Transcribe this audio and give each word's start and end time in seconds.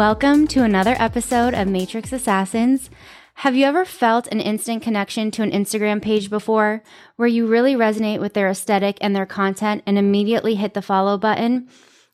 Welcome 0.00 0.46
to 0.46 0.64
another 0.64 0.96
episode 0.98 1.52
of 1.52 1.68
Matrix 1.68 2.10
Assassins. 2.10 2.88
Have 3.34 3.54
you 3.54 3.66
ever 3.66 3.84
felt 3.84 4.28
an 4.28 4.40
instant 4.40 4.82
connection 4.82 5.30
to 5.32 5.42
an 5.42 5.50
Instagram 5.50 6.00
page 6.00 6.30
before 6.30 6.82
where 7.16 7.28
you 7.28 7.46
really 7.46 7.74
resonate 7.74 8.18
with 8.18 8.32
their 8.32 8.48
aesthetic 8.48 8.96
and 9.02 9.14
their 9.14 9.26
content 9.26 9.82
and 9.84 9.98
immediately 9.98 10.54
hit 10.54 10.72
the 10.72 10.80
follow 10.80 11.18
button? 11.18 11.68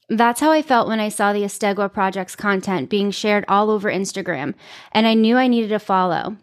That's 0.08 0.40
how 0.40 0.50
I 0.50 0.62
felt 0.62 0.88
when 0.88 0.98
I 0.98 1.08
saw 1.08 1.32
the 1.32 1.44
Estegua 1.44 1.92
Project's 1.92 2.34
content 2.34 2.90
being 2.90 3.12
shared 3.12 3.44
all 3.46 3.70
over 3.70 3.88
Instagram, 3.88 4.54
and 4.90 5.06
I 5.06 5.14
knew 5.14 5.36
I 5.36 5.46
needed 5.46 5.68
to 5.68 5.78
follow. 5.78 6.38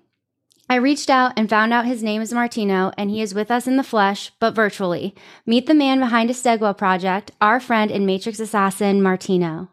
I 0.70 0.76
reached 0.76 1.10
out 1.10 1.34
and 1.36 1.50
found 1.50 1.74
out 1.74 1.86
his 1.86 2.02
name 2.02 2.22
is 2.22 2.32
Martino, 2.32 2.94
and 2.98 3.10
he 3.10 3.22
is 3.22 3.34
with 3.34 3.52
us 3.52 3.68
in 3.68 3.76
the 3.76 3.84
flesh, 3.84 4.32
but 4.40 4.56
virtually. 4.56 5.14
Meet 5.46 5.66
the 5.66 5.74
man 5.74 6.00
behind 6.00 6.30
Estegua 6.30 6.78
Project, 6.78 7.32
our 7.42 7.60
friend 7.60 7.92
and 7.92 8.06
Matrix 8.06 8.40
Assassin, 8.40 9.04
Martino. 9.04 9.68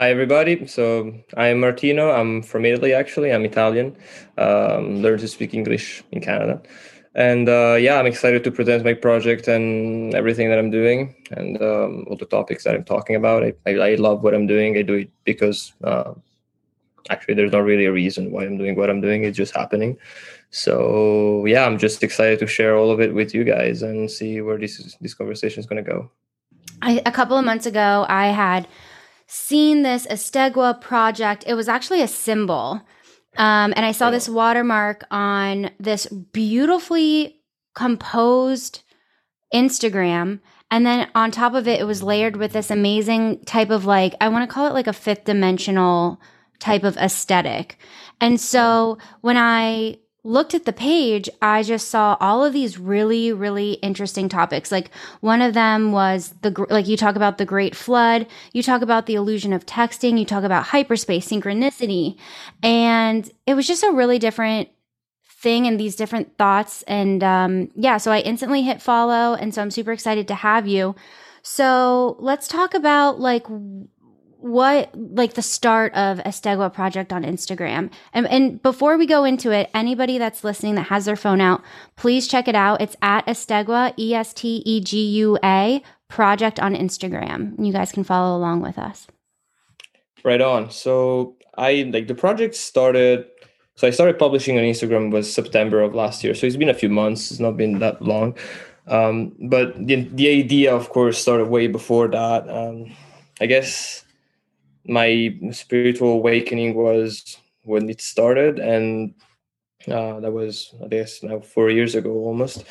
Hi, 0.00 0.08
everybody. 0.08 0.66
So 0.66 1.12
I'm 1.36 1.60
Martino. 1.60 2.10
I'm 2.10 2.40
from 2.40 2.64
Italy, 2.64 2.94
actually. 2.94 3.34
I'm 3.34 3.44
Italian. 3.44 3.94
Um, 4.38 5.02
learned 5.02 5.20
to 5.20 5.28
speak 5.28 5.52
English 5.52 6.02
in 6.10 6.22
Canada. 6.22 6.62
And 7.14 7.50
uh, 7.50 7.76
yeah, 7.78 7.98
I'm 7.98 8.06
excited 8.06 8.42
to 8.44 8.50
present 8.50 8.82
my 8.82 8.94
project 8.94 9.46
and 9.46 10.14
everything 10.14 10.48
that 10.48 10.58
I'm 10.58 10.70
doing 10.70 11.14
and 11.32 11.60
um, 11.60 12.06
all 12.08 12.16
the 12.16 12.24
topics 12.24 12.64
that 12.64 12.74
I'm 12.74 12.84
talking 12.84 13.14
about. 13.14 13.44
I, 13.44 13.52
I, 13.66 13.72
I, 13.72 13.94
love 13.96 14.22
what 14.22 14.32
I'm 14.32 14.46
doing. 14.46 14.78
I 14.78 14.80
do 14.80 14.94
it 14.94 15.10
because 15.24 15.74
uh, 15.84 16.14
actually 17.10 17.34
there's 17.34 17.52
not 17.52 17.64
really 17.64 17.84
a 17.84 17.92
reason 17.92 18.30
why 18.30 18.46
I'm 18.46 18.56
doing 18.56 18.76
what 18.76 18.88
I'm 18.88 19.02
doing. 19.02 19.24
It's 19.24 19.36
just 19.36 19.54
happening. 19.54 19.98
So 20.48 21.44
yeah, 21.44 21.66
I'm 21.66 21.76
just 21.76 22.02
excited 22.02 22.38
to 22.38 22.46
share 22.46 22.74
all 22.74 22.90
of 22.90 23.02
it 23.02 23.14
with 23.14 23.34
you 23.34 23.44
guys 23.44 23.82
and 23.82 24.10
see 24.10 24.40
where 24.40 24.56
this 24.56 24.96
this 25.02 25.12
conversation 25.12 25.60
is 25.60 25.66
going 25.66 25.84
to 25.84 25.90
go. 25.90 26.10
I, 26.80 27.02
a 27.04 27.12
couple 27.12 27.36
of 27.36 27.44
months 27.44 27.66
ago, 27.66 28.06
I 28.08 28.28
had 28.28 28.66
seen 29.30 29.82
this 29.82 30.08
Estegua 30.08 30.80
project. 30.80 31.44
It 31.46 31.54
was 31.54 31.68
actually 31.68 32.02
a 32.02 32.08
symbol. 32.08 32.80
Um, 33.36 33.72
and 33.76 33.86
I 33.86 33.92
saw 33.92 34.10
this 34.10 34.28
watermark 34.28 35.04
on 35.12 35.70
this 35.78 36.06
beautifully 36.06 37.40
composed 37.76 38.82
Instagram. 39.54 40.40
And 40.72 40.84
then 40.84 41.08
on 41.14 41.30
top 41.30 41.54
of 41.54 41.68
it, 41.68 41.80
it 41.80 41.84
was 41.84 42.02
layered 42.02 42.36
with 42.36 42.52
this 42.52 42.72
amazing 42.72 43.44
type 43.44 43.70
of 43.70 43.84
like, 43.84 44.14
I 44.20 44.28
want 44.28 44.48
to 44.48 44.52
call 44.52 44.66
it 44.66 44.74
like 44.74 44.88
a 44.88 44.92
fifth 44.92 45.24
dimensional 45.24 46.20
type 46.58 46.82
of 46.82 46.96
aesthetic. 46.96 47.78
And 48.20 48.40
so 48.40 48.98
when 49.20 49.36
I 49.36 49.98
looked 50.22 50.54
at 50.54 50.64
the 50.64 50.72
page, 50.72 51.30
I 51.40 51.62
just 51.62 51.88
saw 51.88 52.16
all 52.20 52.44
of 52.44 52.52
these 52.52 52.78
really, 52.78 53.32
really 53.32 53.72
interesting 53.74 54.28
topics. 54.28 54.70
Like 54.70 54.90
one 55.20 55.40
of 55.40 55.54
them 55.54 55.92
was 55.92 56.34
the, 56.42 56.66
like 56.68 56.86
you 56.86 56.96
talk 56.96 57.16
about 57.16 57.38
the 57.38 57.46
great 57.46 57.74
flood, 57.74 58.26
you 58.52 58.62
talk 58.62 58.82
about 58.82 59.06
the 59.06 59.14
illusion 59.14 59.52
of 59.52 59.66
texting, 59.66 60.18
you 60.18 60.24
talk 60.24 60.44
about 60.44 60.64
hyperspace, 60.64 61.28
synchronicity. 61.28 62.18
And 62.62 63.30
it 63.46 63.54
was 63.54 63.66
just 63.66 63.82
a 63.82 63.92
really 63.92 64.18
different 64.18 64.68
thing 65.40 65.66
and 65.66 65.80
these 65.80 65.96
different 65.96 66.36
thoughts. 66.36 66.82
And 66.82 67.24
um, 67.24 67.70
yeah, 67.74 67.96
so 67.96 68.12
I 68.12 68.20
instantly 68.20 68.62
hit 68.62 68.82
follow. 68.82 69.34
And 69.34 69.54
so 69.54 69.62
I'm 69.62 69.70
super 69.70 69.92
excited 69.92 70.28
to 70.28 70.34
have 70.34 70.66
you. 70.66 70.94
So 71.42 72.16
let's 72.18 72.46
talk 72.46 72.74
about 72.74 73.18
like 73.18 73.46
what 74.40 74.90
like 74.94 75.34
the 75.34 75.42
start 75.42 75.94
of 75.94 76.18
Estegua 76.18 76.72
project 76.72 77.12
on 77.12 77.24
Instagram. 77.24 77.90
And, 78.12 78.26
and 78.28 78.62
before 78.62 78.96
we 78.96 79.06
go 79.06 79.24
into 79.24 79.50
it, 79.50 79.70
anybody 79.74 80.18
that's 80.18 80.44
listening 80.44 80.74
that 80.76 80.84
has 80.84 81.04
their 81.04 81.16
phone 81.16 81.40
out, 81.40 81.62
please 81.96 82.26
check 82.26 82.48
it 82.48 82.54
out. 82.54 82.80
It's 82.80 82.96
at 83.02 83.26
Estegua, 83.26 83.94
E 83.98 84.14
S 84.14 84.32
T 84.32 84.62
E 84.64 84.80
G 84.80 85.02
U 85.02 85.38
A 85.44 85.82
project 86.08 86.58
on 86.58 86.74
Instagram. 86.74 87.54
You 87.64 87.72
guys 87.72 87.92
can 87.92 88.04
follow 88.04 88.36
along 88.36 88.62
with 88.62 88.78
us. 88.78 89.06
Right 90.24 90.40
on. 90.40 90.70
So 90.70 91.36
I 91.56 91.88
like 91.92 92.08
the 92.08 92.14
project 92.14 92.54
started. 92.54 93.26
So 93.76 93.86
I 93.86 93.90
started 93.90 94.18
publishing 94.18 94.58
on 94.58 94.64
Instagram 94.64 95.10
was 95.10 95.32
September 95.32 95.80
of 95.80 95.94
last 95.94 96.22
year. 96.22 96.34
So 96.34 96.46
it's 96.46 96.56
been 96.56 96.68
a 96.68 96.74
few 96.74 96.90
months. 96.90 97.30
It's 97.30 97.40
not 97.40 97.56
been 97.56 97.78
that 97.78 98.02
long. 98.02 98.36
Um, 98.86 99.36
but 99.48 99.74
the, 99.86 100.02
the 100.12 100.28
idea, 100.28 100.74
of 100.74 100.90
course, 100.90 101.18
started 101.18 101.48
way 101.48 101.66
before 101.68 102.08
that. 102.08 102.48
Um, 102.48 102.92
I 103.40 103.46
guess 103.46 104.04
my 104.86 105.34
spiritual 105.52 106.12
awakening 106.12 106.74
was 106.74 107.38
when 107.64 107.88
it 107.88 108.00
started 108.00 108.58
and 108.58 109.14
uh, 109.88 110.20
that 110.20 110.32
was 110.32 110.74
i 110.84 110.88
guess 110.88 111.22
now 111.22 111.40
four 111.40 111.70
years 111.70 111.94
ago 111.94 112.12
almost. 112.12 112.64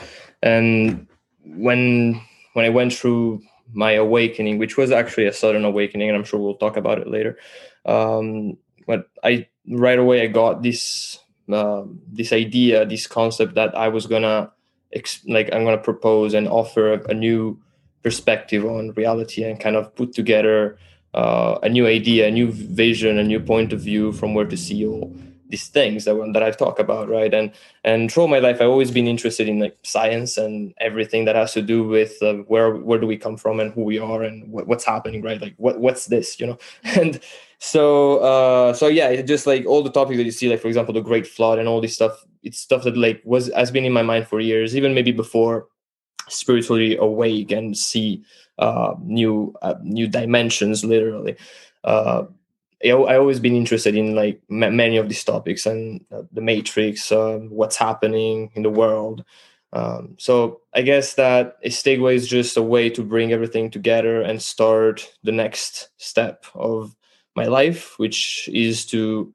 And 0.44 1.08
when 1.44 2.22
when 2.54 2.66
i 2.66 2.70
went 2.70 2.94
through 2.94 3.42
my 3.74 3.92
awakening 3.94 4.58
which 4.58 4.78
was 4.78 4.92
actually 4.92 5.26
a 5.26 5.34
sudden 5.34 5.66
awakening 5.66 6.10
and 6.10 6.18
i'm 6.18 6.24
sure 6.24 6.40
we'll 6.40 6.56
talk 6.56 6.78
about 6.78 7.00
it 7.00 7.08
later 7.08 7.38
um, 7.86 8.58
but 8.88 9.10
i 9.24 9.48
right 9.70 10.00
away 10.00 10.22
i 10.22 10.28
got 10.28 10.64
this 10.64 11.20
uh, 11.52 11.84
this 12.12 12.34
idea 12.34 12.86
this 12.86 13.08
concept 13.08 13.56
that 13.56 13.76
i 13.78 13.88
was 13.88 14.08
gonna 14.08 14.52
ex- 14.94 15.26
like 15.28 15.50
i'm 15.54 15.64
gonna 15.64 15.78
propose 15.78 16.34
and 16.34 16.48
offer 16.48 16.94
a, 16.94 17.10
a 17.10 17.14
new 17.14 17.60
perspective 18.04 18.66
on 18.66 18.92
reality 18.94 19.44
and 19.44 19.60
kind 19.60 19.76
of 19.76 19.94
put 19.96 20.14
together 20.14 20.78
uh, 21.14 21.60
a 21.64 21.70
new 21.70 21.88
idea, 21.88 22.28
a 22.28 22.32
new 22.32 22.52
vision, 22.52 23.18
a 23.18 23.24
new 23.24 23.40
point 23.40 23.74
of 23.74 23.82
view 23.82 24.12
from 24.12 24.34
where 24.34 24.46
to 24.46 24.58
see 24.58 24.86
all 24.86 25.14
these 25.50 25.68
things 25.68 26.06
that, 26.06 26.32
that 26.34 26.44
I 26.44 26.52
talk 26.52 26.80
about, 26.80 27.10
right? 27.10 27.34
And 27.34 27.52
and 27.84 28.12
throughout 28.12 28.30
my 28.30 28.40
life, 28.40 28.58
I've 28.62 28.70
always 28.70 28.92
been 28.92 29.08
interested 29.08 29.50
in 29.50 29.60
like 29.60 29.78
science 29.84 30.38
and 30.38 30.74
everything 30.80 31.26
that 31.26 31.36
has 31.36 31.54
to 31.54 31.62
do 31.62 31.84
with 31.84 32.22
uh, 32.22 32.36
where 32.48 32.76
where 32.76 33.00
do 33.00 33.08
we 33.08 33.18
come 33.18 33.36
from 33.36 33.60
and 33.60 33.74
who 33.74 33.84
we 33.84 33.98
are 33.98 34.22
and 34.22 34.52
what, 34.52 34.68
what's 34.68 34.86
happening, 34.86 35.22
right? 35.24 35.42
Like 35.42 35.56
what 35.58 35.80
what's 35.80 36.06
this, 36.06 36.40
you 36.40 36.48
know? 36.48 36.58
And 37.00 37.20
so 37.58 38.20
uh, 38.20 38.74
so 38.74 38.88
yeah, 38.88 39.22
just 39.24 39.48
like 39.48 39.66
all 39.66 39.84
the 39.84 39.92
topics 39.92 40.18
that 40.18 40.24
you 40.24 40.32
see, 40.32 40.50
like 40.50 40.62
for 40.62 40.68
example, 40.68 40.94
the 40.94 41.02
Great 41.02 41.28
Flood 41.28 41.60
and 41.60 41.68
all 41.68 41.82
this 41.82 41.96
stuff. 41.96 42.24
It's 42.42 42.60
stuff 42.60 42.84
that 42.84 42.96
like 42.96 43.22
was 43.26 43.52
has 43.54 43.72
been 43.72 43.84
in 43.84 43.92
my 43.92 44.04
mind 44.04 44.28
for 44.28 44.40
years, 44.40 44.78
even 44.78 44.94
maybe 44.94 45.12
before 45.12 45.68
spiritually 46.30 46.96
awake 46.98 47.52
and 47.52 47.76
see 47.76 48.24
uh, 48.60 48.94
new 49.04 49.54
uh, 49.62 49.76
new 49.82 50.08
dimensions 50.08 50.84
literally. 50.84 51.36
Uh, 51.84 52.26
I, 52.84 52.90
I 52.90 53.18
always 53.18 53.40
been 53.40 53.56
interested 53.56 53.96
in 53.96 54.16
like 54.16 54.42
many 54.50 54.98
of 54.98 55.10
these 55.10 55.24
topics 55.24 55.66
and 55.66 56.06
uh, 56.12 56.24
the 56.32 56.42
matrix 56.42 57.12
um, 57.12 57.50
what's 57.50 57.78
happening 57.78 58.52
in 58.56 58.64
the 58.64 58.70
world. 58.70 59.24
Um, 59.72 60.16
so 60.18 60.62
i 60.74 60.82
guess 60.82 61.14
that 61.14 61.64
Estegua 61.64 62.16
is 62.16 62.28
just 62.28 62.58
a 62.58 62.62
way 62.64 62.90
to 62.90 63.04
bring 63.04 63.32
everything 63.32 63.70
together 63.70 64.20
and 64.20 64.42
start 64.42 65.08
the 65.22 65.32
next 65.32 65.90
step 65.98 66.46
of 66.56 66.96
my 67.36 67.46
life 67.46 67.94
which 68.00 68.50
is 68.52 68.84
to 68.88 69.32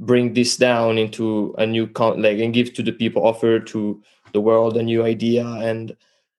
bring 0.00 0.34
this 0.34 0.56
down 0.56 0.98
into 0.98 1.54
a 1.58 1.66
new 1.66 1.86
con- 1.86 2.20
like 2.20 2.38
and 2.38 2.52
give 2.52 2.74
to 2.74 2.82
the 2.82 2.90
people 2.90 3.24
offer 3.24 3.60
to 3.60 4.02
the 4.32 4.40
world 4.40 4.76
a 4.76 4.82
new 4.82 5.04
idea 5.04 5.46
and 5.46 5.96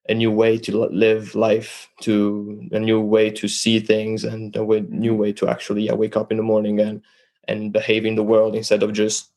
a 0.10 0.14
new 0.14 0.32
way 0.32 0.58
to 0.58 0.86
live 0.88 1.36
life, 1.36 1.90
to 2.02 2.68
a 2.72 2.80
new 2.80 3.02
way 3.02 3.30
to 3.32 3.48
see 3.48 3.80
things, 3.80 4.24
and 4.24 4.56
a 4.56 4.64
way, 4.64 4.82
new 4.90 5.14
way 5.14 5.34
to 5.34 5.48
actually 5.48 5.84
yeah, 5.84 5.94
wake 5.94 6.16
up 6.16 6.32
in 6.32 6.38
the 6.38 6.44
morning 6.44 6.80
and 6.80 7.02
and 7.48 7.74
behave 7.74 8.06
in 8.06 8.16
the 8.16 8.24
world 8.24 8.56
instead 8.56 8.84
of 8.84 8.94
just 8.94 9.32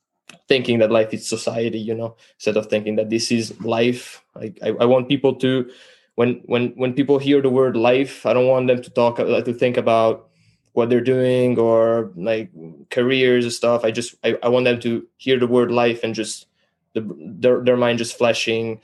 thinking 0.49 0.79
that 0.79 0.91
life 0.91 1.13
is 1.13 1.27
society. 1.27 1.79
You 1.79 1.95
know, 1.95 2.17
instead 2.37 2.57
of 2.57 2.67
thinking 2.67 2.97
that 2.97 3.11
this 3.11 3.33
is 3.33 3.59
life. 3.61 4.23
Like 4.35 4.59
I, 4.63 4.69
I 4.81 4.85
want 4.85 5.09
people 5.09 5.35
to 5.37 5.71
when 6.15 6.43
when 6.47 6.69
when 6.77 6.95
people 6.95 7.19
hear 7.19 7.41
the 7.41 7.51
word 7.51 7.77
life, 7.77 8.27
I 8.27 8.33
don't 8.33 8.47
want 8.47 8.69
them 8.69 8.83
to 8.83 8.91
talk 8.91 9.19
uh, 9.19 9.43
to 9.43 9.53
think 9.53 9.77
about 9.77 10.29
what 10.73 10.89
they're 10.89 11.01
doing 11.01 11.59
or 11.59 12.13
like 12.15 12.51
careers 12.91 13.45
and 13.45 13.53
stuff. 13.53 13.85
I 13.85 13.91
just 13.91 14.15
I, 14.23 14.39
I 14.43 14.49
want 14.49 14.65
them 14.67 14.81
to 14.81 15.07
hear 15.17 15.39
the 15.39 15.47
word 15.47 15.71
life 15.71 16.05
and 16.05 16.15
just 16.15 16.47
the, 16.95 17.03
their 17.19 17.63
their 17.63 17.77
mind 17.77 17.99
just 17.99 18.17
flashing 18.17 18.81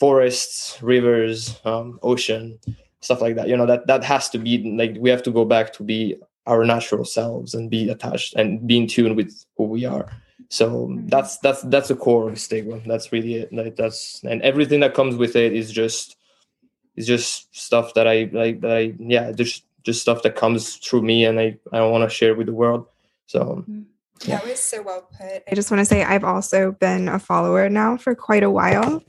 forests, 0.00 0.82
rivers, 0.82 1.60
um, 1.66 2.00
ocean, 2.02 2.58
stuff 3.00 3.20
like 3.20 3.36
that. 3.36 3.48
You 3.48 3.56
know 3.56 3.66
that 3.66 3.86
that 3.86 4.02
has 4.02 4.30
to 4.30 4.38
be 4.38 4.74
like 4.76 4.96
we 4.98 5.10
have 5.10 5.22
to 5.24 5.30
go 5.30 5.44
back 5.44 5.72
to 5.74 5.82
be 5.84 6.16
our 6.46 6.64
natural 6.64 7.04
selves 7.04 7.54
and 7.54 7.70
be 7.70 7.90
attached 7.90 8.34
and 8.34 8.66
be 8.66 8.78
in 8.78 8.86
tune 8.88 9.14
with 9.14 9.44
who 9.56 9.64
we 9.64 9.84
are. 9.84 10.10
So 10.48 10.88
mm-hmm. 10.88 11.06
that's 11.08 11.38
that's 11.38 11.62
that's 11.62 11.88
the 11.88 11.96
core 11.96 12.28
of 12.28 12.34
Estegua. 12.34 12.84
That's 12.86 13.12
really 13.12 13.34
it. 13.34 13.52
Like 13.52 13.76
that's 13.76 14.22
and 14.24 14.42
everything 14.42 14.80
that 14.80 14.94
comes 14.94 15.16
with 15.16 15.36
it 15.36 15.52
is 15.52 15.70
just 15.70 16.16
is 16.96 17.06
just 17.06 17.54
stuff 17.54 17.94
that 17.94 18.08
I 18.08 18.30
like 18.32 18.62
that 18.62 18.72
I 18.72 18.94
yeah 18.98 19.32
just 19.32 19.64
just 19.82 20.02
stuff 20.02 20.22
that 20.22 20.36
comes 20.36 20.76
through 20.76 21.02
me 21.02 21.24
and 21.24 21.38
I 21.38 21.58
I 21.72 21.82
want 21.82 22.08
to 22.08 22.14
share 22.14 22.34
with 22.34 22.46
the 22.46 22.54
world. 22.54 22.86
So. 23.26 23.40
Mm-hmm. 23.40 23.82
Yeah. 24.26 24.36
That 24.36 24.48
was 24.48 24.60
so 24.60 24.82
well 24.82 25.08
put. 25.18 25.44
I 25.50 25.54
just 25.54 25.70
want 25.70 25.78
to 25.78 25.86
say 25.86 26.04
I've 26.04 26.24
also 26.24 26.72
been 26.72 27.08
a 27.08 27.18
follower 27.18 27.70
now 27.70 27.96
for 27.96 28.14
quite 28.14 28.42
a 28.42 28.50
while. 28.50 29.02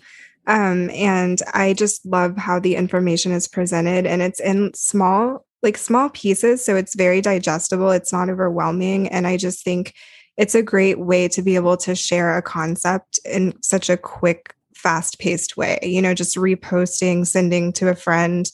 Um, 0.47 0.89
and 0.89 1.41
I 1.53 1.73
just 1.73 2.05
love 2.05 2.35
how 2.37 2.59
the 2.59 2.75
information 2.75 3.31
is 3.31 3.47
presented 3.47 4.05
and 4.05 4.21
it's 4.21 4.39
in 4.39 4.73
small, 4.73 5.45
like 5.61 5.77
small 5.77 6.09
pieces. 6.09 6.65
So 6.65 6.75
it's 6.75 6.95
very 6.95 7.21
digestible, 7.21 7.91
it's 7.91 8.11
not 8.11 8.29
overwhelming. 8.29 9.07
And 9.07 9.27
I 9.27 9.37
just 9.37 9.63
think 9.63 9.93
it's 10.37 10.55
a 10.55 10.63
great 10.63 10.99
way 10.99 11.27
to 11.27 11.41
be 11.41 11.55
able 11.55 11.77
to 11.77 11.93
share 11.93 12.37
a 12.37 12.41
concept 12.41 13.19
in 13.25 13.53
such 13.61 13.89
a 13.89 13.97
quick, 13.97 14.55
fast 14.73 15.19
paced 15.19 15.57
way. 15.57 15.77
You 15.83 16.01
know, 16.01 16.15
just 16.15 16.35
reposting, 16.37 17.27
sending 17.27 17.71
to 17.73 17.89
a 17.89 17.95
friend. 17.95 18.49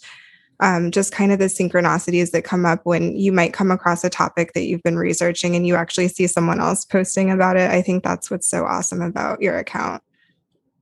um, 0.59 0.91
just 0.91 1.11
kind 1.11 1.31
of 1.31 1.39
the 1.39 1.45
synchronicities 1.45 2.31
that 2.31 2.43
come 2.43 2.65
up 2.65 2.81
when 2.83 3.15
you 3.15 3.31
might 3.31 3.53
come 3.53 3.71
across 3.71 4.03
a 4.03 4.09
topic 4.09 4.53
that 4.53 4.63
you've 4.63 4.83
been 4.83 4.97
researching 4.97 5.55
and 5.55 5.67
you 5.67 5.75
actually 5.75 6.07
see 6.07 6.25
someone 6.27 6.59
else 6.59 6.83
posting 6.83 7.31
about 7.31 7.57
it. 7.57 7.69
I 7.69 7.81
think 7.81 8.03
that's 8.03 8.31
what's 8.31 8.47
so 8.47 8.65
awesome 8.65 9.01
about 9.01 9.41
your 9.41 9.57
account. 9.57 10.01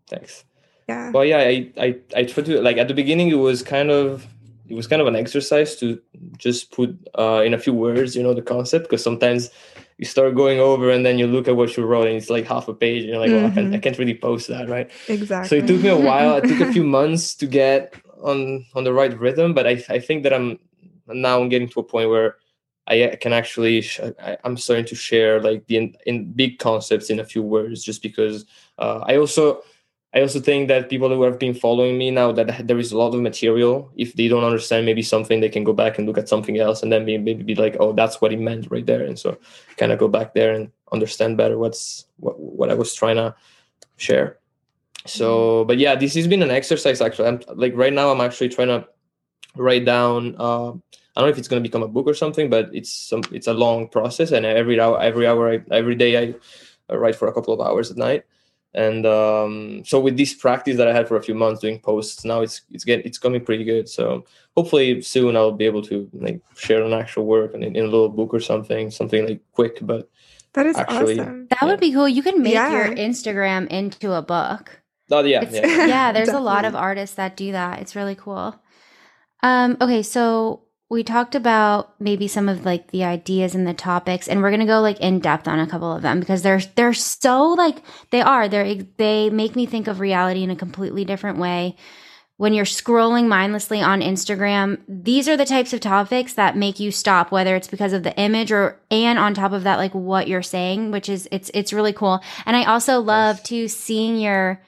Thanks. 0.08 0.46
Yeah. 0.88 1.12
Well, 1.12 1.26
yeah, 1.26 1.38
I, 1.40 1.72
I, 1.80 1.96
I 2.16 2.24
tried 2.26 2.46
to 2.48 2.62
like 2.62 2.78
at 2.78 2.88
the 2.88 2.94
beginning. 2.94 3.30
It 3.30 3.36
was 3.36 3.64
kind 3.64 3.90
of 3.92 4.28
it 4.68 4.76
was 4.76 4.88
kind 4.88 5.02
of 5.02 5.08
an 5.08 5.16
exercise 5.16 5.76
to 5.78 6.00
just 6.38 6.72
put 6.72 6.98
uh, 7.18 7.44
in 7.46 7.54
a 7.54 7.60
few 7.60 7.74
words, 7.74 8.16
you 8.16 8.24
know, 8.24 8.34
the 8.34 8.42
concept 8.42 8.86
because 8.86 9.04
sometimes 9.04 9.50
you 9.98 10.06
start 10.06 10.36
going 10.36 10.60
over 10.60 10.90
and 10.90 11.06
then 11.06 11.18
you 11.20 11.28
look 11.28 11.48
at 11.48 11.56
what 11.56 11.78
you 11.78 11.86
wrote 11.86 12.08
and 12.08 12.18
it's 12.18 12.30
like 12.30 12.46
half 12.46 12.68
a 12.68 12.74
page 12.74 13.04
and 13.04 13.10
you're 13.12 13.20
like, 13.20 13.32
well, 13.32 13.46
I, 13.46 13.50
can't, 13.52 13.74
I 13.74 13.78
Mhm. 13.78 13.82
can't 13.84 13.98
really 14.00 14.16
post 14.18 14.48
that, 14.50 14.68
right? 14.68 14.90
Exactly. 15.08 15.48
So 15.48 15.64
it 15.64 15.68
took 15.68 15.82
me 15.82 15.90
a 15.90 15.96
while. 15.98 16.36
It 16.36 16.48
took 16.48 16.60
a 16.68 16.72
few 16.74 16.84
months 17.00 17.36
to 17.36 17.46
get 17.48 17.94
on 18.22 18.66
on 18.74 18.84
the 18.84 18.92
right 18.94 19.18
rhythm, 19.18 19.54
but 19.54 19.68
I, 19.68 19.84
I 19.90 20.00
think 20.00 20.24
that 20.24 20.34
I'm 20.34 20.58
now 21.08 21.40
I'm 21.42 21.50
getting 21.50 21.70
to 21.70 21.80
a 21.80 21.84
point 21.84 22.10
where 22.10 22.36
I 22.88 23.18
can 23.22 23.34
actually 23.34 23.82
sh- 23.82 24.00
I, 24.20 24.38
I'm 24.44 24.58
starting 24.58 24.86
to 24.86 24.96
share 24.96 25.42
like 25.42 25.66
the 25.68 25.78
in, 25.78 25.96
in 26.06 26.32
big 26.34 26.58
concepts 26.60 27.10
in 27.10 27.20
a 27.20 27.24
few 27.26 27.44
words, 27.44 27.84
just 27.84 28.02
because 28.02 28.46
uh, 28.80 29.00
I 29.06 29.18
also 29.18 29.62
I 30.16 30.22
also 30.22 30.40
think 30.40 30.70
that 30.70 30.90
people 30.90 31.10
who 31.10 31.24
have 31.24 31.38
been 31.38 31.54
following 31.54 31.98
me 31.98 32.10
now 32.10 32.32
that 32.32 32.66
there 32.68 32.80
is 32.80 32.94
a 32.94 32.98
lot 32.98 33.14
of 33.14 33.20
material. 33.20 33.92
If 33.98 34.14
they 34.14 34.30
don't 34.30 34.46
understand 34.46 34.86
maybe 34.86 35.02
something, 35.02 35.42
they 35.42 35.50
can 35.50 35.66
go 35.66 35.74
back 35.74 35.98
and 35.98 36.08
look 36.08 36.18
at 36.18 36.30
something 36.30 36.58
else, 36.58 36.82
and 36.84 36.92
then 36.92 37.04
maybe, 37.04 37.34
be 37.34 37.54
like, 37.54 37.76
oh, 37.82 37.92
that's 37.92 38.22
what 38.22 38.32
he 38.32 38.38
meant 38.38 38.72
right 38.72 38.86
there, 38.86 39.04
and 39.04 39.20
so 39.20 39.38
kind 39.76 39.92
of 39.92 40.00
go 40.00 40.08
back 40.08 40.34
there 40.34 40.54
and 40.54 40.72
understand 40.94 41.36
better 41.36 41.58
what's 41.58 42.06
what 42.18 42.40
what 42.40 42.72
I 42.72 42.76
was 42.76 42.94
trying 42.94 43.18
to 43.18 43.36
share. 43.98 44.40
So, 45.06 45.66
but 45.66 45.78
yeah, 45.78 45.96
this 45.96 46.16
has 46.16 46.28
been 46.28 46.42
an 46.42 46.50
exercise 46.50 47.02
actually. 47.02 47.28
I'm 47.28 47.42
like 47.54 47.76
right 47.76 47.94
now, 47.94 48.10
I'm 48.10 48.22
actually 48.22 48.50
trying 48.50 48.70
to 48.70 48.88
write 49.58 49.84
down. 49.84 50.36
Uh, 50.40 50.72
I 50.72 51.22
don't 51.22 51.28
know 51.28 51.36
if 51.36 51.38
it's 51.38 51.48
going 51.48 51.62
to 51.62 51.70
become 51.70 51.84
a 51.84 51.88
book 51.88 52.08
or 52.08 52.14
something, 52.14 52.50
but 52.50 52.70
it's 52.74 52.92
some 52.92 53.24
it's 53.32 53.48
a 53.48 53.54
long 53.54 53.90
process, 53.90 54.32
and 54.32 54.46
every 54.46 54.80
hour, 54.80 55.02
every 55.02 55.28
hour, 55.28 55.52
I, 55.52 55.60
every 55.72 55.96
day, 55.96 56.18
I, 56.18 56.36
I 56.90 56.96
write 56.96 57.16
for 57.16 57.28
a 57.28 57.34
couple 57.34 57.54
of 57.54 57.60
hours 57.60 57.92
at 57.92 57.98
night. 57.98 58.24
And 58.76 59.06
um, 59.06 59.84
so 59.86 60.02
with 60.02 60.18
this 60.18 60.34
practice 60.34 60.76
that 60.78 60.88
I 60.88 60.94
had 60.94 61.08
for 61.08 61.16
a 61.16 61.24
few 61.24 61.34
months 61.34 61.62
doing 61.62 61.80
posts, 61.80 62.26
now 62.26 62.42
it's 62.42 62.62
it's 62.72 62.84
getting 62.84 63.06
it's 63.06 63.18
coming 63.18 63.44
pretty 63.44 63.64
good. 63.64 63.88
So 63.88 64.26
hopefully 64.56 65.02
soon 65.02 65.38
I'll 65.38 65.54
be 65.54 65.66
able 65.66 65.82
to 65.84 66.10
like 66.14 66.42
share 66.58 66.84
an 66.84 66.92
actual 66.92 67.26
work 67.26 67.54
and 67.54 67.64
in, 67.64 67.76
in 67.76 67.86
a 67.86 67.88
little 67.88 68.10
book 68.10 68.34
or 68.34 68.42
something, 68.42 68.92
something 68.92 69.26
like 69.26 69.42
quick. 69.54 69.80
But 69.82 70.10
that 70.54 70.66
is 70.66 70.76
actually- 70.76 71.20
awesome. 71.20 71.48
That 71.52 71.64
would 71.64 71.80
be 71.80 71.94
cool. 71.94 72.10
You 72.10 72.22
can 72.22 72.42
make 72.44 72.54
your 72.54 72.94
Instagram 72.94 73.68
into 73.68 74.12
a 74.12 74.22
book. 74.22 74.82
oh 75.10 75.24
yeah, 75.24 75.48
yeah. 75.50 75.86
yeah, 75.88 76.12
there's 76.12 76.28
a 76.28 76.40
lot 76.40 76.66
of 76.66 76.76
artists 76.76 77.16
that 77.16 77.38
do 77.38 77.54
that. 77.54 77.80
It's 77.80 77.96
really 77.96 78.16
cool. 78.16 78.60
Um, 79.42 79.78
okay, 79.80 80.04
so 80.04 80.65
we 80.90 81.04
talked 81.04 81.34
about 81.34 82.00
maybe 82.00 82.28
some 82.28 82.48
of 82.48 82.64
like 82.64 82.92
the 82.92 83.04
ideas 83.04 83.56
and 83.56 83.66
the 83.66 83.74
topics, 83.74 84.28
and 84.28 84.42
we're 84.42 84.52
gonna 84.52 84.66
go 84.66 84.82
like 84.82 85.00
in 85.00 85.20
depth 85.20 85.48
on 85.48 85.60
a 85.60 85.68
couple 85.68 85.92
of 85.92 86.04
them 86.04 86.20
because 86.20 86.44
they're 86.44 86.62
they're 86.76 86.94
so 86.94 87.44
like 87.54 87.78
they 88.12 88.22
are 88.22 88.48
they 88.48 88.88
they 88.98 89.30
make 89.30 89.56
me 89.56 89.66
think 89.66 89.88
of 89.88 90.00
reality 90.00 90.44
in 90.44 90.52
a 90.52 90.56
completely 90.56 91.04
different 91.04 91.40
way. 91.40 91.76
When 92.38 92.54
you're 92.54 92.66
scrolling 92.66 93.28
mindlessly 93.28 93.82
on 93.82 94.02
Instagram, 94.02 94.82
these 94.90 95.30
are 95.30 95.38
the 95.38 95.46
types 95.46 95.72
of 95.72 95.80
topics 95.80 96.34
that 96.34 96.58
make 96.58 96.82
you 96.82 96.92
stop, 96.92 97.32
whether 97.32 97.56
it's 97.56 97.70
because 97.70 97.94
of 97.94 98.04
the 98.04 98.16
image 98.20 98.52
or 98.52 98.78
and 98.92 99.18
on 99.18 99.34
top 99.34 99.54
of 99.54 99.64
that, 99.64 99.78
like 99.78 99.94
what 99.96 100.28
you're 100.28 100.44
saying, 100.44 100.92
which 100.92 101.10
is 101.10 101.28
it's 101.32 101.50
it's 101.54 101.74
really 101.74 101.94
cool. 101.94 102.22
And 102.46 102.56
I 102.56 102.66
also 102.66 103.00
love 103.00 103.42
to 103.44 103.68
seeing 103.68 104.20
your 104.20 104.62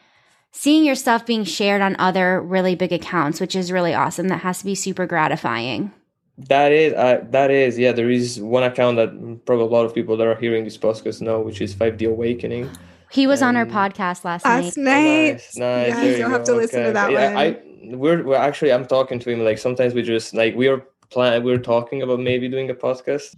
seeing 0.52 0.84
your 0.84 0.96
stuff 0.96 1.28
being 1.28 1.44
shared 1.44 1.82
on 1.82 1.96
other 2.00 2.42
really 2.42 2.74
big 2.74 2.92
accounts, 2.92 3.40
which 3.40 3.56
is 3.56 3.72
really 3.72 3.94
awesome. 3.94 4.30
That 4.30 4.42
has 4.42 4.60
to 4.60 4.66
be 4.66 4.74
super 4.74 5.06
gratifying. 5.06 5.92
That 6.38 6.72
is, 6.72 6.94
uh, 6.94 7.26
that 7.32 7.50
is, 7.50 7.80
yeah. 7.80 7.92
There 7.94 8.12
is 8.12 8.40
one 8.40 8.64
account 8.64 8.98
that 8.98 9.10
probably 9.46 9.66
a 9.66 9.70
lot 9.70 9.86
of 9.86 9.96
people 9.96 10.18
that 10.18 10.28
are 10.28 10.36
hearing 10.36 10.66
this 10.66 10.78
podcast 10.78 11.20
know, 11.22 11.42
which 11.42 11.62
is 11.62 11.74
Five 11.74 11.98
D 11.98 12.06
Awakening. 12.06 12.70
He 13.10 13.26
was 13.26 13.42
on 13.42 13.56
our 13.56 13.66
podcast 13.66 14.24
last 14.24 14.46
night. 14.46 14.64
Last 14.66 14.78
night. 14.78 14.84
nice, 14.84 15.58
nice. 15.58 15.88
Yes, 15.88 15.96
there 15.96 16.12
you 16.12 16.18
you'll 16.18 16.30
have 16.30 16.46
go, 16.46 16.54
to 16.54 16.60
listen 16.62 16.84
to 16.84 16.92
that 16.92 17.12
yeah, 17.12 17.34
one. 17.34 17.44
I 17.44 17.96
we're, 17.96 18.24
we're 18.24 18.36
actually 18.36 18.72
I'm 18.72 18.86
talking 18.86 19.18
to 19.20 19.30
him 19.30 19.44
like 19.44 19.58
sometimes 19.58 19.94
we 19.94 20.02
just 20.02 20.34
like 20.34 20.56
we 20.56 20.68
are 20.68 20.86
plan 21.10 21.42
we're 21.44 21.58
talking 21.58 22.02
about 22.02 22.20
maybe 22.20 22.50
doing 22.50 22.70
a 22.70 22.76
podcast. 22.76 23.36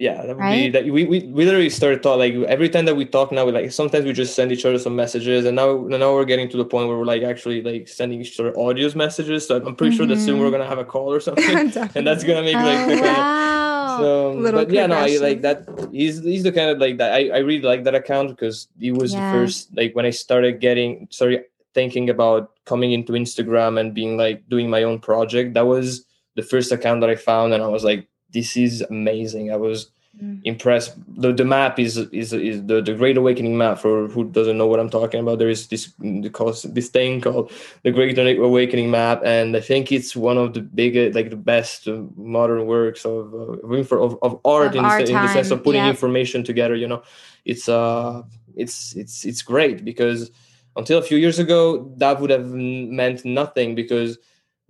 Yeah, 0.00 0.24
that 0.24 0.34
would 0.34 0.50
be 0.50 0.70
that 0.70 0.84
we, 0.86 1.04
we 1.04 1.18
we 1.36 1.44
literally 1.44 1.68
started 1.68 2.02
talk 2.02 2.16
like 2.16 2.32
every 2.48 2.70
time 2.70 2.86
that 2.86 2.96
we 2.96 3.04
talk 3.04 3.32
now 3.32 3.44
we 3.44 3.52
like 3.52 3.70
sometimes 3.70 4.06
we 4.06 4.14
just 4.14 4.34
send 4.34 4.50
each 4.50 4.64
other 4.64 4.78
some 4.78 4.96
messages 4.96 5.44
and 5.44 5.54
now 5.54 5.76
now 5.76 6.14
we're 6.14 6.24
getting 6.24 6.48
to 6.48 6.56
the 6.56 6.64
point 6.64 6.88
where 6.88 6.96
we're 6.96 7.04
like 7.04 7.22
actually 7.22 7.60
like 7.60 7.86
sending 7.86 8.22
each 8.22 8.40
other 8.40 8.52
audios 8.52 8.94
messages. 8.94 9.46
So 9.46 9.56
I'm 9.56 9.76
pretty 9.76 9.94
sure 9.94 10.06
that 10.06 10.16
soon 10.16 10.38
we're 10.38 10.46
mm-hmm. 10.46 10.52
gonna 10.52 10.66
have 10.66 10.78
a 10.78 10.86
call 10.86 11.12
or 11.12 11.20
something. 11.28 11.54
and 11.94 12.06
that's 12.06 12.24
gonna 12.24 12.40
make 12.40 12.54
like 12.54 12.86
the 12.88 12.96
oh, 12.96 13.02
wow. 13.02 13.98
so, 13.98 14.32
Little 14.32 14.64
but 14.64 14.72
yeah, 14.72 14.86
no, 14.86 14.96
I 14.96 15.18
like 15.18 15.42
that. 15.42 15.68
He's 15.92 16.24
he's 16.24 16.44
the 16.44 16.52
kind 16.52 16.70
of 16.70 16.78
like 16.78 16.96
that. 16.96 17.12
I, 17.12 17.28
I 17.28 17.38
really 17.40 17.60
like 17.60 17.84
that 17.84 17.94
account 17.94 18.30
because 18.30 18.68
he 18.78 18.92
was 18.92 19.12
Yeah. 19.12 19.20
the 19.20 19.38
first 19.38 19.76
like 19.76 19.94
when 19.94 20.06
I 20.06 20.10
started 20.10 20.60
getting 20.60 21.08
started 21.10 21.44
thinking 21.74 22.08
about 22.08 22.52
coming 22.64 22.92
into 22.92 23.12
Instagram 23.12 23.78
and 23.78 23.92
being 23.92 24.16
like 24.16 24.48
doing 24.48 24.70
my 24.70 24.82
own 24.82 24.98
project. 24.98 25.52
That 25.52 25.66
was 25.66 26.06
the 26.36 26.42
first 26.42 26.72
account 26.72 27.02
that 27.02 27.10
I 27.10 27.16
found, 27.16 27.52
and 27.52 27.62
I 27.62 27.68
was 27.68 27.84
like, 27.84 28.08
this 28.32 28.56
is 28.56 28.82
amazing. 28.82 29.52
I 29.52 29.56
was 29.56 29.90
Mm. 30.22 30.40
impressed. 30.44 30.96
The 31.16 31.32
the 31.32 31.44
map 31.44 31.78
is 31.78 31.96
is 31.96 32.32
is 32.32 32.66
the, 32.66 32.82
the 32.82 32.92
Great 32.94 33.16
Awakening 33.16 33.56
map. 33.56 33.78
For 33.78 34.08
who 34.08 34.24
doesn't 34.24 34.58
know 34.58 34.66
what 34.66 34.80
I'm 34.80 34.90
talking 34.90 35.20
about, 35.20 35.38
there 35.38 35.48
is 35.48 35.68
this 35.68 35.94
this 35.98 36.88
thing 36.88 37.20
called 37.20 37.52
the 37.84 37.90
Great 37.90 38.18
Awakening 38.18 38.90
map, 38.90 39.22
and 39.24 39.56
I 39.56 39.60
think 39.60 39.92
it's 39.92 40.14
one 40.16 40.36
of 40.36 40.52
the 40.52 40.60
biggest, 40.60 41.14
like 41.14 41.30
the 41.30 41.36
best 41.36 41.88
uh, 41.88 42.02
modern 42.16 42.66
works 42.66 43.06
of 43.06 43.32
uh, 43.32 43.66
of, 43.66 43.92
of, 43.92 44.18
of 44.20 44.40
art 44.44 44.74
Of 44.74 44.76
in, 44.76 44.82
the, 44.82 44.98
in 44.98 45.22
the 45.22 45.32
sense 45.32 45.50
of 45.50 45.62
putting 45.62 45.84
yep. 45.84 45.90
information 45.90 46.44
together. 46.44 46.74
You 46.74 46.88
know, 46.88 47.02
it's 47.44 47.68
uh 47.68 48.22
it's 48.56 48.96
it's 48.96 49.24
it's 49.24 49.42
great 49.42 49.84
because 49.84 50.30
until 50.76 50.98
a 50.98 51.02
few 51.02 51.16
years 51.18 51.38
ago 51.38 51.94
that 51.96 52.20
would 52.20 52.30
have 52.30 52.50
meant 52.50 53.24
nothing 53.24 53.74
because 53.74 54.18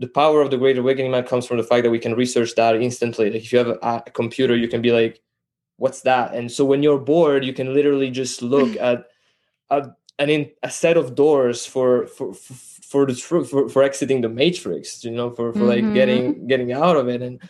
the 0.01 0.09
power 0.09 0.43
of 0.43 0.51
the 0.51 0.59
Great 0.59 0.79
Awakening 0.79 1.13
map 1.13 1.29
comes 1.29 1.47
from 1.47 1.59
the 1.59 1.65
fact 1.65 1.85
that 1.85 1.91
we 1.93 2.01
can 2.01 2.15
research 2.17 2.57
that 2.57 2.77
instantly. 2.77 3.31
Like 3.31 3.43
if 3.45 3.53
you 3.53 3.59
have 3.61 3.69
a, 3.69 4.03
a 4.07 4.11
computer, 4.13 4.57
you 4.57 4.69
can 4.69 4.83
be 4.83 4.93
like, 4.93 5.23
"What's 5.79 6.03
that?" 6.03 6.35
And 6.35 6.51
so 6.53 6.65
when 6.65 6.83
you're 6.83 6.99
bored, 6.99 7.45
you 7.45 7.53
can 7.55 7.75
literally 7.75 8.11
just 8.11 8.43
look 8.43 8.77
at 8.81 9.07
a 9.71 9.91
an 10.19 10.31
in, 10.31 10.51
a 10.63 10.71
set 10.71 10.97
of 10.97 11.15
doors 11.15 11.67
for 11.67 12.07
for 12.09 12.35
for, 12.35 12.55
for 12.55 13.07
the 13.07 13.15
for, 13.15 13.69
for 13.69 13.83
exiting 13.83 14.21
the 14.23 14.29
matrix. 14.29 15.05
You 15.05 15.13
know, 15.13 15.31
for 15.31 15.55
for 15.55 15.67
like 15.67 15.87
Mhm. 15.87 15.93
getting 15.93 16.47
getting 16.49 16.73
out 16.73 16.97
of 16.97 17.09
it 17.09 17.23
and. 17.23 17.41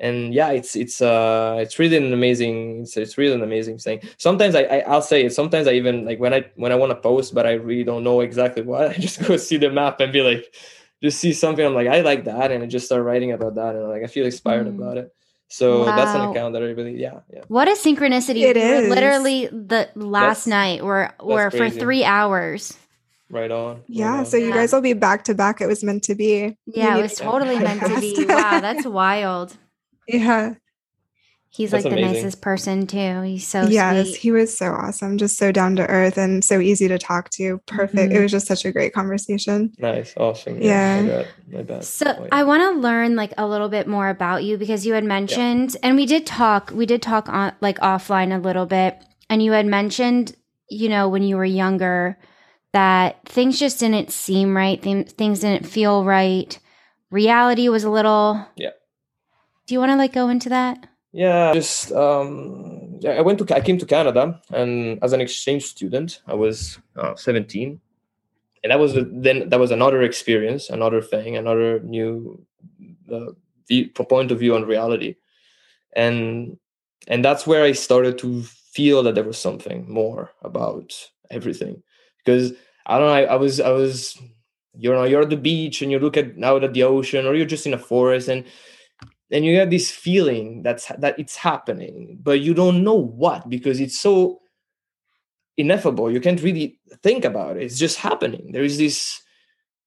And 0.00 0.34
yeah, 0.34 0.50
it's 0.50 0.74
it's 0.74 1.00
uh 1.00 1.58
it's 1.60 1.78
really 1.78 1.96
an 1.96 2.12
amazing 2.12 2.82
it's, 2.82 2.96
it's 2.96 3.16
really 3.18 3.34
an 3.34 3.42
amazing 3.42 3.78
thing. 3.78 4.00
Sometimes 4.18 4.56
I, 4.56 4.62
I 4.62 4.78
I'll 4.80 5.02
say 5.02 5.24
it. 5.24 5.32
Sometimes 5.32 5.68
I 5.68 5.72
even 5.74 6.04
like 6.04 6.18
when 6.18 6.34
I 6.34 6.50
when 6.56 6.72
I 6.72 6.74
want 6.74 6.90
to 6.90 6.96
post, 6.96 7.34
but 7.34 7.46
I 7.46 7.52
really 7.52 7.84
don't 7.84 8.02
know 8.02 8.20
exactly 8.20 8.62
what. 8.62 8.90
I 8.90 8.94
just 8.94 9.22
go 9.22 9.36
see 9.36 9.58
the 9.58 9.70
map 9.70 10.00
and 10.00 10.12
be 10.12 10.22
like, 10.22 10.54
just 11.02 11.18
see 11.20 11.32
something. 11.32 11.64
I'm 11.64 11.74
like, 11.74 11.88
I 11.88 12.00
like 12.00 12.24
that, 12.24 12.50
and 12.52 12.62
I 12.62 12.66
just 12.66 12.86
start 12.86 13.02
writing 13.04 13.32
about 13.32 13.54
that, 13.56 13.74
and 13.74 13.88
like 13.88 14.02
I 14.02 14.06
feel 14.06 14.24
inspired 14.24 14.66
Mm. 14.66 14.78
about 14.78 14.96
it. 14.98 15.12
So 15.48 15.84
that's 15.84 16.14
an 16.14 16.30
account 16.30 16.54
that 16.54 16.62
I 16.62 16.66
really, 16.72 16.96
yeah, 16.98 17.20
yeah. 17.30 17.42
What 17.48 17.68
a 17.68 17.72
synchronicity! 17.72 18.40
It 18.42 18.56
We 18.56 18.62
is. 18.62 18.88
literally 18.88 19.46
the 19.48 19.88
last 19.94 20.46
That's- 20.46 20.46
night. 20.46 20.84
We're 20.84 21.10
we're 21.22 21.50
for 21.50 21.68
three 21.68 22.04
hours. 22.04 22.78
Right 23.28 23.50
on. 23.50 23.76
right 23.76 23.84
Yeah, 23.88 24.14
on. 24.18 24.26
so 24.26 24.36
you 24.36 24.48
Yeah. 24.48 24.54
guys 24.54 24.72
will 24.72 24.80
be 24.82 24.92
back 24.92 25.24
to 25.24 25.34
back. 25.34 25.60
It 25.60 25.66
was 25.66 25.82
meant 25.84 26.04
to 26.04 26.14
be. 26.14 26.56
Yeah, 26.66 26.94
You 26.94 26.98
it 27.00 27.02
was 27.02 27.18
need- 27.20 27.26
totally 27.26 27.58
meant 27.58 27.80
to 27.82 28.00
be. 28.00 28.24
Wow, 28.28 28.60
that's 28.60 28.86
wild. 28.86 29.56
Yeah. 30.08 30.54
He's 31.54 31.70
That's 31.70 31.84
like 31.84 31.92
the 31.92 31.98
amazing. 32.00 32.22
nicest 32.24 32.40
person 32.40 32.86
too. 32.86 33.20
He's 33.20 33.46
so 33.46 33.64
yes, 33.66 34.06
sweet. 34.08 34.16
he 34.16 34.30
was 34.32 34.56
so 34.56 34.72
awesome, 34.72 35.18
just 35.18 35.36
so 35.36 35.52
down 35.52 35.76
to 35.76 35.86
earth 35.86 36.16
and 36.16 36.42
so 36.42 36.60
easy 36.60 36.88
to 36.88 36.98
talk 36.98 37.28
to. 37.32 37.58
Perfect. 37.66 38.10
Mhm. 38.10 38.16
It 38.16 38.22
was 38.22 38.30
just 38.32 38.46
such 38.46 38.64
a 38.64 38.72
great 38.72 38.94
conversation. 38.94 39.70
nice, 39.78 40.14
awesome. 40.16 40.62
Yeah. 40.62 41.00
I 41.02 41.06
bet. 41.06 41.28
I 41.58 41.62
bet. 41.62 41.84
So 41.84 42.06
Oh, 42.08 42.22
yeah. 42.22 42.28
I 42.32 42.44
want 42.44 42.62
to 42.62 42.80
learn 42.80 43.16
like 43.16 43.34
a 43.36 43.46
little 43.46 43.68
bit 43.68 43.86
more 43.86 44.08
about 44.08 44.44
you 44.44 44.56
because 44.56 44.86
you 44.86 44.94
had 44.94 45.04
mentioned, 45.04 45.76
and 45.82 45.94
we 45.94 46.06
did 46.06 46.24
talk. 46.24 46.70
We 46.74 46.86
did 46.86 47.02
talk 47.02 47.28
on 47.28 47.52
like 47.60 47.78
offline 47.80 48.34
a 48.34 48.40
little 48.40 48.64
bit, 48.64 48.98
and 49.28 49.42
you 49.42 49.52
had 49.52 49.66
mentioned, 49.66 50.34
you 50.70 50.88
know, 50.88 51.06
when 51.10 51.22
you 51.22 51.36
were 51.36 51.44
younger, 51.44 52.16
that 52.72 53.28
things 53.28 53.58
just 53.58 53.78
didn't 53.80 54.10
seem 54.10 54.56
right. 54.56 54.80
Things 54.80 55.12
things 55.12 55.40
didn't 55.40 55.66
feel 55.66 56.02
right. 56.02 56.58
Reality 57.10 57.68
was 57.68 57.84
a 57.84 57.90
little. 57.90 58.42
Yeah. 58.56 58.70
Do 59.66 59.74
you 59.74 59.80
want 59.80 59.90
to 59.92 59.96
like 59.96 60.14
go 60.14 60.30
into 60.30 60.48
that? 60.48 60.88
Yeah, 61.12 61.52
just 61.52 61.92
um, 61.92 62.98
I 63.06 63.20
went 63.20 63.38
to 63.38 63.54
I 63.54 63.60
came 63.60 63.76
to 63.78 63.86
Canada 63.86 64.40
and 64.50 64.98
as 65.02 65.12
an 65.12 65.20
exchange 65.20 65.64
student, 65.64 66.22
I 66.26 66.34
was 66.34 66.78
uh, 66.96 67.14
17, 67.14 67.78
and 68.62 68.70
that 68.70 68.78
was 68.78 68.94
the, 68.94 69.08
then 69.12 69.50
that 69.50 69.60
was 69.60 69.70
another 69.70 70.02
experience, 70.02 70.70
another 70.70 71.02
thing, 71.02 71.36
another 71.36 71.80
new 71.80 72.44
uh, 73.12 73.32
view, 73.68 73.90
point 73.90 74.30
of 74.30 74.38
view 74.38 74.54
on 74.54 74.64
reality, 74.64 75.16
and 75.94 76.56
and 77.08 77.22
that's 77.22 77.46
where 77.46 77.62
I 77.62 77.72
started 77.72 78.16
to 78.18 78.42
feel 78.42 79.02
that 79.02 79.14
there 79.14 79.24
was 79.24 79.38
something 79.38 79.84
more 79.92 80.30
about 80.42 80.94
everything. 81.30 81.82
Because 82.24 82.52
I 82.86 82.98
don't 82.98 83.08
know 83.08 83.14
I, 83.14 83.22
I 83.24 83.36
was 83.36 83.60
I 83.60 83.70
was 83.70 84.16
you 84.74 84.90
know 84.90 85.04
you're 85.04 85.22
at 85.22 85.30
the 85.30 85.36
beach 85.36 85.82
and 85.82 85.92
you 85.92 85.98
look 85.98 86.16
at 86.16 86.42
out 86.42 86.64
at 86.64 86.72
the 86.72 86.84
ocean 86.84 87.26
or 87.26 87.34
you're 87.34 87.44
just 87.44 87.66
in 87.66 87.74
a 87.74 87.78
forest 87.78 88.28
and 88.28 88.44
and 89.32 89.44
you 89.44 89.58
have 89.58 89.70
this 89.70 89.90
feeling 89.90 90.62
that's 90.62 90.86
that 90.98 91.18
it's 91.18 91.36
happening 91.36 92.18
but 92.22 92.40
you 92.40 92.54
don't 92.54 92.84
know 92.84 92.94
what 92.94 93.48
because 93.48 93.80
it's 93.80 93.98
so 93.98 94.42
ineffable. 95.56 96.10
You 96.10 96.20
can't 96.20 96.42
really 96.42 96.78
think 97.02 97.24
about 97.24 97.56
it. 97.56 97.62
It's 97.62 97.78
just 97.78 97.98
happening. 97.98 98.52
There 98.52 98.64
is 98.64 98.78
this 98.78 99.22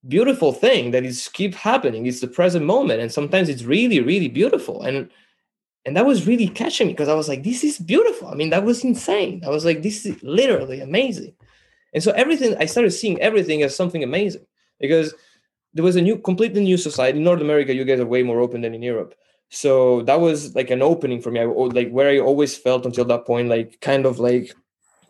beautiful 0.07 0.53
thing 0.53 0.91
that 0.91 1.03
is 1.03 1.29
keep 1.29 1.55
happening. 1.55 2.05
It's 2.05 2.21
the 2.21 2.27
present 2.27 2.65
moment 2.65 3.01
and 3.01 3.11
sometimes 3.11 3.49
it's 3.49 3.63
really 3.63 3.99
really 3.99 4.27
beautiful. 4.27 4.81
And 4.83 5.09
and 5.85 5.95
that 5.95 6.05
was 6.05 6.25
really 6.25 6.47
catching 6.47 6.87
me 6.87 6.93
because 6.93 7.09
i 7.09 7.13
was 7.13 7.29
like 7.29 7.43
this 7.43 7.63
is 7.63 7.79
beautiful. 7.79 8.27
I 8.27 8.35
mean 8.35 8.49
that 8.51 8.65
was 8.65 8.83
insane. 8.83 9.43
I 9.45 9.49
was 9.49 9.65
like 9.65 9.81
this 9.81 10.05
is 10.05 10.21
literally 10.23 10.81
amazing. 10.81 11.33
And 11.93 12.03
so 12.03 12.11
everything 12.11 12.55
i 12.59 12.65
started 12.65 12.91
seeing 12.91 13.19
everything 13.21 13.63
as 13.63 13.75
something 13.75 14.03
amazing 14.03 14.45
because 14.79 15.13
there 15.73 15.83
was 15.83 15.95
a 15.95 16.01
new 16.01 16.17
completely 16.17 16.63
new 16.63 16.77
society. 16.77 17.17
In 17.17 17.23
north 17.23 17.41
america 17.41 17.73
you 17.73 17.85
guys 17.85 17.99
are 17.99 18.05
way 18.05 18.23
more 18.23 18.41
open 18.41 18.61
than 18.61 18.75
in 18.75 18.83
europe 18.83 19.15
so 19.49 20.01
that 20.03 20.19
was 20.19 20.55
like 20.55 20.69
an 20.69 20.81
opening 20.81 21.21
for 21.21 21.31
me. 21.31 21.39
I, 21.39 21.45
like 21.45 21.89
where 21.91 22.09
i 22.09 22.19
always 22.19 22.57
felt 22.57 22.85
until 22.85 23.05
that 23.05 23.25
point 23.25 23.49
like 23.49 23.79
kind 23.81 24.05
of 24.05 24.19
like 24.19 24.53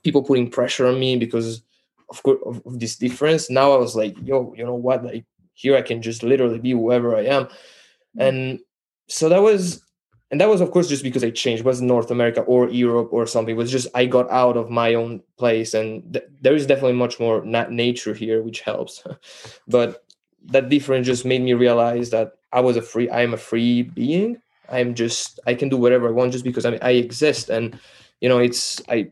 people 0.04 0.24
putting 0.24 0.50
pressure 0.52 0.88
on 0.88 1.00
me 1.00 1.18
because 1.18 1.62
of 2.10 2.22
course 2.24 2.40
of, 2.46 2.80
this 2.80 2.96
difference. 2.96 3.50
Now 3.50 3.74
i 3.74 3.78
was 3.78 3.96
like 3.96 4.16
yo 4.22 4.54
you 4.58 4.66
know 4.66 4.76
what? 4.76 5.04
Like 5.04 5.26
here 5.54 5.76
i 5.76 5.82
can 5.82 6.02
just 6.02 6.24
literally 6.24 6.60
be 6.60 6.72
whoever 6.72 7.16
i 7.16 7.22
am. 7.22 7.46
Mm-hmm. 7.46 8.22
and 8.22 8.60
so 9.08 9.30
that 9.30 9.42
was 9.42 9.82
and 10.32 10.42
that 10.42 10.50
was 10.50 10.60
of 10.60 10.72
course 10.72 10.90
just 10.90 11.04
because 11.04 11.24
i 11.24 11.30
changed. 11.30 11.62
It 11.62 11.66
wasn't 11.66 11.88
north 11.88 12.12
america 12.12 12.42
or 12.42 12.70
europe 12.70 13.10
or 13.12 13.26
something. 13.26 13.56
It 13.56 13.58
was 13.58 13.72
just 13.72 13.88
i 13.96 14.06
got 14.06 14.30
out 14.30 14.58
of 14.58 14.70
my 14.70 14.94
own 14.96 15.22
place. 15.38 15.74
And 15.74 16.14
th- 16.14 16.26
there 16.42 16.56
is 16.56 16.68
definitely 16.68 16.94
much 16.98 17.20
more 17.20 17.44
nat- 17.46 17.72
nature 17.72 18.14
here 18.14 18.44
which 18.44 18.62
helps. 18.62 19.04
But 19.68 20.04
that 20.48 20.70
difference 20.70 21.08
just 21.08 21.26
made 21.26 21.42
me 21.42 21.54
realize 21.54 22.12
that 22.12 22.34
i 22.56 22.62
was 22.62 22.78
a 22.78 22.82
free 22.82 23.10
i 23.10 23.22
am 23.22 23.34
a 23.34 23.38
free 23.38 23.84
being. 23.84 24.42
I'm 24.68 24.96
just 24.96 25.40
i 25.46 25.54
can 25.54 25.70
do 25.70 25.78
whatever 25.78 26.08
i 26.08 26.12
want 26.12 26.32
just 26.32 26.44
because 26.44 26.66
i, 26.66 26.80
I 26.82 26.92
exist. 26.92 27.50
And 27.50 27.78
you 28.22 28.30
know 28.30 28.40
it's 28.40 28.82
i 28.90 29.08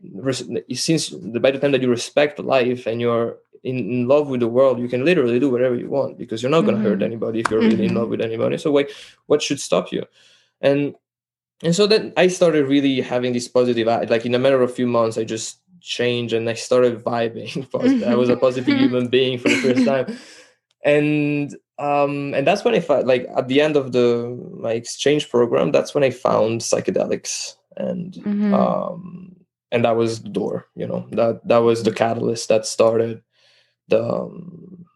since 0.74 1.10
the 1.10 1.38
by 1.38 1.50
the 1.52 1.60
time 1.60 1.72
that 1.72 1.82
you 1.82 1.90
respect 1.90 2.38
life 2.38 2.86
and 2.86 3.00
you're 3.00 3.36
in, 3.62 3.78
in, 3.78 4.08
love 4.08 4.28
with 4.28 4.40
the 4.40 4.48
world 4.48 4.78
you 4.78 4.88
can 4.88 5.04
literally 5.04 5.38
do 5.38 5.50
whatever 5.50 5.74
you 5.74 5.88
want 5.88 6.18
because 6.18 6.42
you're 6.42 6.50
not 6.50 6.62
going 6.62 6.74
to 6.74 6.80
mm-hmm. 6.80 6.90
hurt 6.90 7.02
anybody 7.02 7.40
if 7.40 7.50
you're 7.50 7.60
mm-hmm. 7.60 7.70
really 7.70 7.86
in 7.86 7.94
love 7.94 8.04
mm-hmm. 8.04 8.10
with 8.12 8.20
anybody. 8.20 8.58
So 8.58 8.72
wait 8.72 8.90
what 9.26 9.42
should 9.42 9.60
stop 9.60 9.92
you? 9.92 10.04
And 10.60 10.94
and 11.62 11.74
so 11.74 11.86
then 11.86 12.12
i 12.16 12.26
started 12.26 12.66
really 12.66 13.00
having 13.00 13.32
this 13.32 13.48
positive 13.48 13.86
like 13.86 14.26
in 14.26 14.34
a 14.34 14.38
matter 14.38 14.60
of 14.60 14.70
a 14.70 14.74
few 14.74 14.88
months 14.88 15.16
i 15.16 15.24
just 15.24 15.60
changed 15.80 16.32
and 16.34 16.48
i 16.48 16.54
started 16.54 17.04
vibing. 17.04 17.52
I 18.12 18.14
was 18.16 18.30
a 18.30 18.36
positive 18.36 18.76
human 18.76 19.08
being 19.08 19.38
for 19.38 19.48
the 19.50 19.56
first 19.56 19.84
time. 19.84 20.18
And 20.84 21.56
um 21.78 22.32
and 22.34 22.46
that's 22.46 22.64
when 22.64 22.74
i 22.74 22.80
found 22.80 23.06
like 23.06 23.26
at 23.36 23.48
the 23.48 23.60
end 23.60 23.76
of 23.76 23.92
the 23.92 24.38
my 24.60 24.72
exchange 24.72 25.28
program 25.28 25.72
that's 25.72 25.94
when 25.94 26.04
i 26.04 26.10
found 26.10 26.60
psychedelics 26.60 27.56
and 27.76 28.14
mm-hmm. 28.14 28.54
um 28.54 29.34
and 29.72 29.84
that 29.84 29.96
was 29.96 30.22
the 30.22 30.28
door 30.28 30.68
you 30.76 30.86
know 30.86 31.06
that 31.10 31.46
that 31.46 31.58
was 31.58 31.82
the 31.82 31.92
catalyst 31.92 32.48
that 32.48 32.64
started 32.64 33.22
the 33.88 34.02
um, 34.02 34.86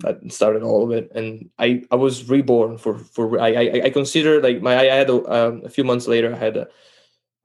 that 0.00 0.32
started 0.32 0.62
all 0.62 0.82
of 0.82 0.90
it 0.90 1.10
and 1.14 1.48
i 1.58 1.82
i 1.92 1.94
was 1.94 2.28
reborn 2.28 2.76
for 2.76 2.98
for 2.98 3.40
i 3.40 3.52
i, 3.54 3.82
I 3.84 3.90
consider 3.90 4.42
like 4.42 4.60
my 4.60 4.76
i 4.76 4.84
had 4.84 5.08
a, 5.08 5.32
um, 5.32 5.62
a 5.64 5.70
few 5.70 5.84
months 5.84 6.08
later 6.08 6.34
i 6.34 6.36
had 6.36 6.56
a, 6.56 6.68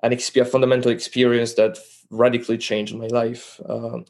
an 0.01 0.11
exp- 0.11 0.41
a 0.41 0.45
fundamental 0.45 0.91
experience 0.91 1.53
that 1.53 1.77
radically 2.09 2.57
changed 2.57 2.95
my 2.95 3.07
life 3.07 3.61
um, 3.69 4.05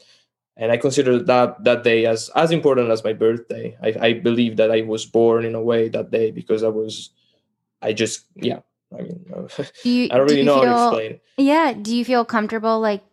and 0.58 0.72
i 0.72 0.78
consider 0.78 1.22
that 1.22 1.64
that 1.64 1.84
day 1.84 2.06
as 2.06 2.30
as 2.36 2.52
important 2.52 2.90
as 2.90 3.04
my 3.04 3.14
birthday 3.14 3.78
I, 3.82 4.08
I 4.08 4.14
believe 4.14 4.58
that 4.58 4.72
i 4.72 4.82
was 4.82 5.06
born 5.06 5.46
in 5.46 5.56
a 5.56 5.62
way 5.62 5.90
that 5.90 6.12
day 6.12 6.32
because 6.32 6.64
i 6.64 6.68
was 6.68 7.12
i 7.82 7.94
just 7.94 8.26
yeah 8.36 8.60
I 8.94 9.02
mean, 9.02 9.26
do 9.84 9.90
you, 9.90 10.06
I 10.12 10.18
don't 10.18 10.28
really 10.28 10.38
do 10.38 10.44
know 10.44 10.62
feel, 10.62 10.70
how 10.70 10.92
to 10.92 10.98
explain. 10.98 11.20
Yeah. 11.38 11.74
Do 11.74 11.96
you 11.96 12.06
feel 12.06 12.26
comfortable 12.26 12.80
like 12.80 13.04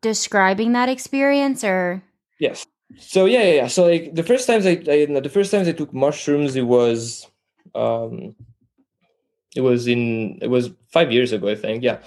describing 0.00 0.72
that 0.72 0.88
experience 0.88 1.64
or? 1.64 2.02
Yes. 2.38 2.66
So 2.98 3.24
yeah, 3.24 3.42
yeah, 3.42 3.54
yeah. 3.54 3.66
So 3.68 3.86
like 3.86 4.14
the 4.14 4.22
first 4.22 4.46
times 4.46 4.66
I, 4.66 4.72
I, 4.88 5.06
the 5.06 5.30
first 5.32 5.50
times 5.50 5.68
I 5.68 5.72
took 5.72 5.94
mushrooms, 5.94 6.56
it 6.56 6.66
was, 6.66 7.26
um, 7.74 8.34
it 9.56 9.62
was 9.62 9.86
in, 9.86 10.38
it 10.42 10.48
was 10.48 10.70
five 10.88 11.10
years 11.10 11.32
ago, 11.32 11.48
I 11.48 11.54
think. 11.54 11.82
Yeah. 11.82 11.98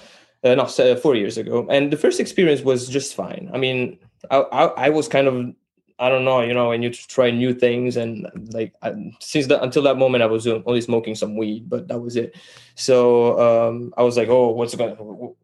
Uh, 0.44 0.54
no, 0.54 0.68
four 0.98 1.16
years 1.16 1.40
ago. 1.40 1.66
And 1.72 1.92
the 1.92 1.98
first 1.98 2.20
experience 2.20 2.62
was 2.62 2.88
just 2.88 3.16
fine. 3.16 3.50
I 3.52 3.58
mean, 3.58 3.98
I, 4.32 4.38
I, 4.38 4.90
was 4.90 5.08
kind 5.08 5.28
of 5.28 5.54
I 5.98 6.10
don't 6.10 6.26
know, 6.26 6.42
you 6.42 6.54
know, 6.54 6.70
when 6.70 6.84
you 6.84 6.90
try 6.90 7.32
new 7.32 7.54
things 7.54 7.96
and 7.96 8.28
like 8.52 8.74
I, 8.82 8.94
since 9.20 9.48
that 9.48 9.64
until 9.64 9.84
that 9.84 9.98
moment 9.98 10.24
I 10.24 10.28
was 10.28 10.46
only 10.46 10.82
smoking 10.82 11.16
some 11.16 11.38
weed, 11.38 11.70
but 11.70 11.88
that 11.88 12.00
was 12.00 12.18
it. 12.18 12.36
So 12.76 13.40
um, 13.40 13.94
I 13.98 14.04
was 14.04 14.18
like, 14.18 14.28
oh, 14.28 14.50
what's 14.50 14.76
gonna 14.76 14.96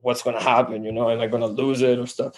what's 0.01 0.23
gonna 0.23 0.41
happen? 0.41 0.83
You 0.83 0.91
know, 0.91 1.09
am 1.09 1.21
I 1.21 1.27
gonna 1.27 1.47
lose 1.47 1.81
it 1.81 1.99
or 1.99 2.07
stuff? 2.07 2.35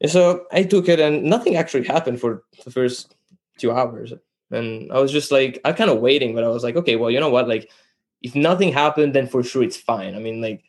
And 0.00 0.10
so 0.10 0.46
I 0.52 0.64
took 0.64 0.88
it, 0.88 1.00
and 1.00 1.24
nothing 1.24 1.56
actually 1.56 1.86
happened 1.86 2.20
for 2.20 2.42
the 2.64 2.70
first 2.70 3.14
two 3.56 3.72
hours. 3.72 4.12
And 4.50 4.92
I 4.92 4.98
was 5.00 5.10
just 5.10 5.32
like, 5.32 5.60
I 5.64 5.72
kind 5.72 5.90
of 5.90 6.00
waiting, 6.00 6.34
but 6.34 6.44
I 6.44 6.48
was 6.48 6.62
like, 6.62 6.76
okay, 6.76 6.96
well, 6.96 7.10
you 7.10 7.20
know 7.20 7.30
what? 7.30 7.48
Like, 7.48 7.70
if 8.22 8.34
nothing 8.34 8.72
happened, 8.72 9.14
then 9.14 9.26
for 9.26 9.42
sure 9.42 9.62
it's 9.62 9.76
fine. 9.76 10.14
I 10.14 10.18
mean, 10.18 10.42
like, 10.42 10.64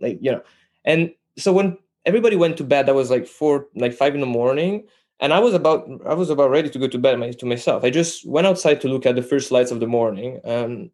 like 0.00 0.18
you 0.20 0.30
know, 0.30 0.42
and 0.84 1.12
so 1.36 1.52
when 1.52 1.78
everybody 2.04 2.36
went 2.36 2.56
to 2.58 2.64
bed, 2.64 2.86
that 2.86 2.94
was 2.94 3.10
like 3.10 3.26
four, 3.26 3.68
like 3.74 3.92
five 3.92 4.14
in 4.14 4.20
the 4.20 4.26
morning 4.26 4.84
and 5.20 5.32
I 5.32 5.38
was 5.38 5.54
about 5.54 5.88
I 6.06 6.14
was 6.14 6.28
about 6.30 6.50
ready 6.50 6.68
to 6.70 6.78
go 6.78 6.88
to 6.88 6.98
bed 6.98 7.38
to 7.38 7.46
myself. 7.46 7.84
I 7.84 7.90
just 7.90 8.26
went 8.26 8.46
outside 8.46 8.80
to 8.80 8.88
look 8.88 9.06
at 9.06 9.14
the 9.14 9.22
first 9.22 9.52
lights 9.52 9.70
of 9.70 9.80
the 9.80 9.86
morning, 9.86 10.40
um, 10.44 10.90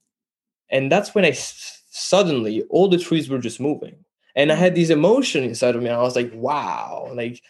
and 0.70 0.90
that's 0.90 1.14
when 1.14 1.24
I 1.24 1.30
s- 1.30 1.82
suddenly 1.90 2.62
all 2.70 2.88
the 2.88 2.98
trees 2.98 3.28
were 3.28 3.38
just 3.38 3.60
moving, 3.60 4.04
and 4.36 4.52
I 4.52 4.54
had 4.56 4.74
this 4.74 4.90
emotion 4.90 5.44
inside 5.44 5.76
of 5.76 5.82
me. 5.82 5.90
I 5.90 6.02
was 6.02 6.16
like, 6.16 6.32
"Wow!" 6.34 7.10
Like 7.14 7.42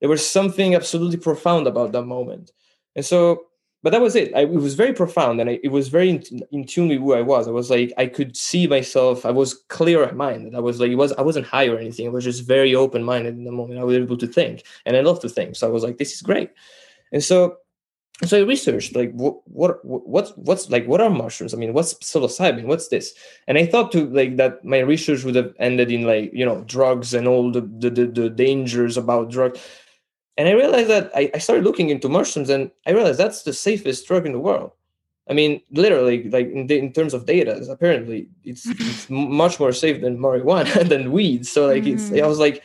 there 0.00 0.08
was 0.10 0.26
something 0.28 0.74
absolutely 0.74 1.18
profound 1.18 1.66
about 1.66 1.92
that 1.92 2.04
moment, 2.04 2.52
and 2.96 3.04
so 3.04 3.46
but 3.82 3.90
that 3.90 4.00
was 4.00 4.14
it. 4.14 4.32
I, 4.34 4.42
it 4.42 4.50
was 4.50 4.74
very 4.74 4.92
profound, 4.92 5.40
and 5.40 5.50
I, 5.50 5.58
it 5.64 5.72
was 5.72 5.88
very 5.88 6.10
in, 6.10 6.22
in, 6.52 6.64
tune 6.64 6.88
with 6.88 6.98
who 6.98 7.14
I 7.14 7.20
was. 7.20 7.48
I 7.48 7.50
was 7.50 7.68
like, 7.68 7.92
I 7.98 8.06
could 8.06 8.36
see 8.36 8.66
myself. 8.68 9.26
I 9.26 9.32
was 9.32 9.54
clear 9.68 10.04
of 10.04 10.14
mind. 10.14 10.56
I 10.56 10.60
was 10.60 10.78
like, 10.78 10.90
it 10.90 10.96
was 10.96 11.12
I 11.14 11.22
wasn't 11.22 11.46
high 11.46 11.66
or 11.66 11.78
anything. 11.78 12.06
I 12.06 12.10
was 12.10 12.24
just 12.24 12.46
very 12.46 12.74
open 12.74 13.02
minded 13.02 13.34
in 13.34 13.44
the 13.44 13.50
moment. 13.50 13.80
I 13.80 13.84
was 13.84 13.96
able 13.96 14.16
to 14.18 14.26
think, 14.26 14.64
and 14.86 14.96
I 14.96 15.00
love 15.00 15.20
to 15.20 15.28
think. 15.28 15.56
So 15.56 15.66
I 15.66 15.70
was 15.70 15.82
like, 15.82 15.98
this 15.98 16.14
is 16.14 16.22
great. 16.22 16.50
And 17.10 17.24
so, 17.24 17.56
so 18.24 18.38
I 18.38 18.42
researched 18.42 18.94
like 18.94 19.10
what 19.12 19.40
what 19.48 19.84
what's 19.84 20.30
what's 20.36 20.70
like 20.70 20.86
what 20.86 21.00
are 21.00 21.10
mushrooms? 21.10 21.52
I 21.52 21.56
mean, 21.56 21.72
what's 21.72 21.94
psilocybin? 21.94 22.66
What's 22.66 22.86
this? 22.86 23.14
And 23.48 23.58
I 23.58 23.66
thought 23.66 23.90
to 23.92 24.08
like 24.10 24.36
that 24.36 24.64
my 24.64 24.78
research 24.78 25.24
would 25.24 25.34
have 25.34 25.54
ended 25.58 25.90
in 25.90 26.04
like 26.04 26.30
you 26.32 26.46
know 26.46 26.62
drugs 26.68 27.14
and 27.14 27.26
all 27.26 27.50
the 27.50 27.62
the, 27.62 27.90
the, 27.90 28.06
the 28.06 28.30
dangers 28.30 28.96
about 28.96 29.30
drugs 29.30 29.60
and 30.36 30.48
I 30.48 30.52
realized 30.52 30.88
that 30.88 31.10
I, 31.14 31.30
I 31.34 31.38
started 31.38 31.64
looking 31.64 31.90
into 31.90 32.08
mushrooms 32.08 32.48
and 32.48 32.70
I 32.86 32.92
realized 32.92 33.18
that's 33.18 33.42
the 33.42 33.52
safest 33.52 34.06
drug 34.06 34.26
in 34.26 34.32
the 34.32 34.38
world. 34.38 34.72
I 35.28 35.34
mean, 35.34 35.60
literally, 35.70 36.28
like 36.30 36.50
in, 36.50 36.70
in 36.70 36.92
terms 36.92 37.14
of 37.14 37.26
data, 37.26 37.64
apparently 37.70 38.28
it's, 38.44 38.66
it's 38.68 39.10
much 39.10 39.60
more 39.60 39.72
safe 39.72 40.00
than 40.00 40.18
marijuana 40.18 40.88
than 40.88 41.12
weed. 41.12 41.46
So 41.46 41.66
like, 41.66 41.84
mm. 41.84 41.94
it's 41.94 42.12
I 42.12 42.26
was 42.26 42.38
like, 42.38 42.62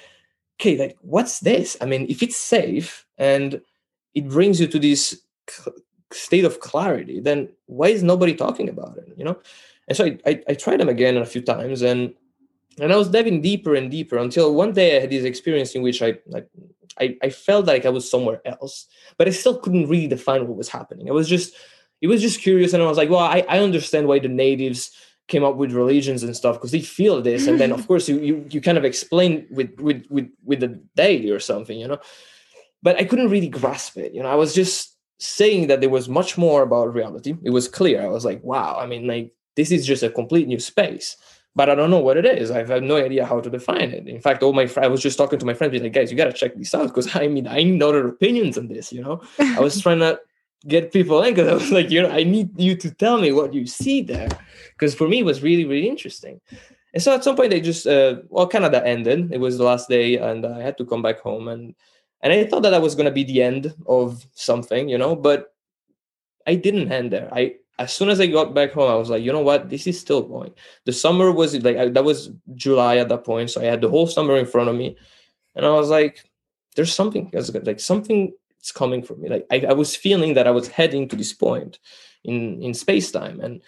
okay, 0.59 0.77
like 0.77 0.97
what's 1.01 1.39
this? 1.39 1.77
I 1.81 1.85
mean, 1.85 2.07
if 2.09 2.23
it's 2.23 2.37
safe 2.37 3.05
and 3.17 3.61
it 4.15 4.27
brings 4.29 4.59
you 4.59 4.67
to 4.67 4.79
this 4.79 5.21
state 6.11 6.45
of 6.45 6.59
clarity, 6.61 7.19
then 7.19 7.49
why 7.65 7.89
is 7.89 8.01
nobody 8.01 8.33
talking 8.33 8.69
about 8.69 8.97
it? 8.97 9.13
You 9.17 9.25
know? 9.25 9.39
And 9.87 9.97
so 9.97 10.05
I, 10.05 10.17
I, 10.25 10.43
I 10.49 10.53
tried 10.53 10.79
them 10.79 10.89
again 10.89 11.17
a 11.17 11.25
few 11.25 11.41
times 11.41 11.81
and 11.81 12.13
and 12.79 12.93
I 12.93 12.95
was 12.95 13.09
diving 13.09 13.41
deeper 13.41 13.75
and 13.75 13.89
deeper 13.89 14.17
until 14.17 14.53
one 14.53 14.73
day 14.73 14.97
I 14.97 15.01
had 15.01 15.09
this 15.09 15.25
experience 15.25 15.73
in 15.75 15.81
which 15.81 16.01
I 16.01 16.15
like 16.27 16.47
I, 16.99 17.17
I 17.21 17.29
felt 17.29 17.65
like 17.65 17.85
I 17.85 17.89
was 17.89 18.09
somewhere 18.09 18.41
else, 18.45 18.87
but 19.17 19.27
I 19.27 19.31
still 19.31 19.59
couldn't 19.59 19.87
really 19.87 20.07
define 20.07 20.47
what 20.47 20.57
was 20.57 20.69
happening. 20.69 21.09
I 21.09 21.13
was 21.13 21.27
just 21.27 21.53
it 22.01 22.07
was 22.07 22.21
just 22.21 22.41
curious, 22.41 22.73
and 22.73 22.83
I 22.83 22.87
was 22.87 22.97
like, 22.97 23.09
well, 23.09 23.19
I, 23.19 23.43
I 23.49 23.59
understand 23.59 24.07
why 24.07 24.19
the 24.19 24.27
natives 24.27 24.91
came 25.27 25.43
up 25.43 25.55
with 25.55 25.73
religions 25.73 26.23
and 26.23 26.35
stuff 26.35 26.55
because 26.55 26.71
they 26.71 26.81
feel 26.81 27.21
this, 27.21 27.47
and 27.47 27.59
then 27.59 27.71
of 27.71 27.87
course 27.89 28.07
you, 28.07 28.19
you 28.19 28.45
you 28.49 28.61
kind 28.61 28.77
of 28.77 28.85
explain 28.85 29.47
with 29.51 29.79
with 29.79 30.05
with 30.09 30.29
with 30.43 30.59
the 30.59 30.79
deity 30.95 31.31
or 31.31 31.39
something, 31.39 31.79
you 31.79 31.87
know. 31.87 31.99
But 32.83 32.97
I 32.97 33.05
couldn't 33.05 33.29
really 33.29 33.49
grasp 33.49 33.97
it. 33.97 34.13
You 34.13 34.21
know, 34.21 34.29
I 34.29 34.35
was 34.35 34.53
just 34.53 34.95
saying 35.19 35.67
that 35.67 35.81
there 35.81 35.89
was 35.89 36.07
much 36.07 36.37
more 36.37 36.61
about 36.61 36.93
reality. 36.93 37.35
It 37.43 37.49
was 37.49 37.67
clear. 37.67 38.03
I 38.03 38.09
was 38.09 38.23
like, 38.23 38.43
wow, 38.43 38.77
I 38.79 38.85
mean, 38.85 39.07
like 39.07 39.31
this 39.55 39.71
is 39.71 39.85
just 39.85 40.03
a 40.03 40.09
complete 40.11 40.47
new 40.47 40.59
space 40.59 41.17
but 41.57 41.71
I 41.71 41.75
don't 41.75 41.89
know 41.89 41.97
what 42.07 42.17
it 42.17 42.25
is. 42.27 42.51
I've 42.51 42.69
no 42.83 42.97
idea 42.97 43.25
how 43.25 43.39
to 43.39 43.49
define 43.49 43.89
it. 43.89 44.07
In 44.07 44.21
fact, 44.21 44.43
all 44.43 44.53
my 44.53 44.67
fr- 44.67 44.81
I 44.81 44.87
was 44.87 45.01
just 45.01 45.17
talking 45.17 45.39
to 45.39 45.45
my 45.45 45.55
friends, 45.55 45.71
be 45.71 45.79
like, 45.79 45.91
guys, 45.91 46.11
you 46.11 46.15
got 46.15 46.25
to 46.25 46.39
check 46.41 46.55
this 46.55 46.75
out 46.75 46.89
because 46.89 47.15
I 47.15 47.27
mean, 47.27 47.47
I 47.47 47.63
need 47.63 47.81
other 47.81 48.07
opinions 48.07 48.59
on 48.59 48.67
this. 48.67 48.93
You 48.93 49.01
know, 49.01 49.21
I 49.39 49.59
was 49.59 49.81
trying 49.85 49.99
to 49.99 50.21
get 50.67 50.93
people 50.93 51.23
in 51.23 51.33
because 51.33 51.47
I 51.47 51.55
was 51.55 51.71
like, 51.71 51.89
you 51.89 52.03
know, 52.03 52.11
I 52.11 52.23
need 52.23 52.49
you 52.61 52.75
to 52.75 52.91
tell 52.91 53.17
me 53.17 53.31
what 53.31 53.55
you 53.55 53.65
see 53.65 54.03
there 54.03 54.29
because 54.73 54.93
for 54.93 55.07
me 55.07 55.19
it 55.19 55.25
was 55.25 55.41
really 55.41 55.65
really 55.65 55.89
interesting. 55.89 56.39
And 56.93 57.01
so 57.01 57.15
at 57.15 57.23
some 57.23 57.35
point 57.35 57.49
they 57.49 57.59
just 57.59 57.87
uh, 57.87 58.17
well, 58.29 58.45
Canada 58.45 58.85
ended. 58.85 59.33
It 59.33 59.39
was 59.39 59.57
the 59.57 59.63
last 59.63 59.89
day, 59.89 60.17
and 60.17 60.45
I 60.45 60.61
had 60.61 60.77
to 60.77 60.85
come 60.85 61.01
back 61.01 61.21
home 61.21 61.47
and 61.47 61.73
and 62.21 62.31
I 62.31 62.45
thought 62.45 62.61
that 62.63 62.71
that 62.71 62.83
was 62.83 62.93
going 62.93 63.09
to 63.09 63.19
be 63.19 63.23
the 63.23 63.41
end 63.41 63.73
of 63.87 64.27
something, 64.33 64.89
you 64.89 64.99
know, 64.99 65.15
but 65.15 65.55
I 66.45 66.53
didn't 66.53 66.91
end 66.91 67.11
there. 67.11 67.29
I 67.33 67.55
as 67.79 67.93
soon 67.93 68.09
as 68.09 68.19
I 68.19 68.27
got 68.27 68.53
back 68.53 68.71
home, 68.73 68.89
I 68.89 68.95
was 68.95 69.09
like, 69.09 69.23
you 69.23 69.31
know 69.31 69.41
what, 69.41 69.69
this 69.69 69.85
is 69.85 69.99
still 69.99 70.23
going. 70.23 70.53
The 70.85 70.93
summer 70.93 71.31
was 71.31 71.55
like 71.63 71.77
I, 71.77 71.89
that 71.89 72.03
was 72.03 72.31
July 72.55 72.97
at 72.97 73.09
that 73.09 73.23
point, 73.23 73.51
so 73.51 73.61
I 73.61 73.65
had 73.65 73.81
the 73.81 73.89
whole 73.89 74.07
summer 74.07 74.35
in 74.35 74.45
front 74.45 74.69
of 74.69 74.75
me, 74.75 74.97
and 75.55 75.65
I 75.65 75.69
was 75.71 75.89
like, 75.89 76.29
there's 76.75 76.93
something 76.93 77.31
like 77.63 77.79
something 77.79 78.33
is 78.61 78.71
coming 78.71 79.03
for 79.03 79.15
me. 79.15 79.29
Like 79.29 79.45
I, 79.51 79.67
I 79.69 79.73
was 79.73 79.95
feeling 79.95 80.33
that 80.33 80.47
I 80.47 80.51
was 80.51 80.67
heading 80.67 81.07
to 81.09 81.15
this 81.15 81.33
point 81.33 81.79
in 82.23 82.61
in 82.61 82.73
space 82.73 83.11
time, 83.11 83.39
and 83.39 83.61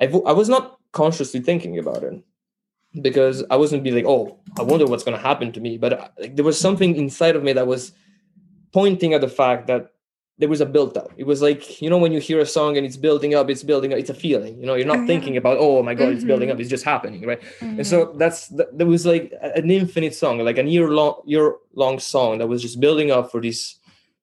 I 0.00 0.06
I 0.06 0.32
was 0.32 0.48
not 0.48 0.78
consciously 0.92 1.40
thinking 1.40 1.78
about 1.78 2.02
it 2.02 2.22
because 3.00 3.44
I 3.50 3.56
wasn't 3.56 3.84
be 3.84 3.92
like, 3.92 4.06
oh, 4.06 4.40
I 4.58 4.62
wonder 4.62 4.86
what's 4.86 5.04
going 5.04 5.16
to 5.16 5.22
happen 5.22 5.52
to 5.52 5.60
me. 5.60 5.78
But 5.78 5.92
uh, 5.92 6.08
like, 6.18 6.36
there 6.36 6.44
was 6.44 6.58
something 6.58 6.96
inside 6.96 7.36
of 7.36 7.42
me 7.44 7.52
that 7.52 7.66
was 7.66 7.92
pointing 8.72 9.14
at 9.14 9.20
the 9.20 9.28
fact 9.28 9.68
that 9.68 9.92
there 10.40 10.48
was 10.48 10.62
a 10.62 10.66
build 10.66 10.96
up. 10.96 11.12
It 11.18 11.26
was 11.26 11.42
like, 11.42 11.82
you 11.82 11.90
know, 11.90 11.98
when 11.98 12.12
you 12.12 12.18
hear 12.18 12.40
a 12.40 12.46
song 12.46 12.78
and 12.78 12.86
it's 12.86 12.96
building 12.96 13.34
up, 13.34 13.50
it's 13.50 13.62
building 13.62 13.92
up, 13.92 13.98
it's 13.98 14.08
a 14.08 14.14
feeling, 14.14 14.58
you 14.58 14.64
know, 14.64 14.74
you're 14.74 14.86
not 14.86 15.00
oh, 15.00 15.06
thinking 15.06 15.36
about, 15.36 15.58
oh 15.60 15.82
my 15.82 15.92
God, 15.92 16.04
mm-hmm. 16.04 16.14
it's 16.14 16.24
building 16.24 16.48
up, 16.50 16.54
mm-hmm. 16.54 16.62
it's 16.62 16.70
just 16.70 16.84
happening, 16.84 17.26
right? 17.26 17.42
Mm-hmm. 17.60 17.78
And 17.78 17.86
so 17.86 18.06
mm-hmm. 18.06 18.18
that's, 18.18 18.48
that, 18.48 18.76
there 18.76 18.86
was 18.86 19.04
like 19.04 19.34
an 19.42 19.70
infinite 19.70 20.14
song, 20.14 20.38
like 20.38 20.56
a 20.56 20.64
year 20.64 20.88
long, 20.88 21.20
year 21.26 21.56
long 21.74 21.98
song 21.98 22.38
that 22.38 22.48
was 22.48 22.62
just 22.62 22.80
building 22.80 23.10
up 23.10 23.30
for 23.30 23.42
this 23.42 23.78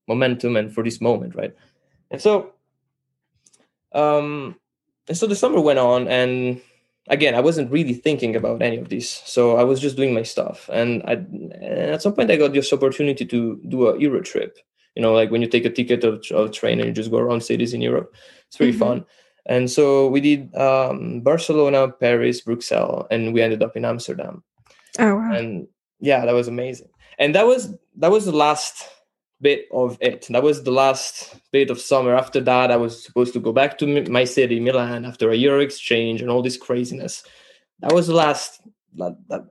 momentum 0.08 0.58
and 0.58 0.74
for 0.74 0.84
this 0.84 1.00
moment, 1.00 1.36
right? 1.36 1.56
And 2.10 2.20
so, 2.20 2.54
um, 3.92 4.56
and 5.08 5.16
so 5.16 5.28
the 5.28 5.36
summer 5.36 5.62
went 5.62 5.80
on 5.80 6.08
and 6.08 6.62
again 7.10 7.34
i 7.36 7.40
wasn't 7.40 7.72
really 7.72 7.94
thinking 7.94 8.36
about 8.36 8.62
any 8.62 8.76
of 8.76 8.90
this 8.90 9.22
so 9.26 9.56
i 9.56 9.64
was 9.64 9.80
just 9.80 9.96
doing 9.96 10.14
my 10.14 10.24
stuff 10.24 10.70
and, 10.74 11.02
I, 11.06 11.14
and 11.14 11.54
at 11.96 12.02
some 12.02 12.14
point 12.14 12.30
i 12.30 12.36
got 12.36 12.52
this 12.52 12.74
opportunity 12.74 13.26
to 13.26 13.62
do 13.66 13.88
a 13.88 13.98
euro 13.98 14.22
trip 14.22 14.58
you 14.98 15.04
know 15.04 15.14
like 15.14 15.30
when 15.30 15.44
you 15.44 15.48
take 15.48 15.66
a 15.66 15.70
ticket 15.70 16.04
of, 16.04 16.26
of 16.32 16.52
train 16.52 16.80
and 16.80 16.88
you 16.88 16.94
just 16.94 17.12
go 17.12 17.20
around 17.20 17.42
cities 17.42 17.74
in 17.74 17.82
europe 17.82 18.16
it's 18.48 18.60
really 18.60 18.72
mm-hmm. 18.72 18.80
fun 18.80 19.06
and 19.46 19.70
so 19.70 20.08
we 20.08 20.20
did 20.20 20.54
um, 20.56 21.22
barcelona 21.22 21.88
paris 21.88 22.42
bruxelles 22.42 23.06
and 23.12 23.32
we 23.32 23.42
ended 23.44 23.62
up 23.62 23.78
in 23.78 23.86
amsterdam 23.86 24.44
oh 24.98 25.16
wow. 25.16 25.34
and 25.34 25.68
yeah 26.00 26.26
that 26.26 26.34
was 26.34 26.48
amazing 26.48 26.90
and 27.20 27.36
that 27.36 27.46
was 27.46 27.76
that 27.96 28.10
was 28.12 28.26
the 28.26 28.32
last 28.32 28.90
bit 29.40 29.68
of 29.72 29.98
it. 30.02 30.26
That 30.30 30.44
was 30.44 30.64
the 30.64 30.72
last 30.72 31.36
bit 31.52 31.70
of 31.70 31.80
summer. 31.80 32.16
After 32.16 32.42
that, 32.42 32.72
I 32.72 32.78
was 32.78 33.04
supposed 33.04 33.34
to 33.34 33.40
go 33.40 33.54
back 33.54 33.78
to 33.78 34.10
my 34.10 34.24
city, 34.24 34.60
Milan, 34.60 35.06
after 35.06 35.30
a 35.30 35.36
year 35.36 35.60
exchange 35.60 36.22
and 36.22 36.32
all 36.32 36.42
this 36.42 36.58
craziness. 36.58 37.24
That 37.82 37.94
was 37.94 38.08
the 38.08 38.16
last. 38.16 38.62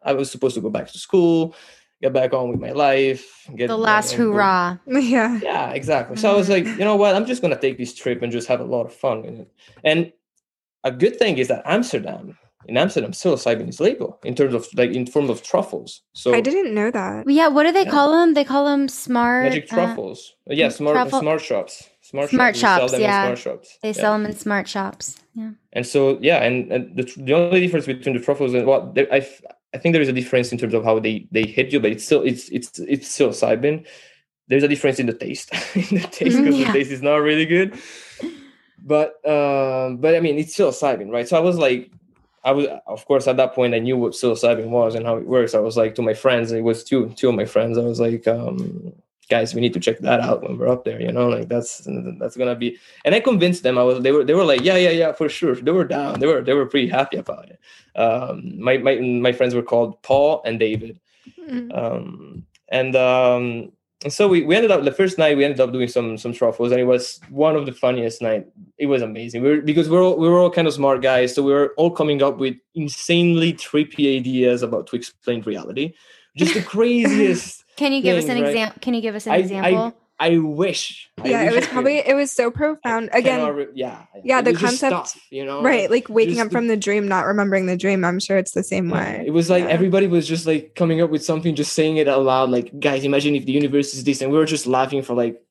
I 0.03 0.13
was 0.13 0.31
supposed 0.31 0.57
to 0.57 0.61
go 0.61 0.71
back 0.71 0.91
to 0.91 0.99
school, 0.99 1.55
get 2.03 2.13
back 2.13 2.33
on 2.33 2.51
with 2.51 2.61
my 2.61 2.73
life. 2.73 3.49
Get 3.57 3.69
the 3.69 3.77
last 3.77 4.13
hurrah. 4.13 4.79
Yeah. 4.87 5.39
Yeah, 5.43 5.71
exactly. 5.71 6.17
So 6.17 6.31
I 6.31 6.35
was 6.35 6.49
like, 6.49 6.65
you 6.65 6.79
know 6.79 6.97
what? 6.97 7.15
I'm 7.15 7.27
just 7.27 7.43
gonna 7.43 7.59
take 7.59 7.79
this 7.79 7.95
trip 7.95 8.23
and 8.23 8.33
just 8.33 8.49
have 8.49 8.61
a 8.61 8.65
lot 8.65 8.87
of 8.87 8.95
fun 8.95 9.23
with 9.23 9.41
it. 9.41 9.53
And 9.85 10.13
a 10.85 10.91
good 10.91 11.19
thing 11.19 11.39
is 11.39 11.49
that 11.49 11.63
Amsterdam 11.65 12.37
in 12.69 12.77
Amsterdam, 12.77 13.13
psilocybin 13.13 13.69
is 13.69 13.81
legal 13.81 14.19
in 14.25 14.35
terms 14.35 14.55
of 14.55 14.67
like 14.75 14.91
in 14.91 15.07
form 15.07 15.31
of 15.31 15.43
truffles. 15.43 16.03
So 16.15 16.35
I 16.35 16.41
didn't 16.41 16.75
know 16.75 16.91
that. 16.91 17.29
Yeah, 17.29 17.49
what 17.49 17.65
do 17.65 17.73
they 17.73 17.85
yeah. 17.85 17.91
call 17.91 18.11
them? 18.13 18.35
They 18.35 18.45
call 18.45 18.65
them 18.65 18.89
smart 18.89 19.45
magic 19.45 19.73
uh, 19.73 19.77
truffles. 19.77 20.35
Uh, 20.51 20.55
yeah, 20.55 20.69
smart 20.69 20.97
truffle- 20.97 21.21
smart 21.21 21.41
shops. 21.41 21.89
Smart, 22.03 22.31
smart 22.31 22.57
shops. 22.57 22.93
shops 22.93 23.01
yeah, 23.01 23.25
smart 23.25 23.39
shops. 23.39 23.79
They 23.83 23.89
yeah. 23.89 23.95
sell 23.95 24.13
them 24.13 24.27
in 24.27 24.37
smart 24.37 24.69
shops. 24.69 25.17
Yeah. 25.35 25.51
And 25.73 25.85
so 25.85 26.19
yeah, 26.21 26.43
and, 26.43 26.71
and 26.73 26.97
the, 26.97 27.03
the 27.17 27.33
only 27.35 27.61
difference 27.61 27.87
between 27.87 28.17
the 28.17 28.23
truffles 28.23 28.55
and 28.55 28.65
what 28.67 28.95
well, 28.95 29.07
I 29.13 29.27
I 29.77 29.79
think 29.79 29.93
there 29.93 30.01
is 30.01 30.09
a 30.09 30.13
difference 30.13 30.53
in 30.53 30.59
terms 30.59 30.73
of 30.73 30.85
how 30.85 30.99
they 30.99 31.29
they 31.31 31.45
hit 31.45 31.71
you, 31.71 31.81
but 31.81 31.91
it's 31.93 32.05
still 32.05 32.23
it's 32.23 32.49
it's 32.49 32.79
it's 32.79 33.09
still 33.09 33.29
psilocybin. 33.29 33.87
There's 34.49 34.63
a 34.63 34.69
difference 34.69 34.99
in 34.99 35.07
the 35.07 35.13
taste, 35.13 35.53
in 35.75 35.99
the 36.01 36.09
taste 36.11 36.39
because 36.39 36.57
yeah. 36.57 36.67
the 36.69 36.73
taste 36.73 36.91
is 36.91 37.03
not 37.03 37.17
really 37.17 37.45
good. 37.45 37.79
But 38.83 39.09
um, 39.29 39.99
but 39.99 40.15
I 40.17 40.21
mean 40.21 40.39
it's 40.39 40.55
still 40.55 40.73
psilocybin, 40.73 41.13
right? 41.13 41.29
So 41.29 41.37
I 41.37 41.41
was 41.41 41.59
like 41.59 41.91
I 42.43 42.53
was, 42.53 42.67
of 42.87 43.05
course, 43.05 43.27
at 43.27 43.37
that 43.37 43.55
point, 43.55 43.75
I 43.75 43.81
knew 43.81 43.99
what 43.99 44.13
psilocybin 44.13 44.69
was 44.69 44.95
and 44.95 45.05
how 45.05 45.17
it 45.17 45.27
works. 45.27 45.53
I 45.53 45.59
was 45.59 45.77
like 45.77 45.95
to 45.97 46.03
my 46.03 46.15
friends, 46.15 46.53
it 46.53 46.63
was 46.63 46.83
two 46.83 47.11
two 47.11 47.29
of 47.29 47.35
my 47.35 47.45
friends. 47.45 47.77
I 47.77 47.83
was 47.83 48.01
like, 48.01 48.27
um, 48.27 48.95
guys, 49.29 49.55
we 49.55 49.61
need 49.61 49.73
to 49.75 49.81
check 49.81 49.99
that 49.99 50.21
out 50.21 50.43
when 50.43 50.59
we're 50.59 50.69
up 50.69 50.85
there. 50.85 51.01
You 51.01 51.13
know, 51.13 51.29
like 51.29 51.49
that's 51.49 51.87
that's 52.19 52.37
gonna 52.37 52.55
be. 52.55 52.79
And 53.05 53.15
I 53.15 53.21
convinced 53.21 53.63
them. 53.63 53.79
I 53.79 53.83
was 53.83 54.03
they 54.03 54.13
were 54.13 54.25
they 54.25 54.35
were 54.35 54.45
like, 54.45 54.63
yeah, 54.63 54.77
yeah, 54.77 54.91
yeah, 54.91 55.13
for 55.13 55.29
sure. 55.29 55.55
They 55.55 55.73
were 55.73 55.85
down. 55.85 56.21
They 56.21 56.27
were 56.27 56.43
they 56.43 56.55
were 56.55 56.67
pretty 56.67 56.89
happy 56.89 57.17
about 57.17 57.49
it. 57.49 57.61
Um, 57.99 58.61
my 58.61 58.79
my 58.79 58.97
my 58.97 59.33
friends 59.33 59.55
were 59.55 59.63
called 59.63 60.01
Paul 60.03 60.43
and 60.45 60.59
David, 60.59 61.01
mm-hmm. 61.39 61.73
um, 61.73 62.47
and 62.69 62.95
um, 62.97 63.73
and 64.05 64.13
so 64.13 64.29
we, 64.29 64.43
we 64.43 64.55
ended 64.55 64.71
up 64.71 64.85
the 64.85 64.93
first 64.93 65.17
night 65.19 65.37
we 65.37 65.45
ended 65.45 65.61
up 65.61 65.73
doing 65.73 65.89
some 65.89 66.19
some 66.19 66.33
truffles 66.33 66.71
and 66.71 66.81
it 66.81 66.85
was 66.85 67.19
one 67.31 67.57
of 67.57 67.65
the 67.67 67.73
funniest 67.73 68.21
night 68.21 68.47
it 68.79 68.87
was 68.87 69.03
amazing 69.03 69.43
we 69.43 69.49
were, 69.49 69.61
because 69.63 69.89
we 69.89 69.97
we're 69.97 70.05
all 70.05 70.19
we 70.19 70.29
were 70.29 70.39
all 70.39 70.51
kind 70.51 70.69
of 70.69 70.75
smart 70.75 71.01
guys 71.01 71.35
so 71.35 71.43
we 71.43 71.53
were 71.53 71.73
all 71.77 71.91
coming 71.91 72.23
up 72.23 72.37
with 72.37 72.55
insanely 72.75 73.53
trippy 73.55 74.17
ideas 74.17 74.63
about 74.63 74.87
to 74.87 74.97
explain 74.97 75.41
reality 75.43 75.95
just 76.37 76.55
the 76.55 76.63
craziest 76.75 77.65
can 77.77 77.93
you 77.93 78.03
give 78.03 78.17
thing, 78.17 78.25
us 78.25 78.37
an 78.37 78.43
right? 78.43 78.51
example 78.51 78.81
can 78.81 78.95
you 78.95 79.01
give 79.01 79.15
us 79.15 79.27
an 79.27 79.33
I, 79.33 79.37
example 79.37 79.85
I, 79.85 79.93
I 80.19 80.39
wish. 80.39 81.11
Yeah, 81.23 81.41
I 81.41 81.45
wish 81.45 81.53
it 81.53 81.57
was 81.57 81.67
probably 81.67 81.99
it 81.99 82.15
was 82.15 82.33
so 82.33 82.51
profound. 82.51 83.11
Again, 83.13 83.55
re- 83.55 83.67
yeah, 83.75 84.07
yeah, 84.25 84.41
the 84.41 84.55
concept, 84.55 85.09
stuff, 85.09 85.23
you 85.31 85.45
know, 85.45 85.63
right? 85.63 85.91
Like 85.91 86.09
waking 86.09 86.41
up 86.41 86.49
the, 86.49 86.53
from 86.53 86.69
the 86.69 86.77
dream, 86.77 87.07
not 87.07 87.27
remembering 87.27 87.67
the 87.67 87.77
dream. 87.77 88.03
I'm 88.03 88.19
sure 88.19 88.39
it's 88.39 88.53
the 88.53 88.63
same 88.63 88.89
way. 88.89 89.25
It 89.27 89.33
was 89.33 89.51
like 89.51 89.65
yeah. 89.65 89.71
everybody 89.71 90.07
was 90.07 90.27
just 90.27 90.47
like 90.47 90.75
coming 90.75 91.03
up 91.03 91.11
with 91.11 91.23
something, 91.23 91.55
just 91.55 91.75
saying 91.75 91.99
it 91.99 92.09
out 92.09 92.23
loud. 92.23 92.51
Like, 92.51 92.81
guys, 92.81 93.05
imagine 93.05 93.35
if 93.35 93.45
the 93.45 93.53
universe 93.53 93.93
is 93.93 94.05
this, 94.05 94.23
and 94.23 94.33
we 94.33 94.39
were 94.39 94.47
just 94.47 94.67
laughing 94.67 95.03
for 95.03 95.13
like 95.13 95.43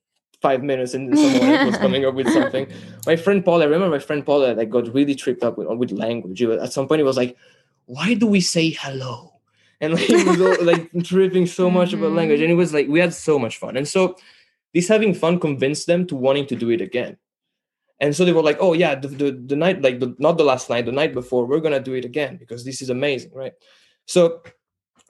five 0.42 0.64
minutes, 0.64 0.94
and 0.94 1.16
someone 1.16 1.66
was 1.66 1.76
coming 1.78 2.04
up 2.04 2.14
with 2.14 2.28
something. 2.32 2.66
My 3.06 3.14
friend 3.14 3.44
Paul, 3.44 3.62
I 3.62 3.66
remember 3.66 3.88
my 3.88 4.00
friend 4.00 4.26
Paul 4.26 4.40
that 4.40 4.56
like, 4.56 4.70
got 4.70 4.92
really 4.92 5.14
tripped 5.14 5.44
up 5.44 5.58
with 5.58 5.68
with 5.78 5.92
language. 5.92 6.42
At 6.42 6.72
some 6.72 6.88
point, 6.88 6.98
he 6.98 7.04
was 7.04 7.16
like, 7.16 7.36
"Why 7.84 8.14
do 8.14 8.26
we 8.26 8.40
say 8.40 8.70
hello?" 8.70 9.35
And 9.80 9.94
like, 9.94 10.08
was 10.08 10.40
all, 10.40 10.56
like 10.64 10.90
tripping 11.04 11.46
so 11.46 11.70
much 11.70 11.92
about 11.92 12.12
language, 12.12 12.40
and 12.40 12.50
it 12.50 12.54
was 12.54 12.72
like 12.72 12.88
we 12.88 13.00
had 13.00 13.12
so 13.14 13.38
much 13.38 13.58
fun, 13.58 13.76
and 13.76 13.86
so 13.86 14.16
this 14.72 14.88
having 14.88 15.14
fun 15.14 15.40
convinced 15.40 15.86
them 15.86 16.06
to 16.06 16.14
wanting 16.14 16.46
to 16.46 16.56
do 16.56 16.70
it 16.70 16.80
again. 16.80 17.16
And 17.98 18.14
so 18.14 18.24
they 18.24 18.32
were 18.32 18.42
like 18.42 18.58
oh 18.60 18.74
yeah 18.74 18.94
the, 18.94 19.08
the, 19.08 19.30
the 19.32 19.56
night 19.56 19.80
like 19.80 20.00
the, 20.00 20.14
not 20.18 20.36
the 20.36 20.44
last 20.44 20.68
night 20.68 20.84
the 20.84 20.92
night 20.92 21.14
before 21.14 21.46
we're 21.46 21.60
gonna 21.60 21.80
do 21.80 21.94
it 21.94 22.04
again 22.04 22.36
because 22.36 22.62
this 22.62 22.82
is 22.82 22.90
amazing 22.90 23.32
right? 23.32 23.54
So 24.04 24.42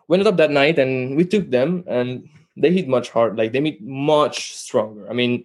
we 0.07 0.15
ended 0.15 0.29
up 0.29 0.37
that 0.37 0.53
night 0.53 0.79
and 0.79 1.17
we 1.17 1.25
took 1.25 1.51
them 1.51 1.83
and 1.89 2.29
they 2.57 2.71
hit 2.71 2.87
much 2.87 3.11
hard 3.11 3.37
like 3.37 3.51
they 3.51 3.61
hit 3.61 3.83
much 3.83 4.55
stronger. 4.55 5.11
I 5.11 5.15
mean 5.15 5.45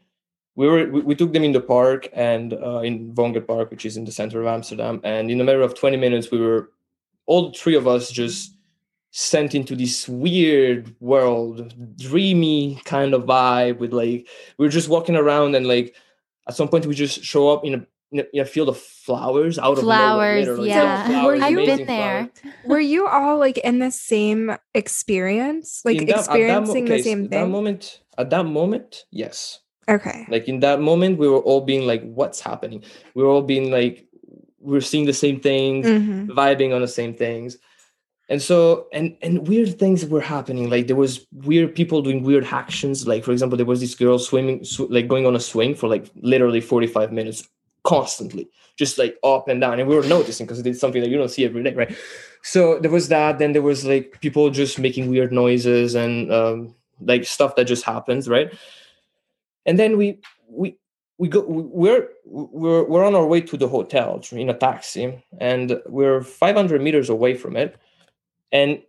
we 0.56 0.68
were 0.68 0.88
we, 0.90 1.02
we 1.02 1.16
took 1.16 1.34
them 1.34 1.44
in 1.44 1.52
the 1.52 1.62
park 1.62 2.10
and 2.14 2.54
uh, 2.54 2.82
in 2.82 3.14
Vondel 3.14 3.46
Park, 3.46 3.72
which 3.72 3.86
is 3.86 3.98
in 3.98 4.06
the 4.06 4.12
center 4.12 4.42
of 4.42 4.48
Amsterdam, 4.48 5.02
and 5.04 5.32
in 5.32 5.42
a 5.42 5.44
matter 5.44 5.62
of 5.62 5.74
20 5.74 5.98
minutes, 5.98 6.30
we 6.30 6.40
were 6.40 6.72
all 7.26 7.54
three 7.54 7.76
of 7.76 7.88
us 7.88 8.12
just 8.12 8.56
sent 9.12 9.54
into 9.54 9.76
this 9.76 10.08
weird 10.08 10.96
world, 11.00 11.74
dreamy 11.98 12.82
kind 12.86 13.14
of 13.14 13.24
vibe 13.24 13.78
with 13.78 13.94
like 13.94 14.28
we 14.58 14.66
are 14.66 14.72
just 14.72 14.90
walking 14.90 15.16
around 15.16 15.54
and 15.56 15.68
like 15.68 15.96
at 16.48 16.56
some 16.56 16.70
point 16.70 16.86
we 16.86 16.96
just 16.96 17.24
show 17.24 17.50
up 17.50 17.64
in 17.66 17.74
a 17.76 17.86
in 18.12 18.42
a, 18.42 18.46
field 18.46 18.68
of 18.68 18.78
flowers 18.78 19.58
out 19.58 19.78
flowers, 19.78 20.48
of 20.48 20.58
nowhere. 20.58 20.68
Yeah, 20.68 21.08
flowers, 21.08 21.42
were 21.42 21.50
you 21.50 21.66
been 21.66 21.86
there? 21.86 22.30
were 22.66 22.80
you 22.80 23.08
all 23.08 23.38
like 23.38 23.58
in 23.60 23.80
the 23.80 23.92
same 23.92 24.56
experience, 24.74 25.82
like 25.86 26.00
that, 26.00 26.10
experiencing 26.10 26.86
that, 26.86 26.92
okay, 26.92 26.98
the 26.98 27.04
same 27.04 27.30
thing? 27.30 27.40
That 27.40 27.48
moment, 27.48 28.02
at 28.18 28.30
that 28.30 28.46
moment, 28.46 29.06
yes. 29.12 29.60
Okay. 29.88 30.26
Like 30.30 30.48
in 30.48 30.60
that 30.60 30.82
moment, 30.82 31.18
we 31.20 31.28
were 31.28 31.40
all 31.40 31.62
being 31.62 31.88
like, 31.88 32.04
"What's 32.04 32.40
happening?" 32.40 32.84
We 33.14 33.24
were 33.24 33.30
all 33.30 33.42
being 33.42 33.72
like, 33.72 34.06
"We're 34.60 34.82
seeing 34.82 35.06
the 35.06 35.14
same 35.14 35.40
things, 35.40 35.86
mm-hmm. 35.86 36.32
vibing 36.32 36.74
on 36.76 36.82
the 36.82 36.88
same 36.88 37.14
things." 37.14 37.58
And 38.32 38.42
so 38.42 38.88
and 38.94 39.18
and 39.22 39.46
weird 39.46 39.78
things 39.78 40.06
were 40.06 40.22
happening. 40.22 40.70
Like 40.70 40.88
there 40.88 40.96
was 40.96 41.28
weird 41.34 41.76
people 41.76 42.02
doing 42.02 42.24
weird 42.24 42.46
actions. 42.46 43.06
Like 43.06 43.26
for 43.26 43.34
example 43.34 43.58
there 43.58 43.66
was 43.66 43.82
this 43.82 43.94
girl 43.94 44.18
swimming 44.18 44.64
sw- 44.64 44.90
like 44.90 45.10
going 45.10 45.26
on 45.26 45.36
a 45.36 45.40
swing 45.40 45.76
for 45.76 45.90
like 45.90 46.10
literally 46.22 46.62
45 46.62 47.12
minutes 47.12 47.46
constantly 47.84 48.50
just 48.78 48.98
like 48.98 49.18
up 49.22 49.50
and 49.50 49.60
down. 49.60 49.80
And 49.82 49.90
we 49.90 49.98
were 49.98 50.08
noticing 50.08 50.46
because 50.46 50.66
it's 50.66 50.80
something 50.80 51.02
that 51.02 51.10
you 51.10 51.18
don't 51.18 51.30
see 51.30 51.44
every 51.44 51.62
day 51.62 51.74
right? 51.74 51.94
So 52.42 52.80
there 52.80 52.90
was 52.90 53.10
that. 53.10 53.38
Then 53.38 53.52
there 53.52 53.62
was 53.62 53.84
like 53.84 54.22
people 54.22 54.50
just 54.50 54.80
making 54.80 55.10
weird 55.10 55.34
noises 55.34 55.94
and 55.94 56.32
um, 56.32 56.74
like 57.02 57.26
stuff 57.26 57.58
that 57.58 57.66
just 57.66 57.84
happens 57.84 58.30
right? 58.30 58.50
And 59.66 59.78
then 59.78 59.98
we 59.98 60.22
we 60.48 60.78
we 61.18 61.28
go 61.28 61.42
we're 61.46 62.08
we're 62.24 62.86
we're 62.86 63.04
on 63.04 63.14
our 63.14 63.28
way 63.28 63.42
to 63.42 63.58
the 63.58 63.68
hotel 63.68 64.24
in 64.32 64.50
a 64.50 64.54
taxi 64.54 65.22
and 65.38 65.82
we're 65.86 66.22
500 66.22 66.82
meters 66.82 67.10
away 67.10 67.36
from 67.36 67.58
it 67.58 67.76
and 68.52 68.82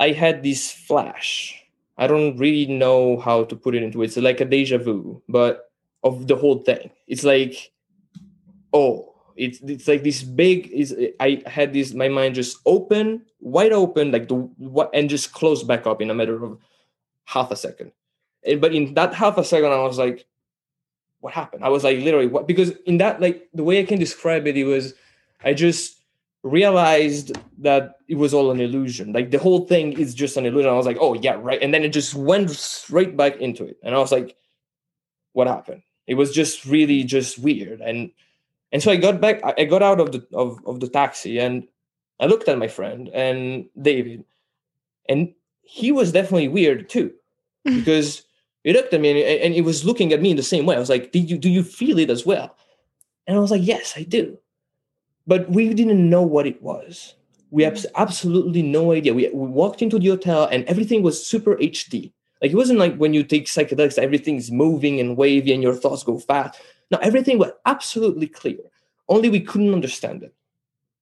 I 0.00 0.10
had 0.10 0.42
this 0.42 0.72
flash. 0.72 1.60
I 1.96 2.06
don't 2.06 2.36
really 2.36 2.66
know 2.66 3.18
how 3.18 3.44
to 3.44 3.54
put 3.54 3.74
it 3.74 3.82
into 3.82 4.02
it. 4.02 4.06
It's 4.06 4.16
like 4.16 4.40
a 4.40 4.44
deja 4.44 4.78
vu, 4.78 5.22
but 5.28 5.70
of 6.02 6.26
the 6.26 6.36
whole 6.36 6.58
thing. 6.58 6.90
It's 7.06 7.24
like, 7.24 7.72
oh, 8.72 9.14
it's 9.36 9.60
it's 9.60 9.88
like 9.88 10.02
this 10.02 10.22
big 10.22 10.68
is 10.68 10.96
I 11.20 11.42
had 11.46 11.72
this 11.72 11.94
my 11.94 12.08
mind 12.08 12.34
just 12.34 12.58
open, 12.66 13.22
wide 13.40 13.72
open, 13.72 14.10
like 14.10 14.28
the 14.28 14.34
what 14.34 14.90
and 14.94 15.08
just 15.08 15.32
closed 15.32 15.66
back 15.66 15.86
up 15.86 16.02
in 16.02 16.10
a 16.10 16.14
matter 16.14 16.42
of 16.42 16.58
half 17.24 17.50
a 17.50 17.56
second. 17.56 17.92
And, 18.44 18.60
but 18.60 18.74
in 18.74 18.94
that 18.94 19.14
half 19.14 19.38
a 19.38 19.44
second, 19.44 19.72
I 19.72 19.78
was 19.82 19.98
like, 19.98 20.26
what 21.20 21.32
happened? 21.32 21.64
I 21.64 21.68
was 21.70 21.84
like, 21.84 21.98
literally, 21.98 22.26
what? 22.26 22.46
Because 22.46 22.70
in 22.84 22.98
that, 22.98 23.20
like, 23.20 23.48
the 23.54 23.64
way 23.64 23.80
I 23.80 23.84
can 23.84 23.98
describe 23.98 24.46
it, 24.46 24.58
it 24.58 24.64
was, 24.64 24.92
I 25.42 25.54
just 25.54 26.03
realized 26.44 27.32
that 27.58 27.96
it 28.06 28.16
was 28.16 28.34
all 28.34 28.50
an 28.50 28.60
illusion. 28.60 29.12
Like 29.12 29.30
the 29.30 29.38
whole 29.38 29.66
thing 29.66 29.98
is 29.98 30.14
just 30.14 30.36
an 30.36 30.44
illusion. 30.44 30.70
I 30.70 30.74
was 30.74 30.86
like, 30.86 30.98
oh 31.00 31.14
yeah, 31.14 31.36
right. 31.40 31.60
And 31.60 31.72
then 31.72 31.82
it 31.82 31.88
just 31.88 32.14
went 32.14 32.50
straight 32.50 33.16
back 33.16 33.36
into 33.38 33.64
it. 33.64 33.78
And 33.82 33.94
I 33.94 33.98
was 33.98 34.12
like, 34.12 34.36
what 35.32 35.46
happened? 35.46 35.82
It 36.06 36.14
was 36.14 36.32
just 36.32 36.66
really 36.66 37.02
just 37.02 37.38
weird. 37.38 37.80
And 37.80 38.10
and 38.70 38.82
so 38.82 38.92
I 38.92 38.96
got 38.96 39.20
back, 39.20 39.40
I 39.58 39.64
got 39.64 39.82
out 39.82 40.00
of 40.00 40.12
the 40.12 40.26
of, 40.32 40.58
of 40.66 40.80
the 40.80 40.88
taxi 40.88 41.38
and 41.40 41.66
I 42.20 42.26
looked 42.26 42.48
at 42.48 42.58
my 42.58 42.68
friend 42.68 43.08
and 43.08 43.66
David, 43.80 44.24
and 45.08 45.34
he 45.62 45.92
was 45.92 46.12
definitely 46.12 46.48
weird 46.48 46.88
too. 46.88 47.12
because 47.64 48.22
he 48.62 48.74
looked 48.74 48.92
at 48.92 49.00
me 49.00 49.10
and, 49.10 49.42
and 49.42 49.54
he 49.54 49.62
was 49.62 49.86
looking 49.86 50.12
at 50.12 50.20
me 50.20 50.30
in 50.30 50.36
the 50.36 50.42
same 50.42 50.66
way. 50.66 50.76
I 50.76 50.80
was 50.80 50.90
like, 50.90 51.10
Did 51.10 51.30
you 51.30 51.38
do 51.38 51.48
you 51.48 51.62
feel 51.62 51.98
it 51.98 52.10
as 52.10 52.26
well? 52.26 52.54
And 53.26 53.34
I 53.34 53.40
was 53.40 53.50
like, 53.50 53.64
Yes, 53.64 53.94
I 53.96 54.02
do 54.02 54.38
but 55.26 55.48
we 55.50 55.72
didn't 55.72 56.08
know 56.08 56.22
what 56.22 56.46
it 56.46 56.62
was. 56.62 57.14
We 57.50 57.62
have 57.62 57.74
mm. 57.74 57.86
absolutely 57.96 58.62
no 58.62 58.92
idea. 58.92 59.14
We, 59.14 59.28
we 59.28 59.48
walked 59.48 59.82
into 59.82 59.98
the 59.98 60.08
hotel 60.08 60.48
and 60.50 60.64
everything 60.64 61.02
was 61.02 61.24
super 61.24 61.56
HD. 61.56 62.12
Like 62.42 62.50
it 62.52 62.56
wasn't 62.56 62.78
like 62.78 62.96
when 62.96 63.14
you 63.14 63.22
take 63.22 63.46
psychedelics, 63.46 63.98
everything's 63.98 64.50
moving 64.50 65.00
and 65.00 65.16
wavy 65.16 65.52
and 65.52 65.62
your 65.62 65.74
thoughts 65.74 66.02
go 66.02 66.18
fast. 66.18 66.60
No, 66.90 66.98
everything 66.98 67.38
was 67.38 67.52
absolutely 67.64 68.26
clear. 68.26 68.58
Only 69.08 69.30
we 69.30 69.40
couldn't 69.40 69.72
understand 69.72 70.22
it. 70.22 70.34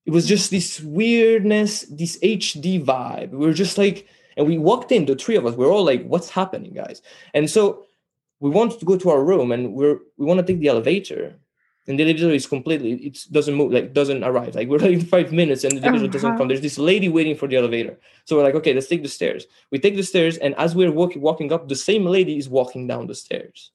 It 0.04 0.12
was 0.12 0.26
just 0.26 0.50
this 0.50 0.80
weirdness, 0.80 1.82
this 1.82 2.18
HD 2.20 2.84
vibe. 2.84 3.30
We 3.30 3.46
were 3.46 3.52
just 3.52 3.78
like, 3.78 4.06
and 4.36 4.46
we 4.46 4.58
walked 4.58 4.92
in, 4.92 5.06
the 5.06 5.14
three 5.14 5.36
of 5.36 5.46
us, 5.46 5.54
we 5.54 5.64
are 5.64 5.70
all 5.70 5.84
like, 5.84 6.04
what's 6.04 6.30
happening, 6.30 6.72
guys? 6.72 7.02
And 7.34 7.48
so 7.48 7.86
we 8.40 8.50
wanted 8.50 8.80
to 8.80 8.84
go 8.84 8.96
to 8.96 9.10
our 9.10 9.22
room 9.22 9.52
and 9.52 9.74
we're 9.74 9.98
we 10.16 10.26
want 10.26 10.38
to 10.38 10.46
take 10.46 10.60
the 10.60 10.68
elevator 10.68 11.34
and 11.88 11.98
the 11.98 12.04
elevator 12.04 12.30
is 12.30 12.46
completely 12.46 12.92
it 12.92 13.18
doesn't 13.32 13.54
move 13.54 13.72
like 13.72 13.92
doesn't 13.92 14.22
arrive. 14.22 14.54
Like 14.54 14.68
we're 14.68 14.78
like 14.78 14.92
in 14.98 15.00
five 15.00 15.32
minutes 15.32 15.64
and 15.64 15.78
the 15.78 15.86
elevator 15.86 16.04
oh, 16.04 16.08
doesn't 16.08 16.36
come. 16.36 16.48
There's 16.48 16.60
this 16.60 16.78
lady 16.78 17.08
waiting 17.08 17.36
for 17.36 17.48
the 17.48 17.56
elevator. 17.56 17.98
So 18.24 18.36
we're 18.36 18.44
like 18.44 18.54
okay 18.56 18.72
let's 18.72 18.86
take 18.86 19.02
the 19.02 19.08
stairs. 19.08 19.46
We 19.70 19.78
take 19.78 19.96
the 19.96 20.02
stairs 20.02 20.36
and 20.38 20.54
as 20.56 20.74
we're 20.74 20.92
walking 20.92 21.22
walking 21.22 21.52
up 21.52 21.68
the 21.68 21.76
same 21.76 22.04
lady 22.04 22.38
is 22.38 22.48
walking 22.48 22.86
down 22.86 23.06
the 23.06 23.14
stairs. 23.14 23.72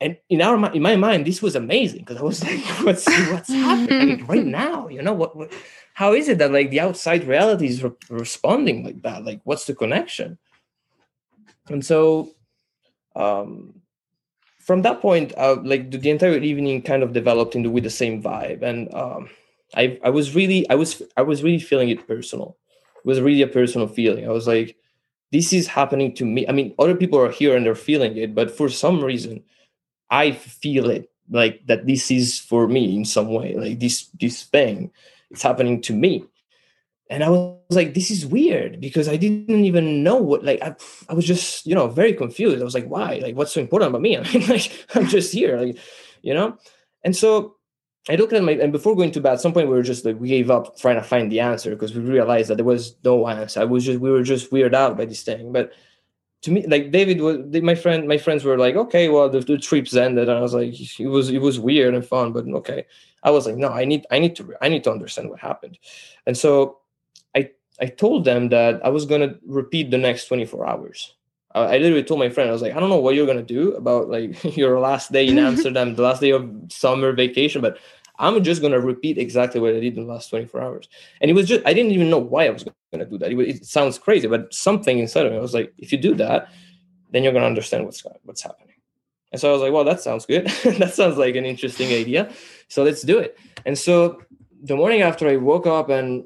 And 0.00 0.18
in 0.28 0.42
our 0.42 0.72
in 0.72 0.82
my 0.82 0.96
mind 0.96 1.26
this 1.26 1.40
was 1.40 1.56
amazing 1.56 2.00
because 2.00 2.18
i 2.18 2.22
was 2.22 2.44
like 2.48 2.64
what's 2.84 3.06
what's 3.06 3.48
happening? 3.48 4.26
Right 4.26 4.44
now 4.44 4.88
you 4.88 5.02
know 5.02 5.14
what, 5.14 5.36
what, 5.36 5.52
how 5.94 6.12
is 6.12 6.28
it 6.28 6.38
that 6.38 6.52
like 6.52 6.70
the 6.70 6.80
outside 6.80 7.24
reality 7.24 7.68
is 7.68 7.82
re- 7.84 7.92
responding 8.10 8.84
like 8.84 9.02
that? 9.02 9.24
Like 9.24 9.40
what's 9.44 9.64
the 9.66 9.74
connection? 9.74 10.38
And 11.68 11.84
so 11.84 12.32
um 13.14 13.80
from 14.66 14.82
that 14.82 15.00
point, 15.00 15.32
uh, 15.38 15.56
like 15.62 15.92
the, 15.92 15.98
the, 15.98 16.10
entire 16.10 16.38
evening 16.38 16.82
kind 16.82 17.04
of 17.04 17.12
developed 17.12 17.54
into 17.54 17.70
with 17.70 17.84
the 17.84 17.90
same 17.90 18.20
vibe, 18.20 18.62
and 18.62 18.92
um, 18.92 19.30
I 19.76 19.98
I 20.02 20.10
was 20.10 20.34
really 20.34 20.68
I 20.68 20.74
was 20.74 21.00
I 21.16 21.22
was 21.22 21.44
really 21.44 21.60
feeling 21.60 21.88
it 21.88 22.06
personal. 22.08 22.56
It 22.96 23.06
was 23.06 23.20
really 23.20 23.42
a 23.42 23.46
personal 23.46 23.86
feeling. 23.86 24.26
I 24.26 24.32
was 24.32 24.48
like, 24.48 24.76
this 25.30 25.52
is 25.52 25.68
happening 25.68 26.14
to 26.16 26.24
me. 26.24 26.48
I 26.48 26.52
mean, 26.52 26.74
other 26.80 26.96
people 26.96 27.20
are 27.20 27.30
here 27.30 27.56
and 27.56 27.64
they're 27.64 27.76
feeling 27.76 28.16
it, 28.16 28.34
but 28.34 28.50
for 28.50 28.68
some 28.68 29.02
reason, 29.02 29.44
I 30.10 30.32
feel 30.32 30.90
it 30.90 31.10
like 31.30 31.64
that. 31.66 31.86
This 31.86 32.10
is 32.10 32.40
for 32.40 32.66
me 32.66 32.96
in 32.96 33.04
some 33.04 33.32
way. 33.32 33.54
Like 33.54 33.78
this 33.78 34.10
this 34.18 34.42
thing, 34.42 34.90
it's 35.30 35.42
happening 35.42 35.80
to 35.82 35.92
me 35.94 36.24
and 37.08 37.22
I 37.22 37.30
was 37.30 37.60
like, 37.70 37.94
this 37.94 38.10
is 38.10 38.26
weird 38.26 38.80
because 38.80 39.08
I 39.08 39.16
didn't 39.16 39.64
even 39.64 40.02
know 40.02 40.16
what, 40.16 40.44
like, 40.44 40.60
I, 40.62 40.74
I 41.08 41.14
was 41.14 41.24
just, 41.24 41.66
you 41.66 41.74
know, 41.74 41.86
very 41.86 42.12
confused. 42.12 42.60
I 42.60 42.64
was 42.64 42.74
like, 42.74 42.88
why? 42.88 43.20
Like, 43.22 43.36
what's 43.36 43.52
so 43.52 43.60
important 43.60 43.90
about 43.90 44.02
me? 44.02 44.16
I 44.18 44.22
mean, 44.22 44.46
like, 44.48 44.86
I'm 44.94 45.06
just 45.06 45.32
here, 45.32 45.56
like, 45.56 45.78
you 46.22 46.34
know? 46.34 46.58
And 47.04 47.14
so 47.14 47.56
I 48.08 48.16
looked 48.16 48.32
at 48.32 48.42
my, 48.42 48.52
and 48.52 48.72
before 48.72 48.96
going 48.96 49.12
to 49.12 49.20
bed, 49.20 49.34
at 49.34 49.40
some 49.40 49.52
point 49.52 49.68
we 49.68 49.74
were 49.74 49.82
just 49.82 50.04
like, 50.04 50.18
we 50.18 50.28
gave 50.28 50.50
up 50.50 50.76
trying 50.78 50.96
to 50.96 51.02
find 51.02 51.30
the 51.30 51.40
answer 51.40 51.70
because 51.70 51.94
we 51.94 52.02
realized 52.02 52.50
that 52.50 52.56
there 52.56 52.64
was 52.64 52.96
no 53.04 53.28
answer. 53.28 53.60
I 53.60 53.64
was 53.64 53.84
just, 53.84 54.00
we 54.00 54.10
were 54.10 54.24
just 54.24 54.50
weirded 54.50 54.74
out 54.74 54.96
by 54.96 55.04
this 55.04 55.22
thing. 55.22 55.52
But 55.52 55.72
to 56.42 56.50
me, 56.50 56.66
like 56.66 56.90
David 56.90 57.20
was, 57.20 57.38
my 57.62 57.76
friend, 57.76 58.08
my 58.08 58.18
friends 58.18 58.44
were 58.44 58.58
like, 58.58 58.74
okay, 58.74 59.08
well, 59.08 59.28
the, 59.28 59.40
the 59.40 59.58
trips 59.58 59.94
ended. 59.94 60.28
And 60.28 60.38
I 60.38 60.40
was 60.40 60.54
like, 60.54 60.74
it 61.00 61.06
was, 61.06 61.30
it 61.30 61.40
was 61.40 61.60
weird 61.60 61.94
and 61.94 62.04
fun, 62.04 62.32
but 62.32 62.46
okay. 62.48 62.86
I 63.22 63.30
was 63.30 63.46
like, 63.46 63.56
no, 63.56 63.68
I 63.68 63.84
need, 63.84 64.06
I 64.10 64.18
need 64.18 64.34
to, 64.36 64.54
I 64.60 64.68
need 64.68 64.82
to 64.84 64.90
understand 64.90 65.30
what 65.30 65.38
happened. 65.38 65.78
And 66.26 66.36
so 66.36 66.78
I 67.80 67.86
told 67.86 68.24
them 68.24 68.48
that 68.50 68.84
I 68.84 68.88
was 68.88 69.04
gonna 69.04 69.36
repeat 69.46 69.90
the 69.90 69.98
next 69.98 70.26
24 70.26 70.66
hours. 70.66 71.14
I, 71.54 71.60
I 71.60 71.78
literally 71.78 72.04
told 72.04 72.20
my 72.20 72.28
friend, 72.28 72.48
I 72.48 72.52
was 72.52 72.62
like, 72.62 72.74
I 72.74 72.80
don't 72.80 72.88
know 72.88 72.98
what 72.98 73.14
you're 73.14 73.26
gonna 73.26 73.42
do 73.42 73.74
about 73.74 74.08
like 74.08 74.56
your 74.56 74.80
last 74.80 75.12
day 75.12 75.26
in 75.26 75.38
Amsterdam, 75.50 75.94
the 75.94 76.02
last 76.02 76.20
day 76.20 76.30
of 76.30 76.50
summer 76.68 77.12
vacation, 77.12 77.60
but 77.60 77.78
I'm 78.18 78.42
just 78.42 78.62
gonna 78.62 78.80
repeat 78.80 79.18
exactly 79.18 79.60
what 79.60 79.74
I 79.74 79.80
did 79.80 79.96
in 79.96 80.06
the 80.06 80.12
last 80.12 80.30
24 80.30 80.62
hours. 80.62 80.88
And 81.20 81.30
it 81.30 81.34
was 81.34 81.48
just 81.48 81.66
I 81.66 81.74
didn't 81.74 81.92
even 81.92 82.10
know 82.10 82.18
why 82.18 82.46
I 82.46 82.50
was 82.50 82.64
gonna 82.92 83.04
do 83.04 83.18
that. 83.18 83.32
It, 83.32 83.38
it 83.38 83.66
sounds 83.66 83.98
crazy, 83.98 84.26
but 84.26 84.52
something 84.52 84.98
inside 84.98 85.26
of 85.26 85.32
me 85.32 85.38
I 85.38 85.42
was 85.42 85.54
like, 85.54 85.72
if 85.78 85.92
you 85.92 85.98
do 85.98 86.14
that, 86.16 86.50
then 87.10 87.22
you're 87.22 87.32
gonna 87.32 87.46
understand 87.46 87.84
what's 87.84 88.04
what's 88.24 88.42
happening. 88.42 88.66
And 89.32 89.40
so 89.40 89.50
I 89.50 89.52
was 89.52 89.60
like, 89.60 89.72
well, 89.72 89.84
that 89.84 90.00
sounds 90.00 90.24
good. 90.24 90.46
that 90.78 90.94
sounds 90.94 91.18
like 91.18 91.34
an 91.36 91.44
interesting 91.44 91.88
idea. 91.88 92.32
So 92.68 92.84
let's 92.84 93.02
do 93.02 93.18
it. 93.18 93.38
And 93.66 93.76
so 93.76 94.22
the 94.62 94.76
morning 94.76 95.02
after 95.02 95.28
I 95.28 95.36
woke 95.36 95.66
up 95.66 95.90
and 95.90 96.24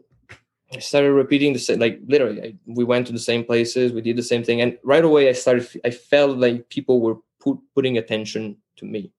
I 0.73 0.79
started 0.79 1.13
repeating 1.13 1.53
the 1.53 1.59
same, 1.59 1.81
like 1.81 2.01
literally, 2.07 2.43
I, 2.43 2.55
we 2.67 2.85
went 2.85 3.07
to 3.09 3.13
the 3.13 3.19
same 3.19 3.45
places, 3.45 3.93
we 3.93 4.03
did 4.03 4.17
the 4.17 4.23
same 4.23 4.45
thing, 4.45 4.61
and 4.61 4.79
right 4.85 5.05
away 5.05 5.29
I 5.29 5.33
started. 5.33 5.69
I 5.85 5.91
felt 5.91 6.39
like 6.39 6.69
people 6.69 7.01
were 7.01 7.17
put, 7.41 7.59
putting 7.75 7.99
attention 7.99 8.57
to 8.77 8.85
me, 8.85 9.13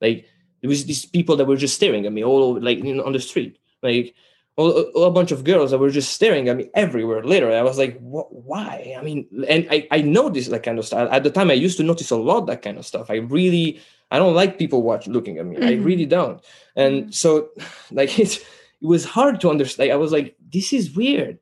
like 0.00 0.26
there 0.60 0.68
was 0.68 0.84
these 0.86 1.06
people 1.06 1.36
that 1.36 1.44
were 1.44 1.56
just 1.56 1.76
staring 1.76 2.04
at 2.06 2.12
me 2.12 2.24
all 2.24 2.42
over, 2.42 2.60
like 2.60 2.82
you 2.82 2.94
know, 2.94 3.04
on 3.04 3.12
the 3.12 3.20
street, 3.20 3.58
like 3.82 4.14
all, 4.56 4.72
all, 4.72 5.04
a 5.04 5.10
bunch 5.10 5.30
of 5.30 5.44
girls 5.44 5.70
that 5.70 5.78
were 5.78 5.90
just 5.90 6.12
staring 6.12 6.48
at 6.48 6.56
me 6.56 6.68
everywhere. 6.74 7.22
Literally, 7.22 7.56
I 7.56 7.62
was 7.62 7.78
like, 7.78 7.98
what? 8.00 8.34
Why? 8.34 8.96
I 8.98 9.02
mean, 9.02 9.26
and 9.48 9.68
I 9.70 9.86
I 9.92 10.02
noticed 10.02 10.50
that 10.50 10.64
kind 10.64 10.78
of 10.78 10.86
stuff 10.86 11.08
at 11.12 11.22
the 11.22 11.30
time. 11.30 11.50
I 11.50 11.54
used 11.54 11.76
to 11.76 11.84
notice 11.84 12.10
a 12.10 12.16
lot 12.16 12.46
that 12.46 12.62
kind 12.62 12.76
of 12.76 12.84
stuff. 12.84 13.08
I 13.08 13.16
really 13.16 13.80
I 14.10 14.18
don't 14.18 14.34
like 14.34 14.58
people 14.58 14.82
watch 14.82 15.06
looking 15.06 15.38
at 15.38 15.46
me. 15.46 15.56
Mm-hmm. 15.56 15.68
I 15.68 15.74
really 15.74 16.06
don't, 16.06 16.44
and 16.74 17.02
mm-hmm. 17.02 17.10
so 17.10 17.50
like 17.92 18.18
it's 18.18 18.40
it 18.80 18.86
was 18.86 19.04
hard 19.04 19.40
to 19.40 19.50
understand. 19.50 19.92
I 19.92 19.96
was 19.96 20.12
like, 20.12 20.36
this 20.52 20.72
is 20.72 20.94
weird. 20.94 21.38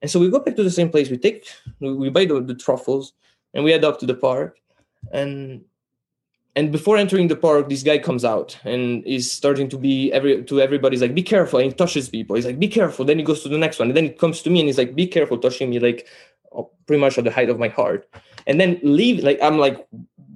And 0.00 0.10
so 0.10 0.18
we 0.18 0.30
go 0.30 0.40
back 0.40 0.56
to 0.56 0.64
the 0.64 0.70
same 0.70 0.90
place. 0.90 1.10
We 1.10 1.18
take, 1.18 1.46
we 1.80 2.10
buy 2.10 2.24
the, 2.24 2.40
the 2.40 2.54
truffles, 2.54 3.12
and 3.54 3.64
we 3.64 3.70
head 3.70 3.84
up 3.84 3.98
to 4.00 4.06
the 4.06 4.14
park. 4.14 4.58
And 5.12 5.64
and 6.54 6.70
before 6.70 6.98
entering 6.98 7.28
the 7.28 7.36
park, 7.36 7.68
this 7.70 7.82
guy 7.82 7.98
comes 7.98 8.24
out 8.24 8.58
and 8.64 9.04
is 9.06 9.32
starting 9.32 9.68
to 9.70 9.78
be 9.78 10.12
every 10.12 10.42
to 10.44 10.60
everybody's 10.60 11.00
like, 11.00 11.14
be 11.14 11.22
careful. 11.22 11.58
And 11.58 11.70
he 11.70 11.74
touches 11.74 12.08
people. 12.08 12.36
He's 12.36 12.46
like, 12.46 12.58
be 12.58 12.68
careful. 12.68 13.04
Then 13.04 13.18
he 13.18 13.24
goes 13.24 13.42
to 13.42 13.48
the 13.48 13.58
next 13.58 13.78
one, 13.78 13.88
and 13.88 13.96
then 13.96 14.04
he 14.04 14.10
comes 14.10 14.42
to 14.42 14.50
me 14.50 14.60
and 14.60 14.68
he's 14.68 14.78
like, 14.78 14.94
be 14.94 15.06
careful, 15.06 15.38
touching 15.38 15.70
me 15.70 15.78
like 15.78 16.06
oh, 16.52 16.70
pretty 16.86 17.00
much 17.00 17.16
at 17.16 17.24
the 17.24 17.30
height 17.30 17.48
of 17.48 17.58
my 17.58 17.68
heart. 17.68 18.08
And 18.46 18.60
then 18.60 18.80
leave. 18.82 19.22
Like 19.22 19.38
I'm 19.40 19.58
like, 19.58 19.86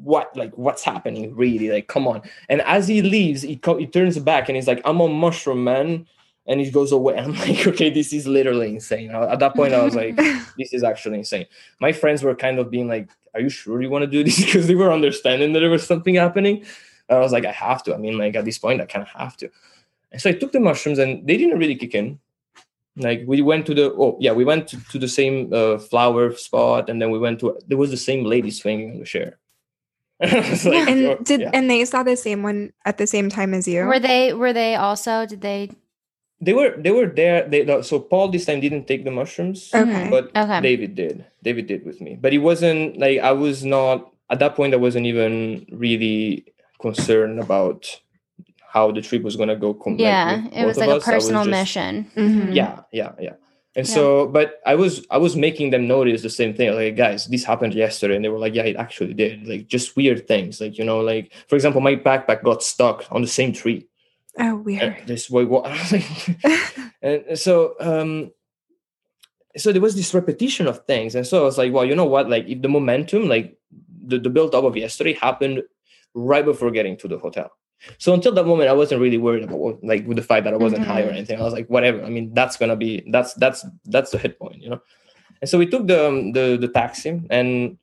what? 0.03 0.35
Like 0.37 0.57
what's 0.57 0.85
happening? 0.85 1.35
Really? 1.35 1.71
Like 1.71 1.89
come 1.89 2.07
on. 2.07 2.23
And 2.49 2.63
as 2.63 2.87
he 2.87 3.03
leaves, 3.03 3.43
he 3.43 3.57
co- 3.57 3.79
he 3.79 3.87
turns 3.87 4.19
back 4.19 4.49
and 4.49 4.57
he's 4.57 4.69
like, 4.69 4.81
I'm 4.85 5.01
on 5.01 5.13
mushroom, 5.13 5.65
man 5.65 6.07
and 6.47 6.61
it 6.61 6.73
goes 6.73 6.93
away. 6.93 7.17
I'm 7.19 7.35
like, 7.35 7.67
okay, 7.67 7.91
this 7.91 8.13
is 8.13 8.27
literally 8.27 8.69
insane. 8.75 9.11
At 9.11 9.39
that 9.41 9.55
point, 9.55 9.75
I 9.75 9.83
was 9.83 9.95
like, 9.95 10.17
this 10.59 10.73
is 10.73 10.83
actually 10.83 11.19
insane. 11.19 11.47
My 11.81 11.93
friends 11.93 12.23
were 12.23 12.35
kind 12.35 12.59
of 12.59 12.71
being 12.71 12.89
like, 12.89 13.11
are 13.35 13.41
you 13.41 13.49
sure 13.49 13.83
you 13.83 13.91
want 13.91 14.03
to 14.03 14.11
do 14.11 14.25
this? 14.25 14.37
Because 14.45 14.67
they 14.67 14.75
were 14.75 14.93
understanding 14.93 15.53
that 15.53 15.61
there 15.61 15.71
was 15.71 15.87
something 15.87 16.15
happening. 16.15 16.65
And 17.09 17.19
I 17.19 17.21
was 17.21 17.33
like, 17.33 17.45
I 17.45 17.53
have 17.53 17.83
to. 17.85 17.95
I 17.95 17.99
mean, 17.99 18.19
like 18.19 18.35
at 18.37 18.45
this 18.45 18.59
point, 18.59 18.81
I 18.81 18.87
kind 18.87 19.03
of 19.03 19.09
have 19.09 19.37
to. 19.39 19.51
And 20.13 20.21
so 20.21 20.31
I 20.31 20.33
took 20.33 20.53
the 20.53 20.61
mushrooms 20.61 20.99
and 20.99 21.27
they 21.27 21.37
didn't 21.37 21.59
really 21.59 21.77
kick 21.77 21.95
in. 21.95 22.19
Like 22.97 23.25
we 23.27 23.43
went 23.43 23.67
to 23.67 23.75
the, 23.75 23.93
oh 23.93 24.17
yeah, 24.21 24.33
we 24.33 24.45
went 24.45 24.69
to, 24.69 24.83
to 24.89 24.99
the 24.99 25.09
same 25.09 25.53
uh, 25.53 25.79
flower 25.79 26.33
spot. 26.35 26.89
And 26.89 27.01
then 27.03 27.11
we 27.11 27.19
went 27.19 27.41
to, 27.41 27.59
there 27.67 27.77
was 27.77 27.91
the 27.91 27.97
same 27.97 28.25
lady 28.25 28.51
swinging 28.51 28.93
on 28.93 28.99
the 28.99 29.05
chair. 29.05 29.39
like, 30.19 30.65
and 30.65 31.07
oh, 31.07 31.19
did 31.23 31.43
yeah. 31.43 31.51
and 31.53 31.69
they 31.69 31.85
saw 31.85 32.03
the 32.03 32.17
same 32.17 32.43
one 32.43 32.73
at 32.87 32.97
the 32.97 33.07
same 33.07 33.29
time 33.29 33.53
as 33.53 33.69
you? 33.69 33.85
Were 33.85 34.01
they 34.01 34.33
were 34.33 34.55
they 34.55 34.75
also 34.75 35.27
did 35.27 35.43
they 35.43 35.69
they 36.41 36.53
were 36.53 36.77
they 36.77 36.91
were 36.91 37.07
there. 37.07 37.49
They 37.49 37.65
so 37.83 37.99
Paul 37.99 38.29
this 38.29 38.45
time 38.45 38.61
didn't 38.61 38.87
take 38.87 39.05
the 39.05 39.11
mushrooms, 39.11 39.71
okay. 39.75 40.09
but 40.11 40.35
okay. 40.37 40.61
David 40.61 40.95
did. 40.95 41.25
David 41.43 41.67
did 41.67 41.85
with 41.85 42.01
me, 42.01 42.17
but 42.21 42.33
it 42.33 42.39
wasn't 42.39 42.99
like 42.99 43.21
I 43.21 43.33
was 43.33 43.65
not 43.65 44.13
at 44.31 44.39
that 44.41 44.55
point. 44.55 44.75
I 44.75 44.79
wasn't 44.79 45.07
even 45.07 45.67
really 45.71 46.45
concerned 46.81 47.41
about 47.41 48.01
how 48.69 48.93
the 48.93 49.01
trip 49.01 49.23
was 49.23 49.37
gonna 49.37 49.57
go. 49.57 49.73
Com- 49.73 49.99
yeah, 49.99 50.43
like, 50.45 50.55
it 50.55 50.67
was 50.67 50.77
like 50.77 50.91
a 50.91 51.01
personal 51.01 51.45
just, 51.45 51.51
mission. 51.51 52.11
Mm-hmm. 52.15 52.53
Yeah, 52.53 52.81
yeah, 52.93 53.13
yeah. 53.19 53.35
And 53.75 53.87
yeah. 53.87 53.95
so, 53.95 54.27
but 54.27 54.61
I 54.67 54.75
was 54.75 55.07
I 55.11 55.17
was 55.17 55.37
making 55.37 55.71
them 55.71 55.87
notice 55.87 56.21
the 56.21 56.31
same 56.31 56.53
thing. 56.53 56.75
Like, 56.75 56.97
guys, 56.97 57.27
this 57.27 57.45
happened 57.45 57.73
yesterday, 57.75 58.17
and 58.17 58.25
they 58.25 58.29
were 58.29 58.39
like, 58.39 58.55
"Yeah, 58.55 58.65
it 58.65 58.77
actually 58.77 59.15
did." 59.15 59.47
Like, 59.47 59.69
just 59.69 59.97
weird 59.97 60.29
things. 60.29 60.61
Like, 60.61 60.77
you 60.77 60.85
know, 60.85 61.01
like 61.01 61.33
for 61.49 61.57
example, 61.57 61.81
my 61.81 61.97
backpack 61.97 62.43
got 62.43 62.63
stuck 62.63 63.07
on 63.11 63.23
the 63.23 63.29
same 63.29 63.55
tree. 63.55 63.87
Oh, 64.39 64.57
weird. 64.57 65.07
this 65.07 65.31
way, 65.31 65.45
what? 65.45 65.67
and 67.03 67.39
so, 67.39 67.75
um, 67.81 68.33
so 69.57 69.73
there 69.73 69.81
was 69.81 69.97
this 69.97 70.13
repetition 70.13 70.67
of 70.67 70.85
things, 70.87 71.15
and 71.15 71.27
so 71.27 71.41
I 71.41 71.45
was 71.45 71.59
like, 71.59 71.73
well, 71.73 71.85
you 71.85 71.95
know 71.95 72.05
what? 72.05 72.29
Like, 72.29 72.47
if 72.47 72.61
the 72.61 72.69
momentum, 72.69 73.29
like 73.29 73.57
the, 74.05 74.19
the 74.19 74.31
build 74.31 74.55
up 74.55 74.65
of 74.65 74.77
yesterday, 74.77 75.15
happened 75.15 75.63
right 76.15 76.45
before 76.45 76.71
getting 76.71 76.97
to 76.99 77.09
the 77.09 77.19
hotel. 77.19 77.51
So 77.99 78.15
until 78.15 78.33
that 78.33 78.47
moment, 78.47 78.71
I 78.71 78.73
wasn't 78.73 79.01
really 79.01 79.19
worried 79.19 79.45
about 79.45 79.83
like 79.83 80.07
with 80.07 80.17
the 80.17 80.23
fact 80.23 80.45
that 80.45 80.55
I 80.55 80.57
wasn't 80.57 80.83
mm-hmm. 80.83 80.91
high 80.91 81.03
or 81.03 81.07
mm-hmm. 81.07 81.17
anything. 81.17 81.41
I 81.41 81.45
was 81.45 81.53
like, 81.53 81.69
whatever. 81.69 82.03
I 82.05 82.11
mean, 82.11 82.33
that's 82.35 82.57
gonna 82.57 82.77
be 82.77 83.05
that's 83.11 83.35
that's 83.35 83.65
that's 83.85 84.11
the 84.11 84.19
hit 84.19 84.39
point, 84.39 84.63
you 84.63 84.71
know. 84.71 84.81
And 85.41 85.49
so 85.49 85.59
we 85.59 85.67
took 85.67 85.87
the 85.87 86.09
um, 86.09 86.33
the 86.33 86.57
the 86.57 86.69
taxi, 86.69 87.23
and 87.31 87.79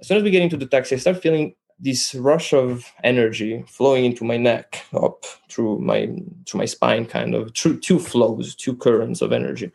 as 0.00 0.08
soon 0.08 0.16
as 0.16 0.22
we 0.22 0.30
get 0.30 0.42
into 0.42 0.56
the 0.56 0.66
taxi, 0.66 0.96
I 0.96 0.98
start 0.98 1.22
feeling 1.22 1.54
this 1.84 2.14
rush 2.14 2.54
of 2.54 2.90
energy 3.04 3.62
flowing 3.68 4.06
into 4.06 4.24
my 4.24 4.38
neck 4.38 4.86
up 4.94 5.26
through 5.50 5.78
my 5.80 6.06
through 6.46 6.58
my 6.58 6.64
spine, 6.64 7.04
kind 7.04 7.34
of 7.34 7.54
through 7.54 7.78
two 7.80 7.98
flows, 7.98 8.54
two 8.54 8.74
currents 8.74 9.20
of 9.20 9.32
energy, 9.32 9.70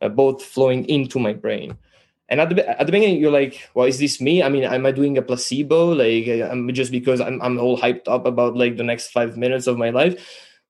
uh, 0.00 0.08
both 0.08 0.42
flowing 0.42 0.86
into 0.86 1.18
my 1.18 1.34
brain. 1.34 1.76
And 2.30 2.40
at 2.40 2.48
the 2.48 2.80
at 2.80 2.86
the 2.86 2.92
beginning, 2.92 3.20
you're 3.20 3.30
like, 3.30 3.68
"Well, 3.74 3.86
is 3.86 3.98
this 3.98 4.18
me? 4.20 4.42
I 4.42 4.48
mean, 4.48 4.64
am 4.64 4.86
I 4.86 4.92
doing 4.92 5.18
a 5.18 5.22
placebo? 5.22 5.92
Like, 5.92 6.26
I'm 6.50 6.68
uh, 6.68 6.72
just 6.72 6.90
because 6.90 7.20
I'm 7.20 7.40
I'm 7.42 7.58
all 7.58 7.78
hyped 7.78 8.08
up 8.08 8.24
about 8.24 8.56
like 8.56 8.78
the 8.78 8.84
next 8.84 9.10
five 9.12 9.36
minutes 9.36 9.66
of 9.66 9.76
my 9.76 9.90
life." 9.90 10.16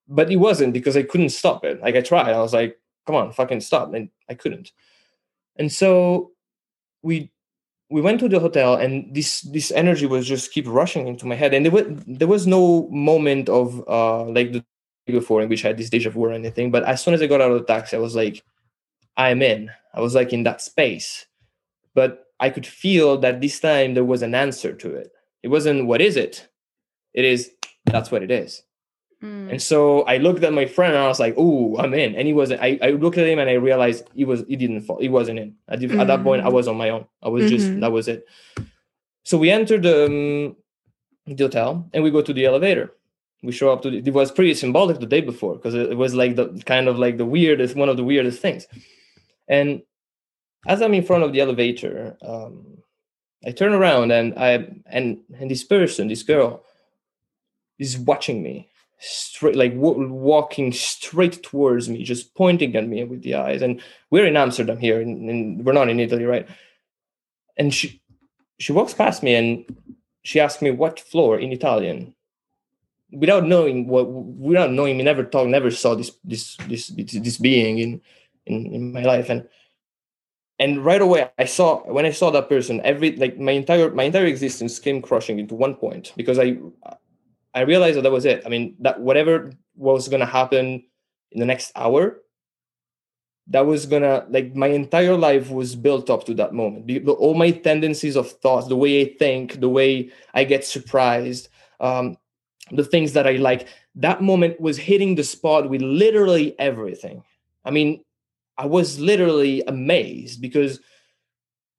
But 0.09 0.29
it 0.29 0.35
wasn't 0.35 0.73
because 0.73 0.97
I 0.97 1.03
couldn't 1.03 1.29
stop 1.29 1.63
it. 1.63 1.81
Like 1.81 1.95
I 1.95 2.01
tried, 2.01 2.33
I 2.33 2.41
was 2.41 2.53
like, 2.53 2.77
"Come 3.07 3.15
on, 3.15 3.31
fucking 3.31 3.61
stop!" 3.61 3.93
And 3.93 4.09
I 4.29 4.33
couldn't. 4.33 4.73
And 5.55 5.71
so 5.71 6.31
we 7.03 7.32
we 7.93 8.01
went 8.01 8.19
to 8.19 8.27
the 8.27 8.39
hotel 8.39 8.73
and 8.73 9.13
this 9.13 9.41
this 9.41 9.71
energy 9.71 10.07
was 10.07 10.25
just 10.27 10.51
keep 10.51 10.65
rushing 10.67 11.07
into 11.07 11.27
my 11.27 11.35
head. 11.35 11.53
And 11.53 11.63
there 11.63 11.71
was 11.71 11.85
there 12.07 12.27
was 12.27 12.47
no 12.47 12.89
moment 12.89 13.49
of 13.49 13.87
uh 13.87 14.23
like 14.23 14.51
the 14.51 14.65
before 15.05 15.43
in 15.43 15.49
which 15.49 15.63
I 15.63 15.67
had 15.67 15.77
this 15.77 15.91
deja 15.91 16.09
vu 16.09 16.21
or 16.21 16.31
anything 16.31 16.71
but 16.71 16.83
as 16.85 17.03
soon 17.03 17.13
as 17.13 17.21
I 17.21 17.27
got 17.27 17.41
out 17.41 17.51
of 17.51 17.59
the 17.59 17.65
taxi 17.65 17.95
I 17.95 17.99
was 17.99 18.15
like 18.15 18.43
I'm 19.15 19.43
in. 19.43 19.69
I 19.93 20.01
was 20.01 20.15
like 20.15 20.33
in 20.33 20.41
that 20.43 20.59
space. 20.61 21.27
But 21.93 22.25
I 22.39 22.49
could 22.49 22.65
feel 22.65 23.19
that 23.19 23.41
this 23.41 23.59
time 23.59 23.93
there 23.93 24.03
was 24.03 24.23
an 24.23 24.33
answer 24.33 24.73
to 24.73 24.95
it. 24.95 25.11
It 25.43 25.49
wasn't 25.49 25.85
what 25.85 26.01
is 26.01 26.17
it? 26.17 26.47
It 27.13 27.25
is 27.25 27.51
that's 27.85 28.09
what 28.09 28.23
it 28.23 28.31
is 28.31 28.63
Mm. 29.23 29.51
And 29.51 29.61
so 29.61 30.01
I 30.01 30.17
looked 30.17 30.43
at 30.43 30.51
my 30.51 30.65
friend 30.65 30.93
and 30.93 31.03
I 31.03 31.07
was 31.07 31.19
like, 31.19 31.35
"Oh, 31.37 31.77
I'm 31.77 31.93
in." 31.93 32.13
And 32.15 32.27
he 32.27 32.33
wasn't. 32.33 32.61
I, 32.61 32.77
I 32.81 32.89
looked 32.89 33.17
at 33.17 33.25
him 33.25 33.39
and 33.39 33.49
I 33.49 33.53
realized 33.53 34.09
he 34.13 34.25
was. 34.25 34.43
He 34.49 34.57
didn't 34.57 34.81
fall. 34.81 34.99
He 34.99 35.07
wasn't 35.07 35.39
in. 35.39 35.55
At, 35.69 35.79
mm. 35.79 35.97
at 35.97 36.07
that 36.07 36.23
point, 36.23 36.43
I 36.45 36.49
mm. 36.49 36.53
was 36.53 36.67
on 36.67 36.75
my 36.75 36.89
own. 36.89 37.05
I 37.21 37.29
was 37.29 37.43
mm-hmm. 37.43 37.55
just. 37.55 37.79
That 37.79 37.91
was 37.93 38.09
it. 38.09 38.27
So 39.23 39.37
we 39.37 39.49
entered 39.49 39.85
um, 39.85 40.57
the 41.25 41.45
hotel 41.45 41.89
and 41.93 42.03
we 42.03 42.11
go 42.11 42.21
to 42.21 42.33
the 42.33 42.45
elevator. 42.45 42.91
We 43.41 43.53
show 43.53 43.71
up 43.71 43.81
to. 43.83 43.89
The, 43.89 43.99
it 43.99 44.13
was 44.13 44.29
pretty 44.29 44.53
symbolic 44.55 44.99
the 44.99 45.05
day 45.05 45.21
before 45.21 45.55
because 45.55 45.73
it, 45.73 45.91
it 45.91 45.97
was 45.97 46.13
like 46.13 46.35
the 46.35 46.61
kind 46.65 46.89
of 46.89 46.99
like 46.99 47.17
the 47.17 47.25
weirdest, 47.25 47.77
one 47.77 47.87
of 47.87 47.95
the 47.95 48.03
weirdest 48.03 48.41
things. 48.41 48.67
And 49.47 49.83
as 50.67 50.81
I'm 50.81 50.93
in 50.93 51.03
front 51.03 51.23
of 51.23 51.31
the 51.31 51.39
elevator, 51.39 52.17
um, 52.21 52.79
I 53.45 53.51
turn 53.51 53.73
around 53.73 54.11
and 54.11 54.37
I 54.37 54.67
and 54.87 55.19
and 55.39 55.49
this 55.49 55.63
person, 55.63 56.09
this 56.09 56.23
girl, 56.23 56.65
is 57.79 57.97
watching 57.97 58.43
me 58.43 58.67
straight 59.03 59.55
like 59.55 59.73
w- 59.73 60.11
walking 60.11 60.71
straight 60.71 61.43
towards 61.43 61.89
me 61.89 62.03
just 62.03 62.33
pointing 62.35 62.75
at 62.75 62.87
me 62.87 63.03
with 63.03 63.21
the 63.21 63.35
eyes. 63.35 63.61
And 63.61 63.81
we're 64.09 64.25
in 64.25 64.37
amsterdam 64.37 64.77
here 64.77 65.01
and, 65.01 65.65
we're 65.65 65.73
not 65.73 65.89
in 65.89 65.99
italy 65.99 66.25
right? 66.25 66.47
And 67.57 67.73
she 67.73 68.01
she 68.59 68.71
walks 68.71 68.93
past 68.93 69.21
me 69.23 69.35
and 69.35 69.65
she 70.23 70.39
asks 70.39 70.61
me 70.61 70.71
what 70.71 70.99
floor 70.99 71.37
in 71.37 71.51
italian. 71.51 72.15
Without 73.11 73.45
knowing 73.45 73.87
what 73.87 74.07
without 74.09 74.71
knowing 74.71 74.97
me 74.97 75.03
never 75.03 75.23
talked 75.23 75.49
never 75.49 75.69
saw 75.69 75.95
this 75.95 76.11
this 76.23 76.55
this 76.67 76.87
this 76.87 77.37
being 77.37 77.79
in, 77.79 78.01
in 78.45 78.65
in 78.73 78.93
my 78.93 79.03
life. 79.03 79.29
And 79.29 79.47
and 80.59 80.85
right 80.85 81.01
away 81.01 81.29
i 81.39 81.45
saw 81.45 81.81
when 81.91 82.05
i 82.05 82.11
saw 82.11 82.29
that 82.29 82.47
person 82.47 82.79
every 82.83 83.15
like 83.15 83.39
my 83.39 83.51
entire 83.51 83.89
my 83.91 84.03
entire 84.03 84.25
existence 84.25 84.77
came 84.79 85.01
crushing 85.01 85.39
into 85.39 85.55
one 85.55 85.73
point 85.73 86.13
because 86.15 86.37
i 86.37 86.55
I 87.53 87.61
realized 87.61 87.97
that 87.97 88.01
that 88.03 88.11
was 88.11 88.25
it. 88.25 88.43
I 88.45 88.49
mean, 88.49 88.75
that 88.79 88.99
whatever 88.99 89.51
was 89.75 90.07
going 90.07 90.19
to 90.19 90.25
happen 90.25 90.83
in 91.31 91.39
the 91.39 91.45
next 91.45 91.71
hour, 91.75 92.23
that 93.47 93.65
was 93.65 93.85
gonna 93.85 94.25
like 94.29 94.55
my 94.55 94.67
entire 94.67 95.17
life 95.17 95.49
was 95.49 95.75
built 95.75 96.09
up 96.09 96.25
to 96.25 96.33
that 96.35 96.53
moment. 96.53 97.07
All 97.07 97.33
my 97.33 97.51
tendencies 97.51 98.15
of 98.15 98.31
thoughts, 98.31 98.67
the 98.67 98.75
way 98.75 99.01
I 99.01 99.15
think, 99.19 99.59
the 99.59 99.69
way 99.69 100.11
I 100.33 100.45
get 100.45 100.63
surprised, 100.63 101.49
um, 101.79 102.17
the 102.71 102.85
things 102.85 103.13
that 103.13 103.27
I 103.27 103.33
like. 103.33 103.67
That 103.95 104.23
moment 104.23 104.59
was 104.59 104.77
hitting 104.77 105.15
the 105.15 105.23
spot 105.23 105.69
with 105.69 105.81
literally 105.81 106.57
everything. 106.57 107.23
I 107.65 107.71
mean, 107.71 108.03
I 108.57 108.65
was 108.65 108.99
literally 108.99 109.61
amazed 109.67 110.41
because 110.41 110.79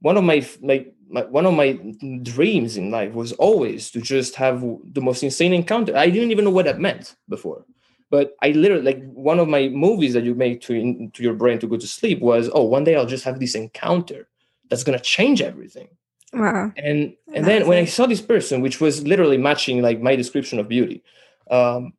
one 0.00 0.16
of 0.16 0.24
my 0.24 0.46
like 0.60 0.94
my, 1.14 1.22
one 1.27 1.46
of 1.46 1.55
my 1.55 1.79
dreams 2.22 2.77
in 2.77 2.90
life 2.90 3.12
was 3.12 3.33
always 3.35 3.88
to 3.92 4.00
just 4.00 4.35
have 4.35 4.64
the 4.92 5.00
most 5.00 5.22
insane 5.22 5.53
encounter. 5.53 5.96
I 5.96 6.11
didn't 6.11 6.33
even 6.33 6.44
know 6.44 6.50
what 6.50 6.64
that 6.64 6.81
meant 6.81 7.14
before, 7.29 7.64
but 8.11 8.37
I 8.42 8.48
literally 8.50 8.83
like 8.83 9.12
one 9.12 9.38
of 9.38 9.46
my 9.46 9.68
movies 9.68 10.12
that 10.14 10.24
you 10.24 10.35
make 10.35 10.61
to 10.62 10.74
in, 10.74 11.12
to 11.12 11.22
your 11.22 11.35
brain 11.35 11.61
to 11.61 11.68
go 11.68 11.77
to 11.77 11.87
sleep 11.87 12.18
was 12.20 12.50
oh 12.53 12.64
one 12.64 12.83
day 12.83 12.96
I'll 12.96 13.07
just 13.07 13.22
have 13.24 13.38
this 13.38 13.55
encounter 13.55 14.27
that's 14.68 14.83
gonna 14.83 14.98
change 14.98 15.40
everything. 15.40 15.87
Wow. 16.33 16.72
And 16.77 17.14
and 17.33 17.46
then 17.46 17.68
when 17.68 17.79
I 17.79 17.85
saw 17.85 18.07
this 18.07 18.20
person, 18.20 18.61
which 18.61 18.81
was 18.81 19.07
literally 19.07 19.38
matching 19.38 19.83
like 19.83 20.00
my 20.03 20.16
description 20.16 20.59
of 20.59 20.66
beauty, 20.66 21.05
um, 21.48 21.92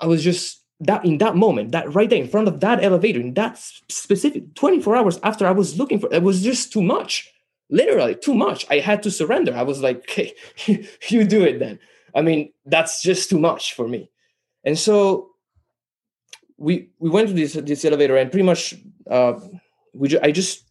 I 0.00 0.06
was 0.06 0.24
just 0.24 0.62
that 0.80 1.04
in 1.04 1.18
that 1.18 1.36
moment, 1.36 1.72
that 1.72 1.94
right 1.94 2.08
there 2.08 2.22
in 2.22 2.28
front 2.28 2.48
of 2.48 2.60
that 2.60 2.82
elevator, 2.82 3.20
in 3.20 3.34
that 3.34 3.58
specific 3.90 4.54
24 4.54 4.96
hours 4.96 5.20
after 5.22 5.46
I 5.46 5.50
was 5.50 5.78
looking 5.78 5.98
for, 5.98 6.08
it 6.10 6.22
was 6.22 6.42
just 6.42 6.72
too 6.72 6.82
much 6.82 7.30
literally 7.70 8.14
too 8.14 8.34
much. 8.34 8.66
I 8.70 8.78
had 8.78 9.02
to 9.04 9.10
surrender. 9.10 9.54
I 9.54 9.62
was 9.62 9.80
like, 9.80 9.98
okay, 9.98 10.34
you 11.08 11.24
do 11.24 11.42
it 11.44 11.58
then. 11.58 11.78
I 12.14 12.22
mean, 12.22 12.52
that's 12.66 13.02
just 13.02 13.30
too 13.30 13.38
much 13.38 13.74
for 13.74 13.86
me. 13.86 14.10
And 14.64 14.78
so 14.78 15.30
we 16.56 16.90
we 16.98 17.10
went 17.10 17.28
to 17.28 17.34
this 17.34 17.54
this 17.54 17.84
elevator 17.84 18.16
and 18.16 18.30
pretty 18.30 18.44
much 18.44 18.74
uh, 19.08 19.34
we 19.94 20.08
ju- 20.08 20.20
I 20.22 20.32
just 20.32 20.64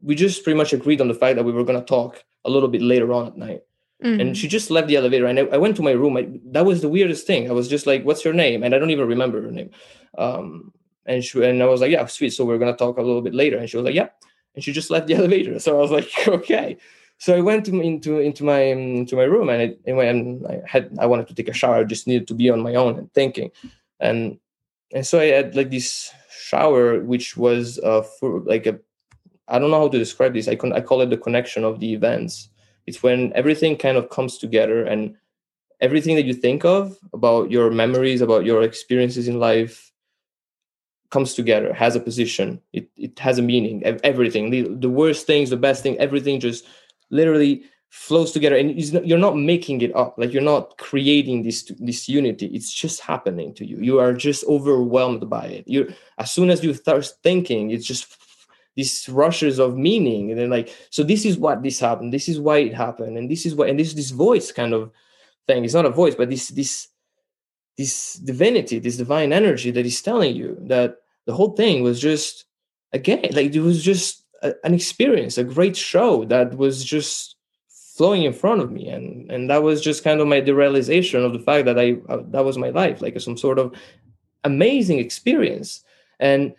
we 0.00 0.14
just 0.14 0.42
pretty 0.44 0.56
much 0.56 0.72
agreed 0.72 1.00
on 1.00 1.08
the 1.08 1.14
fact 1.14 1.36
that 1.36 1.44
we 1.44 1.52
were 1.52 1.64
gonna 1.64 1.84
talk 1.84 2.24
a 2.44 2.50
little 2.50 2.68
bit 2.68 2.82
later 2.82 3.12
on 3.12 3.26
at 3.26 3.36
night. 3.36 3.60
Mm-hmm. 4.02 4.20
And 4.20 4.36
she 4.36 4.46
just 4.46 4.70
left 4.70 4.86
the 4.86 4.96
elevator 4.96 5.26
and 5.26 5.40
I, 5.40 5.42
I 5.42 5.56
went 5.58 5.74
to 5.76 5.82
my 5.82 5.90
room. 5.90 6.16
I, 6.16 6.28
that 6.52 6.64
was 6.64 6.80
the 6.80 6.88
weirdest 6.88 7.26
thing. 7.26 7.50
I 7.50 7.52
was 7.52 7.66
just 7.66 7.86
like, 7.86 8.04
"What's 8.04 8.24
your 8.24 8.34
name?" 8.34 8.62
And 8.62 8.74
I 8.74 8.78
don't 8.78 8.90
even 8.90 9.08
remember 9.08 9.42
her 9.42 9.50
name. 9.50 9.70
Um, 10.16 10.72
and 11.04 11.24
she 11.24 11.42
and 11.44 11.60
I 11.62 11.66
was 11.66 11.80
like, 11.80 11.90
"Yeah, 11.90 12.06
sweet. 12.06 12.30
So 12.30 12.44
we're 12.44 12.58
gonna 12.58 12.76
talk 12.76 12.96
a 12.98 13.02
little 13.02 13.22
bit 13.22 13.34
later." 13.34 13.58
And 13.58 13.68
she 13.68 13.76
was 13.76 13.84
like, 13.84 13.96
"Yeah." 13.96 14.08
And 14.58 14.64
she 14.64 14.72
just 14.72 14.90
left 14.90 15.06
the 15.06 15.14
elevator. 15.20 15.60
So 15.60 15.78
I 15.78 15.80
was 15.80 15.92
like, 15.92 16.10
okay. 16.26 16.76
So 17.18 17.36
I 17.36 17.40
went 17.40 17.68
into 17.68 18.18
into 18.18 18.42
my 18.42 18.60
into 18.60 19.14
my 19.14 19.22
room 19.22 19.48
and, 19.48 19.62
it, 19.62 19.80
and 19.86 20.44
I 20.46 20.60
had 20.66 20.96
I 20.98 21.06
wanted 21.06 21.28
to 21.28 21.34
take 21.34 21.48
a 21.48 21.52
shower. 21.52 21.76
I 21.76 21.84
just 21.84 22.08
needed 22.08 22.26
to 22.26 22.34
be 22.34 22.50
on 22.50 22.60
my 22.60 22.74
own 22.74 22.98
and 22.98 23.12
thinking, 23.12 23.50
and 24.00 24.38
and 24.92 25.06
so 25.06 25.20
I 25.20 25.26
had 25.26 25.54
like 25.54 25.70
this 25.70 26.12
shower, 26.30 27.00
which 27.00 27.36
was 27.36 27.78
uh 27.80 28.02
for 28.02 28.40
like 28.40 28.66
a 28.66 28.78
I 29.46 29.58
don't 29.58 29.70
know 29.70 29.80
how 29.80 29.88
to 29.88 29.98
describe 29.98 30.34
this. 30.34 30.48
I 30.48 30.56
can 30.56 30.72
I 30.72 30.80
call 30.80 31.00
it 31.00 31.10
the 31.10 31.16
connection 31.16 31.64
of 31.64 31.78
the 31.78 31.92
events. 31.92 32.50
It's 32.86 33.02
when 33.02 33.32
everything 33.34 33.76
kind 33.76 33.96
of 33.96 34.10
comes 34.10 34.38
together 34.38 34.84
and 34.84 35.16
everything 35.80 36.16
that 36.16 36.24
you 36.24 36.34
think 36.34 36.64
of 36.64 36.96
about 37.12 37.50
your 37.50 37.70
memories, 37.70 38.20
about 38.20 38.44
your 38.44 38.62
experiences 38.62 39.28
in 39.28 39.38
life, 39.38 39.87
comes 41.10 41.34
together 41.34 41.72
has 41.72 41.96
a 41.96 42.00
position 42.00 42.60
it, 42.72 42.88
it 42.96 43.18
has 43.18 43.38
a 43.38 43.42
meaning 43.42 43.82
everything. 44.04 44.50
The, 44.50 44.62
the 44.62 44.90
worst 44.90 45.26
things 45.26 45.50
the 45.50 45.56
best 45.56 45.82
thing 45.82 45.98
everything 45.98 46.40
just 46.40 46.66
literally 47.10 47.64
flows 47.90 48.32
together. 48.32 48.56
And 48.56 48.78
you're 49.06 49.18
not 49.18 49.36
making 49.36 49.80
it 49.80 49.94
up 49.96 50.14
like 50.18 50.32
you're 50.32 50.42
not 50.42 50.76
creating 50.78 51.42
this 51.42 51.70
this 51.78 52.08
unity. 52.08 52.46
It's 52.46 52.72
just 52.72 53.00
happening 53.00 53.54
to 53.54 53.66
you. 53.66 53.78
You 53.78 53.98
are 53.98 54.12
just 54.12 54.44
overwhelmed 54.44 55.28
by 55.28 55.46
it. 55.46 55.68
You 55.68 55.92
as 56.18 56.30
soon 56.30 56.50
as 56.50 56.62
you 56.62 56.74
start 56.74 57.10
thinking 57.22 57.70
it's 57.70 57.86
just 57.86 58.16
these 58.76 59.08
rushes 59.08 59.58
of 59.58 59.76
meaning. 59.76 60.30
And 60.30 60.40
then 60.40 60.50
like 60.50 60.74
so 60.90 61.02
this 61.02 61.24
is 61.24 61.38
what 61.38 61.62
this 61.62 61.80
happened. 61.80 62.12
This 62.12 62.28
is 62.28 62.38
why 62.38 62.58
it 62.58 62.74
happened. 62.74 63.16
And 63.16 63.30
this 63.30 63.46
is 63.46 63.54
what 63.54 63.68
and 63.68 63.78
this 63.78 63.94
this 63.94 64.10
voice 64.10 64.52
kind 64.52 64.74
of 64.74 64.90
thing. 65.46 65.64
It's 65.64 65.74
not 65.74 65.86
a 65.86 65.90
voice 65.90 66.14
but 66.14 66.30
this 66.30 66.48
this 66.48 66.88
this 67.78 68.14
divinity, 68.14 68.80
this 68.80 68.96
divine 68.96 69.32
energy 69.32 69.70
that 69.70 69.86
is 69.86 70.02
telling 70.02 70.34
you 70.34 70.58
that 70.62 70.96
the 71.26 71.32
whole 71.32 71.52
thing 71.52 71.82
was 71.82 72.00
just 72.00 72.44
again 72.92 73.24
like 73.32 73.54
it 73.54 73.60
was 73.60 73.82
just 73.82 74.24
a, 74.42 74.52
an 74.64 74.74
experience, 74.74 75.38
a 75.38 75.44
great 75.44 75.76
show 75.76 76.24
that 76.24 76.56
was 76.58 76.84
just 76.84 77.36
flowing 77.96 78.24
in 78.24 78.32
front 78.32 78.60
of 78.60 78.72
me, 78.72 78.88
and 78.88 79.30
and 79.30 79.48
that 79.48 79.62
was 79.62 79.80
just 79.80 80.04
kind 80.04 80.20
of 80.20 80.26
my 80.26 80.40
derealization 80.40 81.24
of 81.24 81.32
the 81.32 81.38
fact 81.38 81.66
that 81.66 81.78
I 81.78 81.96
uh, 82.08 82.22
that 82.30 82.44
was 82.44 82.58
my 82.58 82.70
life, 82.70 83.00
like 83.00 83.18
some 83.20 83.36
sort 83.36 83.58
of 83.58 83.72
amazing 84.44 84.98
experience, 84.98 85.84
and 86.18 86.54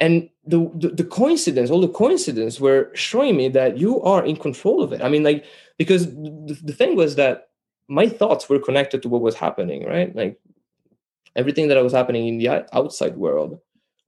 and 0.00 0.28
the, 0.44 0.68
the, 0.74 0.88
the 0.88 1.04
coincidence 1.04 1.70
all 1.70 1.80
the 1.80 1.88
coincidence 1.88 2.58
were 2.58 2.90
showing 2.94 3.36
me 3.36 3.48
that 3.48 3.78
you 3.78 4.02
are 4.02 4.24
in 4.24 4.34
control 4.34 4.82
of 4.82 4.92
it. 4.92 5.00
I 5.00 5.08
mean 5.08 5.22
like 5.22 5.44
because 5.78 6.06
the, 6.06 6.58
the 6.64 6.72
thing 6.72 6.96
was 6.96 7.14
that 7.14 7.50
my 7.88 8.08
thoughts 8.08 8.48
were 8.48 8.58
connected 8.58 9.02
to 9.02 9.08
what 9.08 9.22
was 9.22 9.34
happening 9.34 9.84
right 9.86 10.14
like 10.14 10.38
everything 11.36 11.68
that 11.68 11.82
was 11.82 11.92
happening 11.92 12.28
in 12.28 12.38
the 12.38 12.48
outside 12.74 13.16
world 13.16 13.58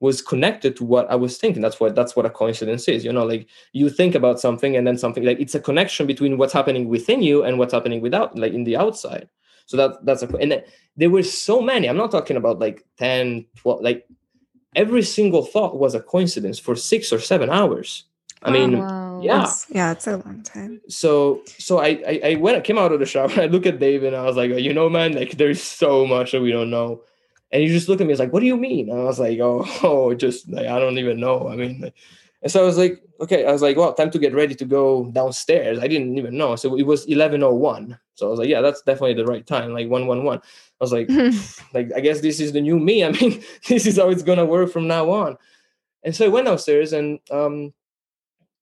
was 0.00 0.20
connected 0.20 0.76
to 0.76 0.84
what 0.84 1.10
I 1.10 1.14
was 1.14 1.38
thinking. 1.38 1.62
That's 1.62 1.80
what 1.80 1.94
that's 1.94 2.14
what 2.14 2.26
a 2.26 2.30
coincidence 2.30 2.88
is. 2.88 3.04
You 3.04 3.12
know, 3.12 3.24
like 3.24 3.48
you 3.72 3.88
think 3.88 4.14
about 4.14 4.38
something 4.38 4.76
and 4.76 4.86
then 4.86 4.98
something 4.98 5.24
like 5.24 5.40
it's 5.40 5.54
a 5.54 5.60
connection 5.60 6.06
between 6.06 6.36
what's 6.36 6.52
happening 6.52 6.88
within 6.88 7.22
you 7.22 7.42
and 7.42 7.58
what's 7.58 7.72
happening 7.72 8.02
without 8.02 8.36
like 8.36 8.52
in 8.52 8.64
the 8.64 8.76
outside. 8.76 9.28
So 9.66 9.76
that 9.78 10.04
that's 10.04 10.22
a 10.22 10.28
and 10.36 10.62
there 10.96 11.10
were 11.10 11.22
so 11.22 11.60
many. 11.60 11.88
I'm 11.88 11.96
not 11.96 12.10
talking 12.10 12.36
about 12.36 12.58
like 12.58 12.84
10, 12.98 13.46
12, 13.56 13.80
like 13.80 14.06
every 14.76 15.02
single 15.02 15.44
thought 15.44 15.78
was 15.78 15.94
a 15.94 16.00
coincidence 16.00 16.58
for 16.58 16.76
six 16.76 17.12
or 17.12 17.18
seven 17.18 17.48
hours. 17.48 18.04
I 18.44 18.50
mean, 18.50 18.78
wow. 18.78 19.20
yeah, 19.22 19.50
yeah, 19.70 19.92
it's 19.92 20.06
a 20.06 20.18
long 20.18 20.42
time. 20.42 20.80
So, 20.88 21.42
so 21.46 21.78
I, 21.78 22.02
I, 22.06 22.20
I 22.24 22.34
went, 22.34 22.58
I 22.58 22.60
came 22.60 22.78
out 22.78 22.92
of 22.92 23.00
the 23.00 23.06
shower. 23.06 23.30
I 23.36 23.46
look 23.46 23.66
at 23.66 23.78
Dave 23.78 24.04
and 24.04 24.14
I 24.14 24.22
was 24.24 24.36
like, 24.36 24.50
you 24.50 24.74
know, 24.74 24.88
man, 24.88 25.14
like 25.14 25.32
there's 25.38 25.62
so 25.62 26.06
much 26.06 26.32
that 26.32 26.42
we 26.42 26.52
don't 26.52 26.70
know. 26.70 27.02
And 27.50 27.62
he 27.62 27.68
just 27.68 27.88
looked 27.88 28.00
at 28.00 28.06
me, 28.06 28.12
he's 28.12 28.18
like, 28.18 28.32
what 28.32 28.40
do 28.40 28.46
you 28.46 28.56
mean? 28.56 28.90
And 28.90 29.00
I 29.00 29.04
was 29.04 29.20
like, 29.20 29.38
oh, 29.38 29.64
oh, 29.82 30.14
just 30.14 30.48
like, 30.48 30.66
I 30.66 30.78
don't 30.78 30.98
even 30.98 31.20
know. 31.20 31.48
I 31.48 31.56
mean, 31.56 31.80
like, 31.80 31.94
and 32.42 32.52
so 32.52 32.62
I 32.62 32.66
was 32.66 32.76
like, 32.76 33.02
okay, 33.20 33.46
I 33.46 33.52
was 33.52 33.62
like, 33.62 33.78
well, 33.78 33.94
time 33.94 34.10
to 34.10 34.18
get 34.18 34.34
ready 34.34 34.54
to 34.56 34.64
go 34.66 35.06
downstairs. 35.06 35.78
I 35.78 35.88
didn't 35.88 36.18
even 36.18 36.36
know. 36.36 36.56
So 36.56 36.76
it 36.76 36.82
was 36.82 37.06
1101. 37.06 37.98
So 38.16 38.26
I 38.26 38.30
was 38.30 38.38
like, 38.38 38.50
yeah, 38.50 38.60
that's 38.60 38.82
definitely 38.82 39.14
the 39.14 39.24
right 39.24 39.46
time, 39.46 39.72
like 39.72 39.88
111. 39.88 40.42
I 40.42 40.84
was 40.84 40.92
like, 40.92 41.08
like, 41.74 41.90
I 41.96 42.00
guess 42.00 42.20
this 42.20 42.40
is 42.40 42.52
the 42.52 42.60
new 42.60 42.78
me. 42.78 43.02
I 43.02 43.12
mean, 43.12 43.42
this 43.68 43.86
is 43.86 43.96
how 43.96 44.10
it's 44.10 44.22
going 44.22 44.38
to 44.38 44.44
work 44.44 44.70
from 44.70 44.86
now 44.86 45.10
on. 45.10 45.38
And 46.02 46.14
so 46.14 46.26
I 46.26 46.28
went 46.28 46.46
downstairs 46.46 46.92
and, 46.92 47.18
um, 47.30 47.72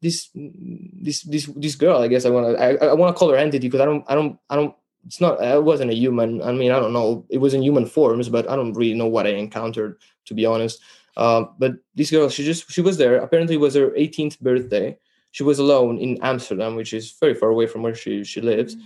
this, 0.02 0.28
this, 0.34 1.22
this, 1.22 1.46
this 1.56 1.74
girl, 1.76 2.02
I 2.02 2.08
guess 2.08 2.26
I 2.26 2.30
want 2.30 2.56
to, 2.56 2.62
I, 2.62 2.88
I 2.90 2.92
want 2.92 3.14
to 3.14 3.18
call 3.18 3.30
her 3.30 3.36
entity 3.36 3.68
because 3.68 3.80
I 3.80 3.86
don't, 3.86 4.04
I 4.08 4.14
don't, 4.14 4.38
I 4.50 4.56
don't, 4.56 4.74
it's 5.06 5.20
not, 5.20 5.42
it 5.42 5.62
wasn't 5.62 5.90
a 5.90 5.94
human. 5.94 6.42
I 6.42 6.52
mean, 6.52 6.72
I 6.72 6.78
don't 6.78 6.92
know. 6.92 7.24
It 7.28 7.38
was 7.38 7.54
in 7.54 7.62
human 7.62 7.86
forms, 7.86 8.28
but 8.28 8.48
I 8.50 8.56
don't 8.56 8.74
really 8.74 8.94
know 8.94 9.06
what 9.06 9.26
I 9.26 9.30
encountered, 9.30 9.98
to 10.26 10.34
be 10.34 10.44
honest. 10.46 10.80
Uh, 11.16 11.44
but 11.58 11.74
this 11.94 12.10
girl, 12.10 12.28
she 12.28 12.44
just 12.44 12.70
she 12.70 12.80
was 12.80 12.96
there. 12.96 13.16
Apparently, 13.16 13.56
it 13.56 13.60
was 13.60 13.74
her 13.74 13.90
18th 13.90 14.40
birthday. 14.40 14.96
She 15.30 15.42
was 15.42 15.58
alone 15.58 15.98
in 15.98 16.18
Amsterdam, 16.22 16.76
which 16.76 16.92
is 16.92 17.12
very 17.12 17.34
far 17.34 17.48
away 17.50 17.66
from 17.66 17.82
where 17.82 17.94
she 17.94 18.24
she 18.24 18.40
lives. 18.40 18.76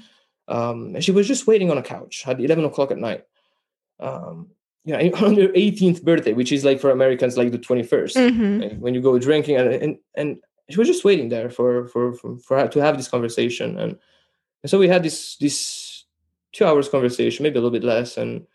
Um, 0.48 0.94
and 0.94 1.04
she 1.04 1.12
was 1.12 1.26
just 1.26 1.46
waiting 1.46 1.70
on 1.70 1.78
a 1.78 1.82
couch 1.82 2.24
at 2.26 2.40
11 2.40 2.64
o'clock 2.64 2.90
at 2.90 2.98
night. 2.98 3.24
Um, 4.00 4.48
yeah, 4.84 4.98
on 5.20 5.36
her 5.36 5.48
18th 5.48 6.02
birthday, 6.02 6.32
which 6.32 6.52
is 6.52 6.64
like 6.64 6.80
for 6.80 6.90
Americans 6.90 7.36
like 7.36 7.50
the 7.50 7.58
21st, 7.58 8.14
mm-hmm. 8.14 8.80
when 8.80 8.94
you 8.94 9.00
go 9.00 9.18
drinking, 9.18 9.56
and, 9.56 9.68
and 9.68 9.98
and 10.14 10.38
she 10.68 10.78
was 10.78 10.88
just 10.88 11.04
waiting 11.04 11.28
there 11.28 11.50
for 11.50 11.86
for 11.88 12.12
for, 12.14 12.38
for 12.38 12.68
to 12.68 12.80
have 12.80 12.96
this 12.96 13.08
conversation, 13.08 13.78
and 13.78 13.98
and 14.62 14.70
so 14.70 14.78
we 14.78 14.88
had 14.88 15.02
this 15.02 15.36
this 15.36 16.04
two 16.52 16.64
hours 16.64 16.88
conversation, 16.88 17.42
maybe 17.42 17.58
a 17.58 17.60
little 17.60 17.70
bit 17.70 17.84
less, 17.84 18.16
and 18.16 18.46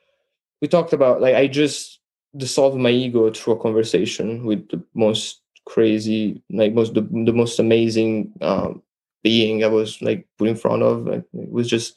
we 0.61 0.67
talked 0.67 0.93
about 0.93 1.21
like 1.21 1.35
I 1.35 1.47
just 1.47 1.99
dissolved 2.35 2.77
my 2.77 2.89
ego 2.89 3.29
through 3.31 3.53
a 3.53 3.59
conversation 3.59 4.45
with 4.45 4.67
the 4.69 4.83
most 4.93 5.41
crazy, 5.65 6.41
like 6.49 6.73
most 6.73 6.93
the, 6.93 7.01
the 7.01 7.33
most 7.33 7.59
amazing 7.59 8.33
um, 8.41 8.81
being 9.23 9.63
I 9.63 9.67
was 9.67 10.01
like 10.01 10.27
put 10.37 10.47
in 10.47 10.55
front 10.55 10.83
of. 10.83 11.05
Like, 11.05 11.23
it 11.33 11.51
was 11.51 11.69
just, 11.69 11.95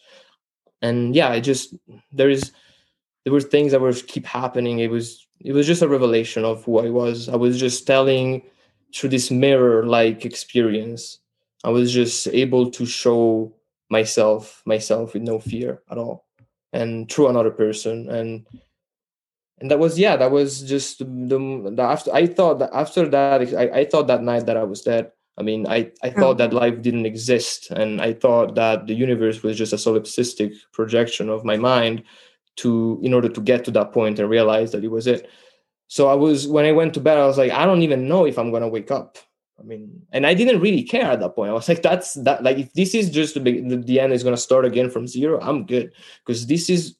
and 0.82 1.14
yeah, 1.14 1.28
I 1.28 1.40
just 1.40 1.74
there 2.12 2.30
is 2.30 2.52
there 3.24 3.32
were 3.32 3.40
things 3.40 3.72
that 3.72 3.80
were 3.80 3.92
keep 3.92 4.26
happening. 4.26 4.78
It 4.78 4.90
was 4.90 5.26
it 5.40 5.52
was 5.52 5.66
just 5.66 5.82
a 5.82 5.88
revelation 5.88 6.44
of 6.44 6.64
who 6.64 6.78
I 6.78 6.90
was. 6.90 7.28
I 7.28 7.36
was 7.36 7.58
just 7.58 7.86
telling 7.86 8.42
through 8.94 9.10
this 9.10 9.30
mirror 9.30 9.84
like 9.84 10.24
experience. 10.24 11.18
I 11.64 11.70
was 11.70 11.92
just 11.92 12.28
able 12.28 12.70
to 12.70 12.86
show 12.86 13.52
myself 13.90 14.62
myself 14.64 15.14
with 15.14 15.22
no 15.22 15.38
fear 15.38 15.82
at 15.90 15.98
all 15.98 16.24
and 16.72 17.10
through 17.10 17.28
another 17.28 17.50
person 17.50 18.08
and 18.10 18.46
and 19.58 19.70
that 19.70 19.78
was 19.78 19.98
yeah 19.98 20.16
that 20.16 20.30
was 20.30 20.62
just 20.62 20.98
the, 20.98 21.04
the 21.04 21.82
after 21.82 22.12
i 22.12 22.26
thought 22.26 22.58
that 22.58 22.70
after 22.72 23.08
that 23.08 23.40
I, 23.54 23.80
I 23.80 23.84
thought 23.84 24.08
that 24.08 24.22
night 24.22 24.46
that 24.46 24.56
i 24.56 24.64
was 24.64 24.82
dead 24.82 25.12
i 25.38 25.42
mean 25.42 25.66
i 25.68 25.90
i 26.02 26.10
thought 26.10 26.38
that 26.38 26.50
mm-hmm. 26.50 26.58
life 26.58 26.82
didn't 26.82 27.06
exist 27.06 27.70
and 27.70 28.00
i 28.00 28.12
thought 28.12 28.54
that 28.56 28.86
the 28.86 28.94
universe 28.94 29.42
was 29.42 29.56
just 29.56 29.72
a 29.72 29.76
solipsistic 29.76 30.54
projection 30.72 31.28
of 31.28 31.44
my 31.44 31.56
mind 31.56 32.02
to 32.56 32.98
in 33.02 33.14
order 33.14 33.28
to 33.28 33.40
get 33.40 33.64
to 33.64 33.70
that 33.70 33.92
point 33.92 34.18
and 34.18 34.28
realize 34.30 34.72
that 34.72 34.82
it 34.82 34.90
was 34.90 35.06
it 35.06 35.28
so 35.88 36.08
i 36.08 36.14
was 36.14 36.46
when 36.46 36.64
i 36.64 36.72
went 36.72 36.94
to 36.94 37.00
bed 37.00 37.18
i 37.18 37.26
was 37.26 37.38
like 37.38 37.52
i 37.52 37.64
don't 37.64 37.82
even 37.82 38.08
know 38.08 38.24
if 38.24 38.38
i'm 38.38 38.50
going 38.50 38.62
to 38.62 38.68
wake 38.68 38.90
up. 38.90 39.18
I 39.58 39.62
mean 39.62 40.02
and 40.10 40.26
i 40.26 40.34
didn't 40.34 40.60
really 40.60 40.82
care 40.82 41.04
at 41.12 41.20
that 41.20 41.36
point. 41.36 41.50
I 41.50 41.54
was 41.54 41.68
like 41.68 41.82
that's 41.82 42.14
that 42.14 42.42
like 42.42 42.58
if 42.58 42.72
this 42.72 42.92
is 42.94 43.08
just 43.08 43.34
the, 43.34 43.40
the, 43.40 43.76
the 43.76 44.00
end 44.00 44.12
is 44.12 44.24
going 44.24 44.34
to 44.34 44.40
start 44.40 44.64
again 44.64 44.90
from 44.90 45.06
zero 45.06 45.40
i'm 45.40 45.64
good. 45.64 45.92
Because 46.24 46.46
this 46.46 46.68
is 46.68 46.96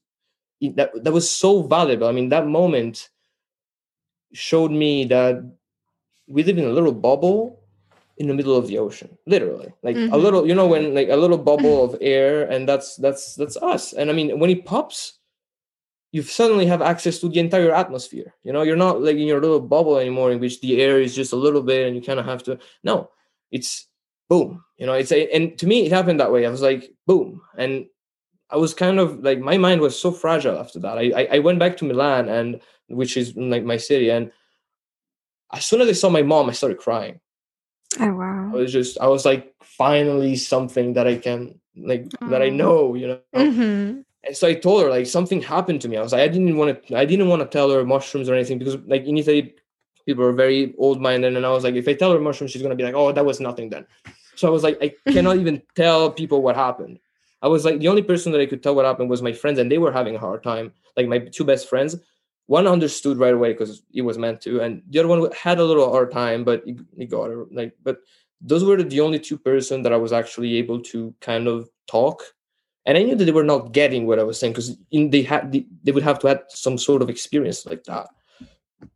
that 0.73 0.90
that 1.03 1.12
was 1.12 1.31
so 1.31 1.62
valuable. 1.62 2.09
I 2.09 2.12
mean, 2.12 2.29
that 2.31 2.47
moment 2.47 3.11
showed 4.33 4.70
me 4.70 5.05
that 5.07 5.44
we 6.27 6.42
live 6.42 6.59
in 6.59 6.64
a 6.64 6.73
little 6.73 6.92
bubble 6.92 7.61
in 8.16 8.29
the 8.29 8.35
middle 8.35 8.57
of 8.57 8.66
the 8.66 8.79
ocean 8.79 9.16
literally. 9.27 9.73
Like 9.83 9.97
mm-hmm. 9.97 10.12
a 10.12 10.16
little 10.16 10.47
you 10.47 10.55
know 10.55 10.66
when 10.66 10.94
like 10.94 11.09
a 11.09 11.16
little 11.16 11.38
bubble 11.38 11.85
of 11.87 11.97
air 12.01 12.49
and 12.51 12.68
that's 12.68 12.97
that's 12.97 13.35
that's 13.35 13.57
us. 13.59 13.92
And 13.92 14.11
i 14.11 14.12
mean 14.12 14.38
when 14.38 14.51
it 14.51 14.64
pops 14.64 15.18
you 16.14 16.22
suddenly 16.22 16.64
have 16.64 16.81
access 16.81 17.18
to 17.18 17.29
the 17.29 17.40
entire 17.40 17.74
atmosphere 17.74 18.33
you 18.44 18.53
know 18.53 18.62
you're 18.62 18.85
not 18.85 19.03
like 19.03 19.16
in 19.16 19.27
your 19.27 19.40
little 19.40 19.61
bubble 19.61 19.98
anymore 19.98 20.31
in 20.31 20.38
which 20.38 20.61
the 20.61 20.81
air 20.81 21.00
is 21.00 21.14
just 21.14 21.33
a 21.33 21.42
little 21.44 21.62
bit 21.62 21.87
and 21.87 21.96
you 21.96 22.03
kind 22.03 22.20
of 22.20 22.27
have 22.27 22.42
to 22.42 22.59
no 22.85 23.11
it's 23.50 23.88
boom 24.29 24.62
you 24.79 24.87
know 24.87 24.94
it's 24.94 25.12
a 25.12 25.29
and 25.35 25.59
to 25.59 25.66
me 25.66 25.85
it 25.87 25.92
happened 25.92 26.20
that 26.20 26.33
way 26.33 26.46
i 26.46 26.50
was 26.50 26.62
like 26.62 26.90
boom 27.07 27.42
and 27.59 27.87
I 28.50 28.57
was 28.57 28.72
kind 28.72 29.00
of 29.00 29.24
like 29.24 29.40
my 29.40 29.59
mind 29.59 29.81
was 29.81 29.98
so 29.98 30.12
fragile 30.12 30.59
after 30.59 30.79
that. 30.81 30.96
I, 30.96 31.11
I, 31.16 31.29
I 31.33 31.38
went 31.40 31.59
back 31.59 31.77
to 31.79 31.85
Milan 31.85 32.29
and 32.29 32.61
which 32.87 33.16
is 33.16 33.35
like 33.35 33.64
my 33.64 33.77
city, 33.77 34.11
and 34.11 34.31
as 35.53 35.64
soon 35.64 35.81
as 35.81 35.88
I 35.88 35.92
saw 35.92 36.09
my 36.09 36.22
mom, 36.22 36.48
I 36.48 36.53
started 36.53 36.79
crying. 36.79 37.20
Oh 37.98 38.12
wow! 38.14 38.53
I 38.53 38.57
was 38.57 38.72
just 38.72 38.98
I 39.00 39.09
was 39.09 39.24
like 39.24 39.55
finally 39.62 40.37
something 40.37 40.92
that 40.92 41.07
I 41.07 41.16
can 41.16 41.59
like 41.77 42.07
oh. 42.20 42.29
that 42.29 42.42
I 42.42 42.50
know, 42.50 42.94
you 42.94 43.09
know. 43.09 43.20
Mm-hmm. 43.35 44.00
And 44.27 44.37
so 44.37 44.47
I 44.47 44.55
told 44.55 44.83
her 44.83 44.91
like 44.91 45.07
something 45.07 45.43
happened 45.43 45.81
to 45.83 45.89
me. 45.89 45.97
I 45.97 46.03
was 46.03 46.13
like 46.13 46.23
I 46.23 46.29
didn't 46.29 46.57
want 46.57 46.87
to 46.87 46.97
I 46.97 47.05
didn't 47.05 47.29
want 47.29 47.43
to 47.43 47.49
tell 47.49 47.71
her 47.71 47.85
mushrooms 47.85 48.29
or 48.29 48.35
anything 48.35 48.59
because 48.59 48.77
like 48.87 49.05
in 49.05 49.19
Italy 49.19 49.55
people 50.07 50.25
are 50.25 50.33
very 50.33 50.75
old 50.79 51.01
minded, 51.01 51.37
and 51.37 51.47
I 51.47 51.51
was 51.51 51.65
like 51.65 51.75
if 51.75 51.89
I 51.89 51.95
tell 51.95 52.13
her 52.13 52.21
mushrooms, 52.21 52.53
she's 52.53 52.63
gonna 52.63 52.75
be 52.75 52.85
like 52.85 52.95
oh 52.95 53.13
that 53.13 53.25
was 53.25 53.41
nothing 53.41 53.71
then. 53.71 53.87
So 54.37 54.49
I 54.49 54.51
was 54.51 54.63
like 54.63 54.79
I 54.83 54.95
cannot 55.13 55.39
even 55.39 55.63
tell 55.75 56.11
people 56.11 56.43
what 56.43 56.57
happened. 56.57 56.99
I 57.43 57.49
was 57.49 57.65
like 57.65 57.79
the 57.79 57.89
only 57.89 58.03
person 58.03 58.33
that 58.33 58.41
I 58.41 58.47
could 58.47 58.63
tell 58.63 58.75
what 58.75 58.87
happened 58.87 59.11
was 59.11 59.23
my 59.23 59.33
friends, 59.33 59.59
and 59.59 59.71
they 59.71 59.79
were 59.79 59.93
having 59.93 60.17
a 60.17 60.19
hard 60.19 60.43
time. 60.43 60.73
Like 60.97 61.09
my 61.09 61.19
two 61.19 61.45
best 61.45 61.69
friends, 61.69 61.97
one 62.47 62.67
understood 62.67 63.19
right 63.19 63.35
away 63.35 63.53
because 63.53 63.83
it 63.93 64.03
was 64.03 64.19
meant 64.19 64.41
to, 64.43 64.61
and 64.61 64.83
the 64.89 64.99
other 64.99 65.09
one 65.09 65.31
had 65.33 65.59
a 65.59 65.65
little 65.65 65.91
hard 65.91 66.13
time, 66.13 66.45
but 66.45 66.63
he, 66.97 67.07
got 67.07 67.31
it. 67.31 67.53
Like, 67.53 67.75
but 67.83 67.99
those 68.41 68.65
were 68.65 68.83
the 68.83 69.01
only 69.01 69.19
two 69.19 69.39
person 69.39 69.83
that 69.83 69.93
I 69.93 69.97
was 69.97 70.13
actually 70.13 70.57
able 70.57 70.81
to 70.83 71.15
kind 71.21 71.49
of 71.49 71.71
talk. 71.87 72.23
And 72.87 72.99
I 72.99 73.03
knew 73.03 73.14
that 73.14 73.25
they 73.25 73.33
were 73.33 73.44
not 73.44 73.73
getting 73.73 74.07
what 74.07 74.18
I 74.18 74.25
was 74.25 74.38
saying 74.38 74.53
because 74.53 74.77
they 74.92 75.23
had 75.23 75.53
they 75.83 75.92
would 75.92 76.03
have 76.03 76.18
to 76.20 76.29
have 76.29 76.42
some 76.49 76.77
sort 76.77 77.03
of 77.03 77.09
experience 77.09 77.64
like 77.64 77.85
that. 77.85 78.09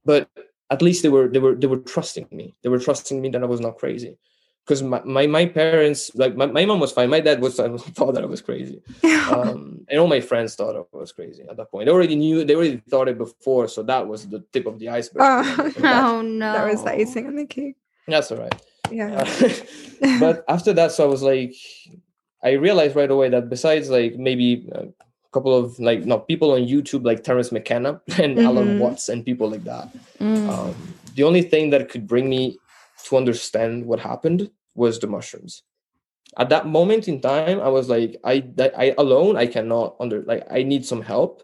But 0.05 0.29
at 0.71 0.83
least 0.83 1.03
they 1.03 1.09
were 1.09 1.29
they 1.29 1.39
were 1.39 1.55
they 1.55 1.67
were 1.67 1.79
trusting 1.79 2.29
me. 2.31 2.55
They 2.63 2.69
were 2.69 2.79
trusting 2.79 3.21
me 3.21 3.31
that 3.31 3.43
I 3.43 3.47
was 3.47 3.61
not 3.61 3.79
crazy. 3.79 4.19
Because 4.65 4.83
my, 4.83 5.01
my, 5.03 5.27
my 5.27 5.47
parents 5.47 6.15
like 6.15 6.37
my, 6.37 6.45
my 6.45 6.67
mom 6.67 6.81
was 6.81 6.93
fine. 6.93 7.09
My 7.09 7.21
dad 7.21 7.41
was 7.41 7.57
thought 7.97 8.13
that 8.13 8.23
i 8.23 8.27
was 8.27 8.43
crazy. 8.43 8.83
Um, 9.29 9.85
and 9.91 10.01
all 10.01 10.07
my 10.07 10.23
friends 10.23 10.55
thought 10.55 10.75
i 10.75 10.97
was 10.97 11.13
crazy 11.13 11.43
at 11.43 11.57
that 11.59 11.71
point. 11.71 11.85
They 11.85 11.93
already 11.93 12.17
knew 12.17 12.45
they 12.45 12.55
already 12.55 12.83
thought 12.89 13.09
it 13.09 13.19
before 13.19 13.69
so 13.69 13.83
that 13.83 14.09
was 14.09 14.27
the 14.27 14.41
tip 14.53 14.67
of 14.67 14.79
the 14.79 14.89
iceberg. 14.89 15.23
Oh, 15.23 15.73
oh 15.85 16.23
no. 16.23 16.53
That 16.53 16.71
was 16.71 16.83
the 16.83 16.93
icing 16.93 17.27
on 17.27 17.37
the 17.37 17.45
cake. 17.45 17.77
That's 18.07 18.33
all 18.33 18.39
right. 18.39 18.55
Yeah. 18.91 19.23
Uh, 19.23 20.19
but 20.19 20.45
after 20.49 20.73
that 20.73 20.93
so 20.93 21.05
i 21.05 21.07
was 21.07 21.23
like 21.23 21.55
i 22.43 22.53
realized 22.53 22.97
right 22.97 23.11
away 23.11 23.29
that 23.29 23.49
besides 23.49 23.91
like 23.91 24.17
maybe 24.17 24.69
a 24.73 24.87
couple 25.33 25.55
of 25.55 25.79
like 25.79 26.05
not 26.05 26.29
people 26.29 26.53
on 26.53 26.61
youtube 26.61 27.05
like 27.05 27.23
terence 27.23 27.53
mckenna 27.53 28.01
and 28.19 28.37
mm-hmm. 28.37 28.47
alan 28.47 28.79
watts 28.79 29.09
and 29.09 29.25
people 29.25 29.51
like 29.51 29.65
that 29.65 29.89
mm. 30.19 30.49
um, 30.49 30.75
the 31.15 31.25
only 31.25 31.43
thing 31.43 31.71
that 31.71 31.89
could 31.89 32.07
bring 32.07 32.29
me 32.29 32.59
to 33.05 33.17
understand 33.17 33.85
what 33.85 34.01
happened 34.01 34.51
was 34.75 34.99
the 34.99 35.07
mushrooms 35.07 35.63
at 36.37 36.49
that 36.49 36.67
moment 36.67 37.09
in 37.09 37.21
time 37.21 37.61
i 37.61 37.69
was 37.69 37.89
like 37.89 38.17
i 38.25 38.45
i 38.77 38.95
alone 38.99 39.37
i 39.37 39.47
cannot 39.47 39.97
under 40.01 40.23
like 40.23 40.47
i 40.51 40.63
need 40.63 40.85
some 40.85 41.03
help 41.03 41.43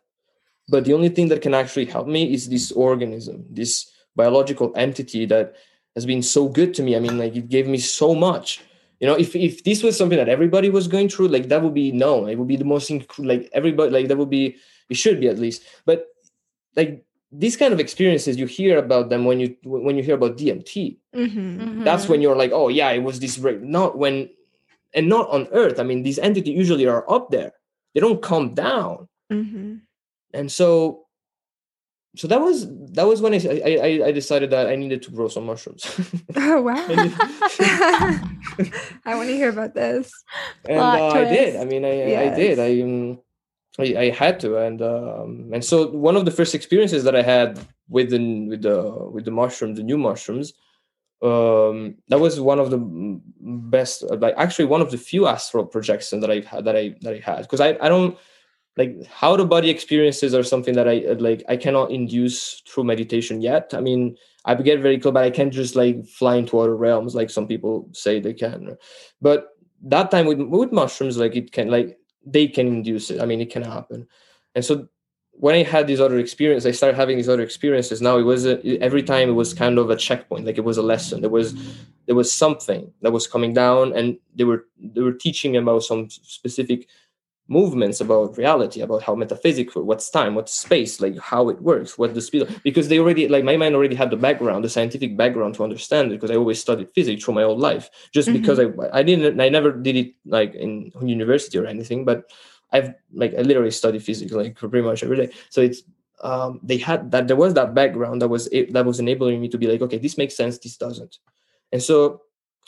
but 0.69 0.85
the 0.85 0.93
only 0.93 1.09
thing 1.09 1.29
that 1.29 1.43
can 1.43 1.55
actually 1.55 1.85
help 1.85 2.07
me 2.07 2.33
is 2.33 2.49
this 2.49 2.73
organism 2.73 3.45
this 3.51 3.91
biological 4.17 4.73
entity 4.77 5.27
that 5.27 5.57
has 5.95 6.07
been 6.07 6.23
so 6.23 6.49
good 6.49 6.75
to 6.75 6.83
me 6.83 6.97
i 6.97 7.01
mean 7.01 7.19
like 7.19 7.35
it 7.37 7.49
gave 7.49 7.67
me 7.67 7.79
so 7.79 8.15
much 8.15 8.63
you 9.01 9.07
know 9.07 9.15
if 9.15 9.35
if 9.35 9.65
this 9.65 9.83
was 9.83 9.97
something 9.97 10.19
that 10.19 10.29
everybody 10.29 10.71
was 10.71 10.89
going 10.89 11.09
through 11.09 11.29
like 11.29 11.49
that 11.49 11.63
would 11.63 11.75
be 11.75 11.93
no 11.93 12.27
it 12.27 12.37
would 12.37 12.49
be 12.49 12.57
the 12.57 12.65
most 12.65 12.91
inc- 12.91 13.19
like 13.19 13.49
everybody 13.53 13.91
like 13.91 14.09
that 14.09 14.17
would 14.17 14.31
be 14.31 14.57
it 14.89 14.97
should 14.97 15.21
be 15.21 15.29
at 15.29 15.39
least 15.39 15.63
but 15.85 16.07
like 16.77 17.05
these 17.37 17.57
kind 17.57 17.73
of 17.75 17.81
experiences 17.81 18.37
you 18.37 18.47
hear 18.47 18.79
about 18.79 19.09
them 19.11 19.25
when 19.25 19.41
you 19.41 19.57
when 19.65 19.97
you 19.97 20.03
hear 20.03 20.15
about 20.15 20.37
DMT. 20.37 20.97
Mm-hmm. 21.15 21.39
Mm-hmm. 21.39 21.85
That's 21.85 22.09
when 22.09 22.21
you're 22.21 22.37
like, 22.37 22.53
oh 22.53 22.69
yeah, 22.69 22.91
it 22.91 23.03
was 23.03 23.19
this 23.19 23.37
break. 23.37 23.61
Not 23.61 23.99
when, 23.99 24.31
and 24.95 25.09
not 25.09 25.29
on 25.31 25.49
Earth. 25.51 25.81
I 25.81 25.83
mean, 25.83 26.03
these 26.03 26.19
entities 26.19 26.57
usually 26.57 26.87
are 26.87 27.11
up 27.11 27.31
there. 27.31 27.53
They 27.93 28.01
don't 28.01 28.23
come 28.23 28.55
down. 28.55 29.09
Mm-hmm. 29.33 29.77
And 30.33 30.53
so, 30.53 31.04
so 32.17 32.29
that 32.29 32.41
was 32.41 32.67
that 32.93 33.07
was 33.07 33.21
when 33.21 33.35
I, 33.35 33.39
I 33.39 34.07
I 34.07 34.13
decided 34.13 34.51
that 34.51 34.69
I 34.69 34.77
needed 34.77 35.03
to 35.03 35.11
grow 35.11 35.29
some 35.29 35.47
mushrooms. 35.47 35.85
oh 36.37 36.63
wow! 36.63 36.75
I 39.05 39.15
want 39.15 39.29
to 39.29 39.37
hear 39.37 39.49
about 39.49 39.75
this. 39.75 40.13
And 40.69 40.79
uh, 40.79 41.09
I 41.09 41.25
did. 41.25 41.57
I 41.57 41.65
mean, 41.65 41.85
I 41.85 41.95
yes. 41.95 42.33
I 42.33 42.37
did. 42.37 42.59
I, 42.59 42.83
um, 42.83 43.21
I 43.79 44.07
I 44.07 44.11
had 44.11 44.39
to, 44.41 44.59
and 44.59 44.81
um, 44.81 45.51
and 45.53 45.65
so 45.65 45.89
one 45.91 46.17
of 46.17 46.25
the 46.25 46.31
first 46.31 46.55
experiences 46.55 47.03
that 47.03 47.17
I 47.17 47.23
had 47.23 47.59
with 47.89 48.11
the 48.11 48.49
with 48.49 48.63
the 48.63 49.09
with 49.11 49.25
the 49.25 49.33
mushrooms, 49.33 49.79
the 49.79 49.83
new 49.83 49.99
mushrooms, 49.99 50.53
um, 51.21 51.97
that 52.09 52.21
was 52.21 52.39
one 52.39 52.61
of 52.61 52.71
the 52.71 52.79
best, 53.41 54.05
like 54.21 54.35
actually 54.37 54.67
one 54.67 54.83
of 54.83 54.93
the 54.93 54.99
few 54.99 55.27
astral 55.27 55.67
projections 55.67 56.21
that 56.21 56.31
I've 56.31 56.47
had 56.47 56.65
that 56.67 56.77
I 56.77 56.95
that 57.01 57.15
I 57.15 57.19
had 57.19 57.43
because 57.43 57.61
I 57.61 57.77
I 57.81 57.89
don't 57.89 58.17
like 58.77 59.07
how 59.07 59.37
the 59.37 59.45
body 59.45 59.71
experiences 59.71 60.35
are 60.35 60.43
something 60.43 60.75
that 60.75 60.89
I 60.89 61.05
uh, 61.05 61.15
like 61.19 61.43
I 61.49 61.57
cannot 61.57 61.91
induce 61.91 62.61
through 62.67 62.85
meditation 62.85 63.41
yet. 63.41 63.73
I 63.73 63.81
mean, 63.81 64.17
I 64.45 64.55
get 64.55 64.81
very 64.81 64.99
close, 64.99 65.15
but 65.15 65.25
I 65.25 65.31
can't 65.31 65.53
just 65.53 65.77
like 65.77 66.05
fly 66.07 66.37
into 66.37 66.59
other 66.59 66.77
realms 66.77 67.15
like 67.15 67.31
some 67.31 67.47
people 67.47 67.89
say 67.93 68.21
they 68.21 68.35
can. 68.35 68.77
But 69.21 69.49
that 69.83 70.11
time 70.11 70.27
with 70.27 70.41
with 70.41 70.73
mushrooms, 70.73 71.17
like 71.19 71.37
it 71.37 71.53
can 71.53 71.69
like 71.71 71.99
they 72.27 72.49
can 72.49 72.67
induce 72.67 73.11
it. 73.11 73.21
I 73.21 73.27
mean, 73.27 73.41
it 73.41 73.51
can 73.51 73.63
happen. 73.63 74.09
And 74.55 74.65
so 74.65 74.89
when 75.37 75.55
I 75.55 75.63
had 75.63 75.87
these 75.87 76.01
other 76.01 76.19
experiences, 76.19 76.67
I 76.67 76.71
started 76.71 76.97
having 76.97 77.17
these 77.17 77.29
other 77.29 77.43
experiences. 77.43 78.01
Now 78.01 78.19
it 78.19 78.23
was 78.23 78.47
a, 78.47 78.61
every 78.81 79.03
time 79.03 79.29
it 79.29 79.33
was 79.33 79.53
kind 79.53 79.79
of 79.79 79.91
a 79.91 79.97
checkpoint, 79.97 80.47
like 80.47 80.59
it 80.59 80.65
was 80.65 80.79
a 80.79 80.83
lesson. 80.83 81.21
There 81.21 81.31
was 81.31 81.55
there 82.07 82.15
was 82.15 82.33
something 82.33 82.93
that 83.03 83.13
was 83.13 83.27
coming 83.27 83.53
down, 83.53 83.93
and 83.97 84.19
they 84.35 84.45
were 84.45 84.67
they 84.79 85.01
were 85.01 85.13
teaching 85.13 85.53
me 85.53 85.59
about 85.59 85.83
some 85.83 86.09
specific 86.11 86.89
movements 87.49 88.01
about 88.01 88.39
reality 88.39 88.81
about 88.81 89.03
how 89.03 89.15
metaphysical 89.15 89.83
what's 89.83 90.09
time 90.09 90.35
what's 90.35 90.55
space 90.55 90.99
like 90.99 91.19
how 91.19 91.51
it 91.51 91.61
works 91.61 91.99
what 91.99 92.15
the 92.15 92.21
speed 92.21 92.49
because 92.63 92.89
they 92.89 92.99
already 92.99 93.29
like 93.29 93.45
my 93.45 93.57
mind 93.57 93.75
already 93.75 93.95
had 93.95 94.11
the 94.11 94.17
background 94.17 94.65
the 94.65 94.69
scientific 94.69 95.15
background 95.15 95.55
to 95.55 95.63
understand 95.63 96.11
it 96.11 96.15
because 96.15 96.31
i 96.31 96.37
always 96.37 96.59
studied 96.59 96.89
physics 96.95 97.23
through 97.23 97.35
my 97.35 97.43
whole 97.43 97.59
life 97.59 97.91
just 98.13 98.29
mm-hmm. 98.29 98.41
because 98.41 98.59
i 98.59 98.67
i 98.99 99.03
didn't 99.03 99.39
i 99.41 99.49
never 99.51 99.71
did 99.73 99.95
it 99.95 100.15
like 100.25 100.55
in 100.55 100.91
university 101.03 101.59
or 101.59 101.67
anything 101.67 102.03
but 102.03 102.31
i've 102.73 102.95
like 103.13 103.35
i 103.35 103.43
literally 103.43 103.71
studied 103.71 104.03
physics 104.03 104.33
like 104.33 104.57
pretty 104.57 104.81
much 104.81 105.03
every 105.03 105.17
day 105.17 105.31
so 105.51 105.61
it's 105.61 105.83
um 106.23 106.61
they 106.63 106.79
had 106.79 107.11
that 107.11 107.29
there 107.29 107.37
was 107.37 107.53
that 107.53 107.75
background 107.75 108.23
that 108.23 108.29
was 108.29 108.49
that 108.71 108.87
was 108.87 109.01
enabling 109.01 109.39
me 109.39 109.49
to 109.49 109.59
be 109.59 109.67
like 109.67 109.83
okay 109.83 109.99
this 109.99 110.17
makes 110.17 110.35
sense 110.35 110.57
this 110.59 110.79
doesn't 110.79 111.19
and 111.73 111.83
so 111.83 112.23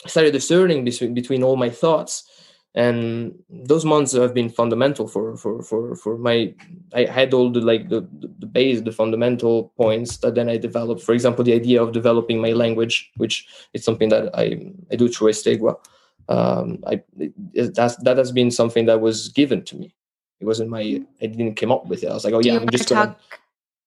i 0.05 0.07
started 0.07 0.33
discerning 0.33 0.85
between 0.85 1.15
between 1.15 1.41
all 1.41 1.55
my 1.55 1.69
thoughts 1.69 2.29
and 2.75 3.33
those 3.49 3.85
months 3.85 4.11
have 4.11 4.33
been 4.33 4.49
fundamental 4.49 5.07
for 5.07 5.35
for 5.35 5.61
for 5.63 5.95
for 5.95 6.17
my 6.17 6.53
i 6.93 7.05
had 7.05 7.33
all 7.33 7.49
the 7.49 7.61
like 7.61 7.89
the 7.89 8.07
the 8.39 8.45
base 8.45 8.81
the 8.81 8.91
fundamental 8.91 9.73
points 9.77 10.17
that 10.17 10.35
then 10.35 10.49
i 10.49 10.57
developed. 10.57 11.01
For 11.01 11.13
example 11.13 11.43
the 11.43 11.53
idea 11.53 11.81
of 11.81 11.91
developing 11.91 12.39
my 12.39 12.51
language 12.51 13.11
which 13.17 13.47
is 13.73 13.83
something 13.83 14.09
that 14.09 14.29
i 14.37 14.59
i 14.91 14.95
do 14.95 15.07
through 15.07 15.31
estegua. 15.31 15.75
Um 16.29 16.83
i 16.85 17.01
it, 17.19 17.73
that's 17.73 17.95
that 18.03 18.17
has 18.17 18.31
been 18.31 18.51
something 18.51 18.85
that 18.85 19.01
was 19.01 19.29
given 19.29 19.63
to 19.63 19.75
me. 19.77 19.95
It 20.39 20.45
wasn't 20.45 20.69
my 20.69 21.01
i 21.21 21.25
didn't 21.25 21.55
come 21.55 21.71
up 21.71 21.87
with 21.87 22.03
it. 22.03 22.09
I 22.09 22.13
was 22.13 22.25
like 22.25 22.33
oh 22.33 22.41
yeah 22.41 22.57
i'm 22.57 22.69
just 22.69 22.89
talk 22.89 23.17
gonna, 23.17 23.17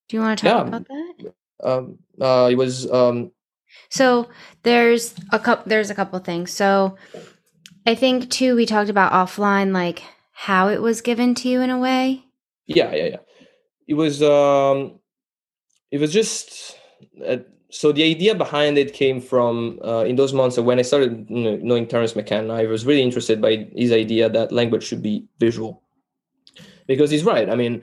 do 0.08 0.16
you 0.16 0.22
want 0.22 0.38
to 0.38 0.46
talk 0.46 0.56
yeah, 0.56 0.68
about 0.68 0.88
that? 0.88 1.34
Um 1.62 1.98
uh 2.20 2.48
it 2.50 2.56
was 2.56 2.90
um 2.90 3.30
so 3.88 4.28
there's 4.62 5.14
a 5.30 5.38
couple 5.38 5.64
there's 5.68 5.90
a 5.90 5.94
couple 5.94 6.18
things. 6.18 6.50
So 6.50 6.96
I 7.86 7.94
think 7.94 8.30
too 8.30 8.56
we 8.56 8.66
talked 8.66 8.90
about 8.90 9.12
offline 9.12 9.72
like 9.72 10.02
how 10.32 10.68
it 10.68 10.82
was 10.82 11.00
given 11.00 11.34
to 11.36 11.48
you 11.48 11.60
in 11.60 11.70
a 11.70 11.78
way. 11.78 12.24
Yeah, 12.66 12.94
yeah, 12.94 13.06
yeah. 13.06 13.16
It 13.88 13.94
was 13.94 14.22
um 14.22 15.00
it 15.90 15.98
was 15.98 16.12
just 16.12 16.76
uh, 17.26 17.38
so 17.70 17.92
the 17.92 18.02
idea 18.02 18.34
behind 18.34 18.78
it 18.78 18.92
came 18.92 19.20
from 19.20 19.78
uh, 19.84 20.04
in 20.04 20.16
those 20.16 20.32
months 20.32 20.58
when 20.58 20.78
I 20.78 20.82
started 20.82 21.30
knowing 21.30 21.86
Terence 21.86 22.16
McKenna, 22.16 22.54
I 22.54 22.66
was 22.66 22.84
really 22.84 23.02
interested 23.02 23.40
by 23.40 23.68
his 23.74 23.92
idea 23.92 24.28
that 24.28 24.50
language 24.50 24.82
should 24.82 25.02
be 25.02 25.26
visual. 25.38 25.82
Because 26.86 27.10
he's 27.10 27.22
right. 27.22 27.48
I 27.48 27.54
mean, 27.54 27.82